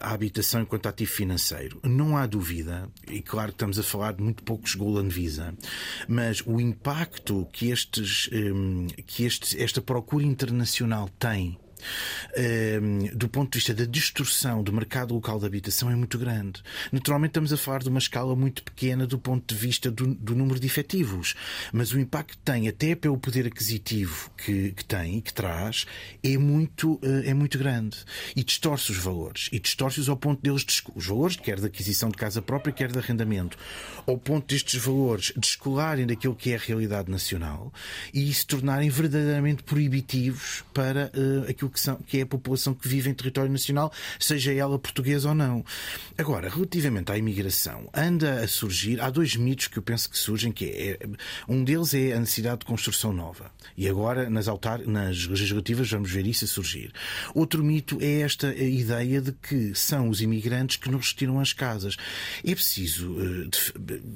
à 0.00 0.12
habitação 0.12 0.62
enquanto 0.62 0.86
ativo 0.86 1.12
financeiro. 1.12 1.78
Não 1.84 2.16
há 2.16 2.26
dúvida, 2.26 2.88
e 3.08 3.22
claro 3.22 3.52
que 3.52 3.54
estamos 3.54 3.78
a 3.78 3.84
falar 3.84 4.14
de 4.14 4.22
muito 4.22 4.42
pouco 4.42 4.55
chegou 4.64 4.92
Golan 4.92 5.08
Visa, 5.08 5.54
mas 6.08 6.42
o 6.46 6.60
impacto 6.60 7.46
que, 7.52 7.70
estes, 7.70 8.30
hum, 8.32 8.86
que 9.06 9.24
este, 9.24 9.60
esta 9.60 9.80
procura 9.80 10.24
internacional 10.24 11.08
tem 11.18 11.58
do 13.14 13.28
ponto 13.28 13.52
de 13.52 13.58
vista 13.58 13.74
da 13.74 13.84
distorção 13.84 14.62
do 14.62 14.72
mercado 14.72 15.14
local 15.14 15.38
de 15.38 15.46
habitação, 15.46 15.90
é 15.90 15.96
muito 15.96 16.18
grande. 16.18 16.62
Naturalmente, 16.92 17.30
estamos 17.30 17.52
a 17.52 17.56
falar 17.56 17.82
de 17.82 17.88
uma 17.88 17.98
escala 17.98 18.34
muito 18.34 18.62
pequena 18.62 19.06
do 19.06 19.18
ponto 19.18 19.54
de 19.54 19.60
vista 19.60 19.90
do, 19.90 20.14
do 20.14 20.34
número 20.34 20.58
de 20.58 20.66
efetivos, 20.66 21.34
mas 21.72 21.92
o 21.92 21.98
impacto 21.98 22.36
que 22.36 22.38
tem, 22.38 22.68
até 22.68 22.94
pelo 22.94 23.18
poder 23.18 23.46
aquisitivo 23.46 24.30
que, 24.36 24.72
que 24.72 24.84
tem 24.84 25.18
e 25.18 25.22
que 25.22 25.32
traz, 25.32 25.86
é 26.22 26.36
muito, 26.36 27.00
é 27.02 27.32
muito 27.32 27.58
grande. 27.58 27.96
E 28.34 28.42
distorce 28.42 28.90
os 28.90 28.98
valores. 28.98 29.48
E 29.52 29.58
distorce-os 29.58 30.08
ao 30.08 30.16
ponto 30.16 30.42
deles, 30.42 30.64
os 30.94 31.06
valores, 31.06 31.36
quer 31.36 31.60
da 31.60 31.68
aquisição 31.68 32.08
de 32.10 32.16
casa 32.16 32.42
própria, 32.42 32.72
quer 32.72 32.90
de 32.90 32.98
arrendamento, 32.98 33.56
ao 34.06 34.18
ponto 34.18 34.46
destes 34.46 34.82
valores 34.82 35.32
descolarem 35.36 36.06
daquilo 36.06 36.34
que 36.34 36.52
é 36.52 36.56
a 36.56 36.58
realidade 36.58 37.10
nacional 37.10 37.72
e 38.12 38.32
se 38.32 38.46
tornarem 38.46 38.88
verdadeiramente 38.88 39.62
proibitivos 39.62 40.64
para 40.72 41.10
uh, 41.14 41.50
aquilo 41.50 41.70
que, 41.70 41.75
são, 41.80 41.96
que 41.96 42.18
é 42.18 42.22
a 42.22 42.26
população 42.26 42.74
que 42.74 42.88
vive 42.88 43.10
em 43.10 43.14
território 43.14 43.50
nacional, 43.50 43.92
seja 44.18 44.52
ela 44.52 44.78
portuguesa 44.78 45.28
ou 45.28 45.34
não. 45.34 45.64
Agora, 46.18 46.48
relativamente 46.48 47.10
à 47.12 47.18
imigração, 47.18 47.88
anda 47.94 48.40
a 48.42 48.48
surgir, 48.48 49.00
há 49.00 49.10
dois 49.10 49.36
mitos 49.36 49.68
que 49.68 49.78
eu 49.78 49.82
penso 49.82 50.10
que 50.10 50.18
surgem, 50.18 50.52
que 50.52 50.64
é, 50.66 50.90
é 50.92 51.08
um 51.48 51.62
deles 51.64 51.94
é 51.94 52.12
a 52.12 52.20
necessidade 52.20 52.60
de 52.60 52.66
construção 52.66 53.12
nova. 53.12 53.50
E 53.76 53.88
agora, 53.88 54.28
nas, 54.28 54.48
altar, 54.48 54.80
nas 54.86 55.26
legislativas, 55.26 55.90
vamos 55.90 56.10
ver 56.10 56.26
isso 56.26 56.44
a 56.44 56.48
surgir. 56.48 56.92
Outro 57.34 57.62
mito 57.62 57.98
é 58.00 58.20
esta 58.20 58.54
ideia 58.54 59.20
de 59.20 59.32
que 59.32 59.74
são 59.74 60.08
os 60.08 60.20
imigrantes 60.20 60.76
que 60.76 60.90
nos 60.90 61.10
retiram 61.10 61.40
as 61.40 61.52
casas. 61.52 61.96
É 62.44 62.54
preciso 62.54 63.12
uh, 63.12 63.50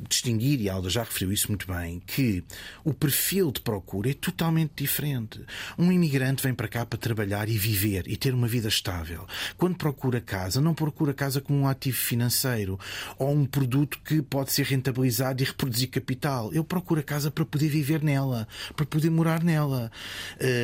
distinguir, 0.08 0.60
e 0.60 0.68
a 0.68 0.74
Alda 0.74 0.90
já 0.90 1.02
referiu 1.02 1.32
isso 1.32 1.48
muito 1.48 1.66
bem, 1.66 2.02
que 2.06 2.44
o 2.84 2.92
perfil 2.92 3.50
de 3.50 3.60
procura 3.60 4.10
é 4.10 4.14
totalmente 4.14 4.72
diferente. 4.76 5.40
Um 5.78 5.92
imigrante 5.92 6.42
vem 6.42 6.54
para 6.54 6.68
cá 6.68 6.84
para 6.84 6.98
trabalhar 6.98 7.39
e 7.48 7.58
viver 7.58 8.06
e 8.06 8.16
ter 8.16 8.34
uma 8.34 8.46
vida 8.46 8.68
estável. 8.68 9.26
Quando 9.56 9.76
procura 9.76 10.20
casa, 10.20 10.60
não 10.60 10.74
procura 10.74 11.12
casa 11.14 11.40
como 11.40 11.60
um 11.60 11.68
ativo 11.68 11.96
financeiro 11.96 12.78
ou 13.18 13.32
um 13.32 13.44
produto 13.44 13.98
que 14.04 14.22
pode 14.22 14.52
ser 14.52 14.66
rentabilizado 14.66 15.42
e 15.42 15.46
reproduzir 15.46 15.88
capital. 15.88 16.52
Ele 16.52 16.64
procura 16.64 17.02
casa 17.02 17.30
para 17.30 17.44
poder 17.44 17.68
viver 17.68 18.02
nela, 18.02 18.46
para 18.76 18.86
poder 18.86 19.10
morar 19.10 19.42
nela. 19.42 19.90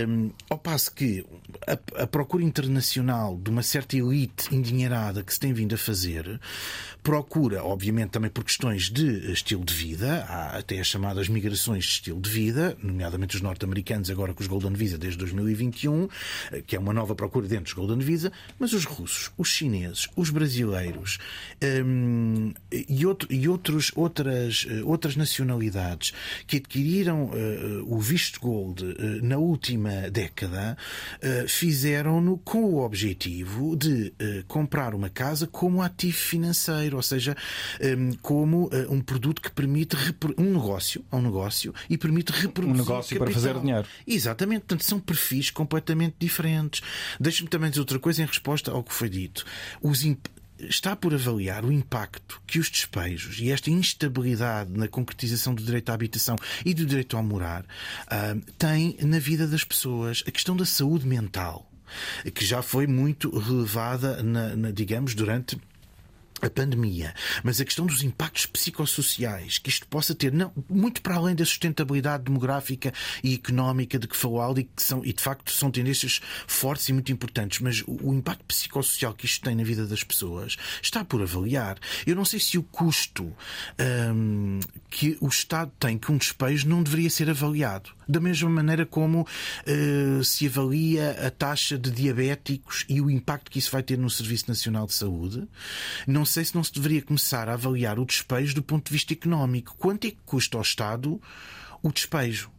Um, 0.08 0.30
ao 0.50 0.58
passo 0.58 0.92
que 0.92 1.24
a, 1.66 2.02
a 2.02 2.06
procura 2.06 2.44
internacional 2.44 3.36
de 3.36 3.50
uma 3.50 3.62
certa 3.62 3.96
elite 3.96 4.54
endinheirada 4.54 5.22
que 5.22 5.32
se 5.32 5.40
tem 5.40 5.52
vindo 5.52 5.74
a 5.74 5.78
fazer 5.78 6.40
procura, 7.06 7.62
obviamente, 7.62 8.10
também 8.10 8.28
por 8.28 8.42
questões 8.42 8.90
de 8.90 9.30
estilo 9.30 9.64
de 9.64 9.72
vida, 9.72 10.24
há 10.28 10.58
até 10.58 10.80
as 10.80 10.88
chamadas 10.88 11.28
migrações 11.28 11.84
de 11.84 11.90
estilo 11.92 12.20
de 12.20 12.28
vida, 12.28 12.76
nomeadamente 12.82 13.36
os 13.36 13.42
norte-americanos, 13.42 14.10
agora 14.10 14.34
com 14.34 14.42
os 14.42 14.48
Golden 14.48 14.72
Visa 14.72 14.98
desde 14.98 15.16
2021, 15.18 16.08
que 16.66 16.76
é 16.76 16.78
uma 16.78 16.92
nova 16.92 17.14
procura 17.14 17.46
dentro 17.46 17.64
dos 17.64 17.72
Golden 17.72 17.98
Visa, 17.98 18.32
mas 18.58 18.72
os 18.72 18.84
russos, 18.84 19.30
os 19.36 19.48
chineses, 19.48 20.08
os 20.16 20.30
brasileiros 20.30 21.18
um, 21.84 22.52
e, 22.70 23.06
outro, 23.06 23.32
e 23.32 23.48
outros, 23.48 23.92
outras, 23.94 24.66
outras 24.84 25.16
nacionalidades 25.16 26.12
que 26.46 26.56
adquiriram 26.56 27.24
uh, 27.24 27.84
o 27.86 27.98
visto 27.98 28.40
gold 28.40 28.84
uh, 28.84 28.94
na 29.22 29.38
última 29.38 30.10
década 30.10 30.76
uh, 31.22 31.48
fizeram-no 31.48 32.38
com 32.38 32.64
o 32.64 32.84
objetivo 32.84 33.76
de 33.76 34.12
comprar 34.46 34.94
uma 34.94 35.08
casa 35.08 35.46
como 35.46 35.82
ativo 35.82 36.16
financeiro 36.16 36.96
ou 36.96 37.02
seja, 37.02 37.36
hum, 37.80 38.10
como 38.22 38.68
eh, 38.72 38.86
um 38.88 39.00
produto 39.00 39.40
que 39.40 39.50
permite 39.50 39.96
um 40.38 40.52
negócio, 40.52 41.04
um 41.12 41.20
negócio 41.20 41.74
e 41.88 41.96
permite 41.96 42.32
reproduzir. 42.32 42.74
Um 42.74 42.78
negócio 42.78 43.18
para 43.18 43.30
fazer 43.30 43.58
dinheiro. 43.60 43.86
Exatamente, 44.06 44.60
portanto, 44.60 44.84
são 44.84 44.98
perfis 44.98 45.50
completamente 45.50 46.16
diferentes. 46.18 46.55
Deixe-me 47.20 47.48
também 47.48 47.70
dizer 47.70 47.80
outra 47.80 47.98
coisa 47.98 48.22
em 48.22 48.26
resposta 48.26 48.70
ao 48.70 48.82
que 48.82 48.92
foi 48.92 49.08
dito. 49.08 49.44
Imp 49.82 50.26
está 50.58 50.96
por 50.96 51.12
avaliar 51.12 51.64
o 51.64 51.72
impacto 51.72 52.40
que 52.46 52.58
os 52.58 52.70
despejos 52.70 53.38
e 53.40 53.50
esta 53.50 53.70
instabilidade 53.70 54.70
na 54.72 54.88
concretização 54.88 55.54
do 55.54 55.62
direito 55.62 55.90
à 55.90 55.94
habitação 55.94 56.36
e 56.64 56.72
do 56.72 56.86
direito 56.86 57.16
ao 57.16 57.22
morar 57.22 57.62
uh, 57.62 58.40
têm 58.58 58.96
na 59.02 59.18
vida 59.18 59.46
das 59.46 59.64
pessoas. 59.64 60.24
A 60.26 60.30
questão 60.30 60.56
da 60.56 60.64
saúde 60.64 61.06
mental, 61.06 61.70
que 62.34 62.44
já 62.44 62.62
foi 62.62 62.86
muito 62.86 63.36
relevada, 63.38 64.22
na, 64.22 64.56
na 64.56 64.70
digamos, 64.70 65.14
durante 65.14 65.58
a 66.42 66.50
pandemia, 66.50 67.14
mas 67.42 67.60
a 67.60 67.64
questão 67.64 67.86
dos 67.86 68.02
impactos 68.02 68.46
psicossociais 68.46 69.58
que 69.58 69.70
isto 69.70 69.86
possa 69.86 70.14
ter, 70.14 70.32
não, 70.32 70.52
muito 70.68 71.00
para 71.00 71.16
além 71.16 71.34
da 71.34 71.44
sustentabilidade 71.44 72.24
demográfica 72.24 72.92
e 73.22 73.34
económica 73.34 73.98
de 73.98 74.06
que 74.06 74.16
falou 74.16 74.40
Aldi, 74.40 74.64
que 74.64 74.82
são, 74.82 75.04
e 75.04 75.12
de 75.12 75.22
facto 75.22 75.50
são 75.52 75.70
tendências 75.70 76.20
fortes 76.46 76.88
e 76.88 76.92
muito 76.92 77.10
importantes, 77.12 77.60
mas 77.60 77.82
o, 77.86 78.10
o 78.10 78.14
impacto 78.14 78.44
psicossocial 78.44 79.14
que 79.14 79.26
isto 79.26 79.42
tem 79.42 79.54
na 79.54 79.64
vida 79.64 79.86
das 79.86 80.04
pessoas 80.04 80.56
está 80.82 81.04
por 81.04 81.22
avaliar. 81.22 81.78
Eu 82.06 82.14
não 82.14 82.24
sei 82.24 82.40
se 82.40 82.58
o 82.58 82.62
custo 82.62 83.32
hum, 84.14 84.60
que 84.90 85.16
o 85.20 85.28
Estado 85.28 85.72
tem 85.78 85.96
que 85.96 86.10
um 86.12 86.16
despejo 86.16 86.68
não 86.68 86.82
deveria 86.82 87.10
ser 87.10 87.30
avaliado. 87.30 87.95
Da 88.08 88.20
mesma 88.20 88.48
maneira 88.48 88.86
como 88.86 89.22
uh, 89.22 90.24
se 90.24 90.46
avalia 90.46 91.26
a 91.26 91.30
taxa 91.30 91.76
de 91.76 91.90
diabéticos 91.90 92.84
e 92.88 93.00
o 93.00 93.10
impacto 93.10 93.50
que 93.50 93.58
isso 93.58 93.70
vai 93.70 93.82
ter 93.82 93.98
no 93.98 94.08
Serviço 94.08 94.44
Nacional 94.48 94.86
de 94.86 94.94
Saúde, 94.94 95.48
não 96.06 96.24
sei 96.24 96.44
se 96.44 96.54
não 96.54 96.62
se 96.62 96.72
deveria 96.72 97.02
começar 97.02 97.48
a 97.48 97.54
avaliar 97.54 97.98
o 97.98 98.04
despejo 98.06 98.54
do 98.54 98.62
ponto 98.62 98.86
de 98.86 98.92
vista 98.92 99.12
económico. 99.12 99.74
Quanto 99.76 100.06
é 100.06 100.10
que 100.10 100.18
custa 100.24 100.56
ao 100.56 100.62
Estado 100.62 101.20
o 101.82 101.92
despejo? 101.92 102.55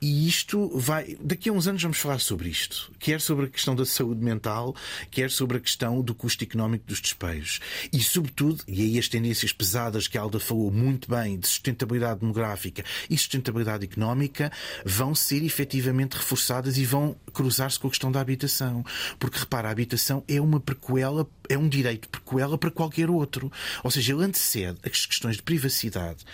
E 0.00 0.28
isto 0.28 0.70
vai. 0.78 1.16
Daqui 1.20 1.48
a 1.48 1.52
uns 1.52 1.66
anos 1.66 1.82
vamos 1.82 1.98
falar 1.98 2.18
sobre 2.18 2.48
isto. 2.48 2.92
Quer 2.98 3.20
sobre 3.20 3.46
a 3.46 3.48
questão 3.48 3.74
da 3.74 3.84
saúde 3.84 4.22
mental, 4.22 4.74
quer 5.10 5.30
sobre 5.30 5.56
a 5.56 5.60
questão 5.60 6.00
do 6.00 6.14
custo 6.14 6.44
económico 6.44 6.86
dos 6.86 7.00
despejos. 7.00 7.60
E, 7.92 8.00
sobretudo, 8.02 8.62
e 8.66 8.82
aí 8.82 8.98
as 8.98 9.08
tendências 9.08 9.52
pesadas 9.52 10.08
que 10.08 10.18
a 10.18 10.20
Alda 10.20 10.38
falou 10.38 10.70
muito 10.70 11.10
bem, 11.10 11.38
de 11.38 11.46
sustentabilidade 11.46 12.20
demográfica 12.20 12.84
e 13.08 13.16
sustentabilidade 13.16 13.84
económica, 13.84 14.50
vão 14.84 15.14
ser 15.14 15.42
efetivamente 15.42 16.14
reforçadas 16.14 16.78
e 16.78 16.84
vão 16.84 17.16
cruzar-se 17.32 17.78
com 17.78 17.88
a 17.88 17.90
questão 17.90 18.10
da 18.12 18.20
habitação. 18.20 18.84
Porque, 19.18 19.38
repara, 19.38 19.68
a 19.68 19.72
habitação 19.72 20.24
é 20.28 20.40
uma 20.40 20.60
prequela, 20.60 21.26
é 21.48 21.56
um 21.56 21.68
direito 21.68 22.08
prequela 22.08 22.58
para 22.58 22.70
qualquer 22.70 23.10
outro. 23.10 23.50
Ou 23.82 23.90
seja, 23.90 24.12
ele 24.12 24.24
antecede 24.24 24.78
as 24.84 25.06
questões 25.06 25.36
de 25.36 25.42
privacidade, 25.42 26.24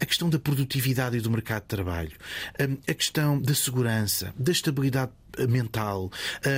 a 0.00 0.06
questão 0.06 0.28
da 0.28 0.38
produtividade 0.38 1.16
e 1.16 1.20
do 1.20 1.30
mercado 1.30 1.62
de 1.62 1.68
trabalho, 1.68 2.12
hum, 2.60 2.71
a 2.88 2.94
questão 2.94 3.40
da 3.40 3.54
segurança, 3.54 4.34
da 4.38 4.52
estabilidade 4.52 5.12
mental. 5.48 6.10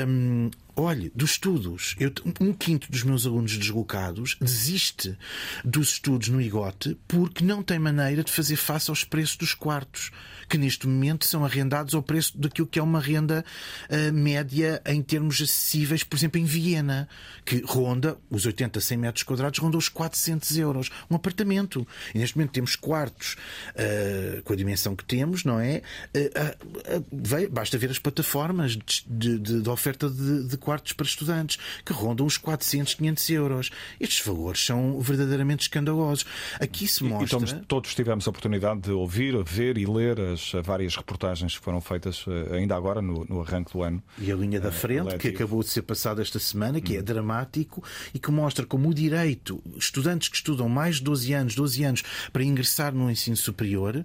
Um, 0.06 0.50
olhe, 0.76 1.10
dos 1.14 1.32
estudos, 1.32 1.94
eu, 1.98 2.12
um 2.40 2.52
quinto 2.52 2.90
dos 2.90 3.02
meus 3.02 3.26
alunos 3.26 3.56
deslocados 3.56 4.36
desiste 4.40 5.16
dos 5.64 5.90
estudos 5.90 6.28
no 6.28 6.40
IGOTE 6.40 6.98
porque 7.06 7.44
não 7.44 7.62
tem 7.62 7.78
maneira 7.78 8.24
de 8.24 8.32
fazer 8.32 8.56
face 8.56 8.90
aos 8.90 9.04
preços 9.04 9.36
dos 9.36 9.54
quartos, 9.54 10.10
que 10.48 10.58
neste 10.58 10.86
momento 10.86 11.26
são 11.26 11.44
arrendados 11.44 11.94
ao 11.94 12.02
preço 12.02 12.36
daquilo 12.38 12.66
que 12.66 12.78
é 12.78 12.82
uma 12.82 13.00
renda 13.00 13.44
uh, 13.90 14.12
média 14.12 14.80
em 14.86 15.02
termos 15.02 15.40
acessíveis, 15.40 16.02
por 16.02 16.16
exemplo, 16.16 16.40
em 16.40 16.44
Viena, 16.44 17.08
que 17.44 17.62
ronda 17.64 18.16
os 18.30 18.46
80, 18.46 18.80
100 18.80 18.98
metros 18.98 19.22
quadrados, 19.22 19.58
ronda 19.58 19.76
os 19.76 19.88
400 19.88 20.56
euros. 20.58 20.90
Um 21.10 21.16
apartamento. 21.16 21.86
E 22.14 22.18
neste 22.18 22.36
momento 22.36 22.52
temos 22.52 22.76
quartos 22.76 23.36
uh, 23.70 24.42
com 24.42 24.52
a 24.52 24.56
dimensão 24.56 24.96
que 24.96 25.04
temos, 25.04 25.44
não 25.44 25.60
é? 25.60 25.82
Uh, 26.14 27.48
basta 27.50 27.78
ver 27.78 27.90
as 27.90 27.98
plataformas 27.98 28.76
de, 28.76 29.38
de, 29.38 29.62
de 29.62 29.68
oferta 29.68 30.08
de, 30.08 30.44
de, 30.44 30.56
quartos 30.56 30.92
para 30.92 31.06
estudantes, 31.06 31.58
que 31.84 31.92
rondam 31.92 32.26
os 32.26 32.36
400, 32.36 32.94
500 32.94 33.30
euros. 33.30 33.70
Estes 34.00 34.24
valores 34.24 34.64
são 34.64 35.00
verdadeiramente 35.00 35.62
escandalosos. 35.62 36.24
Aqui 36.60 36.86
se 36.86 37.04
mostra. 37.04 37.38
Então, 37.38 37.64
todos 37.66 37.94
tivemos 37.94 38.26
a 38.26 38.30
oportunidade 38.30 38.80
de 38.80 38.90
ouvir, 38.90 39.42
ver 39.44 39.78
e 39.78 39.86
ler 39.86 40.33
as 40.34 40.52
várias 40.64 40.96
reportagens 40.96 41.56
que 41.56 41.64
foram 41.64 41.80
feitas 41.80 42.24
eh, 42.28 42.56
ainda 42.56 42.76
agora 42.76 43.00
no, 43.00 43.24
no 43.24 43.40
arranque 43.40 43.72
do 43.72 43.82
ano. 43.82 44.02
E 44.18 44.30
a 44.30 44.34
linha 44.34 44.60
da 44.60 44.68
eh, 44.68 44.72
frente, 44.72 45.16
que 45.16 45.28
acabou 45.28 45.62
de 45.62 45.70
ser 45.70 45.82
passada 45.82 46.20
esta 46.20 46.38
semana, 46.38 46.80
que 46.80 46.94
hum. 46.94 46.98
é 46.98 47.02
dramático 47.02 47.82
e 48.12 48.18
que 48.18 48.30
mostra 48.30 48.66
como 48.66 48.90
o 48.90 48.94
direito, 48.94 49.62
estudantes 49.76 50.28
que 50.28 50.36
estudam 50.36 50.68
mais 50.68 50.96
de 50.96 51.04
12 51.04 51.32
anos, 51.32 51.54
12 51.54 51.84
anos, 51.84 52.02
para 52.32 52.42
ingressar 52.44 52.94
no 52.94 53.10
ensino 53.10 53.36
superior, 53.36 54.04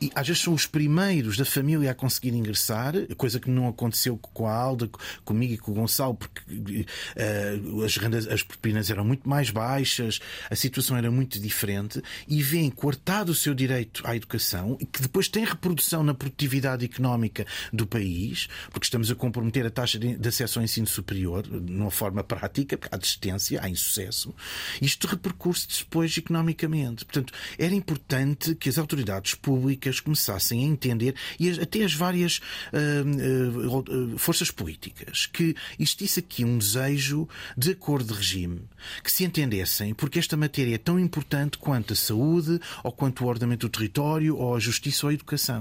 e 0.00 0.10
às 0.14 0.26
vezes 0.26 0.42
são 0.42 0.52
os 0.52 0.66
primeiros 0.66 1.36
da 1.36 1.44
família 1.44 1.90
a 1.90 1.94
conseguir 1.94 2.34
ingressar, 2.34 2.94
coisa 3.16 3.40
que 3.40 3.50
não 3.50 3.68
aconteceu 3.68 4.18
com 4.18 4.46
a 4.46 4.54
Alda, 4.54 4.90
comigo 5.24 5.54
e 5.54 5.58
com 5.58 5.72
o 5.72 5.74
Gonçalo, 5.74 6.14
porque 6.14 6.40
uh, 6.50 7.84
as, 7.84 7.96
rendas, 7.96 8.26
as 8.26 8.42
propinas 8.42 8.90
eram 8.90 9.04
muito 9.04 9.28
mais 9.28 9.50
baixas, 9.50 10.18
a 10.50 10.56
situação 10.56 10.96
era 10.96 11.10
muito 11.10 11.40
diferente, 11.40 12.02
e 12.26 12.42
vem 12.42 12.70
cortado 12.70 13.32
o 13.32 13.34
seu 13.34 13.54
direito 13.54 14.02
à 14.04 14.16
educação, 14.16 14.76
e 14.80 14.86
que 14.86 15.02
depois 15.02 15.28
tem 15.28 15.44
reprodução 15.68 16.02
na 16.02 16.14
produtividade 16.14 16.84
económica 16.84 17.46
do 17.72 17.86
país, 17.86 18.48
porque 18.70 18.86
estamos 18.86 19.10
a 19.10 19.14
comprometer 19.14 19.66
a 19.66 19.70
taxa 19.70 19.98
de, 19.98 20.28
acesso 20.28 20.58
ao 20.58 20.64
ensino 20.64 20.86
superior 20.86 21.42
de 21.42 21.72
uma 21.72 21.90
forma 21.90 22.24
prática, 22.24 22.76
porque 22.76 22.94
há 22.94 22.98
desistência, 22.98 23.60
há 23.62 23.68
insucesso. 23.68 24.34
Isto 24.80 25.06
repercute 25.06 25.66
depois 25.78 26.16
economicamente. 26.16 27.04
Portanto, 27.04 27.32
era 27.58 27.74
importante 27.74 28.54
que 28.54 28.68
as 28.68 28.78
autoridades 28.78 29.34
públicas 29.34 30.00
começassem 30.00 30.64
a 30.64 30.68
entender, 30.68 31.14
e 31.38 31.50
até 31.50 31.84
as 31.84 31.92
várias 31.92 32.40
uh, 32.72 34.14
uh, 34.14 34.18
forças 34.18 34.50
políticas 34.50 35.26
que 35.26 35.54
existisse 35.78 36.20
aqui 36.20 36.44
um 36.44 36.56
desejo 36.58 37.28
de 37.56 37.72
acordo 37.72 38.12
de 38.12 38.18
regime, 38.18 38.62
que 39.02 39.12
se 39.12 39.24
entendessem, 39.24 39.92
porque 39.92 40.18
esta 40.18 40.36
matéria 40.36 40.76
é 40.76 40.78
tão 40.78 40.98
importante 40.98 41.58
quanto 41.58 41.92
a 41.92 41.96
saúde, 41.96 42.60
ou 42.82 42.92
quanto 42.92 43.24
o 43.24 43.28
ordenamento 43.28 43.68
do 43.68 43.70
território, 43.70 44.36
ou 44.36 44.54
a 44.54 44.60
justiça 44.60 45.06
ou 45.06 45.10
a 45.10 45.14
educação. 45.14 45.57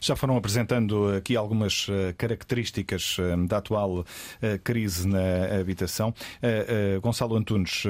Já 0.00 0.16
foram 0.16 0.36
apresentando 0.36 1.08
aqui 1.16 1.36
algumas 1.36 1.86
eh, 1.88 2.14
características 2.16 3.16
eh, 3.18 3.36
da 3.46 3.58
atual 3.58 4.04
eh, 4.40 4.58
crise 4.58 5.06
na 5.06 5.60
habitação. 5.60 6.14
Gonçalo 7.02 7.36
Antunes 7.36 7.84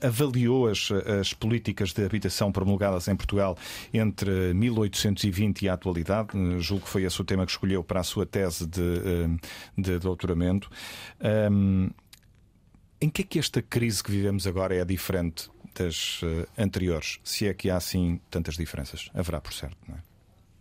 avaliou 0.00 0.68
as, 0.68 0.90
as 1.20 1.32
políticas 1.32 1.92
de 1.92 2.04
habitação 2.04 2.52
promulgadas 2.52 3.08
em 3.08 3.16
Portugal 3.16 3.56
entre 3.92 4.54
1820 4.54 5.62
e 5.62 5.68
a 5.68 5.74
atualidade. 5.74 6.30
Julgo 6.58 6.84
que 6.84 6.90
foi 6.90 7.04
esse 7.04 7.20
o 7.20 7.24
tema 7.24 7.44
que 7.44 7.52
escolheu 7.52 7.82
para 7.82 8.00
a 8.00 8.02
sua 8.02 8.26
tese 8.26 8.66
de, 8.66 9.38
de 9.76 9.98
doutoramento. 9.98 10.70
Em 13.00 13.08
que 13.08 13.22
é 13.22 13.24
que 13.24 13.38
esta 13.38 13.62
crise 13.62 14.02
que 14.02 14.10
vivemos 14.10 14.46
agora 14.46 14.74
é 14.74 14.84
diferente 14.84 15.50
das 15.74 16.20
anteriores? 16.58 17.18
Se 17.24 17.46
é 17.46 17.54
que 17.54 17.70
há 17.70 17.76
assim 17.76 18.20
tantas 18.30 18.56
diferenças? 18.56 19.10
Haverá, 19.14 19.40
por 19.40 19.52
certo, 19.52 19.78
não 19.88 19.96
é? 19.96 20.09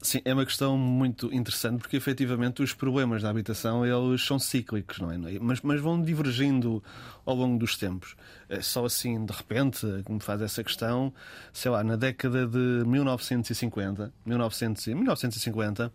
Sim, 0.01 0.21
é 0.23 0.33
uma 0.33 0.45
questão 0.45 0.77
muito 0.77 1.33
interessante 1.33 1.81
porque 1.81 1.97
efetivamente 1.97 2.63
os 2.63 2.73
problemas 2.73 3.21
da 3.21 3.29
habitação 3.29 3.85
eles 3.85 4.25
são 4.25 4.39
cíclicos, 4.39 4.97
não 4.99 5.11
é? 5.11 5.17
Mas, 5.41 5.59
mas 5.59 5.81
vão 5.81 6.01
divergindo 6.01 6.81
ao 7.25 7.35
longo 7.35 7.59
dos 7.59 7.75
tempos. 7.75 8.15
É 8.47 8.61
só 8.61 8.85
assim, 8.85 9.25
de 9.25 9.33
repente, 9.33 9.85
que 10.05 10.11
me 10.11 10.21
faz 10.21 10.41
essa 10.41 10.63
questão, 10.63 11.13
sei 11.51 11.69
lá, 11.69 11.83
na 11.83 11.97
década 11.97 12.47
de 12.47 12.57
1950, 12.85 14.13
1900, 14.25 14.87
1950 14.87 15.91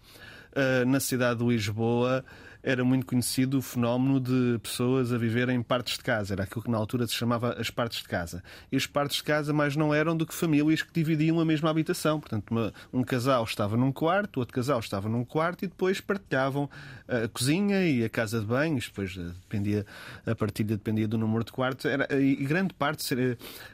na 0.86 1.00
cidade 1.00 1.40
de 1.40 1.46
Lisboa, 1.46 2.24
era 2.64 2.82
muito 2.82 3.04
conhecido 3.04 3.58
o 3.58 3.62
fenómeno 3.62 4.18
de 4.18 4.58
pessoas 4.62 5.12
a 5.12 5.18
viver 5.18 5.50
em 5.50 5.62
partes 5.62 5.98
de 5.98 6.02
casa. 6.02 6.32
Era 6.32 6.44
aquilo 6.44 6.62
que 6.62 6.70
na 6.70 6.78
altura 6.78 7.06
se 7.06 7.12
chamava 7.12 7.52
as 7.60 7.68
partes 7.68 8.00
de 8.00 8.08
casa. 8.08 8.42
E 8.72 8.76
as 8.76 8.86
partes 8.86 9.18
de 9.18 9.22
casa 9.22 9.52
mais 9.52 9.76
não 9.76 9.92
eram 9.92 10.16
do 10.16 10.26
que 10.26 10.34
famílias 10.34 10.80
que 10.80 10.90
dividiam 10.90 11.38
a 11.38 11.44
mesma 11.44 11.68
habitação. 11.68 12.18
Portanto, 12.18 12.50
uma, 12.50 12.72
um 12.90 13.04
casal 13.04 13.44
estava 13.44 13.76
num 13.76 13.92
quarto, 13.92 14.38
outro 14.38 14.54
casal 14.54 14.80
estava 14.80 15.10
num 15.10 15.26
quarto 15.26 15.66
e 15.66 15.68
depois 15.68 16.00
partilhavam 16.00 16.70
a 17.06 17.28
cozinha 17.28 17.86
e 17.86 18.02
a 18.02 18.08
casa 18.08 18.40
de 18.40 18.46
banhos. 18.46 18.86
Depois 18.86 19.14
eh, 19.14 19.32
dependia, 19.42 19.84
a 20.24 20.34
partilha 20.34 20.74
dependia 20.74 21.06
do 21.06 21.18
número 21.18 21.44
de 21.44 21.52
quartos. 21.52 21.84
Era, 21.84 22.08
e 22.18 22.34
grande 22.36 22.72
parte, 22.72 23.14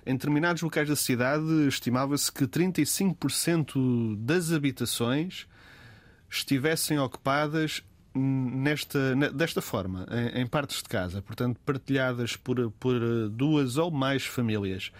em 0.04 0.12
determinados 0.14 0.62
locais 0.62 0.88
da 0.88 0.96
cidade, 0.96 1.68
estimava-se 1.68 2.32
que 2.32 2.44
35% 2.44 4.16
das 4.16 4.50
habitações 4.50 5.46
estivessem 6.28 6.98
ocupadas 6.98 7.84
nesta, 8.14 9.14
desta 9.32 9.60
forma, 9.60 10.06
em, 10.10 10.42
em, 10.42 10.46
partes 10.46 10.82
de 10.82 10.88
casa, 10.88 11.22
portanto, 11.22 11.58
partilhadas 11.64 12.36
por, 12.36 12.70
por 12.72 13.00
duas 13.30 13.76
ou 13.76 13.90
mais 13.90 14.24
famílias. 14.24 14.90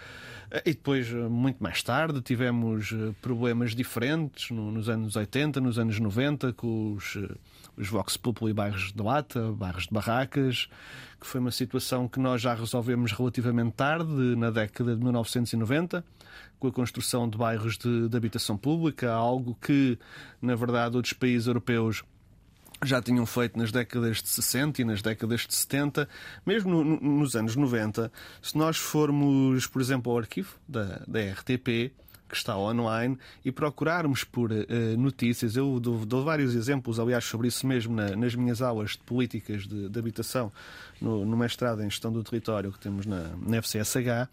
E 0.65 0.71
depois, 0.71 1.09
muito 1.09 1.63
mais 1.63 1.81
tarde, 1.81 2.21
tivemos 2.21 2.91
eh, 2.91 3.13
problemas 3.21 3.73
diferentes 3.73 4.51
nos 4.51 4.89
anos 4.89 5.15
80, 5.15 5.61
nos 5.61 5.79
anos 5.79 5.97
90, 5.97 6.51
com 6.51 6.93
os, 6.93 7.15
eh, 7.15 7.35
os 7.77 7.87
Vox 7.87 8.17
Populi 8.17 8.51
bairros 8.51 8.91
de 8.91 9.01
lata, 9.01 9.49
bairros 9.53 9.83
de 9.83 9.93
barracas, 9.93 10.67
que 11.21 11.25
foi 11.25 11.39
uma 11.39 11.51
situação 11.51 12.05
que 12.05 12.19
nós 12.19 12.41
já 12.41 12.53
resolvemos 12.53 13.13
relativamente 13.13 13.75
tarde, 13.75 14.35
na 14.35 14.49
década 14.49 14.93
de 14.93 15.01
1990 15.01 16.03
com 16.59 16.67
a 16.67 16.71
construção 16.71 17.27
de 17.27 17.37
bairros 17.37 17.75
de, 17.75 18.07
de 18.07 18.15
habitação 18.15 18.55
pública, 18.55 19.11
algo 19.11 19.57
que, 19.59 19.97
na 20.39 20.55
verdade, 20.55 20.95
outros 20.95 21.13
países 21.13 21.47
europeus 21.47 22.03
já 22.83 23.01
tinham 23.01 23.25
feito 23.25 23.57
nas 23.57 23.71
décadas 23.71 24.21
de 24.21 24.29
60 24.29 24.81
e 24.81 24.85
nas 24.85 25.01
décadas 25.01 25.41
de 25.41 25.53
70, 25.53 26.09
mesmo 26.45 26.83
no, 26.83 26.99
nos 26.99 27.35
anos 27.35 27.55
90. 27.55 28.11
Se 28.41 28.57
nós 28.57 28.77
formos, 28.77 29.67
por 29.67 29.81
exemplo, 29.81 30.11
ao 30.11 30.17
arquivo 30.17 30.55
da, 30.67 31.01
da 31.07 31.19
RTP, 31.19 31.93
que 32.31 32.37
está 32.37 32.57
online, 32.57 33.17
e 33.43 33.51
procurarmos 33.51 34.23
por 34.23 34.51
uh, 34.51 34.65
notícias, 34.97 35.57
eu 35.57 35.79
dou, 35.81 36.05
dou, 36.05 36.23
vários 36.23 36.55
exemplos, 36.55 36.97
aliás, 36.97 37.25
sobre 37.25 37.49
isso 37.49 37.67
mesmo 37.67 37.93
na, 37.93 38.15
nas 38.15 38.33
minhas 38.33 38.61
aulas 38.61 38.91
de 38.91 38.99
políticas 38.99 39.67
de, 39.67 39.89
de 39.89 39.99
habitação 39.99 40.51
no, 41.01 41.25
no, 41.25 41.35
mestrado 41.35 41.81
em 41.83 41.89
gestão 41.89 42.11
do 42.11 42.23
território 42.23 42.71
que 42.71 42.79
temos 42.79 43.05
na, 43.05 43.31
na 43.35 43.57
FCSH 43.61 44.29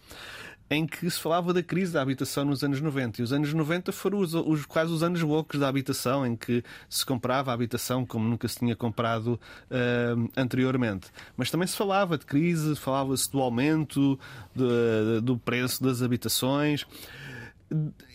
em 0.71 0.87
que 0.87 1.09
se 1.11 1.19
falava 1.19 1.53
da 1.55 1.63
crise 1.63 1.93
da 1.93 2.03
habitação 2.03 2.45
nos 2.45 2.63
anos 2.63 2.81
90. 2.81 3.21
E 3.21 3.25
os 3.25 3.33
anos 3.33 3.53
90 3.53 3.91
foram 3.93 4.19
os, 4.19 4.35
os, 4.35 4.67
quase 4.67 4.93
os 4.93 5.03
anos 5.03 5.23
loucos 5.23 5.59
da 5.59 5.69
habitação, 5.69 6.27
em 6.27 6.37
que 6.37 6.63
se 6.89 7.05
comprava 7.05 7.51
a 7.51 7.55
habitação 7.55 8.05
como 8.05 8.29
nunca 8.29 8.47
se 8.49 8.59
tinha 8.59 8.77
comprado 8.77 9.41
uh, 9.71 10.31
anteriormente. 10.37 11.09
Mas 11.37 11.51
também 11.51 11.67
se 11.67 11.77
falava 11.77 12.19
de 12.19 12.27
crise, 12.27 12.77
falava-se 12.77 13.31
do 13.31 13.41
aumento 13.41 14.19
de, 14.55 15.21
do 15.23 15.39
preço 15.39 15.83
das 15.83 16.03
habitações. 16.03 16.87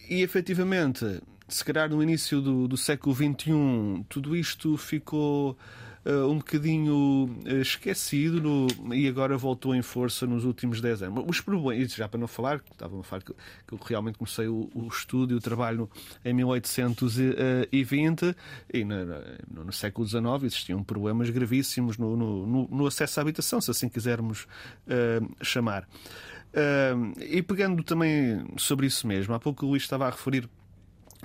E 0.10 0.22
efetivamente, 0.22 1.22
se 1.48 1.66
calhar 1.66 1.90
no 1.90 2.04
início 2.04 2.40
do, 2.40 2.68
do 2.68 2.78
século 2.78 3.16
XXI, 3.16 4.06
tudo 4.10 4.36
isto 4.36 4.78
ficou 4.78 5.58
uh, 6.06 6.30
um 6.30 6.38
bocadinho 6.38 7.30
uh, 7.46 7.62
esquecido 7.62 8.42
no, 8.42 8.68
e 8.94 9.08
agora 9.08 9.38
voltou 9.38 9.74
em 9.76 9.82
força 9.82 10.28
nos 10.28 10.46
últimos 10.46 10.82
10 10.82 11.04
anos. 11.04 11.24
Os 11.28 11.42
problemas, 11.42 11.94
já 11.94 12.08
para 12.08 12.20
não 12.20 12.28
falar, 12.28 12.62
estava 12.72 13.00
a 13.00 13.04
falar 13.04 13.22
que, 13.22 13.34
que 13.34 13.74
eu 13.74 13.80
realmente 13.84 14.18
comecei 14.18 14.48
o, 14.48 14.70
o 14.74 14.88
estudo 14.88 15.34
e 15.34 15.38
o 15.38 15.42
trabalho 15.42 15.90
em 16.24 16.34
1820 16.34 18.36
e 18.74 18.84
no, 18.84 19.06
no, 19.06 19.66
no 19.66 19.74
século 19.74 20.08
XIX 20.08 20.24
existiam 20.44 20.84
problemas 20.84 21.30
gravíssimos 21.30 21.98
no, 21.98 22.16
no, 22.16 22.68
no, 22.68 22.88
acesso 22.88 23.20
à 23.20 23.22
habitação, 23.22 23.62
se 23.62 23.72
assim 23.72 23.90
quisermos 23.90 24.48
uh, 24.88 25.44
chamar. 25.44 25.88
e 27.20 27.42
pegando 27.42 27.84
também 27.84 28.46
sobre 28.58 28.86
isso 28.86 29.08
mesmo, 29.08 29.34
há 29.34 29.40
pouco 29.40 29.66
o 29.66 29.70
Luís 29.70 29.84
estava 29.84 30.08
a 30.08 30.10
referir 30.10 30.50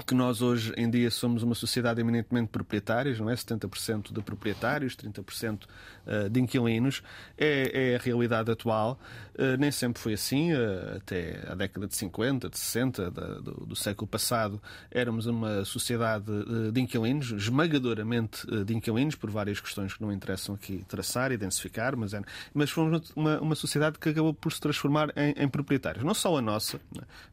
que 0.04 0.14
nós 0.14 0.42
hoje 0.42 0.72
em 0.76 0.88
dia 0.88 1.10
somos 1.10 1.42
uma 1.42 1.54
sociedade 1.54 2.00
eminentemente 2.00 2.48
proprietários, 2.48 3.18
não 3.18 3.30
é? 3.30 3.34
70% 3.34 4.12
de 4.12 4.20
proprietários, 4.22 4.94
30% 4.96 5.64
eh, 6.06 6.28
de 6.28 6.40
inquilinos, 6.40 7.02
é, 7.36 7.92
é 7.92 7.96
a 7.96 7.98
realidade 7.98 8.50
atual. 8.50 8.98
Eh, 9.36 9.56
nem 9.56 9.70
sempre 9.70 10.00
foi 10.00 10.12
assim, 10.12 10.52
eh, 10.52 10.96
até 10.96 11.44
a 11.48 11.54
década 11.54 11.86
de 11.86 11.96
50, 11.96 12.48
de 12.50 12.58
60 12.58 13.10
do, 13.10 13.66
do 13.66 13.76
século 13.76 14.06
passado, 14.06 14.60
éramos 14.90 15.26
uma 15.26 15.64
sociedade 15.64 16.26
de 16.72 16.80
inquilinos, 16.80 17.30
esmagadoramente 17.32 18.46
de 18.64 18.74
inquilinos, 18.74 19.14
por 19.14 19.30
várias 19.30 19.60
questões 19.60 19.94
que 19.94 20.02
não 20.02 20.12
interessam 20.12 20.54
aqui 20.54 20.84
traçar 20.88 21.32
densificar, 21.38 21.96
mas, 21.96 22.12
é, 22.12 22.20
mas 22.52 22.70
fomos 22.70 23.12
uma, 23.14 23.40
uma 23.40 23.54
sociedade 23.54 23.98
que 23.98 24.08
acabou 24.08 24.34
por 24.34 24.52
se 24.52 24.60
transformar 24.60 25.12
em, 25.16 25.34
em 25.42 25.48
proprietários. 25.48 26.04
Não 26.04 26.14
só 26.14 26.36
a 26.36 26.42
nossa, 26.42 26.80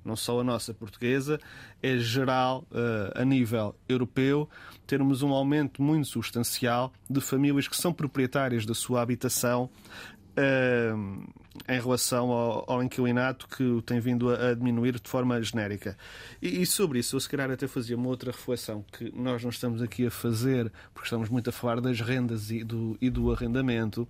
não 0.03 0.15
só 0.15 0.39
a 0.39 0.43
nossa 0.43 0.73
portuguesa, 0.73 1.39
é 1.81 1.97
geral, 1.97 2.54
a 3.15 3.25
nível 3.25 3.75
europeu, 3.87 4.49
termos 4.85 5.23
um 5.23 5.31
aumento 5.31 5.81
muito 5.81 6.07
substancial 6.07 6.93
de 7.09 7.19
famílias 7.21 7.67
que 7.67 7.75
são 7.75 7.91
proprietárias 7.91 8.65
da 8.65 8.73
sua 8.73 9.01
habitação 9.01 9.69
uh, 10.37 11.44
em 11.67 11.79
relação 11.79 12.31
ao, 12.31 12.65
ao, 12.67 12.83
inquilinato 12.83 13.47
que 13.47 13.81
tem 13.85 13.99
vindo 13.99 14.29
a, 14.29 14.49
a 14.49 14.53
diminuir 14.53 14.99
de 14.99 15.09
forma 15.09 15.41
genérica. 15.41 15.97
E, 16.41 16.61
e, 16.61 16.65
sobre 16.65 16.99
isso, 16.99 17.15
eu 17.15 17.19
se 17.19 17.29
calhar 17.29 17.49
até 17.49 17.67
fazia 17.67 17.95
uma 17.95 18.07
outra 18.07 18.31
reflexão 18.31 18.83
que 18.91 19.11
nós 19.15 19.43
não 19.43 19.49
estamos 19.49 19.81
aqui 19.81 20.05
a 20.05 20.11
fazer, 20.11 20.71
porque 20.93 21.07
estamos 21.07 21.29
muito 21.29 21.49
a 21.49 21.53
falar 21.53 21.81
das 21.81 21.99
rendas 22.01 22.51
e 22.51 22.63
do, 22.63 22.97
e 23.01 23.09
do 23.09 23.31
arrendamento, 23.31 24.07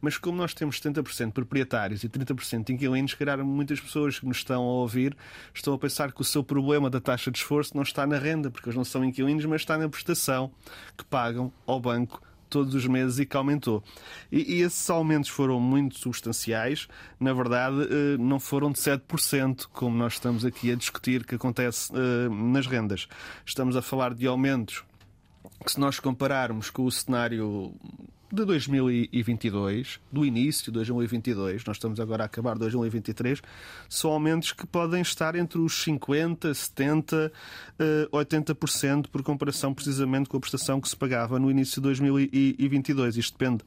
mas 0.00 0.16
como 0.18 0.36
nós 0.36 0.52
temos 0.54 0.80
70% 0.80 1.32
proprietários 1.32 2.04
e 2.04 2.08
30% 2.08 2.70
inquilinos, 2.70 3.12
se 3.12 3.16
calhar 3.16 3.42
muitas 3.44 3.80
pessoas 3.80 4.18
que 4.18 4.26
nos 4.26 4.38
estão 4.38 4.62
a 4.62 4.72
ouvir 4.72 5.16
estão 5.54 5.74
a 5.74 5.78
pensar 5.78 6.12
que 6.12 6.20
o 6.20 6.24
seu 6.24 6.42
problema 6.42 6.90
da 6.90 7.00
taxa 7.00 7.30
de 7.30 7.38
esforço 7.38 7.74
não 7.74 7.82
está 7.82 8.06
na 8.06 8.18
renda, 8.18 8.50
porque 8.50 8.68
eles 8.68 8.76
não 8.76 8.84
são 8.84 9.04
inquilinos, 9.04 9.44
mas 9.44 9.62
está 9.62 9.78
na 9.78 9.88
prestação 9.88 10.50
que 10.96 11.04
pagam 11.04 11.52
ao 11.66 11.80
banco 11.80 12.22
todos 12.48 12.74
os 12.74 12.86
meses 12.86 13.18
e 13.18 13.26
que 13.26 13.36
aumentou. 13.36 13.82
E, 14.30 14.56
e 14.56 14.62
esses 14.62 14.88
aumentos 14.90 15.28
foram 15.28 15.60
muito 15.60 15.98
substanciais, 15.98 16.88
na 17.20 17.32
verdade, 17.32 17.82
eh, 17.82 18.16
não 18.18 18.40
foram 18.40 18.72
de 18.72 18.78
7%, 18.78 19.68
como 19.72 19.96
nós 19.96 20.14
estamos 20.14 20.44
aqui 20.44 20.72
a 20.72 20.74
discutir 20.74 21.24
que 21.24 21.34
acontece 21.34 21.92
eh, 21.94 22.28
nas 22.28 22.66
rendas. 22.66 23.08
Estamos 23.44 23.76
a 23.76 23.82
falar 23.82 24.14
de 24.14 24.26
aumentos 24.26 24.84
que, 25.64 25.72
se 25.72 25.80
nós 25.80 26.00
compararmos 26.00 26.70
com 26.70 26.84
o 26.84 26.90
cenário 26.90 27.72
de 28.30 28.44
2022, 28.44 30.00
do 30.12 30.24
início 30.24 30.66
de 30.66 30.72
2022, 30.72 31.64
nós 31.64 31.76
estamos 31.76 31.98
agora 31.98 32.24
a 32.24 32.26
acabar 32.26 32.58
2023, 32.58 33.40
são 33.88 34.12
aumentos 34.12 34.52
que 34.52 34.66
podem 34.66 35.00
estar 35.00 35.34
entre 35.34 35.58
os 35.58 35.72
50%, 35.84 36.38
70%, 36.50 37.30
80%, 38.12 39.06
por 39.08 39.22
comparação 39.22 39.72
precisamente 39.72 40.28
com 40.28 40.36
a 40.36 40.40
prestação 40.40 40.78
que 40.78 40.88
se 40.88 40.96
pagava 40.96 41.38
no 41.38 41.50
início 41.50 41.76
de 41.76 41.82
2022. 41.82 43.16
Isto 43.16 43.38
depende, 43.38 43.64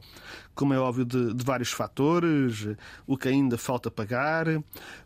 como 0.54 0.76
é 0.76 0.80
óbvio, 0.80 1.06
de, 1.06 1.34
de 1.34 1.44
vários 1.44 1.72
fatores, 1.72 2.68
o 3.08 3.18
que 3.18 3.30
ainda 3.30 3.58
falta 3.58 3.90
pagar, 3.90 4.46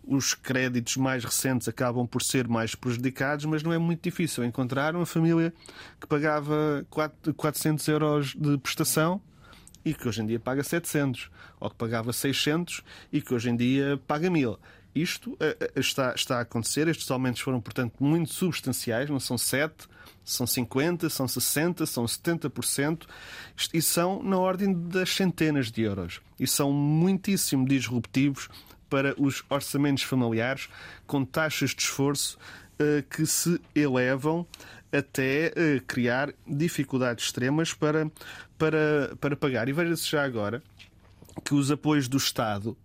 os 0.04 0.34
créditos 0.34 0.98
mais 0.98 1.24
recentes 1.24 1.70
acabam 1.70 2.06
por 2.06 2.22
ser 2.22 2.46
mais 2.46 2.76
prejudicados, 2.76 3.46
mas 3.46 3.64
não 3.64 3.72
é 3.72 3.78
muito 3.78 4.02
difícil 4.04 4.44
encontrar 4.44 4.98
uma 4.98 5.06
família 5.06 5.54
que 6.00 6.08
pagava 6.08 6.86
400 7.38 7.88
euros 7.88 8.36
de 8.36 8.58
prestação 8.58 9.22
e 9.86 9.94
que 9.94 10.08
hoje 10.08 10.22
em 10.22 10.26
dia 10.26 10.40
paga 10.40 10.64
700, 10.64 11.30
ou 11.60 11.70
que 11.70 11.76
pagava 11.76 12.12
600 12.12 12.82
e 13.14 13.22
que 13.22 13.34
hoje 13.34 13.50
em 13.50 13.56
dia 13.56 13.98
paga 14.08 14.30
1000. 14.30 14.60
Isto 14.96 15.38
está, 15.76 16.14
está 16.16 16.38
a 16.38 16.42
acontecer, 16.42 16.88
estes 16.88 17.12
aumentos 17.12 17.42
foram, 17.42 17.60
portanto, 17.60 17.94
muito 18.00 18.34
substanciais, 18.34 19.10
não 19.10 19.20
são 19.20 19.38
7, 19.38 19.90
são 20.24 20.48
50, 20.48 21.10
são 21.10 21.28
60, 21.28 21.86
são 21.86 22.06
70%, 22.06 23.04
e 23.74 23.82
são 23.82 24.24
na 24.24 24.38
ordem 24.38 24.74
das 24.74 25.10
centenas 25.10 25.70
de 25.70 25.82
euros. 25.82 26.22
E 26.40 26.48
são 26.48 26.72
muitíssimo 26.72 27.68
disruptivos 27.68 28.50
para 28.90 29.14
os 29.22 29.44
orçamentos 29.50 30.04
familiares, 30.04 30.70
com 31.06 31.26
taxas 31.26 31.72
de 31.72 31.82
esforço 31.82 32.38
uh, 32.80 33.04
que 33.10 33.26
se 33.26 33.60
elevam 33.76 34.48
até 34.92 35.52
uh, 35.56 35.82
criar 35.86 36.34
dificuldades 36.48 37.26
extremas 37.26 37.74
para, 37.74 38.10
para, 38.58 39.16
para 39.20 39.36
pagar. 39.36 39.68
E 39.70 39.74
veja-se 39.74 40.10
já 40.10 40.24
agora 40.24 40.62
que 41.44 41.54
os 41.54 41.72
apoios 41.72 42.08
do 42.08 42.18
Estado 42.18 42.78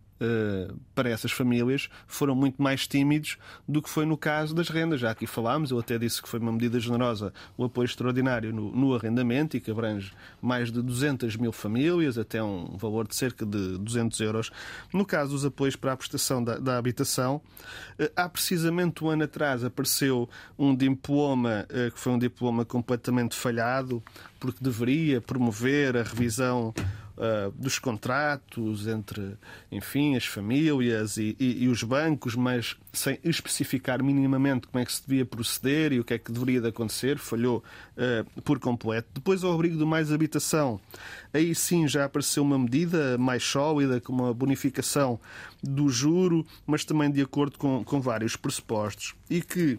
para 0.95 1.09
essas 1.09 1.33
famílias 1.33 1.89
foram 2.07 2.35
muito 2.35 2.63
mais 2.63 2.87
tímidos 2.87 3.39
do 3.67 3.81
que 3.81 3.89
foi 3.89 4.05
no 4.05 4.17
caso 4.17 4.55
das 4.55 4.69
rendas. 4.69 5.01
Já 5.01 5.11
aqui 5.11 5.27
falámos, 5.27 5.71
eu 5.71 5.79
até 5.79 5.99
disse 5.99 6.21
que 6.23 6.29
foi 6.29 6.39
uma 6.41 6.53
medida 6.53 6.79
generosa 6.79 7.33
o 7.57 7.65
apoio 7.65 7.87
extraordinário 7.87 8.53
no, 8.53 8.71
no 8.75 8.95
arrendamento 8.95 9.57
e 9.57 9.61
que 9.61 9.71
abrange 9.71 10.13
mais 10.41 10.71
de 10.71 10.83
200 10.83 11.37
mil 11.37 11.53
famílias, 11.53 12.19
até 12.19 12.43
um 12.43 12.77
valor 12.77 13.07
de 13.07 13.17
cerca 13.17 13.47
de 13.47 13.79
200 13.79 14.21
euros. 14.21 14.51
No 14.93 15.05
caso 15.05 15.33
dos 15.33 15.45
apoios 15.45 15.77
para 15.77 15.93
a 15.93 15.97
prestação 15.97 16.43
da, 16.43 16.59
da 16.59 16.77
habitação, 16.77 17.37
uh, 17.99 18.11
há 18.17 18.29
precisamente 18.29 19.05
um 19.05 19.09
ano 19.09 19.25
atrás 19.25 19.65
apareceu 19.65 20.29
um 20.59 20.75
diploma 20.75 21.67
uh, 21.71 21.91
que 21.93 21.99
foi 21.99 22.13
um 22.13 22.19
diploma 22.19 22.65
completamente 22.65 23.37
falhado, 23.37 24.03
porque 24.39 24.63
deveria 24.63 25.21
promover 25.21 25.97
a 25.97 26.03
revisão 26.03 26.75
uh, 27.21 27.53
dos 27.53 27.79
contratos 27.79 28.87
entre, 28.87 29.37
enfim, 29.71 30.17
as 30.17 30.25
famílias 30.25 31.19
e, 31.19 31.37
e, 31.39 31.65
e, 31.65 31.69
os 31.69 31.83
bancos, 31.83 32.35
mas 32.35 32.77
sem 32.93 33.19
especificar 33.23 34.03
minimamente 34.03 34.67
como 34.67 34.83
é 34.83 34.85
que 34.85 34.93
se 34.93 35.03
devia 35.07 35.27
proceder 35.27 35.93
e 35.93 36.01
o 36.01 36.05
que 36.05 36.15
é 36.15 36.19
que 36.19 36.33
deveria 36.33 36.61
de 36.61 36.69
acontecer, 36.69 37.19
falhou 37.19 37.63
uh, 37.97 38.41
por 38.43 38.59
completo. 38.59 39.09
Depois, 39.15 39.45
ao 39.45 39.53
abrigo 39.53 39.77
do 39.77 39.87
mais 39.87 40.11
habitação, 40.11 40.81
aí 41.33 41.55
sim 41.55 41.87
já 41.87 42.07
apareceu 42.07 42.43
uma 42.43 42.59
medida 42.59 43.19
mais 43.19 43.45
sólida, 43.45 44.01
com 44.01 44.13
uma 44.13 44.33
bonificação 44.33 45.21
do 45.63 45.89
juro, 45.91 46.47
mas 46.67 46.85
também 46.85 47.11
de 47.11 47.21
acordo 47.21 47.59
com, 47.59 47.85
com 47.85 48.01
vários 48.01 48.35
pressupostos 48.35 49.15
e 49.29 49.43
que 49.43 49.79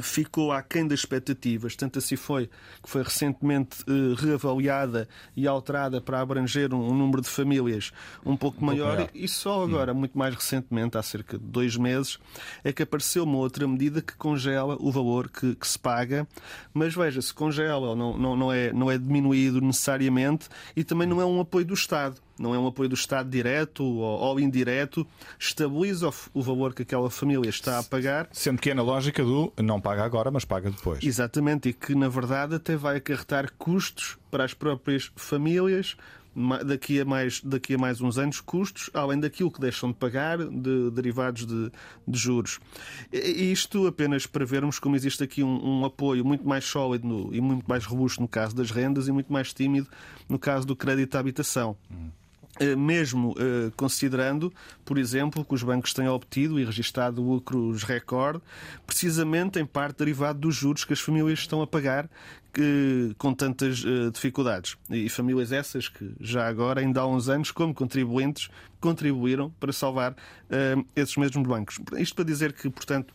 ficou 0.00 0.52
aquém 0.52 0.86
das 0.86 1.00
expectativas, 1.00 1.76
tanto 1.76 1.98
assim 1.98 2.16
foi 2.16 2.48
que 2.82 2.88
foi 2.88 3.02
recentemente 3.02 3.82
uh, 3.82 4.14
reavaliada 4.14 5.08
e 5.36 5.46
alterada 5.46 6.00
para 6.00 6.20
abranger 6.20 6.72
um, 6.72 6.90
um, 6.90 6.94
número 6.94 7.22
de 7.22 7.28
famílias 7.28 7.92
um 8.24 8.36
pouco, 8.36 8.62
um 8.62 8.66
maior, 8.66 9.08
e 9.14 9.26
só 9.26 9.62
agora, 9.62 9.92
hum. 9.92 9.96
muito 9.96 10.16
mais 10.16 10.34
recentemente, 10.34 10.96
há 10.96 11.02
cerca 11.02 11.38
de 11.38 11.44
dois 11.44 11.76
meses, 11.76 12.18
é 12.62 12.72
que 12.72 12.82
apareceu 12.82 13.24
uma 13.24 13.38
outra 13.38 13.66
medida 13.66 14.00
que 14.00 14.14
congela 14.16 14.76
o 14.80 14.90
valor 14.90 15.28
que, 15.28 15.54
que 15.54 15.66
se 15.66 15.78
paga, 15.78 16.26
mas 16.72 16.94
veja, 16.94 17.20
se 17.20 17.32
congela, 17.32 17.94
não, 17.94 18.16
não, 18.16 18.36
não, 18.36 18.52
é, 18.52 18.72
não 18.72 18.90
é 18.90 18.98
diminuído 18.98 19.60
necessariamente 19.60 20.48
e 20.74 20.84
também 20.84 21.06
não 21.06 21.20
é 21.20 21.26
um 21.26 21.40
apoio 21.40 21.64
do 21.64 21.74
Estado 21.74 22.20
não 22.38 22.54
é 22.54 22.58
um 22.58 22.66
apoio 22.66 22.88
do 22.88 22.94
Estado 22.94 23.28
direto 23.28 23.84
ou, 23.84 24.40
indireto, 24.40 25.06
estabiliza 25.38 26.08
o, 26.08 26.14
o, 26.34 26.42
valor 26.42 26.74
que 26.74 26.82
aquela 26.82 27.10
família 27.10 27.48
está 27.48 27.78
a 27.78 27.82
pagar. 27.82 28.28
Sendo 28.32 28.60
que 28.60 28.70
é 28.70 28.74
na 28.74 28.82
lógica 28.82 29.24
do 29.24 29.52
não 29.56 29.80
paga 29.80 30.04
agora, 30.04 30.30
mas 30.30 30.44
paga 30.44 30.70
depois. 30.70 31.02
Exatamente, 31.02 31.70
e 31.70 31.72
que 31.72 31.94
na 31.94 32.08
verdade 32.08 32.54
até 32.54 32.76
vai 32.76 32.96
acarretar 32.96 33.52
custos 33.58 34.18
para 34.30 34.44
as 34.44 34.54
próprias 34.54 35.10
famílias, 35.16 35.96
daqui 36.64 37.00
a 37.00 37.04
mais, 37.04 37.40
daqui 37.42 37.74
a 37.74 37.78
mais 37.78 38.00
uns 38.00 38.18
anos 38.18 38.40
custos, 38.40 38.90
além 38.94 39.18
daquilo 39.18 39.50
que 39.50 39.60
deixam 39.60 39.90
de 39.90 39.96
pagar 39.96 40.38
de 40.38 40.90
derivados 40.90 41.44
de, 41.44 41.70
de 42.06 42.18
juros. 42.18 42.60
E 43.12 43.50
isto 43.50 43.86
apenas 43.86 44.26
para 44.26 44.44
vermos 44.44 44.78
como 44.78 44.94
existe 44.94 45.22
aqui 45.24 45.42
um, 45.42 45.80
um 45.80 45.84
apoio 45.84 46.24
muito 46.24 46.46
mais 46.46 46.64
sólido 46.64 47.06
no, 47.06 47.34
e 47.34 47.40
muito 47.40 47.66
mais 47.68 47.84
robusto 47.84 48.20
no 48.20 48.28
caso 48.28 48.54
das 48.54 48.70
rendas 48.70 49.08
e 49.08 49.12
muito 49.12 49.32
mais 49.32 49.52
tímido 49.52 49.88
no 50.28 50.38
caso 50.38 50.66
do 50.66 50.76
crédito 50.76 51.16
à 51.16 51.20
habitação. 51.20 51.76
Hum. 51.90 52.10
Eh, 52.60 52.74
mesmo 52.74 53.34
eh, 53.38 53.70
considerando, 53.76 54.52
por 54.84 54.98
exemplo, 54.98 55.44
que 55.44 55.54
os 55.54 55.62
bancos 55.62 55.94
têm 55.94 56.08
obtido 56.08 56.58
e 56.58 56.64
registrado 56.64 57.22
lucros 57.22 57.84
recorde, 57.84 58.42
precisamente 58.84 59.60
em 59.60 59.66
parte 59.66 59.98
derivado 59.98 60.40
dos 60.40 60.56
juros 60.56 60.84
que 60.84 60.92
as 60.92 61.00
famílias 61.00 61.38
estão 61.38 61.62
a 61.62 61.66
pagar 61.66 62.08
com 63.18 63.32
tantas 63.32 63.84
eh, 63.86 64.10
dificuldades. 64.10 64.76
E 64.90 65.08
famílias 65.08 65.52
essas 65.52 65.88
que 65.88 66.12
já 66.20 66.48
agora, 66.48 66.80
ainda 66.80 67.00
há 67.00 67.06
uns 67.06 67.28
anos, 67.28 67.52
como 67.52 67.72
contribuintes, 67.72 68.48
contribuíram 68.80 69.50
para 69.60 69.72
salvar 69.72 70.16
esses 70.96 71.16
mesmos 71.16 71.46
bancos. 71.46 71.78
Isto 71.96 72.16
para 72.16 72.24
dizer 72.24 72.52
que, 72.52 72.68
portanto, 72.68 73.14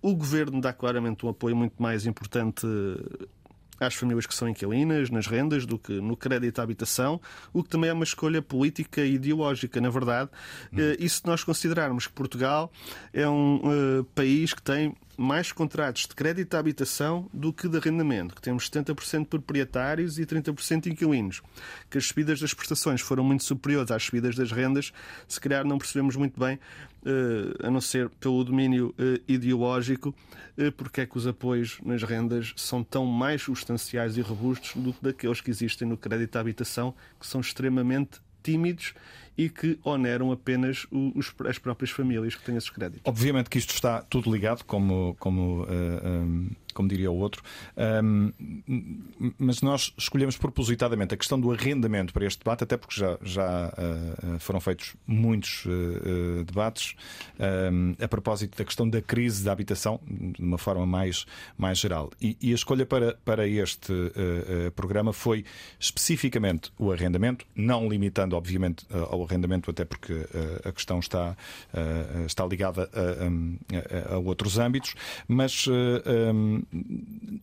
o 0.00 0.14
governo 0.14 0.60
dá 0.60 0.72
claramente 0.72 1.26
um 1.26 1.28
apoio 1.30 1.56
muito 1.56 1.74
mais 1.82 2.06
importante 2.06 2.64
às 3.80 3.94
famílias 3.94 4.26
que 4.26 4.34
são 4.34 4.48
inquilinas, 4.48 5.10
nas 5.10 5.26
rendas, 5.26 5.66
do 5.66 5.78
que 5.78 5.92
no 6.00 6.16
crédito 6.16 6.58
à 6.58 6.62
habitação, 6.62 7.20
o 7.52 7.62
que 7.62 7.68
também 7.68 7.90
é 7.90 7.92
uma 7.92 8.04
escolha 8.04 8.42
política 8.42 9.00
e 9.02 9.14
ideológica, 9.14 9.80
na 9.80 9.90
verdade. 9.90 10.30
Hum. 10.72 10.78
E 10.98 11.08
se 11.08 11.24
nós 11.26 11.44
considerarmos 11.44 12.06
que 12.06 12.12
Portugal 12.12 12.72
é 13.12 13.28
um 13.28 13.56
uh, 13.56 14.04
país 14.14 14.52
que 14.52 14.62
tem 14.62 14.94
mais 15.18 15.50
contratos 15.50 16.02
de 16.02 16.14
crédito 16.14 16.54
à 16.54 16.60
habitação 16.60 17.28
do 17.34 17.52
que 17.52 17.68
de 17.68 17.76
arrendamento, 17.76 18.36
que 18.36 18.40
temos 18.40 18.70
70% 18.70 19.26
proprietários 19.26 20.16
e 20.16 20.24
30% 20.24 20.86
inquilinos, 20.86 21.42
que 21.90 21.98
as 21.98 22.06
subidas 22.06 22.40
das 22.40 22.54
prestações 22.54 23.00
foram 23.00 23.24
muito 23.24 23.42
superiores 23.42 23.90
às 23.90 24.04
subidas 24.04 24.36
das 24.36 24.52
rendas, 24.52 24.92
se 25.26 25.40
calhar 25.40 25.64
não 25.64 25.76
percebemos 25.76 26.14
muito 26.14 26.38
bem, 26.38 26.60
eh, 27.04 27.66
a 27.66 27.70
não 27.70 27.80
ser 27.80 28.08
pelo 28.20 28.44
domínio 28.44 28.94
eh, 28.96 29.20
ideológico, 29.26 30.14
eh, 30.56 30.70
porque 30.70 31.00
é 31.00 31.06
que 31.06 31.18
os 31.18 31.26
apoios 31.26 31.80
nas 31.84 32.04
rendas 32.04 32.52
são 32.56 32.84
tão 32.84 33.04
mais 33.04 33.42
substanciais 33.42 34.16
e 34.16 34.20
robustos 34.20 34.80
do 34.80 34.92
que 34.92 35.02
daqueles 35.02 35.40
que 35.40 35.50
existem 35.50 35.88
no 35.88 35.96
crédito 35.96 36.36
à 36.36 36.40
habitação, 36.40 36.94
que 37.18 37.26
são 37.26 37.40
extremamente 37.40 38.20
tímidos 38.40 38.94
e 39.38 39.48
que 39.48 39.78
oneram 39.84 40.32
apenas 40.32 40.84
os, 40.90 41.32
as 41.48 41.58
próprias 41.58 41.92
famílias 41.92 42.34
que 42.34 42.42
têm 42.42 42.56
esses 42.56 42.68
créditos. 42.68 43.02
Obviamente 43.04 43.48
que 43.48 43.56
isto 43.56 43.72
está 43.72 44.02
tudo 44.02 44.32
ligado, 44.32 44.64
como, 44.64 45.14
como, 45.20 45.62
uh, 45.62 45.66
um, 46.04 46.50
como 46.74 46.88
diria 46.88 47.08
o 47.08 47.16
outro, 47.16 47.40
um, 48.02 48.32
mas 49.38 49.62
nós 49.62 49.94
escolhemos 49.96 50.36
propositadamente 50.36 51.14
a 51.14 51.16
questão 51.16 51.38
do 51.40 51.52
arrendamento 51.52 52.12
para 52.12 52.26
este 52.26 52.40
debate, 52.40 52.64
até 52.64 52.76
porque 52.76 52.98
já, 52.98 53.16
já 53.22 53.68
uh, 53.68 54.40
foram 54.40 54.58
feitos 54.60 54.96
muitos 55.06 55.64
uh, 55.66 56.44
debates 56.44 56.96
um, 57.72 57.94
a 58.02 58.08
propósito 58.08 58.58
da 58.58 58.64
questão 58.64 58.90
da 58.90 59.00
crise 59.00 59.44
da 59.44 59.52
habitação, 59.52 60.00
de 60.08 60.42
uma 60.42 60.58
forma 60.58 60.84
mais, 60.84 61.26
mais 61.56 61.78
geral. 61.78 62.10
E, 62.20 62.36
e 62.40 62.50
a 62.50 62.54
escolha 62.56 62.84
para, 62.84 63.16
para 63.24 63.46
este 63.46 63.92
programa 64.74 65.12
foi 65.12 65.44
especificamente 65.78 66.72
o 66.76 66.90
arrendamento, 66.90 67.46
não 67.54 67.88
limitando, 67.88 68.34
obviamente, 68.36 68.84
ao 68.90 69.27
arrendamento, 69.28 69.70
até 69.70 69.84
porque 69.84 70.12
uh, 70.12 70.68
a 70.68 70.72
questão 70.72 70.98
está, 70.98 71.36
uh, 71.74 72.26
está 72.26 72.44
ligada 72.46 72.88
a, 72.92 74.12
a, 74.12 74.14
a, 74.14 74.18
outros 74.18 74.58
âmbitos, 74.58 74.94
mas 75.26 75.66
um, 75.68 76.62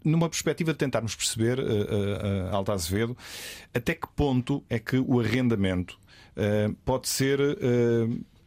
numa 0.04 0.30
perspectiva 0.30 0.72
de 0.72 0.78
tentarmos 0.78 1.16
perceber, 1.16 1.60
Alta 2.52 2.74
Azevedo, 2.74 3.16
até 3.74 3.94
que 3.94 4.08
ponto 4.16 4.64
é 4.70 4.80
que 4.80 4.98
o 4.98 5.20
arrendamento 5.20 5.98
pode 6.84 7.08
ser 7.08 7.40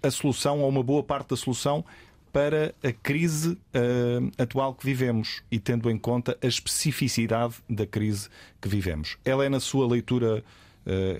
a 0.02 0.10
solução 0.10 0.60
ou 0.60 0.68
uma 0.68 0.82
boa 0.82 1.02
parte 1.02 1.30
da 1.30 1.36
solução 1.36 1.84
para 2.32 2.74
a 2.82 2.92
crise 2.92 3.50
uh, 3.52 4.30
atual 4.38 4.74
que 4.74 4.84
vivemos 4.84 5.42
e 5.50 5.58
tendo 5.58 5.90
em 5.90 5.98
conta 5.98 6.36
a 6.42 6.46
especificidade 6.46 7.54
da 7.68 7.86
crise 7.86 8.28
que 8.60 8.68
vivemos. 8.68 9.16
Ela 9.24 9.46
é, 9.46 9.48
na 9.48 9.60
sua 9.60 9.88
leitura, 9.88 10.38
eh, 10.38 10.42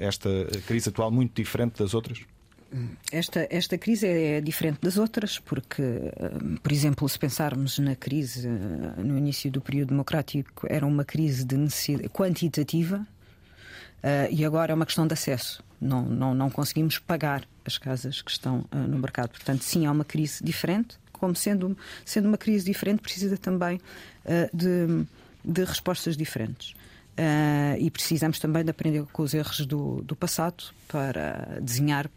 esta 0.01 0.29
crise 0.67 0.89
atual 0.89 1.11
muito 1.11 1.35
diferente 1.35 1.79
das 1.79 1.95
outras? 1.95 2.21
Esta, 3.11 3.47
esta 3.51 3.79
crise 3.79 4.07
é 4.07 4.41
diferente 4.43 4.79
das 4.83 4.99
outras, 4.99 5.39
porque, 5.39 5.83
eh, 5.83 6.59
por 6.63 6.71
exemplo, 6.71 7.09
se 7.09 7.19
pensarmos 7.19 7.79
na 7.79 7.97
crise 7.97 8.47
eh, 8.47 9.03
no 9.03 9.17
início 9.17 9.51
do 9.51 9.61
período 9.61 9.89
democrático, 9.89 10.67
era 10.69 10.87
uma 10.87 11.03
crise 11.03 11.45
de 11.45 11.57
necessidade 11.57 12.09
quantitativa 12.11 13.07
e 14.31 14.45
agora 14.45 14.71
é 14.71 14.75
uma 14.77 14.87
questão 14.87 15.09
de 15.09 15.13
acesso. 15.13 15.63
Não, 15.81 16.05
não, 16.05 16.33
não 16.33 16.49
conseguimos 16.51 17.01
pagar 17.01 17.45
as 17.65 17.77
casas 17.77 18.23
que 18.23 18.31
estão 18.31 18.65
no 18.71 18.97
mercado. 18.97 19.31
Portanto, 19.31 19.63
sim, 19.63 19.87
há 19.87 19.91
uma 19.91 20.05
crise 20.05 20.43
diferente, 20.43 20.97
como 21.13 21.35
sendo, 21.35 21.77
sendo 22.05 22.29
uma 22.29 22.39
crise 22.39 22.65
diferente, 22.65 23.01
precisa 23.01 23.37
também 23.37 23.81
de, 24.55 25.05
de 25.45 25.65
respostas 25.65 26.17
diferentes. 26.17 26.77
Uh, 27.19 27.75
e 27.81 27.91
precisamos 27.91 28.39
também 28.39 28.63
de 28.63 28.71
aprender 28.71 29.05
com 29.13 29.23
os 29.25 29.35
erros 29.35 29.67
do, 29.67 30.03
do 30.03 30.15
passado 30.15 30.63
para 30.87 31.59
desenhar 31.61 32.09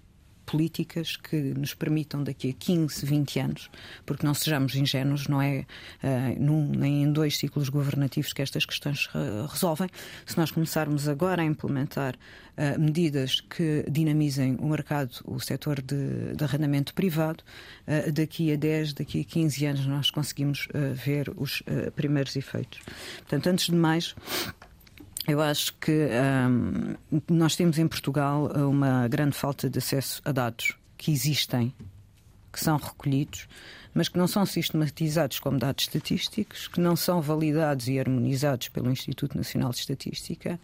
políticas 0.52 1.15
que 1.15 1.38
nos 1.38 1.73
permitam 1.73 2.23
daqui 2.23 2.49
a 2.49 2.53
15, 2.53 3.06
20 3.06 3.40
anos, 3.40 3.69
porque 4.06 4.26
não 4.26 4.34
sejamos 4.34 4.76
ingênuos, 4.76 5.28
não 5.28 5.41
é 5.41 5.65
uh, 6.03 6.44
num, 6.44 6.68
nem 6.68 7.03
em 7.03 7.11
dois 7.11 7.38
ciclos 7.38 7.69
governativos 7.69 8.34
que 8.34 8.41
estas 8.41 8.65
questões 8.65 9.06
uh, 9.07 9.45
resolvem. 9.49 9.90
Se 10.26 10.38
nós 10.38 10.52
começarmos 10.52 11.07
agora 11.07 11.41
a 11.41 11.45
implementar 11.45 12.15
uh, 12.15 12.80
medidas 12.80 13.40
que 13.40 13.86
dinamizem 13.90 14.57
o 14.60 14.68
mercado, 14.68 15.22
o 15.23 15.40
setor 15.40 15.82
de, 15.82 16.36
de 16.36 16.44
arrendamento 16.44 16.94
privado, 16.94 17.44
daqui 18.14 18.52
a 18.52 18.56
10, 18.56 18.94
daqui 18.94 19.22
a 19.22 19.23
15 19.23 19.65
anos 19.65 19.86
nós 19.86 20.10
conseguimos 20.10 20.68
ver 20.94 21.32
os 21.36 21.64
primeiros 21.95 22.36
efeitos. 22.36 22.80
Portanto, 23.19 23.48
antes 23.48 23.65
de 23.65 23.76
mais, 23.76 24.15
eu 25.27 25.41
acho 25.41 25.73
que 25.76 26.10
nós 27.30 27.56
temos 27.56 27.77
em 27.77 27.88
Portugal 27.88 28.45
uma 28.69 29.07
grande 29.07 29.35
falta 29.35 29.69
de 29.69 29.77
acesso 29.77 30.22
a 30.26 30.31
dados 30.31 30.76
que 30.98 31.11
existem, 31.11 31.73
que 32.52 32.60
são 32.60 32.77
recolhidos, 32.77 33.48
mas 33.93 34.10
que 34.10 34.18
não 34.18 34.27
são 34.27 34.45
sistematizados 34.45 35.39
como 35.39 35.60
dados 35.60 35.84
estatísticos, 35.84 36.68
que 36.68 36.80
não 36.80 36.95
são 36.95 37.22
validados 37.22 37.88
e 37.88 37.99
harmonizados 37.99 38.69
pelo 38.69 38.91
Instituto 38.91 39.38
Nacional 39.38 39.72
de 39.72 39.80
Estatística 39.80 40.60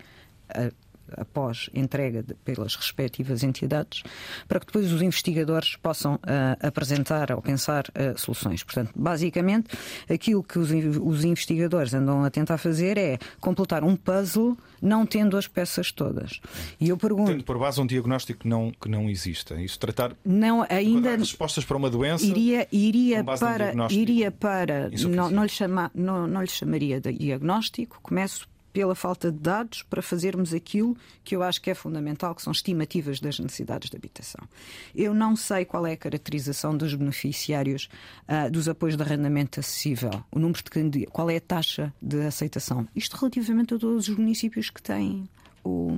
após 1.15 1.69
entrega 1.73 2.23
de, 2.23 2.34
pelas 2.35 2.75
respectivas 2.75 3.43
entidades, 3.43 4.03
para 4.47 4.59
que 4.59 4.65
depois 4.65 4.91
os 4.91 5.01
investigadores 5.01 5.75
possam 5.75 6.15
uh, 6.15 6.19
apresentar 6.61 7.31
ou 7.31 7.41
pensar 7.41 7.85
uh, 7.89 8.17
soluções. 8.17 8.63
Portanto, 8.63 8.91
basicamente, 8.95 9.69
aquilo 10.09 10.43
que 10.43 10.59
os, 10.59 10.69
os, 10.71 11.23
investigadores 11.23 11.93
andam 11.93 12.23
a 12.23 12.29
tentar 12.29 12.57
fazer 12.57 12.97
é 12.97 13.17
completar 13.39 13.84
um 13.84 13.95
puzzle 13.95 14.57
não 14.81 15.05
tendo 15.05 15.38
as 15.38 15.47
peças 15.47 15.91
todas. 15.91 16.39
E 16.79 16.89
eu 16.89 16.97
pergunto. 16.97 17.31
Tendo 17.31 17.43
por 17.43 17.57
base 17.57 17.81
um 17.81 17.85
diagnóstico 17.85 18.41
que 18.41 18.47
não, 18.47 18.71
que 18.71 18.89
não 18.89 19.09
existe. 19.09 19.53
Isso 19.63 19.79
tratar. 19.79 20.13
Não, 20.23 20.65
ainda. 20.69 21.15
Respostas 21.15 21.65
para 21.65 21.77
uma 21.77 21.89
doença. 21.89 22.25
Iria, 22.25 22.67
iria 22.71 23.23
para. 23.23 23.73
Iria 23.89 24.31
para. 24.31 24.89
Não, 25.09 25.29
não, 25.29 25.43
lhe 25.43 25.49
chama, 25.49 25.91
não, 25.93 26.27
não 26.27 26.41
lhe 26.41 26.47
chamaria 26.47 27.01
de 27.01 27.11
diagnóstico. 27.13 27.99
Começo 28.01 28.47
pela 28.78 28.94
falta 28.94 29.32
de 29.32 29.40
dados 29.40 29.82
para 29.82 30.04
fazermos 30.04 30.54
aquilo 30.54 30.95
que 31.24 31.36
eu 31.36 31.41
acho 31.41 31.60
que 31.60 31.72
é 31.72 31.74
fundamental, 31.74 32.36
que 32.36 32.44
são 32.44 32.52
estimativas 32.52 33.20
das 33.20 33.40
necessidades 33.40 33.90
de 33.90 33.98
habitação. 33.98 34.48
Eu 34.94 35.16
não 35.16 35.36
sei 35.36 35.66
qual 35.66 35.88
é 35.88 35.94
a 35.94 35.98
caracterização 35.98 36.78
dos 36.78 36.94
beneficiários 36.94 37.90
uh, 38.30 38.52
dos 38.52 38.70
apoios 38.70 38.95
de 38.95 39.02
arrendamento 39.02 39.60
acessível, 39.60 40.12
o 40.32 40.38
número 40.38 40.62
de 40.91 41.08
qual 41.08 41.28
é 41.28 41.38
a 41.38 41.41
taxa 41.41 41.91
de 41.99 42.22
aceitação. 42.22 42.88
Isto 42.95 43.18
relativamente 43.18 43.74
a 43.74 43.80
todos 43.80 44.10
os 44.10 44.16
municípios 44.16 44.70
que 44.70 44.80
têm 44.84 45.28
o, 45.64 45.98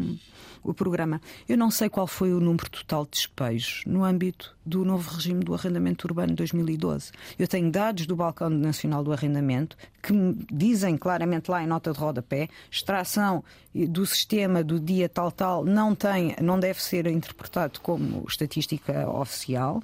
o 0.63 0.73
programa. 0.73 1.21
Eu 1.47 1.57
não 1.57 1.71
sei 1.71 1.89
qual 1.89 2.07
foi 2.07 2.33
o 2.33 2.39
número 2.39 2.69
total 2.69 3.05
de 3.05 3.11
despejos 3.11 3.83
no 3.85 4.03
âmbito 4.03 4.55
do 4.65 4.85
novo 4.85 5.09
regime 5.15 5.43
do 5.43 5.53
arrendamento 5.53 6.05
urbano 6.05 6.29
de 6.29 6.35
2012. 6.35 7.11
Eu 7.37 7.47
tenho 7.47 7.71
dados 7.71 8.05
do 8.05 8.15
Balcão 8.15 8.49
Nacional 8.49 9.03
do 9.03 9.11
Arrendamento 9.11 9.75
que 10.01 10.13
dizem 10.51 10.95
claramente 10.95 11.49
lá 11.49 11.63
em 11.63 11.67
nota 11.67 11.91
de 11.91 11.99
rodapé, 11.99 12.47
extração 12.71 13.43
do 13.73 14.05
sistema 14.05 14.63
do 14.63 14.79
dia 14.79 15.07
tal 15.07 15.31
tal 15.31 15.63
não 15.63 15.93
tem, 15.93 16.35
não 16.41 16.59
deve 16.59 16.81
ser 16.81 17.05
interpretado 17.07 17.79
como 17.81 18.25
estatística 18.27 19.09
oficial. 19.09 19.81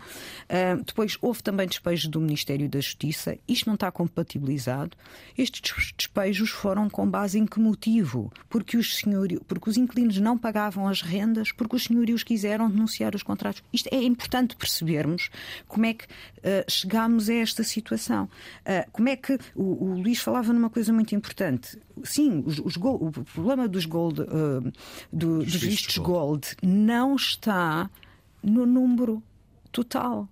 Uh, 0.49 0.84
depois 0.84 1.18
houve 1.22 1.43
também 1.43 1.68
despejos 1.68 2.07
do 2.07 2.19
Ministério 2.19 2.68
da 2.69 2.80
Justiça. 2.80 3.38
Isto 3.47 3.68
não 3.68 3.76
está 3.76 3.91
compatibilizado. 3.91 4.97
Estes 5.38 5.93
despejos 5.97 6.49
foram 6.49 6.89
com 6.89 7.07
base 7.07 7.38
em 7.39 7.45
que 7.45 7.60
motivo? 7.60 8.31
Porque 8.49 8.77
os 8.77 8.97
senhorios, 8.97 9.41
porque 9.47 9.69
os 9.69 9.77
inquilinos 9.77 10.19
não 10.19 10.38
pagavam 10.66 10.88
as 10.88 11.02
rendas, 11.02 11.52
porque 11.52 11.76
os 11.76 11.84
senhorios 11.84 12.24
quiseram 12.24 12.70
denunciar 12.70 13.14
os 13.16 13.22
contratos. 13.22 13.62
Isto 13.72 13.90
é 13.92 14.02
importante 14.02 14.56
percebermos 14.56 15.30
como 15.68 15.86
é 15.86 15.94
que 15.94 16.06
uh, 16.06 16.66
chegámos 16.68 17.30
a 17.30 17.36
esta 17.36 17.64
situação. 17.64 18.26
Uh, 18.62 18.90
como 18.92 19.10
é 19.10 19.16
que 19.16 19.38
o, 19.56 19.86
o 19.86 20.02
Luís 20.02 20.20
falava 20.20 20.52
numa 20.52 20.70
coisa 20.70 20.92
muito 20.92 21.14
importante. 21.14 21.80
Sim, 22.04 22.44
os, 22.46 22.60
os 22.60 22.76
o 22.78 23.12
problema 23.34 23.68
dos 23.68 23.86
gold, 23.86 24.22
uh, 24.22 24.72
do, 25.14 25.40
dos 25.40 25.56
vistos 25.56 25.98
gold 25.98 26.48
não 26.64 27.16
está 27.16 27.90
no 28.42 28.66
número 28.66 29.22
total. 29.72 30.28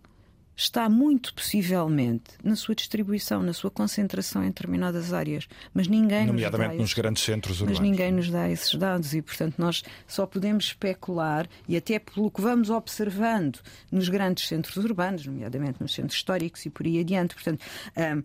Está 0.56 0.88
muito 0.88 1.34
possivelmente 1.34 2.32
na 2.44 2.56
sua 2.56 2.76
distribuição, 2.76 3.42
na 3.42 3.54
sua 3.54 3.72
concentração 3.72 4.44
em 4.44 4.48
determinadas 4.48 5.12
áreas, 5.12 5.48
mas 5.74 5.88
ninguém 5.88 6.28
nomeadamente 6.28 6.74
nos, 6.74 6.82
nos 6.82 6.94
grandes 6.94 7.24
centros 7.24 7.60
urbanos. 7.60 7.80
Mas 7.80 7.90
ninguém 7.90 8.12
nos 8.12 8.30
dá 8.30 8.48
esses 8.50 8.76
dados 8.76 9.14
e, 9.16 9.22
portanto, 9.22 9.56
nós 9.58 9.84
só 10.08 10.28
podemos 10.28 10.66
especular 10.66 11.48
e 11.68 11.76
até 11.76 11.98
pelo 11.98 12.30
que 12.30 12.40
vamos 12.40 12.70
observando 12.70 13.60
nos 13.92 14.10
grandes 14.10 14.48
centros 14.48 14.78
urbanos, 14.78 15.26
nomeadamente 15.26 15.82
nos 15.82 15.94
centros 15.94 16.16
históricos 16.16 16.66
e 16.66 16.70
por 16.70 16.86
aí 16.86 17.00
adiante. 17.00 17.34
Portanto, 17.34 17.66
um, 17.98 18.24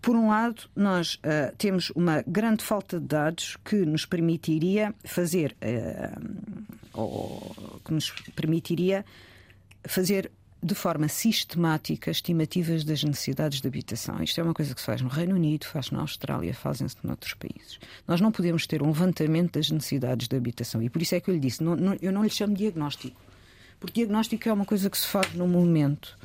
por 0.00 0.16
um 0.16 0.28
lado, 0.28 0.62
nós 0.74 1.16
uh, 1.16 1.54
temos 1.58 1.90
uma 1.90 2.22
grande 2.26 2.64
falta 2.64 2.98
de 2.98 3.06
dados 3.06 3.56
que 3.64 3.76
nos 3.84 4.06
permitiria 4.06 4.94
fazer, 5.04 5.56
uh, 5.60 6.34
ou 6.92 7.80
que 7.84 7.92
nos 7.92 8.10
permitiria 8.34 9.04
fazer 9.86 10.30
de 10.62 10.74
forma 10.74 11.08
sistemática 11.08 12.10
estimativas 12.10 12.84
das 12.84 13.02
necessidades 13.02 13.60
de 13.60 13.68
habitação. 13.68 14.22
Isto 14.22 14.40
é 14.40 14.44
uma 14.44 14.52
coisa 14.52 14.74
que 14.74 14.80
se 14.80 14.86
faz 14.86 15.00
no 15.00 15.08
Reino 15.08 15.34
Unido, 15.34 15.64
faz 15.64 15.90
na 15.90 16.00
Austrália, 16.00 16.52
fazem-se 16.52 16.96
noutros 17.02 17.34
países. 17.34 17.78
Nós 18.06 18.20
não 18.20 18.30
podemos 18.30 18.66
ter 18.66 18.82
um 18.82 18.88
levantamento 18.88 19.54
das 19.54 19.70
necessidades 19.70 20.28
de 20.28 20.36
habitação 20.36 20.82
e 20.82 20.90
por 20.90 21.00
isso 21.00 21.14
é 21.14 21.20
que 21.20 21.30
eu 21.30 21.34
lhe 21.34 21.40
disse, 21.40 21.62
não, 21.62 21.74
não, 21.76 21.96
eu 22.02 22.12
não 22.12 22.22
lhe 22.22 22.30
chamo 22.30 22.54
diagnóstico, 22.54 23.18
porque 23.78 24.00
diagnóstico 24.00 24.48
é 24.48 24.52
uma 24.52 24.66
coisa 24.66 24.90
que 24.90 24.98
se 24.98 25.06
faz 25.06 25.32
no 25.32 25.48
momento, 25.48 26.18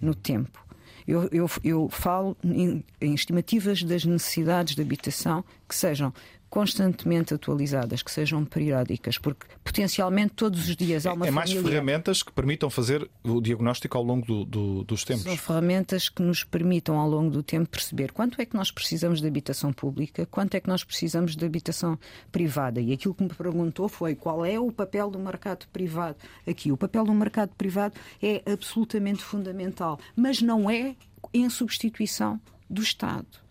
no 0.00 0.14
tempo. 0.14 0.62
Eu, 1.06 1.28
eu, 1.32 1.50
eu 1.62 1.88
falo 1.90 2.36
em, 2.42 2.82
em 3.00 3.12
estimativas 3.12 3.82
das 3.82 4.04
necessidades 4.04 4.74
de 4.74 4.82
habitação 4.82 5.44
que 5.68 5.74
sejam 5.74 6.14
constantemente 6.52 7.32
atualizadas, 7.32 8.02
que 8.02 8.10
sejam 8.10 8.44
periódicas, 8.44 9.16
porque 9.16 9.46
potencialmente 9.64 10.34
todos 10.34 10.68
os 10.68 10.76
dias 10.76 11.06
há 11.06 11.14
uma 11.14 11.26
É 11.26 11.30
mais 11.30 11.48
família... 11.48 11.70
ferramentas 11.70 12.22
que 12.22 12.30
permitam 12.30 12.68
fazer 12.68 13.10
o 13.24 13.40
diagnóstico 13.40 13.96
ao 13.96 14.04
longo 14.04 14.26
do, 14.26 14.44
do, 14.44 14.84
dos 14.84 15.02
tempos. 15.02 15.22
São 15.22 15.34
ferramentas 15.34 16.10
que 16.10 16.20
nos 16.20 16.44
permitam 16.44 16.98
ao 16.98 17.08
longo 17.08 17.30
do 17.30 17.42
tempo 17.42 17.70
perceber 17.70 18.12
quanto 18.12 18.38
é 18.38 18.44
que 18.44 18.54
nós 18.54 18.70
precisamos 18.70 19.22
de 19.22 19.26
habitação 19.26 19.72
pública, 19.72 20.26
quanto 20.26 20.54
é 20.54 20.60
que 20.60 20.68
nós 20.68 20.84
precisamos 20.84 21.34
de 21.34 21.42
habitação 21.42 21.98
privada. 22.30 22.82
E 22.82 22.92
aquilo 22.92 23.14
que 23.14 23.22
me 23.22 23.30
perguntou 23.30 23.88
foi 23.88 24.14
qual 24.14 24.44
é 24.44 24.60
o 24.60 24.70
papel 24.70 25.10
do 25.10 25.18
mercado 25.18 25.66
privado 25.72 26.18
aqui. 26.46 26.70
O 26.70 26.76
papel 26.76 27.06
do 27.06 27.14
mercado 27.14 27.54
privado 27.56 27.94
é 28.22 28.42
absolutamente 28.52 29.22
fundamental, 29.22 29.98
mas 30.14 30.42
não 30.42 30.68
é 30.68 30.96
em 31.32 31.48
substituição 31.48 32.38
do 32.68 32.82
Estado 32.82 33.41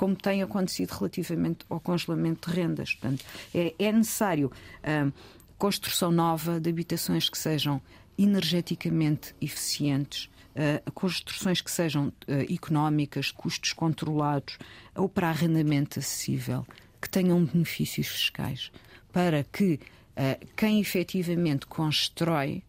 como 0.00 0.16
tem 0.16 0.42
acontecido 0.42 0.92
relativamente 0.92 1.58
ao 1.68 1.78
congelamento 1.78 2.48
de 2.48 2.56
rendas. 2.56 2.94
Portanto, 2.94 3.22
é, 3.54 3.74
é 3.78 3.92
necessário 3.92 4.50
uh, 4.50 5.12
construção 5.58 6.10
nova 6.10 6.58
de 6.58 6.70
habitações 6.70 7.28
que 7.28 7.36
sejam 7.36 7.82
energeticamente 8.16 9.34
eficientes, 9.42 10.30
uh, 10.56 10.90
construções 10.92 11.60
que 11.60 11.70
sejam 11.70 12.06
uh, 12.06 12.12
económicas, 12.50 13.30
custos 13.30 13.74
controlados 13.74 14.56
ou 14.94 15.06
para 15.06 15.28
arrendamento 15.28 15.98
acessível, 15.98 16.66
que 16.98 17.10
tenham 17.10 17.44
benefícios 17.44 18.06
fiscais, 18.06 18.72
para 19.12 19.44
que 19.44 19.74
uh, 19.74 20.46
quem 20.56 20.80
efetivamente 20.80 21.66
constrói 21.66 22.62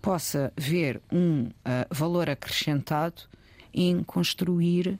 possa 0.00 0.52
ver 0.56 1.00
um 1.12 1.48
valor 1.88 2.28
acrescentado 2.28 3.22
em 3.72 4.02
construir 4.02 4.98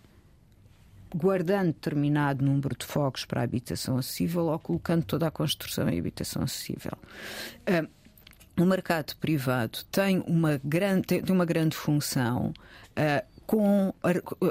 guardando 1.14 1.66
determinado 1.66 2.44
número 2.44 2.76
de 2.76 2.84
fogos 2.86 3.24
para 3.24 3.40
a 3.40 3.44
habitação 3.44 3.98
acessível 3.98 4.46
ou 4.46 4.58
colocando 4.58 5.04
toda 5.04 5.26
a 5.26 5.30
construção 5.30 5.88
em 5.88 5.98
habitação 5.98 6.42
acessível. 6.42 6.92
Uh, 7.68 7.88
o 8.60 8.64
mercado 8.64 9.16
privado 9.16 9.78
tem 9.90 10.22
uma 10.26 10.60
grande, 10.62 11.22
tem 11.22 11.34
uma 11.34 11.44
grande 11.44 11.76
função 11.76 12.52
uh, 12.90 13.32
com, 13.46 13.94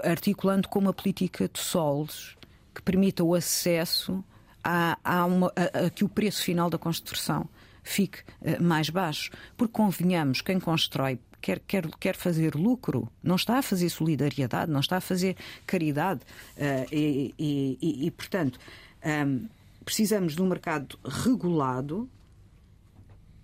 articulando 0.03 0.67
com 0.67 0.79
uma 0.79 0.93
política 0.93 1.47
de 1.47 1.59
solos 1.59 2.35
que 2.73 2.81
permita 2.81 3.23
o 3.23 3.35
acesso 3.35 4.23
a, 4.63 4.97
a, 5.03 5.25
uma, 5.25 5.53
a, 5.55 5.85
a 5.85 5.89
que 5.89 6.03
o 6.03 6.09
preço 6.09 6.43
final 6.43 6.69
da 6.69 6.77
construção 6.77 7.47
fique 7.83 8.19
uh, 8.41 8.61
mais 8.61 8.89
baixo. 8.89 9.31
Porque 9.57 9.73
convenhamos, 9.73 10.41
quem 10.41 10.59
constrói 10.59 11.19
quer, 11.41 11.59
quer, 11.59 11.87
quer 11.99 12.15
fazer 12.15 12.55
lucro, 12.55 13.11
não 13.23 13.35
está 13.35 13.57
a 13.57 13.61
fazer 13.61 13.89
solidariedade, 13.89 14.71
não 14.71 14.79
está 14.79 14.97
a 14.97 15.01
fazer 15.01 15.35
caridade. 15.65 16.21
Uh, 16.55 16.87
e, 16.91 17.33
e, 17.37 18.07
e, 18.07 18.11
portanto, 18.11 18.59
um, 19.03 19.09
ehm, 19.09 19.45
precisamos 19.83 20.35
de 20.35 20.41
um 20.41 20.47
mercado 20.47 20.97
regulado 21.03 22.09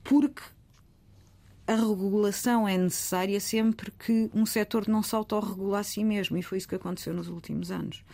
porque 0.04 0.44
a 1.68 1.76
regulação 1.76 2.66
é 2.66 2.78
necessária 2.78 3.40
sempre 3.42 3.92
que 3.92 4.30
um 4.34 4.46
setor 4.46 4.88
não 4.88 5.04
se 5.04 5.14
autorregula 5.14 5.80
a 5.80 5.84
si 5.84 6.02
mesmo, 6.02 6.38
e 6.38 6.42
foi 6.42 6.60
isso 6.60 6.68
que 6.68 6.76
aconteceu 6.76 7.14
nos 7.14 7.28
últimos 7.28 7.72
anos. 7.72 8.06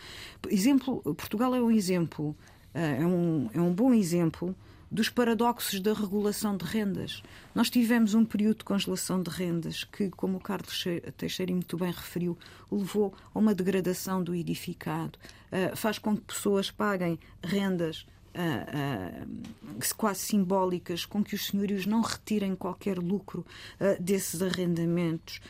Exemplo, 0.50 1.00
Portugal 1.14 1.54
é 1.54 1.62
um 1.62 1.70
exemplo, 1.70 2.36
eh, 2.74 2.98
é 3.00 3.06
um, 3.06 3.48
é 3.54 3.60
um 3.60 3.72
bom 3.72 3.94
exemplo 3.94 4.56
dos 4.94 5.08
paradoxos 5.08 5.80
da 5.80 5.92
regulação 5.92 6.56
de 6.56 6.64
rendas. 6.64 7.20
Nós 7.52 7.68
tivemos 7.68 8.14
um 8.14 8.24
período 8.24 8.58
de 8.58 8.64
congelação 8.64 9.20
de 9.20 9.28
rendas 9.28 9.82
que, 9.82 10.08
como 10.08 10.38
o 10.38 10.40
Carlos 10.40 10.84
Teixeira 11.16 11.52
muito 11.52 11.76
bem 11.76 11.90
referiu, 11.90 12.38
levou 12.70 13.12
a 13.34 13.38
uma 13.40 13.52
degradação 13.52 14.22
do 14.22 14.32
edificado, 14.32 15.18
uh, 15.50 15.76
faz 15.76 15.98
com 15.98 16.16
que 16.16 16.22
pessoas 16.22 16.70
paguem 16.70 17.18
rendas 17.42 18.06
Uh, 18.36 19.22
uh, 19.22 19.94
quase 19.96 20.18
simbólicas, 20.18 21.06
com 21.06 21.22
que 21.22 21.36
os 21.36 21.46
senhorios 21.46 21.86
não 21.86 22.00
retirem 22.00 22.56
qualquer 22.56 22.98
lucro 22.98 23.46
uh, 23.80 24.02
desses 24.02 24.42
arrendamentos. 24.42 25.40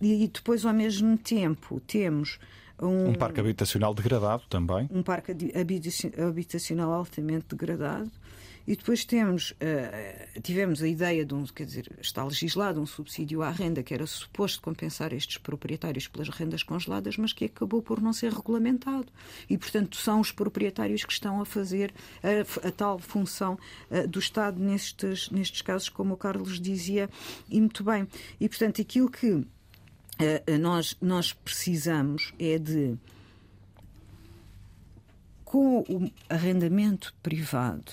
e 0.00 0.26
depois, 0.26 0.66
ao 0.66 0.74
mesmo 0.74 1.16
tempo, 1.16 1.78
temos 1.86 2.40
um, 2.82 3.10
um, 3.10 3.14
parque 3.14 3.38
habitacional 3.38 3.94
degradado 3.94 4.42
também. 4.48 4.88
Um 4.90 5.02
parque 5.04 5.32
habitacional 6.20 6.92
altamente 6.92 7.46
degradado. 7.54 8.10
E 8.66 8.76
depois 8.76 9.04
temos, 9.04 9.50
uh, 9.52 10.40
tivemos 10.40 10.82
a 10.82 10.88
ideia 10.88 11.24
de 11.24 11.34
um, 11.34 11.44
quer 11.44 11.66
dizer, 11.66 11.90
está 12.00 12.24
legislado 12.24 12.80
um 12.80 12.86
subsídio 12.86 13.42
à 13.42 13.50
renda 13.50 13.82
que 13.82 13.92
era 13.92 14.06
suposto 14.06 14.62
compensar 14.62 15.12
estes 15.12 15.38
proprietários 15.38 16.06
pelas 16.06 16.28
rendas 16.28 16.62
congeladas, 16.62 17.16
mas 17.16 17.32
que 17.32 17.46
acabou 17.46 17.82
por 17.82 18.00
não 18.00 18.12
ser 18.12 18.32
regulamentado. 18.32 19.08
E, 19.50 19.58
portanto, 19.58 19.96
são 19.96 20.20
os 20.20 20.30
proprietários 20.30 21.04
que 21.04 21.12
estão 21.12 21.40
a 21.40 21.44
fazer 21.44 21.92
a, 22.22 22.68
a 22.68 22.70
tal 22.70 22.98
função 22.98 23.58
uh, 23.90 24.06
do 24.06 24.18
Estado 24.18 24.60
nestes, 24.60 25.30
nestes 25.30 25.62
casos, 25.62 25.88
como 25.88 26.14
o 26.14 26.16
Carlos 26.16 26.60
dizia, 26.60 27.10
e 27.48 27.60
muito 27.60 27.82
bem. 27.82 28.06
E, 28.40 28.48
portanto, 28.48 28.80
aquilo 28.80 29.10
que 29.10 29.32
uh, 29.32 29.46
nós, 30.60 30.96
nós 31.00 31.32
precisamos 31.32 32.32
é 32.38 32.58
de 32.58 32.96
com 35.44 35.80
o 35.80 36.10
arrendamento 36.30 37.14
privado 37.22 37.92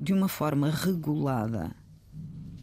de 0.00 0.12
uma 0.12 0.28
forma 0.28 0.70
regulada, 0.70 1.70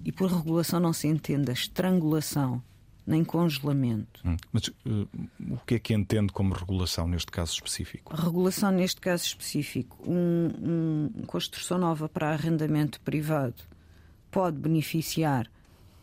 e 0.04 0.12
por 0.12 0.32
regulação 0.32 0.80
não 0.80 0.94
se 0.94 1.08
entenda 1.08 1.52
estrangulação 1.52 2.64
nem 3.06 3.24
congelamento. 3.24 4.22
Hum, 4.26 4.36
mas 4.52 4.68
uh, 4.68 5.08
o 5.52 5.58
que 5.66 5.76
é 5.76 5.80
que 5.80 5.94
entende 5.94 6.34
como 6.34 6.54
regulação 6.54 7.08
neste 7.08 7.32
caso 7.32 7.54
específico? 7.54 8.14
Regulação 8.14 8.70
neste 8.72 9.00
caso 9.00 9.24
específico, 9.24 9.98
um, 10.06 11.12
um 11.18 11.26
construção 11.26 11.78
nova 11.78 12.10
para 12.10 12.34
arrendamento 12.34 13.00
privado 13.00 13.64
pode 14.30 14.58
beneficiar 14.58 15.50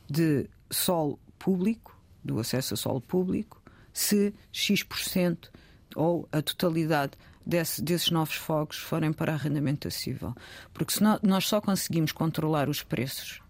de 0.08 0.48
solo 0.70 1.18
público, 1.38 1.94
do 2.22 2.38
acesso 2.38 2.72
a 2.72 2.76
solo 2.76 3.02
público, 3.02 3.60
se 3.92 4.32
X% 4.50 5.50
ou 5.94 6.26
a 6.32 6.40
totalidade 6.40 7.12
desse, 7.46 7.82
desses 7.82 8.10
novos 8.10 8.34
fogos 8.34 8.78
forem 8.78 9.12
para 9.12 9.34
arrendamento 9.34 9.88
acessível. 9.88 10.34
Porque 10.72 10.92
se 10.92 11.02
nós, 11.02 11.20
nós 11.22 11.46
só 11.46 11.60
conseguimos 11.60 12.12
controlar 12.12 12.68
os 12.68 12.82
preços 12.82 13.40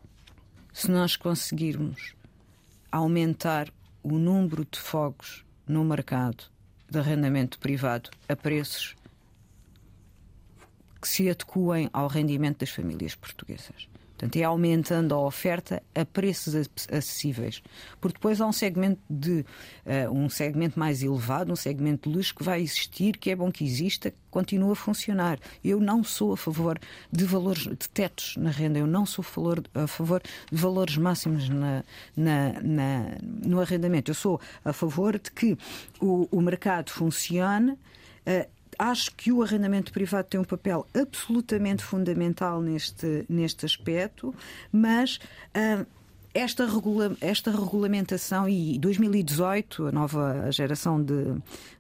se 0.75 0.91
nós 0.91 1.15
conseguirmos 1.15 2.17
aumentar 2.91 3.73
o 4.03 4.19
número 4.19 4.67
de 4.69 4.79
fogos 4.79 5.45
no 5.69 5.85
mercado 5.85 6.45
de 6.91 6.99
arrendamento 6.99 7.61
privado 7.61 8.11
a 8.29 8.35
preços 8.35 8.97
que 11.01 11.07
se 11.07 11.31
adequem 11.31 11.89
ao 11.93 12.09
rendimento 12.09 12.59
das 12.59 12.71
famílias 12.71 13.15
portuguesas. 13.15 13.89
Portanto, 14.17 14.37
é 14.37 14.45
aumentando 14.45 15.13
a 15.13 15.21
oferta 15.21 15.83
a 15.93 16.05
preços 16.05 16.55
acessíveis. 16.91 17.63
Porque 18.01 18.15
depois 18.15 18.41
há 18.41 18.47
um 18.47 18.53
segmento 18.53 19.01
de 19.11 19.45
uh, 19.85 20.13
um 20.13 20.29
segmento 20.29 20.79
mais 20.79 21.03
elevado, 21.03 21.53
um 21.53 21.57
segmento 21.57 22.09
de 22.09 22.17
luxo 22.17 22.35
que 22.35 22.45
vai 22.45 22.63
existir, 22.63 23.17
que 23.17 23.31
é 23.31 23.37
bom 23.37 23.51
que 23.51 23.65
exista, 23.65 24.13
que 24.13 24.17
continua 24.31 24.73
a 24.73 24.77
funcionar. 24.77 25.39
Eu 25.65 25.81
não 25.81 26.05
sou 26.05 26.33
a 26.33 26.37
favor 26.37 26.79
de 27.11 27.25
valores 27.25 27.63
de 27.65 27.89
tetos 27.89 28.37
na 28.37 28.51
renda, 28.51 28.79
eu 28.79 28.87
não 28.87 29.05
sou 29.05 29.25
a 29.75 29.87
favor, 29.89 30.23
de 30.51 30.59
valores 30.59 30.97
máximos 30.97 31.49
na, 31.49 31.85
na, 32.17 32.53
na, 32.63 33.17
no 33.21 33.61
arrendamento. 33.61 34.13
Eu 34.13 34.15
sou 34.15 34.41
a 34.65 34.73
favor 34.73 35.19
de 35.19 35.31
que 35.33 35.59
o, 36.01 36.29
o 36.31 36.41
mercado 36.41 36.91
funcione. 36.91 37.73
Uh, 38.27 38.54
acho 38.79 39.15
que 39.15 39.33
o 39.33 39.43
arrendamento 39.43 39.93
privado 39.93 40.29
tem 40.29 40.41
um 40.41 40.45
papel 40.45 40.87
absolutamente 40.95 41.83
fundamental 41.83 42.61
neste, 42.61 43.25
neste 43.29 43.65
aspecto, 43.67 44.35
mas. 44.73 45.19
Uh, 45.57 45.87
esta, 46.35 46.67
regula 46.67 47.17
esta 47.21 47.53
regulamentação 47.53 48.49
e 48.49 48.77
2018, 48.79 49.87
a 49.87 49.93
nova 49.93 50.51
geração 50.51 51.01
de, 51.01 51.33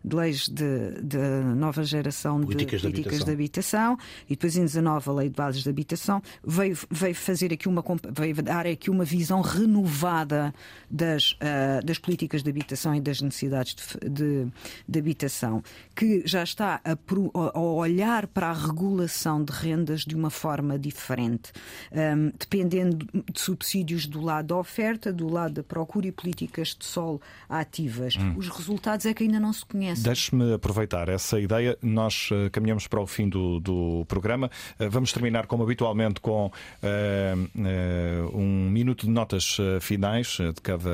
de 0.04 0.16
leis 0.16 0.48
de, 0.48 1.02
de, 1.02 1.18
nova 1.56 1.82
geração 1.82 2.40
políticas 2.40 2.80
de 2.80 2.88
políticas 2.88 3.24
de 3.24 3.32
habitação. 3.32 3.96
de 3.96 3.96
habitação, 3.96 3.98
e 4.26 4.30
depois 4.30 4.56
em 4.56 4.64
19 4.64 5.10
a 5.10 5.12
lei 5.12 5.28
de 5.28 5.34
bases 5.34 5.62
de 5.64 5.68
habitação 5.68 6.22
veio, 6.44 6.78
veio 6.88 7.14
fazer 7.16 7.52
aqui 7.52 7.68
uma 7.68 7.84
veio 8.12 8.42
dar 8.42 8.66
aqui 8.66 8.90
uma 8.90 9.04
visão 9.04 9.40
renovada 9.40 10.54
das, 10.88 11.32
uh, 11.32 11.84
das 11.84 11.98
políticas 11.98 12.44
de 12.44 12.50
habitação 12.50 12.94
e 12.94 13.00
das 13.00 13.20
necessidades 13.20 13.74
de, 14.08 14.46
de 14.86 14.98
habitação, 14.98 15.64
que 15.96 16.22
já 16.24 16.44
está 16.44 16.80
a, 16.84 16.92
a, 16.92 17.60
olhar 17.60 18.28
para 18.28 18.50
a 18.50 18.52
regulação 18.52 19.42
de 19.42 19.52
rendas 19.52 20.02
de 20.02 20.14
uma 20.14 20.30
forma 20.30 20.78
diferente, 20.78 21.50
um, 21.92 22.30
dependendo 22.38 23.04
de 23.32 23.40
subsídios 23.40 24.06
do 24.06 24.20
lado 24.20 24.43
da 24.44 24.56
oferta, 24.56 25.12
do 25.12 25.28
lado 25.28 25.54
da 25.54 25.62
procura 25.62 26.06
e 26.06 26.12
políticas 26.12 26.76
de 26.78 26.84
solo 26.84 27.20
ativas. 27.48 28.16
Hum. 28.16 28.34
Os 28.36 28.48
resultados 28.48 29.06
é 29.06 29.14
que 29.14 29.24
ainda 29.24 29.40
não 29.40 29.52
se 29.52 29.64
conhecem. 29.64 30.04
Deixe-me 30.04 30.54
aproveitar 30.54 31.08
essa 31.08 31.40
ideia. 31.40 31.76
Nós 31.82 32.30
uh, 32.30 32.50
caminhamos 32.50 32.86
para 32.86 33.00
o 33.00 33.06
fim 33.06 33.28
do, 33.28 33.60
do 33.60 34.04
programa. 34.06 34.50
Uh, 34.78 34.90
vamos 34.90 35.12
terminar, 35.12 35.46
como 35.46 35.62
habitualmente, 35.62 36.20
com 36.20 36.46
uh, 36.46 38.36
um 38.36 38.70
minuto 38.70 39.06
de 39.06 39.12
notas 39.12 39.56
finais 39.80 40.38
de 40.38 40.60
cada 40.62 40.90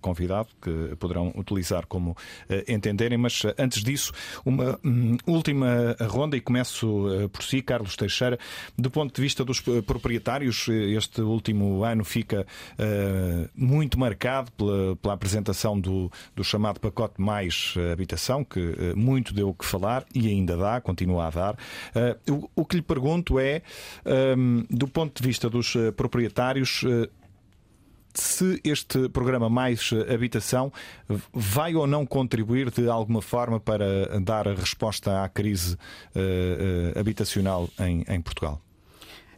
convidado, 0.00 0.48
que 0.60 0.96
poderão 0.96 1.32
utilizar 1.36 1.86
como 1.86 2.16
entenderem. 2.66 3.18
Mas 3.18 3.42
antes 3.58 3.82
disso, 3.82 4.12
uma 4.44 4.78
um, 4.84 5.16
última 5.26 5.96
ronda, 6.00 6.36
e 6.36 6.40
começo 6.40 7.28
por 7.32 7.42
si, 7.42 7.62
Carlos 7.62 7.96
Teixeira. 7.96 8.38
Do 8.76 8.90
ponto 8.90 9.14
de 9.14 9.20
vista 9.20 9.44
dos 9.44 9.60
proprietários, 9.60 10.68
este 10.68 11.20
último 11.20 11.84
ano 11.84 12.04
fica 12.04 12.37
uh, 12.42 13.48
muito 13.54 13.98
marcado 13.98 14.50
pela, 14.52 14.96
pela 14.96 15.14
apresentação 15.14 15.78
do, 15.78 16.10
do, 16.34 16.44
chamado 16.44 16.80
pacote 16.80 17.20
mais 17.20 17.74
habitação, 17.92 18.44
que 18.44 18.60
uh, 18.60 18.96
muito 18.96 19.34
deu 19.34 19.48
o 19.48 19.54
que 19.54 19.64
falar 19.64 20.04
e 20.14 20.28
ainda 20.28 20.56
dá, 20.56 20.80
continua 20.80 21.26
a 21.26 21.30
dar. 21.30 21.54
Uh, 22.26 22.32
o, 22.32 22.62
o, 22.62 22.64
que 22.64 22.76
lhe 22.76 22.82
pergunto 22.82 23.38
é, 23.38 23.62
um, 24.36 24.64
do 24.70 24.88
ponto 24.88 25.20
de 25.20 25.26
vista 25.26 25.48
dos 25.48 25.74
proprietários, 25.96 26.84
se 28.14 28.60
este 28.64 29.08
programa 29.08 29.48
Mais 29.48 29.90
Habitação 30.12 30.72
vai 31.32 31.74
ou 31.74 31.86
não 31.86 32.04
contribuir 32.04 32.70
de 32.70 32.88
alguma 32.88 33.22
forma 33.22 33.60
para 33.60 34.18
dar 34.20 34.48
a 34.48 34.54
resposta 34.54 35.22
à 35.22 35.28
crise 35.28 35.74
uh, 35.74 36.98
habitacional 36.98 37.68
em, 37.78 38.04
em 38.08 38.20
Portugal? 38.20 38.60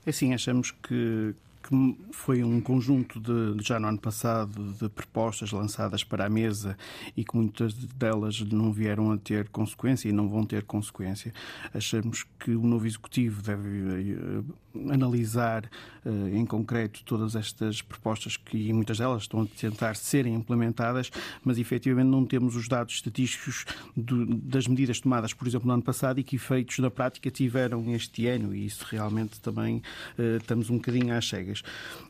Assim, 0.07 0.33
achamos 0.33 0.71
que, 0.71 1.35
que 1.71 1.97
foi 2.11 2.43
um 2.43 2.61
conjunto 2.61 3.21
de, 3.21 3.63
já 3.63 3.79
no 3.79 3.87
ano 3.87 3.99
passado, 3.99 4.73
de 4.73 4.89
propostas 4.89 5.53
lançadas 5.53 6.03
para 6.03 6.27
a 6.27 6.29
mesa 6.29 6.77
e 7.17 7.25
que 7.25 7.37
muitas 7.37 7.73
delas 7.73 8.41
não 8.41 8.73
vieram 8.73 9.13
a 9.13 9.17
ter 9.17 9.49
consequência 9.49 10.09
e 10.09 10.13
não 10.13 10.29
vão 10.29 10.45
ter 10.45 10.65
consequência. 10.65 11.33
Achamos 11.73 12.27
que 12.41 12.51
o 12.51 12.63
novo 12.63 12.87
Executivo 12.87 13.41
deve 13.41 13.69
eh, 13.69 14.43
analisar 14.91 15.69
uh, 16.05 16.29
em 16.29 16.45
concreto 16.45 17.03
todas 17.05 17.35
estas 17.35 17.83
propostas 17.83 18.37
que 18.37 18.73
muitas 18.73 18.99
delas 18.99 19.23
estão 19.23 19.43
a 19.43 19.47
tentar 19.47 19.97
serem 19.97 20.35
implementadas, 20.35 21.11
mas 21.45 21.59
efetivamente 21.59 22.09
não 22.09 22.25
temos 22.25 22.57
os 22.57 22.69
dados 22.69 22.95
estatísticos 22.95 23.65
do, 23.97 24.27
das 24.27 24.67
medidas 24.67 25.01
tomadas, 25.01 25.33
por 25.33 25.47
exemplo, 25.47 25.67
no 25.67 25.75
ano 25.75 25.83
passado 25.83 26.21
e 26.21 26.25
que 26.25 26.37
efeitos 26.37 26.79
na 26.79 26.91
prática 26.91 27.31
tiveram 27.31 27.91
este 27.93 28.27
ano 28.27 28.55
e 28.55 28.67
isso 28.67 28.87
realmente 28.89 29.41
também 29.41 29.83
uh, 30.19 30.37
estamos 30.37 30.71
um 30.71 30.77
bocadinho 30.77 31.15
às 31.17 31.29
cegas. 31.29 31.61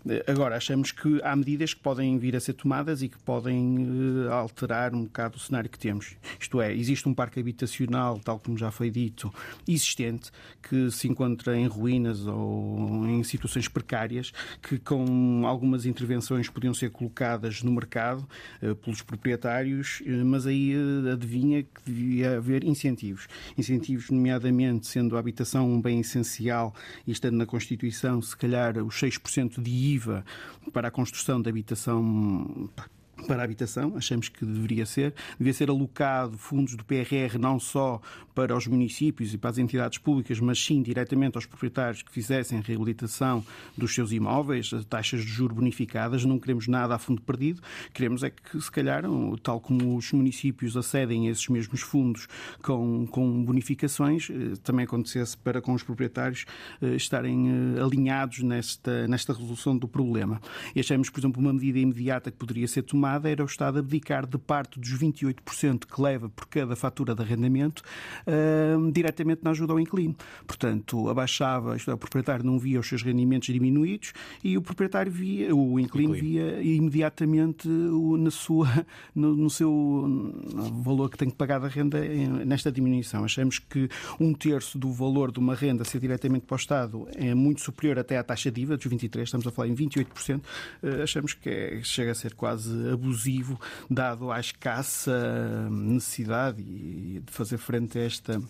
Uh, 0.05 0.31
agora, 0.31 0.57
achamos 0.57 0.93
que 0.93 1.21
há 1.23 1.35
medidas 1.35 1.75
que 1.75 1.81
podem 1.81 2.19
vir 2.19 2.37
a 2.37 2.41
ser 2.41 2.55
tomadas 2.55 3.03
e 3.03 3.09
que 3.09 3.19
podem 3.19 3.89
alterar 4.31 4.95
um 4.95 5.05
bocado 5.05 5.37
o 5.37 5.41
cenário 5.41 5.71
que 5.71 5.79
temos. 5.79 6.17
Isto 6.39 6.61
é, 6.61 6.75
existe 6.75 7.09
um 7.09 7.15
parque 7.15 7.41
habitacional, 7.41 8.19
tal 8.19 8.39
como 8.39 8.57
já 8.57 8.71
foi 8.71 8.91
dito, 8.91 9.33
existente, 9.67 10.31
que 10.63 10.91
se 10.91 11.09
encontra 11.09 11.57
em 11.57 11.67
ruínas 11.67 12.27
ou 12.27 12.50
ou 12.51 13.07
em 13.07 13.23
situações 13.23 13.69
precárias 13.69 14.33
que, 14.63 14.79
com 14.79 15.47
algumas 15.47 15.87
intervenções, 15.87 16.49
podiam 16.49 16.75
ser 16.75 16.91
colocadas 16.91 17.63
no 17.63 17.71
mercado 17.71 18.27
uh, 18.63 18.75
pelos 18.77 19.03
proprietários, 19.03 20.01
uh, 20.01 20.25
mas 20.25 20.47
aí 20.47 20.75
uh, 20.75 21.13
adivinha 21.13 21.63
que 21.63 21.81
devia 21.85 22.37
haver 22.37 22.65
incentivos. 22.65 23.29
Incentivos, 23.57 24.11
nomeadamente, 24.11 24.87
sendo 24.87 25.17
a 25.17 25.21
habitação 25.21 25.71
um 25.71 25.81
bem 25.81 26.01
essencial 26.01 26.75
e 27.07 27.13
estando 27.13 27.37
na 27.37 27.47
Constituição, 27.47 28.21
se 28.21 28.37
calhar 28.37 28.77
os 28.79 28.95
6% 28.95 29.63
de 29.63 29.71
IVA 29.71 30.25
para 30.73 30.89
a 30.89 30.91
construção 30.91 31.41
de 31.41 31.49
habitação 31.49 32.69
para 33.27 33.43
a 33.43 33.45
habitação, 33.45 33.95
achamos 33.97 34.29
que 34.29 34.45
deveria 34.45 34.87
ser. 34.87 35.15
Devia 35.39 35.53
ser 35.53 35.71
alocado 35.71 36.37
fundos 36.39 36.75
do 36.75 36.85
PRR 36.85 37.39
não 37.39 37.59
só 37.59 38.01
para 38.41 38.57
os 38.57 38.67
municípios 38.67 39.35
e 39.35 39.39
para 39.39 39.51
as 39.51 39.59
entidades 39.59 39.99
públicas, 39.99 40.41
mas 40.41 40.59
sim 40.59 40.81
diretamente 40.81 41.37
aos 41.37 41.45
proprietários 41.45 42.01
que 42.01 42.11
fizessem 42.11 42.59
reabilitação 42.63 43.45
dos 43.77 43.95
seus 43.95 44.13
imóveis, 44.13 44.71
taxas 44.89 45.21
de 45.21 45.27
juros 45.27 45.55
bonificadas. 45.55 46.25
Não 46.25 46.39
queremos 46.39 46.67
nada 46.67 46.95
a 46.95 46.99
fundo 46.99 47.21
perdido. 47.21 47.61
Queremos 47.93 48.23
é 48.23 48.31
que, 48.31 48.59
se 48.59 48.71
calhar, 48.71 49.05
tal 49.43 49.61
como 49.61 49.95
os 49.95 50.11
municípios 50.13 50.75
acedem 50.75 51.29
a 51.29 51.33
esses 51.33 51.47
mesmos 51.49 51.83
fundos 51.83 52.29
com, 52.63 53.07
com 53.09 53.45
bonificações, 53.45 54.31
eh, 54.31 54.57
também 54.63 54.87
acontecesse 54.87 55.37
para 55.37 55.61
com 55.61 55.75
os 55.75 55.83
proprietários 55.83 56.47
eh, 56.81 56.95
estarem 56.95 57.77
eh, 57.77 57.83
alinhados 57.83 58.41
nesta, 58.41 59.07
nesta 59.07 59.35
resolução 59.35 59.77
do 59.77 59.87
problema. 59.87 60.41
E 60.75 60.81
achamos, 60.81 61.11
por 61.11 61.21
exemplo, 61.21 61.43
uma 61.43 61.53
medida 61.53 61.79
imediata 61.79 62.31
que 62.31 62.39
poderia 62.39 62.67
ser 62.67 62.85
tomada 62.85 63.29
era 63.29 63.43
o 63.43 63.47
Estado 63.47 63.81
abdicar 63.81 64.27
de 64.27 64.39
parte 64.39 64.81
dos 64.81 64.99
28% 64.99 65.85
que 65.85 66.01
leva 66.01 66.31
por 66.31 66.47
cada 66.47 66.75
fatura 66.75 67.15
de 67.15 67.21
arrendamento 67.21 67.83
uh, 68.31 68.93
diretamente 68.93 69.43
na 69.43 69.51
ajuda 69.51 69.73
ao 69.73 69.81
inquilino. 69.81 70.15
Portanto, 70.47 71.09
abaixava, 71.09 71.77
isto 71.77 71.91
é, 71.91 71.95
o 71.95 71.99
proprietário 71.99 72.45
não 72.45 72.59
via 72.59 72.79
os 72.79 72.89
seus 72.89 73.03
rendimentos 73.03 73.53
diminuídos 73.53 74.13
e 74.43 74.57
o 74.57 74.63
proprietário 74.63 75.11
via, 75.11 75.55
o 75.55 75.79
inquilino, 75.79 76.15
via 76.15 76.63
imediatamente 76.63 77.69
o, 77.69 78.17
na 78.17 78.31
sua, 78.31 78.69
no, 79.15 79.35
no 79.35 79.51
seu 79.51 79.71
no 79.71 80.83
valor 80.83 81.11
que 81.11 81.17
tem 81.17 81.29
que 81.29 81.37
pagar 81.37 81.59
da 81.59 81.69
renda 81.69 82.01
nesta 82.45 82.71
diminuição. 82.71 83.25
Achamos 83.25 83.59
que 83.59 83.89
um 84.19 84.33
terço 84.33 84.79
do 84.79 84.93
valor 84.93 85.33
de 85.33 85.39
uma 85.39 85.55
renda 85.55 85.85
ser 85.85 86.01
diretamente 86.01 86.47
para 86.47 86.55
o 86.55 86.59
Estado 86.59 87.09
é 87.15 87.35
muito 87.35 87.61
superior 87.61 87.99
até 87.99 88.17
à 88.17 88.23
taxa 88.23 88.51
de 88.51 88.61
IVA 88.63 88.77
dos 88.77 88.87
23%, 88.87 89.23
estamos 89.23 89.47
a 89.47 89.51
falar 89.51 89.69
em 89.69 89.75
28%. 89.75 90.39
Uh, 90.39 91.03
achamos 91.03 91.35
que 91.35 91.49
é, 91.49 91.81
chega 91.83 92.13
a 92.13 92.15
ser 92.15 92.35
quase 92.35 92.71
abusivo, 92.91 93.61
dado 93.89 94.31
a 94.31 94.39
escassa 94.39 95.69
necessidade 95.71 96.63
de 96.63 97.23
fazer 97.27 97.59
frente 97.59 97.99
a 97.99 98.07
esta 98.11 98.41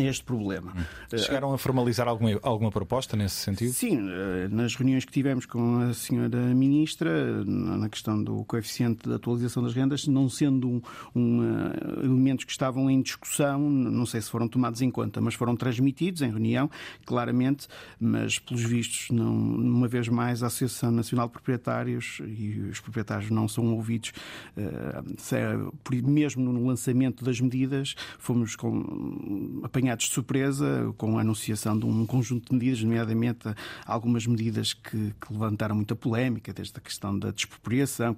este 0.00 0.24
problema. 0.24 0.72
Hum. 0.74 1.18
Chegaram 1.18 1.52
a 1.52 1.58
formalizar 1.58 2.08
alguma, 2.08 2.38
alguma 2.42 2.70
proposta 2.70 3.14
nesse 3.14 3.36
sentido? 3.36 3.72
Sim, 3.72 4.08
eh, 4.08 4.48
nas 4.50 4.74
reuniões 4.74 5.04
que 5.04 5.12
tivemos 5.12 5.44
com 5.44 5.80
a 5.80 5.92
senhora 5.92 6.38
Ministra, 6.54 7.44
na 7.44 7.88
questão 7.90 8.22
do 8.22 8.42
coeficiente 8.44 9.06
de 9.06 9.14
atualização 9.14 9.62
das 9.62 9.74
rendas, 9.74 10.06
não 10.06 10.30
sendo 10.30 10.66
um, 10.66 10.82
um, 11.14 11.40
uh, 11.40 12.04
elementos 12.04 12.46
que 12.46 12.52
estavam 12.52 12.88
em 12.90 13.02
discussão, 13.02 13.60
não 13.60 14.06
sei 14.06 14.22
se 14.22 14.30
foram 14.30 14.48
tomados 14.48 14.80
em 14.80 14.90
conta, 14.90 15.20
mas 15.20 15.34
foram 15.34 15.54
transmitidos 15.54 16.22
em 16.22 16.30
reunião, 16.30 16.70
claramente, 17.04 17.68
mas 18.00 18.38
pelos 18.38 18.62
vistos, 18.62 19.10
não, 19.10 19.34
uma 19.34 19.88
vez 19.88 20.08
mais, 20.08 20.42
a 20.42 20.46
Associação 20.46 20.90
Nacional 20.90 21.26
de 21.26 21.34
Proprietários 21.34 22.22
e 22.26 22.60
os 22.70 22.80
proprietários 22.80 23.30
não 23.30 23.46
são 23.46 23.74
ouvidos, 23.74 24.12
uh, 24.56 26.10
mesmo 26.10 26.50
no 26.50 26.66
lançamento 26.66 27.22
das 27.22 27.40
medidas, 27.40 27.94
fomos 28.18 28.56
com, 28.56 29.60
apanhados 29.62 29.81
apanhados 29.82 30.06
de 30.06 30.12
surpresa 30.12 30.94
com 30.96 31.18
a 31.18 31.22
anunciação 31.22 31.76
de 31.76 31.84
um 31.84 32.06
conjunto 32.06 32.50
de 32.50 32.54
medidas, 32.54 32.82
nomeadamente 32.82 33.48
algumas 33.84 34.26
medidas 34.26 34.72
que, 34.72 35.12
que 35.20 35.32
levantaram 35.32 35.74
muita 35.74 35.96
polémica, 35.96 36.52
desde 36.52 36.74
a 36.76 36.80
questão 36.80 37.18
da 37.18 37.32
despropriação 37.32 38.16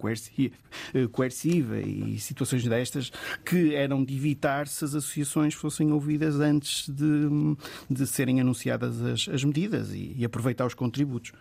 eh, 0.95 1.07
coerciva 1.11 1.81
e 1.81 2.19
situações 2.19 2.65
destas, 2.65 3.11
que 3.45 3.75
eram 3.75 4.05
de 4.05 4.15
evitar 4.15 4.69
se 4.69 4.85
as 4.85 4.95
associações 4.95 5.55
fossem 5.55 5.91
ouvidas 5.91 6.39
antes 6.39 6.89
de, 6.89 7.57
de 7.89 8.07
serem 8.07 8.41
anunciadas 8.41 9.01
as, 9.01 9.29
as 9.29 9.43
medidas 9.43 9.93
e, 9.93 10.15
e 10.19 10.25
aproveitar 10.25 10.67
os 10.67 10.75
contributos. 10.75 11.33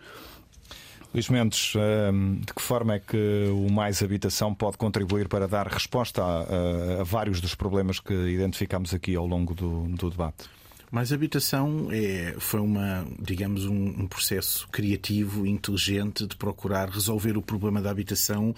Luís 1.14 1.28
Mendes, 1.28 1.74
ehm, 1.76 2.40
de 2.40 2.52
que 2.52 2.60
forma 2.60 2.94
é 2.94 2.98
que 2.98 3.48
o 3.52 3.72
Mais 3.72 4.02
Habitação 4.02 4.52
pode 4.52 4.76
contribuir 4.76 5.28
para 5.28 5.46
dar 5.46 5.68
resposta 5.68 6.20
a, 6.20 7.02
a 7.02 7.04
vários 7.04 7.40
dos 7.40 7.54
problemas 7.54 8.00
que 8.00 8.12
identificamos 8.12 8.92
aqui 8.92 9.14
ao 9.14 9.24
longo 9.24 9.54
do, 9.54 9.84
do 9.90 10.10
debate? 10.10 10.48
Mais 10.90 11.12
habitação 11.12 11.88
é, 11.90 12.34
foi 12.38 12.60
uma, 12.60 13.06
digamos, 13.20 13.64
um, 13.64 13.74
um, 13.74 14.06
processo 14.06 14.68
criativo, 14.68 15.46
inteligente 15.46 16.26
de 16.26 16.36
procurar 16.36 16.88
resolver 16.88 17.36
o 17.36 17.42
problema 17.42 17.80
da 17.80 17.90
habitação 17.90 18.54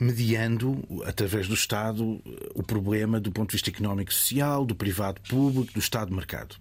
mediando, 0.00 0.82
através 1.04 1.48
do 1.48 1.54
Estado, 1.54 2.20
o 2.54 2.62
problema 2.62 3.20
do 3.20 3.32
ponto 3.32 3.50
de 3.50 3.56
vista 3.56 3.70
económico 3.70 4.10
e 4.10 4.14
social, 4.14 4.64
do 4.64 4.74
privado 4.74 5.20
público, 5.22 5.72
do 5.72 5.80
Estado-mercado. 5.80 6.56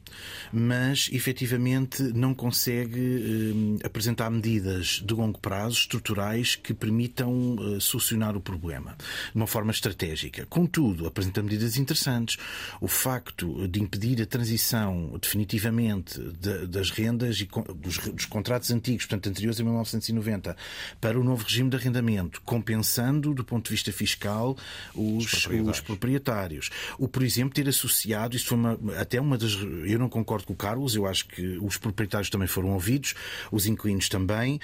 Mas, 0.51 1.09
efetivamente, 1.11 2.01
não 2.01 2.33
consegue 2.33 3.79
eh, 3.81 3.85
apresentar 3.85 4.29
medidas 4.29 5.01
de 5.05 5.13
longo 5.13 5.39
prazo, 5.39 5.77
estruturais, 5.77 6.55
que 6.55 6.73
permitam 6.73 7.55
eh, 7.59 7.79
solucionar 7.79 8.35
o 8.35 8.41
problema 8.41 8.95
de 8.97 9.35
uma 9.35 9.47
forma 9.47 9.71
estratégica. 9.71 10.45
Contudo, 10.47 11.05
apresenta 11.07 11.43
medidas 11.43 11.77
interessantes. 11.77 12.37
O 12.81 12.87
facto 12.87 13.67
de 13.67 13.81
impedir 13.81 14.21
a 14.21 14.25
transição 14.25 15.17
definitivamente 15.21 16.19
de, 16.19 16.67
das 16.67 16.89
rendas 16.89 17.39
e 17.39 17.47
dos, 17.75 17.97
dos 17.97 18.25
contratos 18.25 18.71
antigos, 18.71 19.05
portanto, 19.05 19.29
anteriores 19.29 19.59
a 19.59 19.63
1990, 19.63 20.55
para 20.99 21.19
o 21.19 21.23
novo 21.23 21.43
regime 21.43 21.69
de 21.69 21.75
arrendamento, 21.75 22.41
compensando 22.41 23.26
do 23.33 23.43
ponto 23.43 23.65
de 23.65 23.71
vista 23.71 23.91
fiscal 23.91 24.55
os, 24.93 25.25
os, 25.25 25.31
proprietários. 25.31 25.69
os 25.69 25.81
proprietários. 25.81 26.69
O, 26.97 27.07
por 27.07 27.23
exemplo, 27.23 27.53
ter 27.53 27.67
associado, 27.67 28.35
isto 28.35 28.49
foi 28.49 28.57
uma, 28.57 28.79
até 28.97 29.19
uma 29.19 29.37
das. 29.37 29.53
Eu 29.85 29.99
não 29.99 30.09
concordo 30.09 30.45
com 30.45 30.53
o 30.53 30.55
Carlos, 30.55 30.95
eu 30.95 31.05
acho 31.05 31.27
que 31.27 31.57
os 31.61 31.77
proprietários 31.77 32.29
também 32.29 32.47
foram 32.47 32.69
ouvidos, 32.69 33.13
os 33.51 33.65
inquilinos 33.65 34.09
também. 34.09 34.59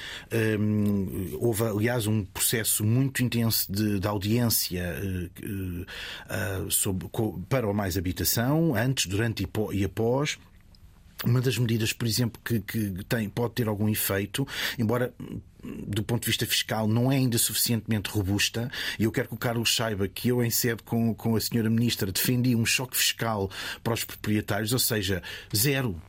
Um, 0.60 1.38
houve, 1.40 1.64
aliás, 1.64 2.08
um 2.08 2.24
processo 2.24 2.84
muito 2.84 3.24
intenso 3.24 3.72
de, 3.72 4.00
de 4.00 4.08
audiência 4.08 4.96
uh, 5.02 6.66
uh, 6.66 6.72
sobre, 6.72 7.08
para 7.48 7.68
o 7.68 7.74
mais 7.74 7.98
habitação, 7.98 8.76
antes, 8.76 9.06
durante 9.06 9.48
e 9.72 9.84
após. 9.84 10.38
Uma 11.24 11.42
das 11.42 11.58
medidas, 11.58 11.94
por 11.94 12.08
exemplo, 12.08 12.42
que, 12.44 12.60
que 12.60 13.04
tem, 13.06 13.30
pode 13.30 13.54
ter 13.54 13.68
algum 13.68 13.88
efeito, 13.90 14.48
embora 14.78 15.14
do 15.64 16.04
ponto 16.04 16.24
de 16.24 16.28
vista 16.28 16.46
fiscal 16.46 16.88
não 16.88 17.12
é 17.12 17.16
ainda 17.16 17.38
suficientemente 17.38 18.10
robusta 18.10 18.70
e 19.00 19.06
eu 19.06 19.12
quero 19.12 19.30
que 19.30 19.34
o 19.34 19.38
Carlos 19.38 19.74
saiba 19.74 20.08
que 20.10 20.28
eu 20.28 20.44
em 20.44 20.50
sede 20.50 20.84
com, 20.84 21.16
com 21.16 21.36
a 21.36 21.40
senhora 21.40 21.70
ministra 21.70 22.12
defendi 22.12 22.54
um 22.54 22.66
choque 22.66 22.98
fiscal 22.98 23.50
para 23.82 23.94
os 23.94 24.04
proprietários, 24.04 24.74
ou 24.74 24.80
seja, 24.80 25.24
zero 25.56 26.02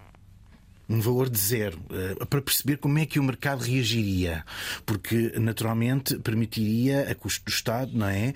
um 0.89 1.01
valor 1.01 1.31
de 1.31 1.39
zero, 1.39 1.79
uh, 1.91 2.27
para 2.27 2.41
perceber 2.43 2.77
como 2.77 2.99
é 2.99 3.07
que 3.07 3.19
o 3.19 3.23
mercado 3.23 3.63
reagiria, 3.63 4.45
porque 4.85 5.33
naturalmente 5.39 6.19
permitiria, 6.19 7.11
a 7.11 7.15
custo 7.15 7.45
do 7.45 7.51
Estado, 7.51 7.93
não 7.95 8.09
é? 8.09 8.35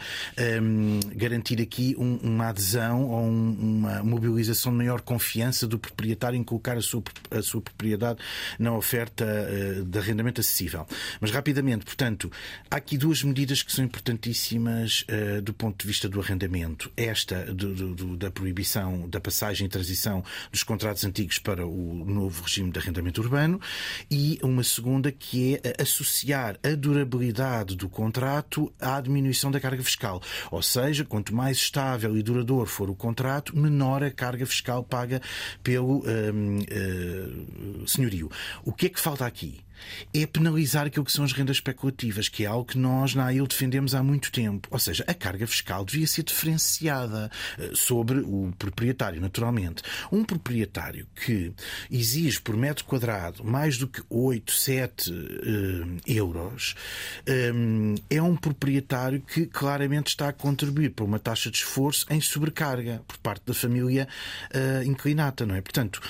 Um, 0.60 1.00
garantir 1.14 1.60
aqui 1.60 1.94
um, 1.98 2.16
uma 2.16 2.48
adesão 2.48 3.04
ou 3.08 3.22
um, 3.22 3.56
uma 3.60 4.02
mobilização 4.02 4.72
de 4.72 4.78
maior 4.78 5.00
confiança 5.00 5.66
do 5.66 5.78
proprietário 5.78 6.38
em 6.38 6.44
colocar 6.44 6.76
a 6.76 6.82
sua, 6.82 7.02
a 7.30 7.42
sua 7.42 7.60
propriedade 7.60 8.18
na 8.58 8.72
oferta 8.72 9.24
uh, 9.24 9.84
de 9.84 9.98
arrendamento 9.98 10.40
acessível. 10.40 10.86
Mas 11.20 11.30
rapidamente, 11.30 11.84
portanto, 11.84 12.30
há 12.70 12.76
aqui 12.76 12.96
duas 12.96 13.22
medidas 13.22 13.62
que 13.62 13.72
são 13.72 13.84
importantíssimas 13.84 15.04
uh, 15.08 15.42
do 15.42 15.52
ponto 15.52 15.82
de 15.82 15.86
vista 15.86 16.08
do 16.08 16.20
arrendamento. 16.20 16.90
Esta 16.96 17.52
do, 17.52 17.94
do, 17.94 18.16
da 18.16 18.30
proibição 18.30 19.08
da 19.08 19.20
passagem 19.20 19.66
e 19.66 19.70
transição 19.70 20.24
dos 20.50 20.62
contratos 20.62 21.04
antigos 21.04 21.38
para 21.38 21.66
o 21.66 22.04
novo 22.04 22.37
novo 22.38 22.42
regime 22.42 22.70
de 22.70 22.78
arrendamento 22.78 23.20
urbano 23.20 23.60
e 24.10 24.38
uma 24.42 24.62
segunda 24.62 25.10
que 25.10 25.60
é 25.62 25.82
associar 25.82 26.58
a 26.62 26.74
durabilidade 26.74 27.76
do 27.76 27.88
contrato 27.88 28.72
à 28.80 29.00
diminuição 29.00 29.50
da 29.50 29.60
carga 29.60 29.82
fiscal. 29.82 30.22
Ou 30.50 30.62
seja, 30.62 31.04
quanto 31.04 31.34
mais 31.34 31.56
estável 31.56 32.16
e 32.16 32.22
duradouro 32.22 32.68
for 32.68 32.88
o 32.88 32.94
contrato, 32.94 33.56
menor 33.56 34.02
a 34.02 34.10
carga 34.10 34.46
fiscal 34.46 34.82
paga 34.82 35.20
pelo 35.62 36.04
hum, 36.06 36.58
hum, 36.70 37.86
senhorio. 37.86 38.30
O 38.64 38.72
que 38.72 38.86
é 38.86 38.88
que 38.88 39.00
falta 39.00 39.26
aqui? 39.26 39.60
É 40.14 40.26
penalizar 40.26 40.86
aquilo 40.86 41.04
que 41.04 41.12
são 41.12 41.24
as 41.24 41.32
rendas 41.32 41.56
especulativas, 41.56 42.28
que 42.28 42.44
é 42.44 42.46
algo 42.46 42.64
que 42.64 42.78
nós 42.78 43.14
na 43.14 43.26
AIL 43.26 43.46
defendemos 43.46 43.94
há 43.94 44.02
muito 44.02 44.30
tempo. 44.30 44.68
Ou 44.70 44.78
seja, 44.78 45.04
a 45.06 45.14
carga 45.14 45.46
fiscal 45.46 45.84
devia 45.84 46.06
ser 46.06 46.22
diferenciada 46.22 47.30
eh, 47.58 47.70
sobre 47.74 48.20
o 48.20 48.52
proprietário, 48.58 49.20
naturalmente. 49.20 49.82
Um 50.10 50.24
proprietário 50.24 51.06
que 51.14 51.52
exige 51.90 52.40
por 52.40 52.56
metro 52.56 52.84
quadrado 52.84 53.44
mais 53.44 53.76
do 53.78 53.86
que 53.86 54.02
8, 54.08 54.52
7 54.52 55.12
uh, 55.12 55.16
euros 56.06 56.74
eh, 57.26 57.52
é 58.10 58.22
um 58.22 58.36
proprietário 58.36 59.20
que 59.20 59.46
claramente 59.46 60.08
está 60.08 60.28
a 60.28 60.32
contribuir 60.32 60.90
para 60.90 61.04
uma 61.04 61.18
taxa 61.18 61.50
de 61.50 61.58
esforço 61.58 62.06
em 62.10 62.20
sobrecarga 62.20 63.02
por 63.06 63.18
parte 63.18 63.42
da 63.46 63.54
família 63.54 64.08
uh, 64.54 64.82
inclinata, 64.84 65.44
não 65.44 65.54
é? 65.54 65.60
Portanto, 65.60 66.00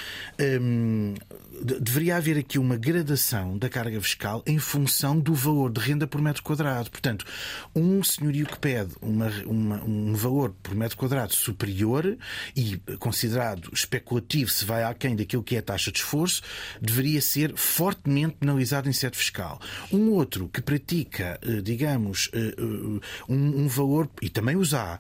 deveria 1.61 2.17
haver 2.17 2.39
aqui 2.39 2.59
uma 2.59 2.77
gradação 2.77 3.58
da 3.59 3.69
carga 3.69 4.01
fiscal 4.01 4.43
em 4.47 4.59
função 4.59 5.19
do 5.19 5.35
valor 5.35 5.71
de 5.71 5.81
renda 5.81 6.07
por 6.07 6.21
metro 6.21 6.43
quadrado. 6.43 6.91
Portanto, 6.91 7.25
um 7.75 8.03
senhorio 8.03 8.47
que 8.47 8.59
pede 8.59 8.95
uma, 9.01 9.29
uma, 9.47 9.85
um 9.85 10.15
valor 10.15 10.55
por 10.63 10.75
metro 10.75 10.97
quadrado 10.97 11.35
superior 11.35 12.17
e 12.57 12.77
considerado 12.99 13.71
especulativo 13.73 14.51
se 14.51 14.65
vai 14.65 14.83
aquém 14.85 15.17
daquilo 15.17 15.43
que 15.43 15.57
é 15.57 15.59
a 15.59 15.63
taxa 15.63 15.91
de 15.91 15.99
esforço, 15.99 16.43
deveria 16.81 17.21
ser 17.21 17.57
fortemente 17.57 18.37
penalizado 18.37 18.89
em 18.89 18.93
sede 18.93 19.17
fiscal. 19.17 19.61
Um 19.93 20.11
outro 20.11 20.49
que 20.49 20.61
pratica, 20.61 21.39
eh, 21.43 21.61
digamos, 21.61 22.31
eh, 22.33 22.55
eh, 22.57 23.01
um, 23.29 23.63
um 23.63 23.69
valor, 23.69 24.09
e 24.21 24.29
também 24.29 24.57
os 24.57 24.75
há, 24.75 24.99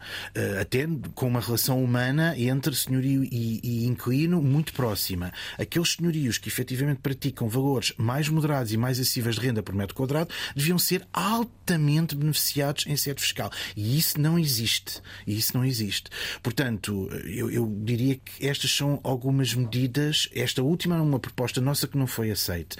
até 0.60 0.86
com 1.14 1.26
uma 1.26 1.40
relação 1.40 1.82
humana 1.82 2.38
entre 2.38 2.74
senhorio 2.74 3.24
e, 3.24 3.60
e 3.62 3.86
inquilino 3.86 4.40
muito 4.40 4.72
próxima. 4.72 5.32
Aqueles 5.58 5.92
senhorios 5.92 6.38
que 6.38 6.48
efetivamente 6.48 7.00
praticam 7.00 7.48
valores 7.48 7.92
mais 7.96 8.28
moderados 8.28 8.47
e 8.72 8.76
mais 8.76 8.98
acessíveis 8.98 9.36
de 9.36 9.42
renda 9.42 9.62
por 9.62 9.74
metro 9.74 9.94
quadrado 9.94 10.30
deviam 10.54 10.78
ser 10.78 11.06
altamente 11.12 12.14
beneficiados 12.14 12.86
em 12.86 12.96
sede 12.96 13.20
fiscal. 13.20 13.50
E 13.76 13.98
isso 13.98 14.20
não 14.20 14.38
existe. 14.38 15.00
E 15.26 15.36
isso 15.36 15.56
não 15.56 15.64
existe. 15.64 16.10
Portanto, 16.42 17.08
eu, 17.24 17.50
eu 17.50 17.66
diria 17.82 18.16
que 18.16 18.46
estas 18.46 18.70
são 18.70 19.00
algumas 19.02 19.54
medidas. 19.54 20.28
Esta 20.34 20.62
última 20.62 20.96
é 20.96 21.00
uma 21.00 21.18
proposta 21.18 21.60
nossa 21.60 21.86
que 21.86 21.98
não 21.98 22.06
foi 22.06 22.30
aceite. 22.30 22.76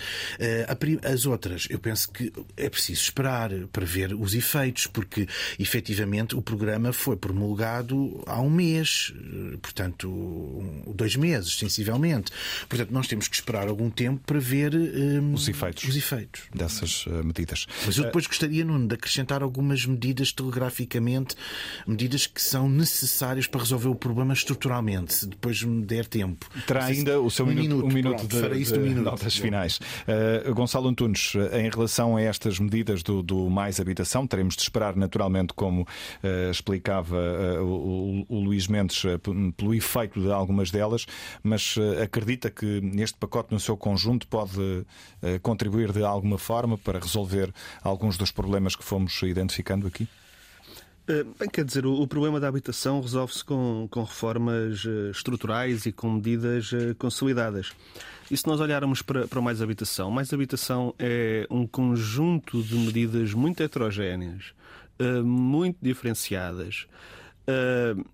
As 1.05 1.27
outras, 1.27 1.67
eu 1.71 1.79
penso 1.79 2.11
que 2.11 2.33
é 2.57 2.69
preciso 2.69 3.03
esperar 3.03 3.51
para 3.73 3.85
ver 3.85 4.15
os 4.15 4.35
efeitos, 4.35 4.87
porque 4.87 5.27
efetivamente 5.59 6.37
o 6.37 6.43
programa 6.43 6.93
foi 6.93 7.17
promulgado 7.17 8.23
há 8.27 8.41
um 8.41 8.51
mês, 8.51 9.13
portanto, 9.61 10.85
dois 10.95 11.17
meses, 11.17 11.59
sensivelmente. 11.59 12.33
Portanto, 12.69 12.91
nós 12.91 13.07
temos 13.07 13.29
que 13.29 13.35
esperar 13.35 13.69
algum 13.69 13.91
tempo 13.91 14.23
para 14.25 14.39
ver 14.39 14.75
um, 14.75 15.35
os, 15.35 15.49
efeitos 15.49 15.58
os 15.89 15.97
efeitos 15.97 16.43
dessas 16.55 17.07
uh, 17.07 17.25
medidas. 17.25 17.67
Mas 17.87 17.97
eu 17.97 18.05
depois 18.05 18.27
gostaria, 18.27 18.65
Nuno, 18.65 18.87
de 18.87 18.95
acrescentar 18.95 19.43
algumas 19.43 19.85
medidas 19.87 20.33
telegraficamente, 20.33 21.37
medidas 21.87 22.27
que 22.27 22.41
são 22.41 22.69
necessárias 22.69 23.47
para 23.47 23.61
resolver 23.61 23.89
o 23.89 23.95
problema 23.95 24.33
estruturalmente, 24.33 25.15
se 25.15 25.27
depois 25.27 25.63
me 25.63 25.85
der 25.85 26.07
tempo. 26.07 26.47
Terá 26.67 26.85
ainda 26.85 27.21
o 27.21 27.31
seu 27.31 27.47
um 27.47 27.49
minuto, 27.49 27.87
um 27.87 27.89
minuto, 27.89 28.27
pronto, 28.27 28.51
de, 28.53 28.65
de, 28.65 28.73
de 28.73 28.79
minuto. 28.79 29.05
notas 29.05 29.37
finais. 29.37 29.79
Uh, 29.79 30.55
Gonçalo 30.55 30.89
Antunes, 30.89 31.33
em 31.53 31.69
relação 31.69 32.17
a 32.17 32.23
estas 32.23 32.59
medidas 32.59 33.03
do, 33.03 33.23
do 33.23 33.49
Mais 33.51 33.81
Habitação, 33.81 34.27
teremos 34.27 34.57
de 34.57 34.63
esperar 34.63 34.97
naturalmente, 34.97 35.53
como 35.55 35.83
uh, 35.83 36.51
explicava 36.51 37.17
o, 37.63 38.25
o, 38.29 38.41
Luís 38.41 38.67
Mendes, 38.67 39.03
pelo 39.57 39.75
efeito 39.75 40.21
de 40.21 40.31
algumas 40.31 40.71
delas, 40.71 41.07
mas 41.43 41.77
acredita 42.03 42.51
que 42.51 42.81
este 42.97 43.19
pacote 43.19 43.53
no 43.53 43.61
seu 43.61 43.77
conjunto 43.77 44.27
pode 44.27 44.85
contribuir 45.49 45.93
de 45.93 46.05
alguma 46.05 46.37
forma 46.37 46.77
para 46.77 46.99
resolver 46.99 47.51
alguns 47.83 48.19
dos 48.19 48.31
problemas 48.31 48.77
que 48.77 48.85
fomos 48.85 49.23
identificando 49.23 49.87
aqui? 49.87 50.07
Eh, 51.09 51.25
bem, 51.39 51.49
quer 51.49 51.65
dizer, 51.65 51.87
o, 51.87 52.07
problema 52.07 52.39
da 52.39 52.49
habitação 52.49 53.01
resolve-se 53.01 53.43
com, 53.43 53.89
com 53.91 54.03
reformas 54.03 54.85
uh, 54.85 55.11
estruturais 55.11 55.87
e 55.87 55.93
com 55.93 56.11
medidas 56.11 56.71
uh, 56.73 56.95
consolidadas. 56.99 57.73
E 58.31 58.37
se 58.37 58.47
nós 58.47 58.61
olharmos 58.61 59.01
para, 59.01 59.27
para 59.27 59.41
mais 59.41 59.63
habitação, 59.63 60.11
mais 60.11 60.31
habitação 60.35 60.95
é 60.99 61.47
um 61.51 61.67
conjunto 61.67 62.63
de 62.63 62.75
medidas 62.75 63.33
muito 63.33 63.63
heterogéneas, 63.63 64.53
muito 65.25 65.79
diferenciadas. 65.81 66.87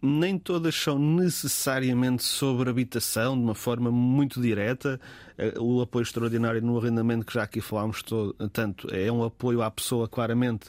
Nem 0.01 0.39
todas 0.39 0.75
são 0.75 0.99
necessariamente 0.99 2.23
sobre 2.23 2.71
habitação, 2.71 3.37
de 3.37 3.43
uma 3.43 3.55
forma 3.55 3.91
muito 3.91 4.41
direta. 4.41 5.01
o 5.59 5.81
apoio 5.81 6.03
extraordinário 6.03 6.63
no 6.63 6.79
arrendamento, 6.79 7.27
que 7.27 7.35
já 7.35 7.43
aqui 7.43 7.61
falámos 7.61 8.03
todo, 8.03 8.33
tanto, 8.51 8.89
é 8.95 9.11
um 9.11 9.25
apoio 9.25 9.63
à 9.63 9.71
pessoa 9.71 10.09
claramente 10.09 10.67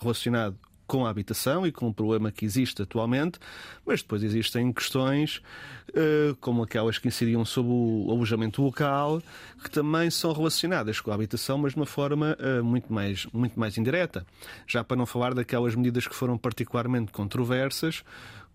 relacionado 0.00 0.56
com 0.88 1.06
a 1.06 1.10
habitação 1.10 1.66
e 1.66 1.70
com 1.70 1.86
o 1.86 1.94
problema 1.94 2.32
que 2.32 2.46
existe 2.46 2.82
atualmente, 2.82 3.38
mas 3.86 4.00
depois 4.00 4.22
existem 4.22 4.72
questões 4.72 5.42
uh, 5.90 6.34
como 6.40 6.62
aquelas 6.62 6.96
que 6.98 7.06
incidiam 7.06 7.44
sobre 7.44 7.70
o 7.70 8.06
alojamento 8.10 8.62
local, 8.62 9.22
que 9.62 9.70
também 9.70 10.10
são 10.10 10.32
relacionadas 10.32 10.98
com 11.00 11.10
a 11.10 11.14
habitação, 11.14 11.58
mas 11.58 11.74
de 11.74 11.78
uma 11.78 11.86
forma 11.86 12.36
uh, 12.40 12.64
muito, 12.64 12.90
mais, 12.90 13.26
muito 13.32 13.60
mais 13.60 13.76
indireta. 13.76 14.26
Já 14.66 14.82
para 14.82 14.96
não 14.96 15.04
falar 15.04 15.34
daquelas 15.34 15.74
medidas 15.74 16.08
que 16.08 16.14
foram 16.14 16.38
particularmente 16.38 17.12
controversas, 17.12 18.02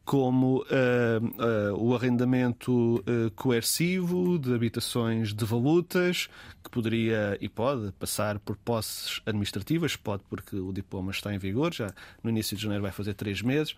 como 0.06 0.58
uh, 0.58 1.74
uh, 1.74 1.78
o 1.78 1.96
arrendamento 1.96 2.98
uh, 3.00 3.32
coercivo 3.36 4.38
de 4.38 4.54
habitações 4.54 5.34
devolutas, 5.34 6.30
que 6.62 6.70
poderia 6.70 7.38
e 7.40 7.48
pode 7.48 7.92
passar 7.94 8.38
por 8.40 8.58
posses 8.58 9.22
administrativas, 9.26 9.96
pode 9.96 10.24
porque 10.30 10.58
o 10.58 10.74
diploma 10.74 11.12
está 11.12 11.34
em 11.34 11.38
vigor, 11.38 11.74
já 11.74 11.94
no 12.22 12.30
início 12.30 12.56
de 12.58 12.64
janeiro 12.64 12.82
vai 12.82 12.92
fazer 12.92 13.14
três 13.14 13.42
meses. 13.42 13.76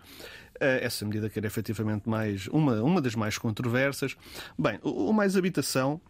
essa 0.58 1.04
medida 1.04 1.30
que 1.30 1.38
era 1.38 1.46
efetivamente 1.46 2.08
mais, 2.08 2.48
uma, 2.48 2.82
uma 2.82 3.00
das 3.00 3.14
mais 3.14 3.38
controversas. 3.38 4.16
Bem, 4.58 4.80
o, 4.82 5.10
o 5.10 5.12
mais 5.12 5.36
habitação 5.36 6.00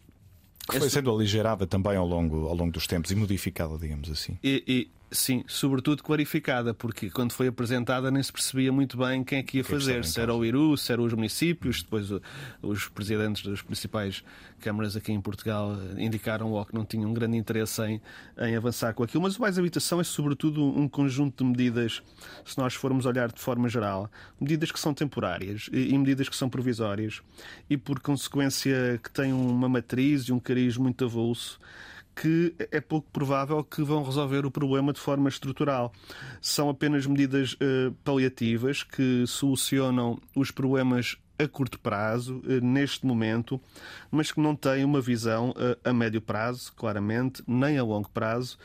que 0.69 0.81
foi 0.81 0.91
sendo 0.91 1.15
aligerada 1.15 1.65
também 1.67 1.97
ao 1.97 2.07
longo, 2.07 2.49
ao 2.49 2.55
longo 2.55 2.73
dos 2.73 2.89
tempos 2.89 3.13
e 3.13 3.15
modificada, 3.15 3.79
digamos 3.79 4.11
assim. 4.11 4.37
E, 4.43 4.91
sim, 5.11 5.45
sobretudo 5.47 6.03
clarificada, 6.03 6.75
porque 6.75 7.11
quando 7.11 7.33
foi 7.33 7.49
apresentada 7.49 8.11
nem 8.11 8.23
se 8.23 8.33
percebia 8.33 8.73
muito 8.73 8.97
bem 8.97 9.23
quem 9.23 9.39
é 9.39 9.43
que 9.43 9.59
ia 9.59 9.65
que 9.65 9.71
fazer, 9.71 10.05
se 10.05 10.21
era 10.21 10.35
o 10.35 10.45
Iru, 10.45 10.77
se 10.77 10.93
eram 10.93 11.05
os 11.05 11.13
municípios, 11.13 11.83
depois 11.83 12.09
os 12.63 12.89
presidentes 12.89 13.45
das 13.45 13.63
principais 13.63 14.25
câmaras 14.61 14.97
aqui 14.97 15.13
em 15.13 15.21
Portugal 15.21 15.77
indicaram 15.97 16.51
logo 16.51 16.67
que 16.67 16.75
não 16.75 16.85
tinham 16.85 17.11
um 17.11 17.15
grande 17.15 17.37
interesse 17.37 17.83
em, 17.83 18.01
em 18.39 18.57
avançar 18.57 18.95
com 18.95 19.03
aquilo. 19.03 19.23
Mas 19.23 19.37
o 19.37 19.41
Mais 19.41 19.59
Habitação 19.59 20.01
é 20.01 20.05
sobretudo 20.05 20.65
um 20.65 20.89
conjunto 20.89 21.45
de 21.45 21.51
medidas, 21.51 22.03
se 22.45 22.59
nós 22.59 22.75
formos 22.75 23.07
olhar 23.07 23.31
de 23.31 23.41
forma 23.41 23.69
geral, 23.69 24.11
medidas 24.41 24.73
que 24.73 24.81
são 24.81 24.93
temporárias 24.93 25.69
e, 25.73 25.95
e 25.95 25.99
medidas 25.99 26.29
que 26.29 26.37
são 26.37 26.49
provisórias 26.49 27.21
e 27.71 27.77
por 27.77 28.01
consequência 28.01 28.99
que 29.03 29.11
têm 29.11 29.33
uma 29.33 29.69
matriz 29.69 30.25
e 30.25 30.33
um 30.33 30.41
cariz 30.41 30.77
muito 30.77 31.05
avulso 31.05 31.59
que 32.17 32.55
é 32.73 32.81
pouco 32.81 33.09
provável 33.13 33.63
que 33.63 33.83
vão 33.83 34.03
resolver 34.03 34.47
o 34.47 34.51
problema 34.51 34.91
de 34.91 34.99
forma 34.99 35.29
estrutural. 35.29 35.93
São 36.41 36.71
apenas 36.71 37.07
medidas 37.07 37.53
uh, 37.53 37.93
paliativas 38.03 38.83
que 38.83 39.25
solucionam 39.27 40.19
os 40.35 40.51
problemas 40.51 41.19
a 41.39 41.47
curto 41.47 41.79
prazo, 41.79 42.39
uh, 42.39 42.65
neste 42.65 43.05
momento, 43.05 43.61
mas 44.11 44.33
que 44.33 44.41
não 44.41 44.57
têm 44.57 44.83
uma 44.83 45.03
visão 45.03 45.51
uh, 45.51 45.79
a 45.85 45.93
médio 45.93 46.23
prazo, 46.23 46.73
claramente, 46.75 47.43
nem 47.47 47.77
a 47.77 47.85
longo 47.85 48.09
prazo. 48.11 48.57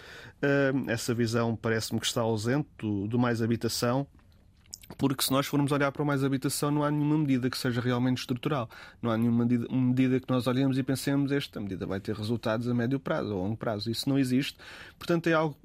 essa 0.88 1.14
visão 1.14 1.56
parece-me 1.56 2.00
que 2.00 2.06
está 2.06 2.22
ausente 2.22 2.68
do 2.80 3.20
mais 3.20 3.42
habitação 3.42 4.08
porque 4.98 5.24
se 5.24 5.32
nós 5.32 5.48
formos 5.48 5.72
olhar 5.72 5.92
para 5.92 6.04
mais 6.04 6.24
habitação, 6.24 6.72
não 6.72 6.84
há 6.84 6.92
nenhuma 6.92 7.18
medida 7.18 7.50
que 7.50 7.58
seja 7.58 7.82
realmente 7.82 8.20
estrutural. 8.20 8.70
Não 9.02 9.12
há 9.12 9.18
nenhuma 9.18 9.44
medida, 9.44 9.68
medida 9.74 10.20
que 10.20 10.30
nós 10.30 10.48
olhemos 10.48 10.78
e 10.78 10.84
pensemos 10.84 11.32
esta 11.32 11.60
medida 11.60 11.86
vai 11.86 12.00
ter 12.00 12.16
resultados 12.16 12.68
a 12.68 12.74
médio 12.74 13.00
prazo 13.00 13.36
ou 13.36 13.40
a 13.40 13.44
longo 13.44 13.58
prazo. 13.58 13.90
Isso 13.90 14.08
não 14.08 14.18
existe. 14.18 14.58
Portanto, 14.98 15.28
é 15.28 15.34
algo 15.34 15.56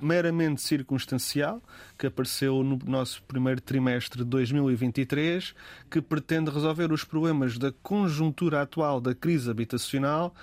meramente 0.00 0.60
circunstancial 0.60 1.62
que 1.98 2.06
apareceu 2.06 2.62
no 2.62 2.78
nosso 2.84 3.22
primeiro 3.22 3.60
trimestre 3.60 4.24
de 4.24 4.28
2023, 4.28 5.54
que 5.90 6.00
pretende 6.00 6.50
resolver 6.50 6.92
os 6.92 7.04
problemas 7.04 7.56
da 7.58 7.72
conjuntura 7.82 8.62
atual 8.62 9.00
da 9.00 9.14
crise 9.14 9.50
habitacional 9.50 10.34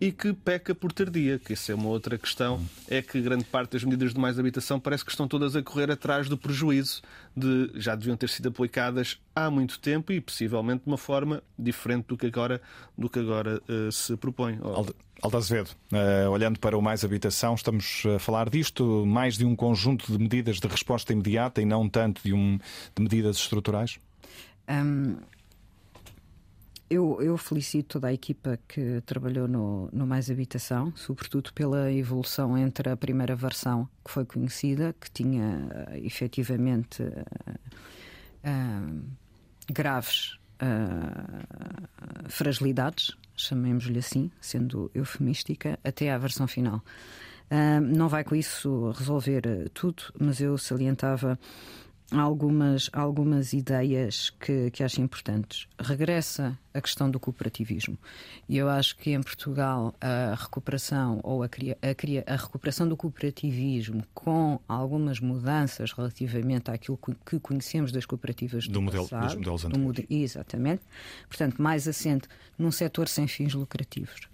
e 0.00 0.12
que 0.12 0.32
peca 0.32 0.74
por 0.74 0.92
tardia, 0.92 1.38
que 1.38 1.54
essa 1.54 1.72
é 1.72 1.74
uma 1.74 1.88
outra 1.88 2.18
questão, 2.18 2.64
é 2.88 3.00
que 3.00 3.20
grande 3.20 3.44
parte 3.44 3.72
das 3.72 3.84
medidas 3.84 4.12
de 4.12 4.20
mais 4.20 4.38
habitação 4.38 4.78
parece 4.78 5.04
que 5.04 5.10
estão 5.10 5.26
todas 5.26 5.56
a 5.56 5.62
correr 5.62 5.90
atrás 5.90 6.28
do 6.28 6.36
prejuízo 6.36 7.02
de 7.36 7.70
já 7.74 7.94
deviam 7.94 8.16
ter 8.16 8.28
sido 8.28 8.48
aplicadas 8.48 9.18
há 9.34 9.50
muito 9.50 9.78
tempo 9.78 10.12
e 10.12 10.20
possivelmente 10.20 10.82
de 10.84 10.90
uma 10.90 10.98
forma 10.98 11.42
diferente 11.58 12.06
do 12.06 12.16
que 12.16 12.26
agora, 12.26 12.60
do 12.96 13.08
que 13.08 13.18
agora 13.18 13.62
uh, 13.68 13.90
se 13.90 14.16
propõe. 14.16 14.58
Aldo 15.20 15.36
Azevedo, 15.36 15.70
uh, 15.92 16.30
olhando 16.30 16.60
para 16.60 16.78
o 16.78 16.82
Mais 16.82 17.04
Habitação, 17.04 17.54
estamos 17.54 18.04
a 18.14 18.20
falar 18.20 18.48
disto, 18.48 19.04
mais 19.04 19.36
de 19.36 19.44
um 19.44 19.56
conjunto 19.56 20.12
de 20.12 20.18
medidas 20.18 20.60
de 20.60 20.68
resposta 20.68 21.12
imediata 21.12 21.60
e 21.60 21.64
não 21.64 21.88
tanto 21.88 22.22
de, 22.22 22.32
um, 22.32 22.56
de 22.94 23.02
medidas 23.02 23.36
estruturais? 23.36 23.98
Um, 24.68 25.16
eu, 26.88 27.20
eu, 27.20 27.36
felicito 27.36 27.94
toda 27.94 28.08
a 28.08 28.12
equipa 28.12 28.60
que 28.68 29.02
trabalhou 29.04 29.48
no, 29.48 29.90
no, 29.92 30.06
Mais 30.06 30.30
Habitação, 30.30 30.92
sobretudo 30.94 31.52
pela 31.52 31.92
evolução 31.92 32.56
entre 32.56 32.88
a 32.88 32.96
primeira 32.96 33.34
versão 33.34 33.88
que 34.04 34.12
foi 34.12 34.24
conhecida, 34.24 34.94
que 35.00 35.10
tinha 35.10 35.68
uh, 35.90 35.96
efetivamente 35.96 37.02
uh, 37.02 37.58
uh, 38.44 39.02
graves 39.70 40.38
fragilidades 42.28 43.16
chamemos-lhe 43.38 43.98
assim, 43.98 44.30
sendo 44.40 44.90
eufemística, 44.94 45.78
até 45.82 46.12
à 46.12 46.18
versão 46.18 46.46
final. 46.46 46.82
Uh, 47.50 47.80
não 47.80 48.08
vai 48.08 48.24
com 48.24 48.34
isso 48.34 48.90
resolver 48.90 49.70
tudo, 49.72 50.02
mas 50.20 50.40
eu 50.40 50.58
salientava 50.58 51.38
algumas, 52.10 52.88
algumas 52.92 53.52
ideias 53.52 54.30
que, 54.30 54.70
que 54.70 54.82
acho 54.82 55.00
importantes. 55.00 55.66
Regressa 55.78 56.58
a 56.72 56.80
questão 56.80 57.10
do 57.10 57.20
cooperativismo. 57.20 57.98
E 58.48 58.56
eu 58.56 58.68
acho 58.68 58.96
que 58.96 59.10
em 59.12 59.22
Portugal 59.22 59.94
a 60.00 60.34
recuperação 60.34 61.20
ou 61.22 61.42
a, 61.42 61.46
a, 61.46 62.32
a 62.32 62.36
recuperação 62.36 62.88
do 62.88 62.96
cooperativismo 62.96 64.02
com 64.14 64.58
algumas 64.66 65.20
mudanças 65.20 65.92
relativamente 65.92 66.70
àquilo 66.70 66.98
que 67.26 67.38
conhecemos 67.40 67.92
das 67.92 68.06
cooperativas 68.06 68.66
do, 68.66 68.74
do 68.74 68.82
modelo, 68.82 69.08
passado, 69.08 69.26
dos 69.26 69.34
modelos 69.36 69.64
anteriores. 69.64 70.06
exatamente. 70.08 70.82
Portanto, 71.28 71.60
mais 71.60 71.86
assente 71.86 72.28
num 72.58 72.70
setor 72.70 73.08
sem 73.08 73.26
fins 73.26 73.54
lucrativos 73.54 74.28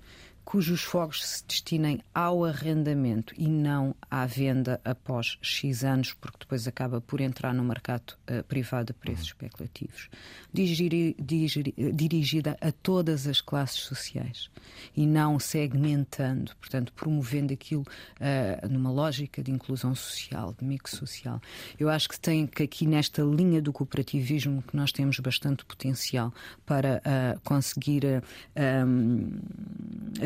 cujos 0.44 0.82
fogos 0.82 1.26
se 1.26 1.44
destinem 1.46 2.00
ao 2.14 2.44
arrendamento 2.44 3.34
e 3.36 3.48
não 3.48 3.94
à 4.10 4.26
venda 4.26 4.80
após 4.84 5.38
X 5.40 5.84
anos, 5.84 6.12
porque 6.12 6.38
depois 6.40 6.68
acaba 6.68 7.00
por 7.00 7.20
entrar 7.20 7.54
no 7.54 7.64
mercado 7.64 8.14
uh, 8.30 8.42
privado 8.44 8.92
a 8.92 8.94
preços 8.94 9.24
uhum. 9.24 9.30
especulativos. 9.30 10.08
Digiri, 10.52 11.16
digiri, 11.18 11.74
dirigida 11.92 12.56
a 12.60 12.70
todas 12.70 13.26
as 13.26 13.40
classes 13.40 13.80
sociais 13.80 14.50
e 14.96 15.06
não 15.06 15.38
segmentando, 15.38 16.54
portanto, 16.56 16.92
promovendo 16.92 17.52
aquilo 17.52 17.82
uh, 17.82 18.68
numa 18.68 18.90
lógica 18.90 19.42
de 19.42 19.50
inclusão 19.50 19.94
social, 19.94 20.54
de 20.58 20.64
mix 20.64 20.92
social. 20.92 21.40
Eu 21.78 21.88
acho 21.88 22.08
que 22.08 22.20
tem 22.20 22.46
que 22.46 22.62
aqui 22.62 22.86
nesta 22.86 23.22
linha 23.22 23.60
do 23.60 23.72
cooperativismo 23.72 24.62
que 24.62 24.76
nós 24.76 24.92
temos 24.92 25.18
bastante 25.18 25.64
potencial 25.64 26.32
para 26.66 27.00
uh, 27.04 27.40
conseguir 27.40 28.22
um, 28.86 29.38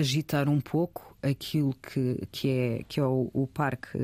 agitar 0.09 0.49
um 0.49 0.61
pouco 0.61 1.15
aquilo 1.23 1.75
que, 1.75 2.27
que 2.31 2.49
é, 2.49 2.85
que 2.89 3.01
é 3.01 3.05
o, 3.05 3.29
o 3.35 3.47
parque, 3.47 3.99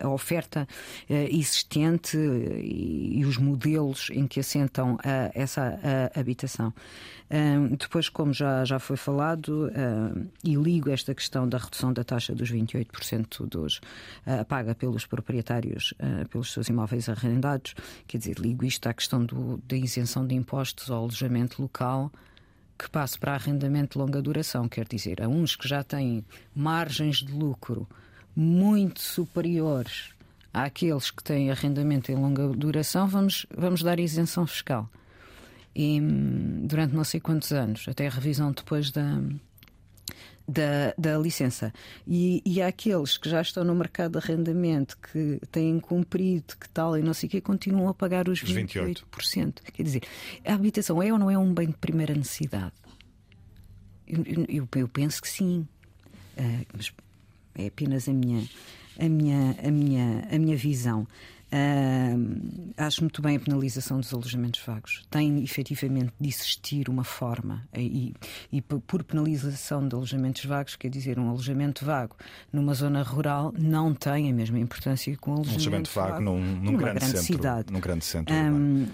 a 0.00 0.08
oferta 0.08 0.66
eh, 1.08 1.28
existente 1.30 2.16
e, 2.16 3.18
e, 3.20 3.24
os 3.24 3.36
modelos 3.36 4.08
em 4.10 4.26
que 4.26 4.40
assentam 4.40 4.96
a, 5.04 5.30
essa 5.34 5.78
a 6.14 6.18
habitação. 6.18 6.72
Depois, 7.78 8.08
como 8.08 8.32
já, 8.32 8.64
já 8.64 8.78
foi 8.78 8.96
falado, 8.96 9.70
e 10.44 10.54
ligo 10.54 10.90
esta 10.90 11.14
questão 11.14 11.48
da 11.48 11.58
redução 11.58 11.92
da 11.92 12.04
taxa 12.04 12.34
dos 12.34 12.52
28% 12.52 13.46
dos, 13.48 13.80
paga 14.46 14.74
pelos 14.74 15.04
proprietários 15.04 15.94
pelos 16.30 16.52
seus 16.52 16.68
imóveis 16.68 17.08
arrendados, 17.08 17.74
quer 18.06 18.18
dizer, 18.18 18.38
ligo 18.38 18.64
isto 18.64 18.86
à 18.88 18.94
questão 18.94 19.24
do, 19.24 19.60
da 19.66 19.76
isenção 19.76 20.24
de 20.26 20.34
impostos 20.34 20.90
ao 20.90 21.00
alojamento 21.00 21.60
local 21.60 22.12
que 22.78 22.90
passe 22.90 23.18
para 23.18 23.34
arrendamento 23.34 23.92
de 23.92 23.98
longa 23.98 24.20
duração, 24.20 24.68
quer 24.68 24.86
dizer, 24.86 25.22
a 25.22 25.28
uns 25.28 25.56
que 25.56 25.68
já 25.68 25.82
têm 25.82 26.24
margens 26.54 27.18
de 27.18 27.32
lucro 27.32 27.88
muito 28.34 29.00
superiores 29.00 30.10
àqueles 30.52 31.10
que 31.10 31.22
têm 31.22 31.50
arrendamento 31.50 32.10
em 32.10 32.14
longa 32.14 32.48
duração, 32.48 33.08
vamos, 33.08 33.46
vamos 33.56 33.82
dar 33.82 33.98
isenção 33.98 34.46
fiscal. 34.46 34.88
E 35.74 36.00
hum, 36.00 36.66
durante 36.66 36.94
não 36.94 37.04
sei 37.04 37.20
quantos 37.20 37.52
anos, 37.52 37.86
até 37.88 38.06
a 38.06 38.10
revisão 38.10 38.52
depois 38.52 38.90
da, 38.92 39.20
da, 40.46 40.94
da 40.96 41.18
licença. 41.18 41.72
E, 42.06 42.42
e 42.44 42.60
há 42.60 42.68
aqueles 42.68 43.16
que 43.16 43.28
já 43.28 43.40
estão 43.40 43.64
no 43.64 43.74
mercado 43.74 44.12
de 44.12 44.18
arrendamento, 44.18 44.96
que 44.98 45.40
têm 45.50 45.80
cumprido, 45.80 46.54
que 46.60 46.68
tal, 46.68 46.96
e 46.96 47.02
não 47.02 47.14
sei 47.14 47.26
o 47.26 47.30
que, 47.30 47.40
continuam 47.40 47.88
a 47.88 47.94
pagar 47.94 48.28
os 48.28 48.42
28%. 48.42 49.04
28%. 49.12 49.54
Quer 49.72 49.82
dizer, 49.82 50.02
a 50.44 50.54
habitação 50.54 51.02
é 51.02 51.12
ou 51.12 51.18
não 51.18 51.30
é 51.30 51.38
um 51.38 51.52
bem 51.52 51.68
de 51.68 51.76
primeira 51.76 52.14
necessidade? 52.14 52.72
Eu, 54.06 54.22
eu, 54.48 54.68
eu 54.76 54.88
penso 54.88 55.20
que 55.22 55.28
sim. 55.28 55.66
Uh, 56.36 56.66
mas 56.74 56.92
é 57.54 57.66
apenas 57.66 58.08
a 58.08 58.12
minha, 58.12 58.46
a 58.98 59.08
minha, 59.08 59.56
a 59.62 59.70
minha, 59.70 60.28
a 60.30 60.38
minha 60.38 60.56
visão. 60.56 61.06
Uh, 61.54 62.72
acho 62.76 63.02
muito 63.02 63.22
bem 63.22 63.36
a 63.36 63.40
penalização 63.40 64.00
dos 64.00 64.12
alojamentos 64.12 64.60
vagos. 64.66 65.04
Tem 65.08 65.40
efetivamente 65.44 66.12
de 66.20 66.28
existir 66.28 66.88
uma 66.88 67.04
forma, 67.04 67.62
e, 67.72 68.12
e 68.50 68.60
por 68.60 69.04
penalização 69.04 69.86
de 69.86 69.94
alojamentos 69.94 70.44
vagos, 70.46 70.74
quer 70.74 70.88
dizer, 70.88 71.16
um 71.16 71.28
alojamento 71.28 71.84
vago 71.84 72.16
numa 72.52 72.74
zona 72.74 73.02
rural 73.02 73.54
não 73.56 73.94
tem 73.94 74.30
a 74.30 74.34
mesma 74.34 74.58
importância 74.58 75.16
que 75.16 75.30
um 75.30 75.34
alojamento, 75.34 75.50
um 75.50 75.54
alojamento 75.54 75.90
vago, 75.90 76.10
vago 76.10 76.24
num, 76.24 76.40
num 76.40 76.76
grande, 76.76 76.98
grande, 76.98 77.04
centro, 77.04 77.22
cidade. 77.22 77.72
Num 77.72 77.80
grande 77.80 78.04
centro. 78.04 78.34
Um, 78.34 78.86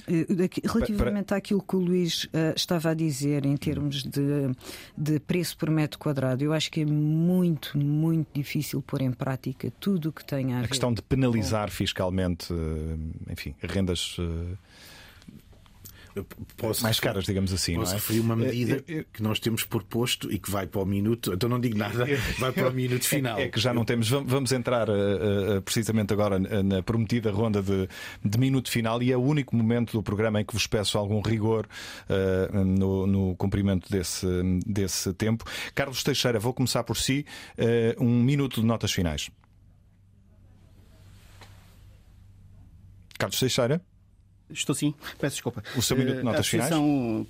relativamente 0.62 1.26
para... 1.26 1.36
àquilo 1.38 1.62
que 1.62 1.76
o 1.76 1.78
Luís 1.78 2.24
uh, 2.24 2.54
estava 2.54 2.90
a 2.90 2.94
dizer 2.94 3.46
em 3.46 3.56
termos 3.56 4.02
de, 4.02 4.50
de 4.98 5.18
preço 5.20 5.56
por 5.56 5.70
metro 5.70 5.98
quadrado, 5.98 6.44
eu 6.44 6.52
acho 6.52 6.70
que 6.70 6.82
é 6.82 6.84
muito, 6.84 7.78
muito 7.78 8.28
difícil 8.34 8.82
pôr 8.82 9.00
em 9.00 9.12
prática 9.12 9.72
tudo 9.80 10.10
o 10.10 10.12
que 10.12 10.24
tenha 10.24 10.56
a, 10.56 10.58
a 10.58 10.60
ver. 10.60 10.66
A 10.66 10.68
questão 10.68 10.92
de 10.92 11.00
penalizar 11.00 11.68
com... 11.68 11.74
fiscalmente 11.74 12.49
eh, 12.54 13.32
enfim, 13.32 13.54
rendas 13.62 14.16
eh, 14.18 14.56
Posso 16.56 16.82
mais 16.82 16.98
caras, 16.98 17.24
digamos 17.24 17.52
assim. 17.52 17.74
Posso 17.74 17.92
não 17.92 17.92
é? 17.92 18.00
referir 18.00 18.20
uma 18.20 18.36
medida 18.36 18.84
eu, 18.88 18.98
eu, 18.98 19.04
que 19.12 19.22
nós 19.22 19.38
temos 19.38 19.64
proposto 19.64 20.30
e 20.32 20.38
que 20.38 20.50
vai 20.50 20.66
para 20.66 20.80
o 20.80 20.86
minuto, 20.86 21.32
então 21.32 21.48
não 21.48 21.60
digo 21.60 21.78
nada, 21.78 22.06
vai 22.38 22.52
para 22.52 22.68
o 22.68 22.72
minuto 22.72 23.04
final. 23.06 23.38
É, 23.38 23.44
é 23.44 23.48
que 23.48 23.60
já 23.60 23.72
não 23.72 23.84
temos. 23.84 24.08
Vamos 24.08 24.52
entrar 24.52 24.88
uh, 24.88 25.62
precisamente 25.62 26.12
agora 26.12 26.38
na 26.38 26.82
prometida 26.82 27.30
ronda 27.30 27.62
de, 27.62 27.88
de, 28.24 28.38
minuto 28.38 28.70
final 28.70 29.02
e 29.02 29.12
é 29.12 29.16
o 29.16 29.22
único 29.22 29.54
momento 29.54 29.92
do 29.92 30.02
programa 30.02 30.40
em 30.40 30.44
que 30.44 30.52
vos 30.52 30.66
peço 30.66 30.98
algum 30.98 31.20
rigor 31.20 31.66
uh, 32.08 32.64
no, 32.64 33.06
no, 33.06 33.36
cumprimento 33.36 33.90
desse, 33.90 34.26
desse 34.66 35.12
tempo. 35.14 35.44
Carlos 35.74 36.02
Teixeira, 36.02 36.38
vou 36.38 36.52
começar 36.52 36.82
por 36.82 36.96
si. 36.96 37.24
um 37.98 38.22
minuto 38.22 38.60
de 38.60 38.66
notas 38.66 38.92
finais. 38.92 39.30
Carlos 43.20 43.38
Teixeira. 43.38 43.82
Estou 44.52 44.74
sim, 44.74 44.94
peço 45.20 45.36
desculpa. 45.36 45.62
O 45.76 45.82
seu 45.82 45.96
minuto 45.96 46.16
de 46.16 46.22
notas 46.24 46.48
finais? 46.48 46.74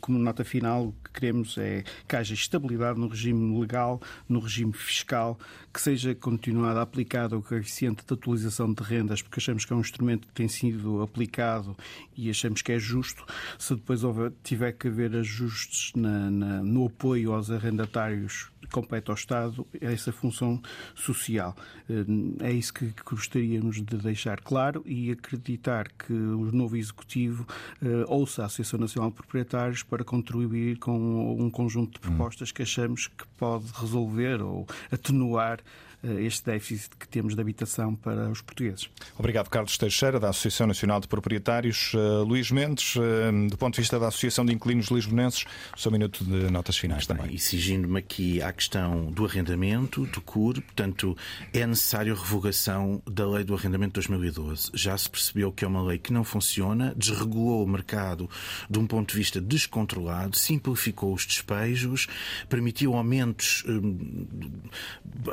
como 0.01 0.19
nota 0.19 0.43
final, 0.43 0.87
o 0.87 0.93
que 1.05 1.13
queremos 1.13 1.59
é 1.59 1.85
que 2.09 2.17
haja 2.17 2.33
estabilidade 2.33 2.99
no 2.99 3.09
regime 3.09 3.61
legal, 3.61 4.01
no 4.27 4.41
regime 4.41 4.73
fiscal, 4.73 5.39
que 5.73 5.81
seja 5.81 6.15
continuado 6.15 6.79
aplicado 6.81 7.37
o 7.37 7.43
coeficiente 7.43 8.07
de 8.07 8.15
atualização 8.15 8.73
de 8.73 8.83
rendas, 8.83 9.21
porque 9.21 9.39
achamos 9.39 9.67
que 9.67 9.73
é 9.73 9.77
um 9.77 9.81
instrumento 9.81 10.29
que 10.29 10.33
tem 10.33 10.49
sido 10.49 11.03
aplicado 11.03 11.77
e 12.17 12.31
achamos 12.31 12.63
que 12.63 12.73
é 12.73 12.79
justo. 12.79 13.23
Se 13.59 13.75
depois 13.75 14.03
houver, 14.03 14.33
tiver 14.43 14.73
que 14.73 14.89
haver 14.89 15.15
ajustes 15.15 15.93
na, 15.95 16.31
na, 16.31 16.63
no 16.63 16.87
apoio 16.87 17.35
aos 17.35 17.51
arrendatários 17.51 18.51
compete 18.71 19.11
ao 19.11 19.15
Estado 19.15 19.67
essa 19.81 20.13
função 20.13 20.61
social. 20.95 21.55
Eh, 21.89 22.47
é 22.49 22.53
isso 22.53 22.73
que 22.73 22.93
gostaríamos 23.05 23.77
de 23.77 23.97
deixar 23.97 24.41
claro 24.41 24.83
e 24.87 25.11
acreditar 25.11 25.89
que 25.89 26.13
o 26.13 26.51
novo 26.53 26.77
Executivo 26.77 27.47
eh, 27.83 28.05
ouça 28.09 28.43
a 28.43 28.47
Associação 28.47 28.81
Nacional 28.81 29.11
de 29.11 29.17
Proprietários 29.17 29.83
para 29.83 30.05
contribuir 30.05 30.79
com 30.79 31.37
um 31.39 31.51
conjunto 31.51 31.95
de 31.95 32.01
propostas 32.01 32.53
que 32.53 32.63
achamos 32.63 33.09
que 33.09 33.27
pode 33.37 33.67
resolver 33.79 34.43
ou 34.43 34.67
atenuar 34.91 35.61
este 36.03 36.47
déficit 36.47 36.97
que 36.97 37.07
temos 37.07 37.35
de 37.35 37.41
habitação 37.41 37.95
para 37.95 38.31
os 38.31 38.41
portugueses. 38.41 38.89
Obrigado, 39.19 39.49
Carlos 39.49 39.77
Teixeira, 39.77 40.19
da 40.19 40.31
Associação 40.31 40.67
Nacional 40.67 41.01
de 41.01 41.09
Proprietários. 41.09 41.93
Uh, 41.95 42.25
Luís 42.25 42.51
Mendes, 42.51 42.97
uh, 42.97 43.01
do 43.49 43.57
ponto 43.59 43.75
de 43.75 43.81
vista 43.81 43.99
da 43.99 44.09
Associação 44.09 44.45
de 44.45 44.55
Inquilinos 44.55 44.89
Lisbonenses, 44.89 45.45
o 45.77 45.81
seu 45.81 45.93
minuto 45.93 46.25
de 46.25 46.51
notas 46.51 46.77
finais 46.77 47.07
Bem, 47.07 47.17
também. 47.17 47.35
Exigindo-me 47.35 47.99
aqui 47.99 48.43
à 48.43 48.53
questão 48.53 49.11
do 49.11 49.25
arrendamento, 49.25 50.07
do 50.07 50.21
CUR, 50.21 50.55
portanto, 50.63 51.17
é 51.53 51.67
necessário 51.67 52.15
a 52.15 52.17
revogação 52.17 53.03
da 53.07 53.29
Lei 53.29 53.45
do 53.45 53.55
Arrendamento 53.55 54.01
de 54.01 54.09
2012. 54.09 54.71
Já 54.75 54.97
se 54.97 55.09
percebeu 55.09 55.53
que 55.53 55.65
é 55.65 55.69
uma 55.69 55.83
lei 55.83 55.99
que 55.99 56.13
não 56.13 56.25
funciona, 56.25 56.95
desregulou 56.97 57.65
o 57.65 57.69
mercado 57.69 58.29
de 58.69 58.79
um 58.79 58.87
ponto 58.87 59.11
de 59.11 59.19
vista 59.19 59.41
descontrolado, 59.41 60.37
simplificou 60.37 61.13
os 61.13 61.27
despejos, 61.27 62.07
permitiu 62.49 62.95
aumentos 62.95 63.65
hum, 63.69 64.67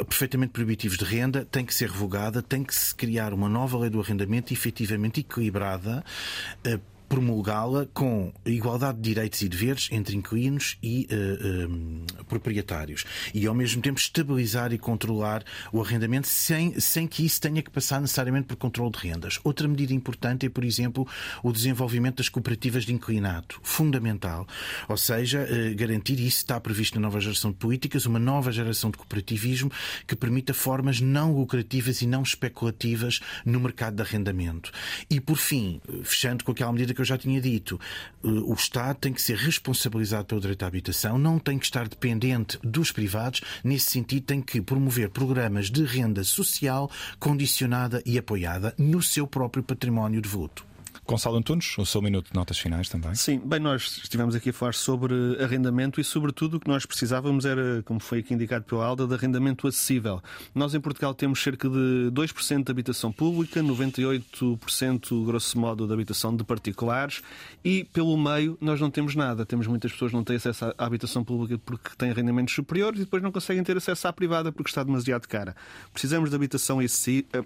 perfeitamente 0.07 0.56
proibitivos 0.57 0.97
de 0.97 1.05
renda 1.05 1.45
tem 1.45 1.63
que 1.63 1.71
ser 1.71 1.87
revogada, 1.87 2.41
tem 2.41 2.63
que 2.63 2.73
se 2.73 2.95
criar 2.95 3.31
uma 3.31 3.47
nova 3.47 3.77
lei 3.77 3.91
do 3.91 4.01
arrendamento 4.01 4.51
efetivamente 4.51 5.19
equilibrada 5.19 6.03
eh, 6.63 6.79
promulgá-la 7.07 7.87
com 7.93 8.33
igualdade 8.45 8.97
de 8.97 9.03
direitos 9.09 9.41
e 9.41 9.49
deveres 9.49 9.89
entre 9.91 10.15
inquilinos 10.15 10.77
e 10.83 11.07
uh, 11.11 12.23
proprietários 12.25 13.05
e 13.33 13.45
ao 13.47 13.55
mesmo 13.55 13.81
tempo 13.81 13.99
estabilizar 13.99 14.73
e 14.73 14.77
controlar 14.77 15.43
o 15.71 15.81
arrendamento 15.81 16.27
sem, 16.27 16.79
sem 16.79 17.07
que 17.07 17.25
isso 17.25 17.39
tenha 17.41 17.61
que 17.61 17.69
passar 17.69 18.01
necessariamente 18.01 18.47
por 18.47 18.57
controle 18.57 18.91
de 18.91 18.99
rendas. 18.99 19.39
Outra 19.43 19.67
medida 19.67 19.93
importante 19.93 20.45
é, 20.45 20.49
por 20.49 20.63
exemplo, 20.63 21.07
o 21.41 21.51
desenvolvimento 21.51 22.17
das 22.17 22.29
cooperativas 22.29 22.85
de 22.85 22.93
inquilinato, 22.93 23.59
fundamental. 23.63 24.47
Ou 24.87 24.97
seja, 24.97 25.47
uh, 25.49 25.75
garantir, 25.75 26.19
isso 26.19 26.37
está 26.37 26.59
previsto 26.59 26.95
na 26.95 27.07
nova 27.07 27.19
geração 27.19 27.51
de 27.51 27.57
políticas, 27.57 28.05
uma 28.05 28.19
nova 28.19 28.51
geração 28.51 28.91
de 28.91 28.97
cooperativismo 28.97 29.71
que 30.05 30.15
permita 30.15 30.53
formas 30.53 30.99
não 30.99 31.33
lucrativas 31.33 32.01
e 32.01 32.07
não 32.07 32.23
especulativas 32.23 33.19
no 33.45 33.59
mercado 33.59 33.95
de 33.95 34.01
arrendamento. 34.01 34.71
E, 35.09 35.21
por 35.21 35.37
fim, 35.37 35.81
fechando 36.03 36.43
com 36.43 36.51
aquela 36.51 36.71
medida 36.71 36.96
que 36.97 37.01
eu 37.01 37.05
já 37.05 37.17
tinha 37.17 37.39
dito, 37.39 37.79
eh, 38.23 38.27
o 38.27 38.53
Estado 38.53 38.97
tem 38.97 39.13
que 39.13 39.21
ser 39.21 39.37
responsabilizado 39.37 40.25
pelo 40.25 40.41
direito 40.41 40.63
à 40.63 40.67
habitação, 40.67 41.17
não 41.17 41.39
tem 41.39 41.57
que 41.57 41.65
estar 41.65 41.87
dependente 41.87 42.59
dos 42.63 42.91
privados. 42.91 43.41
Nesse 43.63 43.91
sentido, 43.91 44.25
tem 44.25 44.41
que 44.41 44.61
promover 44.61 45.09
programas 45.09 45.69
de 45.69 45.83
renda 45.85 46.23
social 46.23 46.89
condicionada 47.19 48.01
e 48.05 48.17
apoiada 48.17 48.73
no 48.77 49.01
seu 49.01 49.27
próprio 49.27 49.63
património 49.63 50.21
devoluto. 50.21 50.65
Gonçalo 51.07 51.37
Antunes, 51.37 51.77
o 51.77 51.85
seu 51.85 52.01
minuto 52.01 52.31
de 52.31 52.35
notas 52.35 52.59
finais 52.59 52.89
também. 52.89 53.15
Sim, 53.15 53.39
bem, 53.39 53.61
nós 53.61 54.01
estivemos 54.03 54.35
aqui 54.35 54.49
a 54.49 54.53
falar 54.53 54.73
sobre 54.73 55.13
arrendamento 55.41 56.01
e, 56.01 56.03
sobretudo, 56.03 56.57
o 56.57 56.59
que 56.59 56.67
nós 56.67 56.85
precisávamos 56.85 57.45
era, 57.45 57.81
como 57.83 57.97
foi 57.97 58.19
aqui 58.19 58.33
indicado 58.33 58.65
pela 58.65 58.85
Alda, 58.85 59.07
de 59.07 59.13
arrendamento 59.13 59.67
acessível. 59.67 60.21
Nós 60.53 60.75
em 60.75 60.81
Portugal 60.81 61.13
temos 61.13 61.41
cerca 61.41 61.69
de 61.69 62.11
2% 62.11 62.65
de 62.65 62.71
habitação 62.71 63.09
pública, 63.09 63.63
98% 63.63 65.25
grosso 65.25 65.57
modo 65.57 65.87
de 65.87 65.93
habitação 65.93 66.35
de 66.35 66.43
particulares 66.43 67.21
e 67.63 67.85
pelo 67.85 68.17
meio 68.17 68.57
nós 68.59 68.81
não 68.81 68.91
temos 68.91 69.15
nada. 69.15 69.45
Temos 69.45 69.65
muitas 69.65 69.93
pessoas 69.93 70.11
que 70.11 70.17
não 70.17 70.25
têm 70.25 70.35
acesso 70.35 70.65
à 70.77 70.85
habitação 70.85 71.23
pública 71.23 71.57
porque 71.57 71.89
têm 71.97 72.11
rendimentos 72.11 72.53
superiores 72.53 72.99
e 72.99 73.03
depois 73.05 73.23
não 73.23 73.31
conseguem 73.31 73.63
ter 73.63 73.77
acesso 73.77 74.09
à 74.09 74.13
privada 74.13 74.51
porque 74.51 74.69
está 74.69 74.83
demasiado 74.83 75.25
cara. 75.25 75.55
Precisamos 75.93 76.29
de 76.29 76.35
habitação 76.35 76.79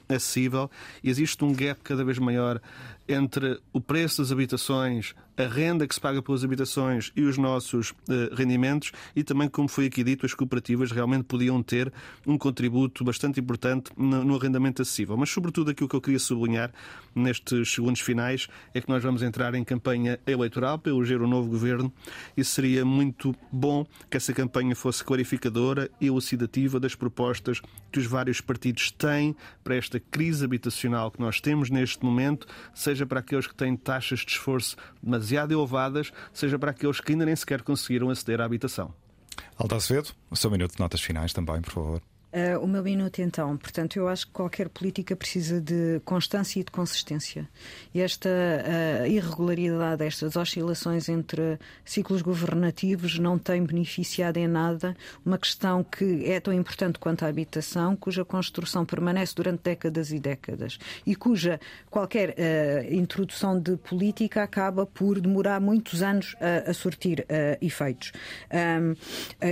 acessível 0.09 0.69
e 1.03 1.11
existe 1.11 1.45
um 1.45 1.53
gap 1.53 1.79
cada 1.83 2.03
vez 2.03 2.17
maior 2.17 2.59
entre 3.07 3.59
o 3.73 3.81
preço 3.81 4.21
das 4.21 4.31
habitações, 4.31 5.15
a 5.37 5.43
renda 5.43 5.87
que 5.87 5.93
se 5.93 6.01
paga 6.01 6.21
pelas 6.21 6.43
habitações 6.43 7.11
e 7.15 7.21
os 7.23 7.37
nossos 7.37 7.91
uh, 7.91 8.35
rendimentos, 8.35 8.91
e 9.15 9.23
também, 9.23 9.47
como 9.47 9.67
foi 9.67 9.85
aqui 9.85 10.03
dito, 10.03 10.25
as 10.25 10.33
cooperativas 10.33 10.91
realmente 10.91 11.23
podiam 11.23 11.61
ter 11.63 11.91
um 12.25 12.37
contributo 12.37 13.03
bastante 13.03 13.39
importante 13.39 13.91
no, 13.97 14.35
arrendamento 14.35 14.81
acessível. 14.81 15.15
Mas, 15.17 15.29
sobretudo, 15.29 15.71
aquilo 15.71 15.87
que 15.87 15.95
eu 15.95 16.01
queria 16.01 16.19
sublinhar 16.19 16.71
nestes 17.15 17.73
segundos 17.73 18.01
finais 18.01 18.47
é 18.73 18.81
que 18.81 18.89
nós 18.89 19.01
vamos 19.01 19.23
entrar 19.23 19.55
em 19.55 19.63
campanha 19.63 20.19
eleitoral 20.25 20.77
para 20.77 20.91
eleger 20.91 21.21
um 21.21 21.27
novo 21.27 21.49
governo 21.49 21.91
e 22.35 22.43
seria 22.43 22.83
muito 22.85 23.35
bom 23.51 23.85
que 24.09 24.17
essa 24.17 24.33
campanha 24.33 24.75
fosse 24.75 25.03
clarificadora 25.03 25.89
e 25.99 26.07
elucidativa 26.07 26.79
das 26.79 26.95
propostas 26.95 27.61
que 27.91 27.99
os 27.99 28.05
vários 28.05 28.41
partidos 28.41 28.91
têm 28.91 29.35
para 29.63 29.75
esta 29.75 29.99
crise 29.99 30.45
habitacional 30.45 31.11
que 31.11 31.19
nós 31.19 31.39
temos 31.41 31.69
neste 31.69 32.03
momento, 32.03 32.47
seja 32.73 33.05
para 33.05 33.19
aqueles 33.19 33.47
que 33.47 33.55
têm 33.55 33.75
taxas 33.75 34.19
de 34.19 34.31
esforço 34.31 34.75
demasiado 35.01 35.20
elevadas, 35.53 36.11
seja 36.33 36.57
para 36.57 36.71
aqueles 36.71 36.99
que 36.99 37.11
ainda 37.11 37.25
nem 37.25 37.35
sequer 37.35 37.61
conseguiram 37.61 38.09
aceder 38.09 38.41
à 38.41 38.45
habitação. 38.45 38.93
Alta 39.57 39.75
Acevedo, 39.75 40.09
o 40.29 40.35
seu 40.35 40.49
minuto 40.49 40.73
de 40.73 40.79
notas 40.79 41.01
finais 41.01 41.33
também, 41.33 41.61
por 41.61 41.73
favor. 41.73 42.01
Uh, 42.33 42.63
o 42.63 42.67
meu 42.67 42.81
minuto, 42.81 43.21
então. 43.21 43.57
Portanto, 43.57 43.97
eu 43.97 44.07
acho 44.07 44.25
que 44.25 44.31
qualquer 44.31 44.69
política 44.69 45.17
precisa 45.17 45.59
de 45.59 45.99
constância 46.05 46.61
e 46.61 46.63
de 46.63 46.71
consistência. 46.71 47.45
E 47.93 47.99
esta 47.99 48.29
uh, 48.29 49.05
irregularidade, 49.05 50.05
estas 50.05 50.37
oscilações 50.37 51.09
entre 51.09 51.59
ciclos 51.83 52.21
governativos 52.21 53.19
não 53.19 53.37
tem 53.37 53.61
beneficiado 53.65 54.37
em 54.37 54.47
nada 54.47 54.95
uma 55.25 55.37
questão 55.37 55.83
que 55.83 56.23
é 56.25 56.39
tão 56.39 56.53
importante 56.53 56.99
quanto 56.99 57.25
a 57.25 57.27
habitação, 57.27 57.97
cuja 57.97 58.23
construção 58.23 58.85
permanece 58.85 59.35
durante 59.35 59.63
décadas 59.63 60.13
e 60.13 60.19
décadas 60.19 60.79
e 61.05 61.17
cuja 61.17 61.59
qualquer 61.89 62.29
uh, 62.29 62.93
introdução 62.93 63.59
de 63.59 63.75
política 63.75 64.41
acaba 64.41 64.85
por 64.85 65.19
demorar 65.19 65.59
muitos 65.59 66.01
anos 66.01 66.33
a, 66.39 66.69
a 66.69 66.73
sortir 66.73 67.25
efeitos. 67.59 68.13
Um, 68.53 68.95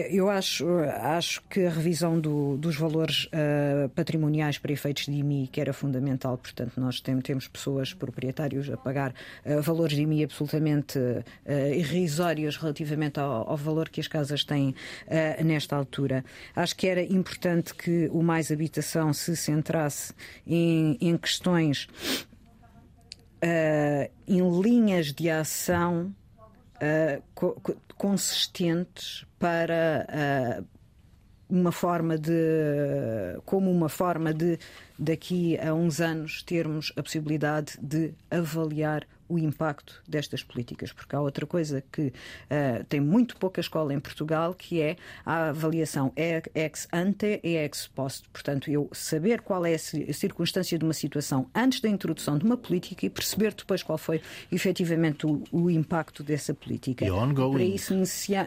eu 0.10 0.30
acho, 0.30 0.66
acho 1.02 1.42
que 1.50 1.66
a 1.66 1.70
revisão 1.70 2.20
do, 2.20 2.56
do 2.58 2.69
dos 2.70 2.78
valores 2.78 3.26
uh, 3.26 3.90
patrimoniais 3.90 4.60
para 4.60 4.72
efeitos 4.72 5.06
de 5.06 5.12
IMI, 5.12 5.50
que 5.52 5.60
era 5.60 5.74
fundamental. 5.74 6.38
Portanto, 6.38 6.80
nós 6.80 7.02
tem, 7.02 7.20
temos 7.20 7.48
pessoas, 7.48 7.96
proprietários, 7.96 8.70
a 8.70 8.78
pagar 8.78 9.12
uh, 9.44 9.60
valores 9.60 9.96
de 9.96 10.04
IMI 10.04 10.24
absolutamente 10.24 11.00
uh, 11.00 11.24
irrisórios 11.74 12.58
relativamente 12.58 13.20
ao, 13.20 13.50
ao, 13.50 13.58
valor 13.58 13.90
que 13.90 14.00
as 14.00 14.08
casas 14.08 14.44
têm 14.44 14.76
nesta 15.44 15.76
altura. 15.76 16.24
Acho 16.56 16.76
que 16.76 16.88
era 16.88 17.02
importante 17.02 17.74
que 17.74 18.08
o 18.12 18.22
Mais 18.22 18.52
Habitação 18.52 19.12
se 19.14 19.36
centrasse 19.36 20.14
em, 20.46 20.98
em 21.02 21.18
questões, 21.18 21.88
em 24.28 24.62
linhas 24.62 25.12
de 25.12 25.30
ação. 25.30 26.14
Co 27.36 27.62
consistentes 27.98 29.26
para 29.38 30.64
uma 31.50 31.72
forma 31.72 32.18
de 32.18 33.40
como 33.46 33.72
uma 33.72 33.90
forma 33.90 34.34
de 34.34 34.60
daqui 34.98 35.58
a 35.60 35.74
uns 35.74 36.00
anos 36.00 36.44
termos 36.44 36.94
a 36.96 37.02
possibilidade 37.02 37.74
de 37.82 38.14
avaliar 38.30 39.08
o 39.30 39.38
impacto 39.38 40.02
destas 40.08 40.44
políticas, 40.44 40.92
porque 40.92 41.16
há 41.16 41.22
outra 41.22 41.46
coisa 41.46 41.84
que 41.92 42.08
uh, 42.08 42.84
tem 42.90 43.00
muito 43.00 43.38
pouca 43.38 43.62
escola 43.62 43.94
em 43.94 44.00
Portugal, 44.00 44.54
que 44.54 44.82
é 44.82 44.98
a 45.26 45.50
avaliação 45.50 46.12
ex 46.16 46.88
ante 46.92 47.40
e 47.44 47.56
ex 47.56 47.88
post. 47.88 48.28
Portanto, 48.34 48.70
eu 48.72 48.90
saber 48.92 49.42
qual 49.42 49.66
é 49.66 49.76
a 49.76 49.80
circunstância 49.80 50.78
de 50.78 50.84
uma 50.84 50.94
situação 50.94 51.48
antes 51.54 51.80
da 51.80 51.88
introdução 51.88 52.38
de 52.38 52.46
uma 52.46 52.58
política 52.58 53.06
e 53.06 53.10
perceber 53.10 53.54
depois 53.54 53.84
qual 53.84 53.98
foi 53.98 54.22
efetivamente 54.52 55.28
o, 55.28 55.44
o 55.52 55.70
impacto 55.70 56.24
dessa 56.24 56.54
política. 56.54 57.06
E 57.06 57.12
ongoing. 57.12 57.54
Para 57.54 57.64
isso 57.64 57.94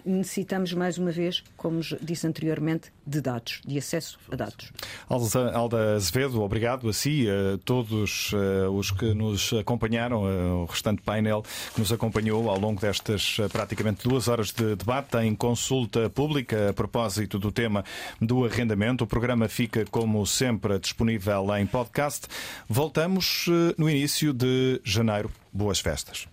necessitamos, 0.04 0.72
mais 0.72 0.98
uma 0.98 1.12
vez, 1.12 1.44
como 1.56 1.80
disse 2.00 2.26
anteriormente, 2.26 2.92
de 3.06 3.20
dados, 3.20 3.60
de 3.64 3.78
acesso 3.78 4.18
a 4.30 4.36
dados. 4.36 4.72
Alda 5.08 5.94
Azevedo, 5.94 6.42
obrigado 6.42 6.88
a 6.88 6.92
si, 6.92 7.26
a 7.28 7.58
todos 7.58 8.32
uh, 8.32 8.70
os 8.70 8.90
que 8.90 9.14
nos 9.14 9.52
acompanharam, 9.52 10.22
o 10.62 10.71
restante 10.72 11.02
painel 11.02 11.44
que 11.74 11.80
nos 11.80 11.92
acompanhou 11.92 12.50
ao 12.50 12.58
longo 12.58 12.80
destas 12.80 13.38
uh, 13.38 13.48
praticamente 13.48 14.08
duas 14.08 14.28
horas 14.28 14.50
de 14.50 14.74
debate 14.76 15.18
em 15.18 15.34
consulta 15.34 16.10
pública 16.10 16.70
a 16.70 16.72
propósito 16.72 17.38
do 17.38 17.52
tema 17.52 17.84
do 18.20 18.44
arrendamento. 18.44 19.04
O 19.04 19.06
programa 19.06 19.48
fica, 19.48 19.84
como 19.90 20.26
sempre, 20.26 20.78
disponível 20.78 21.46
em 21.56 21.66
podcast. 21.66 22.26
Voltamos 22.68 23.46
no 23.76 23.88
início 23.88 24.32
de 24.32 24.80
janeiro. 24.84 25.30
Boas 25.52 25.80
festas. 25.80 26.26